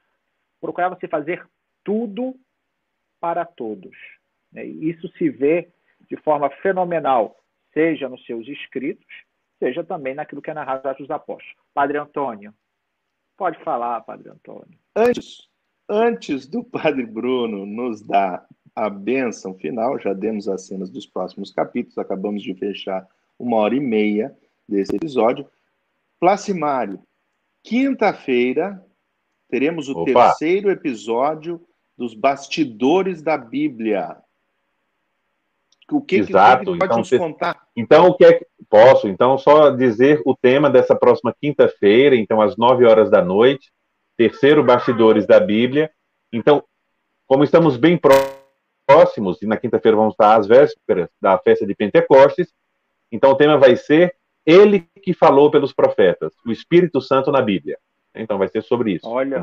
procurava 0.60 0.96
se 0.96 1.08
fazer 1.08 1.46
tudo 1.84 2.34
para 3.20 3.44
todos. 3.44 3.96
Né? 4.52 4.64
Isso 4.64 5.08
se 5.16 5.28
vê 5.28 5.70
de 6.08 6.16
forma 6.18 6.50
fenomenal, 6.62 7.36
seja 7.72 8.08
nos 8.08 8.24
seus 8.24 8.46
escritos, 8.48 9.06
seja 9.58 9.84
também 9.84 10.14
naquilo 10.14 10.42
que 10.42 10.50
é 10.50 10.54
narrado 10.54 10.94
dos 10.94 11.10
Apóstolos. 11.10 11.54
Padre 11.74 11.98
Antônio, 11.98 12.54
pode 13.36 13.62
falar, 13.62 14.00
Padre 14.02 14.30
Antônio. 14.30 14.79
Antes, 14.94 15.48
antes 15.88 16.46
do 16.46 16.64
Padre 16.64 17.06
Bruno 17.06 17.64
nos 17.64 18.02
dar 18.02 18.46
a 18.74 18.90
bênção 18.90 19.54
final, 19.54 19.98
já 19.98 20.12
demos 20.12 20.48
as 20.48 20.66
cenas 20.66 20.90
dos 20.90 21.06
próximos 21.06 21.52
capítulos, 21.52 21.98
acabamos 21.98 22.42
de 22.42 22.54
fechar 22.54 23.06
uma 23.38 23.56
hora 23.56 23.74
e 23.74 23.80
meia 23.80 24.36
desse 24.68 24.96
episódio. 24.96 25.46
Placimário, 26.18 27.00
quinta-feira 27.62 28.84
teremos 29.48 29.88
o 29.88 29.98
Opa. 29.98 30.28
terceiro 30.28 30.70
episódio 30.70 31.60
dos 31.96 32.14
bastidores 32.14 33.22
da 33.22 33.36
Bíblia. 33.36 34.16
O 35.90 36.00
que, 36.00 36.16
Exato. 36.16 36.64
que, 36.64 36.72
que 36.72 36.78
pode 36.78 36.84
então, 36.84 36.98
nos 36.98 37.10
contar? 37.10 37.66
Então, 37.76 38.06
o 38.06 38.14
que 38.16 38.24
é 38.24 38.38
que 38.38 38.46
posso? 38.68 39.08
Então, 39.08 39.36
só 39.36 39.70
dizer 39.70 40.22
o 40.24 40.36
tema 40.36 40.70
dessa 40.70 40.94
próxima 40.94 41.34
quinta-feira, 41.38 42.14
então 42.14 42.40
às 42.40 42.56
nove 42.56 42.84
horas 42.84 43.10
da 43.10 43.22
noite, 43.22 43.72
terceiro 44.20 44.62
bastidores 44.62 45.26
da 45.26 45.40
Bíblia. 45.40 45.90
Então, 46.30 46.62
como 47.26 47.42
estamos 47.42 47.78
bem 47.78 47.98
próximos 48.86 49.40
e 49.40 49.46
na 49.46 49.56
quinta-feira 49.56 49.96
vamos 49.96 50.12
estar 50.12 50.36
às 50.36 50.46
vésperas 50.46 51.08
da 51.18 51.38
festa 51.38 51.66
de 51.66 51.74
Pentecostes, 51.74 52.52
então 53.10 53.30
o 53.30 53.34
tema 53.34 53.56
vai 53.56 53.76
ser 53.76 54.14
ele 54.44 54.86
que 55.02 55.14
falou 55.14 55.50
pelos 55.50 55.72
profetas, 55.72 56.34
o 56.44 56.52
Espírito 56.52 57.00
Santo 57.00 57.32
na 57.32 57.40
Bíblia. 57.40 57.78
Então 58.14 58.36
vai 58.36 58.48
ser 58.48 58.62
sobre 58.62 58.92
isso. 58.92 59.08
Olha. 59.08 59.42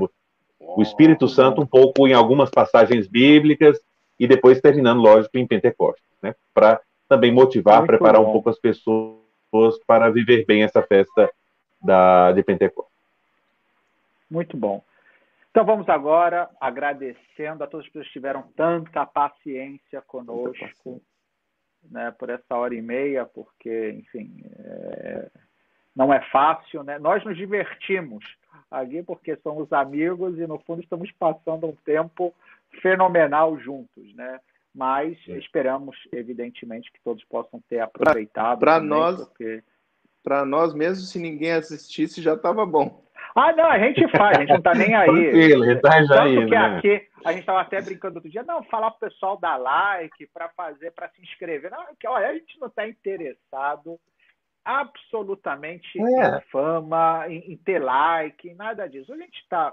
O 0.59 0.81
Espírito 0.83 1.27
Santo 1.27 1.59
um 1.59 1.65
pouco 1.65 2.07
em 2.07 2.13
algumas 2.13 2.51
passagens 2.51 3.07
bíblicas 3.07 3.79
e 4.19 4.27
depois 4.27 4.61
terminando, 4.61 5.01
lógico, 5.01 5.39
em 5.39 5.47
Pentecostes, 5.47 6.05
né? 6.21 6.35
Para 6.53 6.79
também 7.09 7.31
motivar, 7.31 7.79
Muito 7.79 7.87
preparar 7.87 8.21
bom. 8.21 8.29
um 8.29 8.31
pouco 8.31 8.51
as 8.51 8.59
pessoas 8.59 9.79
para 9.87 10.11
viver 10.11 10.45
bem 10.45 10.61
essa 10.61 10.83
festa 10.83 11.31
da, 11.81 12.31
de 12.31 12.43
Pentecostes. 12.43 12.96
Muito 14.29 14.57
bom. 14.57 14.83
Então 15.49 15.65
vamos 15.65 15.89
agora 15.89 16.49
agradecendo 16.61 17.63
a 17.63 17.67
todas 17.67 17.85
as 17.85 17.91
pessoas 17.91 18.07
que 18.07 18.13
tiveram 18.13 18.43
tanta 18.55 19.05
paciência 19.05 20.01
conosco, 20.01 21.01
né, 21.89 22.11
por 22.11 22.29
essa 22.29 22.55
hora 22.55 22.75
e 22.75 22.81
meia, 22.81 23.25
porque, 23.25 23.91
enfim, 23.91 24.43
é, 24.59 25.31
não 25.95 26.13
é 26.13 26.21
fácil, 26.29 26.83
né? 26.83 26.99
Nós 26.99 27.25
nos 27.25 27.35
divertimos 27.35 28.23
aqui 28.69 29.01
porque 29.01 29.35
somos 29.37 29.71
amigos 29.73 30.37
e 30.37 30.45
no 30.45 30.59
fundo 30.59 30.81
estamos 30.81 31.11
passando 31.13 31.65
um 31.65 31.75
tempo 31.77 32.35
fenomenal 32.81 33.57
juntos, 33.57 34.13
né? 34.13 34.39
Mas 34.75 35.17
Sim. 35.23 35.37
esperamos, 35.37 35.97
evidentemente, 36.11 36.91
que 36.91 37.01
todos 37.03 37.23
possam 37.23 37.59
ter 37.67 37.79
aproveitado. 37.79 38.59
Para 38.59 38.79
nós, 38.79 39.17
porque... 39.25 39.63
para 40.23 40.45
nós 40.45 40.75
mesmo, 40.75 41.03
se 41.03 41.17
ninguém 41.17 41.53
assistisse, 41.53 42.21
já 42.21 42.35
estava 42.35 42.63
bom. 42.63 43.03
Ah, 43.37 43.53
não, 43.53 43.65
a 43.65 43.77
gente 43.77 44.07
faz, 44.07 44.35
a 44.35 44.39
gente 44.39 44.49
não 44.49 44.57
está 44.57 44.73
nem 44.73 44.95
aí. 44.95 45.05
Tranquilo, 45.29 45.79
tá 45.79 46.03
já 46.03 46.23
aí, 46.23 46.35
que 46.37 46.45
né? 46.45 46.57
aqui, 46.57 47.07
a 47.23 47.31
gente 47.31 47.41
estava 47.41 47.61
até 47.61 47.79
brincando 47.79 48.15
outro 48.15 48.31
dia, 48.31 48.41
não, 48.41 48.63
falar 48.63 48.89
para 48.89 49.07
o 49.07 49.09
pessoal 49.11 49.37
dar 49.37 49.57
like, 49.57 50.25
para 50.33 50.49
fazer, 50.49 50.89
para 50.91 51.07
se 51.09 51.21
inscrever. 51.21 51.69
Não, 51.69 51.85
que 51.99 52.07
olha, 52.07 52.29
a 52.29 52.33
gente 52.33 52.59
não 52.59 52.67
está 52.67 52.87
interessado 52.87 53.99
absolutamente 54.65 55.99
é. 55.99 56.01
em 56.01 56.41
fama, 56.51 57.25
em, 57.29 57.53
em, 57.53 57.57
ter 57.57 57.77
like, 57.77 58.55
nada 58.55 58.89
disso. 58.89 59.13
A 59.13 59.17
gente 59.17 59.37
está 59.37 59.71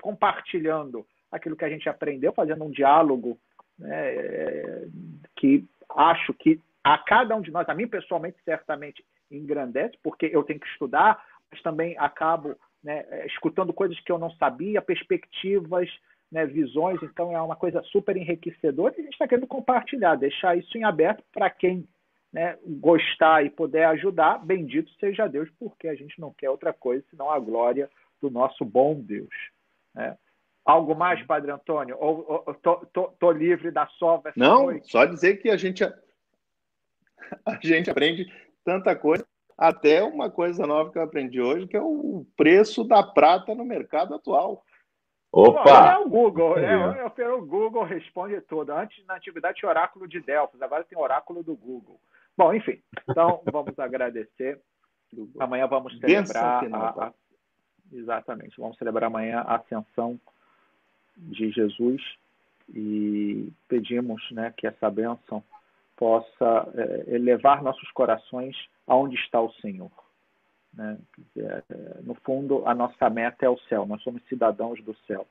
compartilhando 0.00 1.06
aquilo 1.30 1.54
que 1.54 1.66
a 1.66 1.70
gente 1.70 1.88
aprendeu, 1.90 2.32
fazendo 2.32 2.64
um 2.64 2.70
diálogo 2.70 3.38
né, 3.78 4.88
que 5.36 5.66
acho 5.96 6.32
que 6.32 6.58
a 6.82 6.96
cada 6.96 7.36
um 7.36 7.42
de 7.42 7.50
nós, 7.50 7.68
a 7.68 7.74
mim 7.74 7.86
pessoalmente, 7.86 8.38
certamente 8.42 9.04
engrandece, 9.30 9.98
porque 10.02 10.30
eu 10.32 10.42
tenho 10.44 10.58
que 10.58 10.68
estudar, 10.68 11.22
mas 11.50 11.60
também 11.60 11.94
acabo 11.98 12.56
né, 12.82 13.26
escutando 13.26 13.72
coisas 13.72 13.98
que 14.00 14.10
eu 14.10 14.18
não 14.18 14.30
sabia, 14.32 14.82
perspectivas, 14.82 15.88
né, 16.30 16.46
visões, 16.46 16.98
então 17.02 17.36
é 17.36 17.40
uma 17.40 17.54
coisa 17.54 17.82
super 17.84 18.16
enriquecedora 18.16 18.94
e 18.96 19.00
a 19.00 19.04
gente 19.04 19.12
está 19.12 19.28
querendo 19.28 19.46
compartilhar, 19.46 20.16
deixar 20.16 20.56
isso 20.56 20.76
em 20.76 20.84
aberto 20.84 21.22
para 21.32 21.50
quem 21.50 21.86
né, 22.32 22.58
gostar 22.64 23.44
e 23.44 23.50
puder 23.50 23.84
ajudar, 23.88 24.44
bendito 24.44 24.90
seja 24.98 25.28
Deus, 25.28 25.50
porque 25.58 25.86
a 25.88 25.94
gente 25.94 26.18
não 26.18 26.32
quer 26.32 26.48
outra 26.48 26.72
coisa 26.72 27.04
senão 27.10 27.30
a 27.30 27.38
glória 27.38 27.90
do 28.20 28.30
nosso 28.30 28.64
bom 28.64 28.98
Deus. 28.98 29.34
Né? 29.94 30.16
Algo 30.64 30.94
mais, 30.94 31.22
Padre 31.26 31.50
Antônio? 31.50 31.96
Ou, 32.00 32.24
ou 32.46 32.54
tô, 32.54 32.76
tô, 32.86 33.08
tô, 33.08 33.30
livre 33.30 33.70
da 33.70 33.86
sova 33.98 34.32
Não, 34.34 34.66
noite? 34.66 34.90
só 34.90 35.04
dizer 35.04 35.36
que 35.36 35.50
a 35.50 35.56
gente, 35.56 35.84
a 35.84 35.92
gente 37.60 37.90
aprende 37.90 38.32
tanta 38.64 38.96
coisa, 38.96 39.26
até 39.62 40.02
uma 40.02 40.28
coisa 40.28 40.66
nova 40.66 40.90
que 40.90 40.98
eu 40.98 41.02
aprendi 41.02 41.40
hoje, 41.40 41.68
que 41.68 41.76
é 41.76 41.80
o 41.80 42.26
preço 42.36 42.82
da 42.82 43.00
prata 43.00 43.54
no 43.54 43.64
mercado 43.64 44.12
atual. 44.12 44.64
Opa! 45.30 45.92
é 45.92 45.98
o 45.98 46.08
Google, 46.08 46.56
né? 46.56 46.98
É. 47.16 47.28
O 47.28 47.46
Google 47.46 47.84
responde 47.84 48.40
tudo. 48.42 48.72
Antes, 48.72 49.06
na 49.06 49.14
antiguidade, 49.14 49.58
tinha 49.58 49.70
oráculo 49.70 50.08
de 50.08 50.20
Delfos, 50.20 50.60
agora 50.60 50.82
tem 50.84 50.98
oráculo 50.98 51.44
do 51.44 51.54
Google. 51.54 52.00
Bom, 52.36 52.52
enfim, 52.52 52.82
então 53.08 53.40
vamos 53.50 53.78
agradecer. 53.78 54.60
Amanhã 55.38 55.66
vamos 55.68 55.96
celebrar 55.98 56.64
a, 56.74 57.06
a, 57.06 57.12
exatamente, 57.92 58.58
vamos 58.58 58.76
celebrar 58.78 59.04
amanhã 59.04 59.44
a 59.46 59.56
ascensão 59.56 60.18
de 61.16 61.50
Jesus 61.50 62.02
e 62.74 63.52
pedimos, 63.68 64.22
né, 64.32 64.52
que 64.56 64.66
essa 64.66 64.90
bênção 64.90 65.44
possa 65.96 66.68
é, 66.74 67.14
elevar 67.14 67.62
nossos 67.62 67.90
corações 67.92 68.56
aonde 68.86 69.16
está 69.16 69.40
o 69.40 69.52
Senhor. 69.54 69.90
Né? 70.74 70.98
É, 71.36 71.62
no 72.02 72.14
fundo, 72.14 72.66
a 72.66 72.74
nossa 72.74 73.08
meta 73.10 73.44
é 73.44 73.48
o 73.48 73.58
céu. 73.68 73.86
Nós 73.86 74.02
somos 74.02 74.22
cidadãos 74.24 74.82
do 74.82 74.94
céu. 75.06 75.26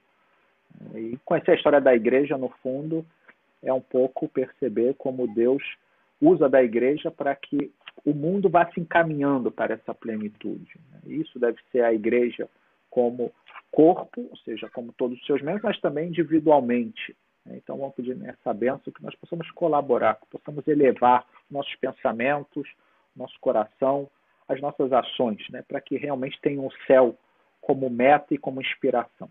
E 0.95 1.17
conhecer 1.25 1.51
a 1.51 1.55
história 1.55 1.81
da 1.81 1.93
igreja, 1.93 2.37
no 2.37 2.49
fundo, 2.61 3.05
é 3.61 3.73
um 3.73 3.81
pouco 3.81 4.27
perceber 4.27 4.95
como 4.95 5.33
Deus 5.33 5.63
usa 6.21 6.47
da 6.47 6.63
igreja 6.63 7.09
para 7.09 7.35
que 7.35 7.71
o 8.05 8.13
mundo 8.13 8.49
vá 8.49 8.71
se 8.71 8.79
encaminhando 8.79 9.51
para 9.51 9.73
essa 9.73 9.93
plenitude. 9.93 10.79
Né? 10.91 11.13
Isso 11.15 11.39
deve 11.39 11.59
ser 11.71 11.83
a 11.83 11.93
igreja 11.93 12.47
como 12.89 13.31
corpo, 13.71 14.27
ou 14.29 14.37
seja, 14.37 14.69
como 14.69 14.93
todos 14.93 15.19
os 15.19 15.25
seus 15.25 15.41
membros, 15.41 15.63
mas 15.63 15.79
também 15.79 16.09
individualmente. 16.09 17.15
Né? 17.45 17.57
Então, 17.57 17.77
vamos 17.77 17.95
pedir 17.95 18.15
nessa 18.15 18.53
benção 18.53 18.93
que 18.93 19.03
nós 19.03 19.15
possamos 19.15 19.49
colaborar, 19.51 20.15
que 20.15 20.27
possamos 20.27 20.67
elevar 20.67 21.25
nossos 21.49 21.75
pensamentos, 21.75 22.67
nosso 23.15 23.39
coração, 23.39 24.09
as 24.47 24.59
nossas 24.61 24.91
ações, 24.91 25.47
né? 25.49 25.61
para 25.61 25.81
que 25.81 25.97
realmente 25.97 26.39
tenham 26.41 26.65
o 26.65 26.73
céu 26.85 27.15
como 27.61 27.89
meta 27.89 28.33
e 28.33 28.37
como 28.37 28.61
inspiração. 28.61 29.29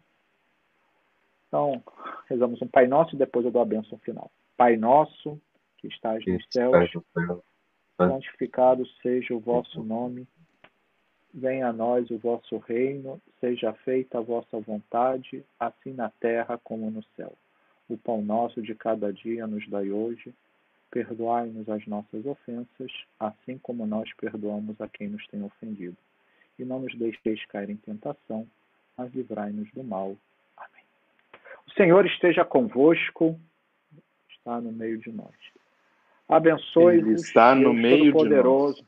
Então, 1.48 1.82
rezamos 2.28 2.62
um 2.62 2.68
Pai 2.68 2.86
Nosso 2.86 3.14
e 3.14 3.18
depois 3.18 3.44
eu 3.44 3.50
dou 3.50 3.60
a 3.60 3.66
bênção 3.66 3.98
final. 3.98 4.30
Pai 4.56 4.76
Nosso, 4.76 5.40
que 5.78 5.88
estás 5.88 6.24
nos 6.24 6.46
céus, 6.50 6.92
santificado 7.96 8.86
seja 9.02 9.34
o 9.34 9.40
vosso 9.40 9.82
nome. 9.82 10.26
Venha 11.32 11.68
a 11.68 11.72
nós 11.72 12.10
o 12.10 12.18
vosso 12.18 12.58
reino, 12.58 13.20
seja 13.40 13.72
feita 13.72 14.18
a 14.18 14.22
vossa 14.22 14.58
vontade, 14.60 15.44
assim 15.58 15.92
na 15.92 16.08
terra 16.08 16.58
como 16.62 16.90
no 16.90 17.02
céu. 17.16 17.32
O 17.88 17.96
pão 17.96 18.22
nosso 18.22 18.62
de 18.62 18.74
cada 18.74 19.12
dia 19.12 19.46
nos 19.46 19.68
dai 19.68 19.90
hoje. 19.90 20.32
Perdoai-nos 20.90 21.68
as 21.68 21.86
nossas 21.86 22.26
ofensas, 22.26 22.92
assim 23.18 23.58
como 23.58 23.86
nós 23.86 24.12
perdoamos 24.14 24.80
a 24.80 24.88
quem 24.88 25.08
nos 25.08 25.26
tem 25.28 25.42
ofendido. 25.42 25.96
E 26.58 26.64
não 26.64 26.80
nos 26.80 26.94
deixeis 26.96 27.44
cair 27.46 27.70
em 27.70 27.76
tentação, 27.76 28.46
mas 28.96 29.12
livrai-nos 29.14 29.70
do 29.72 29.84
mal. 29.84 30.16
Amém. 30.56 30.84
O 31.66 31.70
Senhor 31.72 32.04
esteja 32.06 32.44
convosco, 32.44 33.38
está 34.30 34.60
no 34.60 34.72
meio 34.72 34.98
de 34.98 35.12
nós. 35.12 35.34
Abençoe-vos, 36.28 37.22
está 37.22 37.54
no 37.54 37.72
Deus 37.72 37.76
meio 37.76 38.12
Todo-Poderoso. 38.12 38.84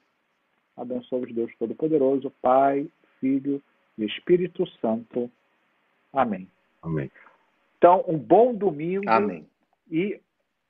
Abençoe-vos, 0.76 1.34
Deus 1.34 1.52
Todo-Poderoso, 1.58 2.30
Pai, 2.42 2.88
Filho 3.20 3.62
e 3.96 4.04
Espírito 4.04 4.66
Santo. 4.80 5.30
Amém. 6.12 6.48
Amém. 6.82 7.10
Então, 7.78 8.04
um 8.06 8.18
bom 8.18 8.54
domingo 8.54 9.08
Amém. 9.08 9.46
e 9.90 10.20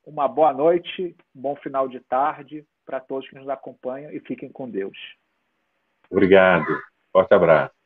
uma 0.05 0.29
boa 0.29 0.53
noite, 0.53 1.17
um 1.35 1.41
bom 1.41 1.57
final 1.57 1.89
de 1.89 2.01
tarde 2.01 2.65
para 2.85 3.01
todos 3.01 3.29
que 3.29 3.37
nos 3.37 3.49
acompanham 3.49 4.11
e 4.13 4.21
fiquem 4.21 4.51
com 4.51 4.69
Deus. 4.69 4.97
Obrigado. 6.11 6.67
Forte 7.13 7.35
abraço. 7.35 7.82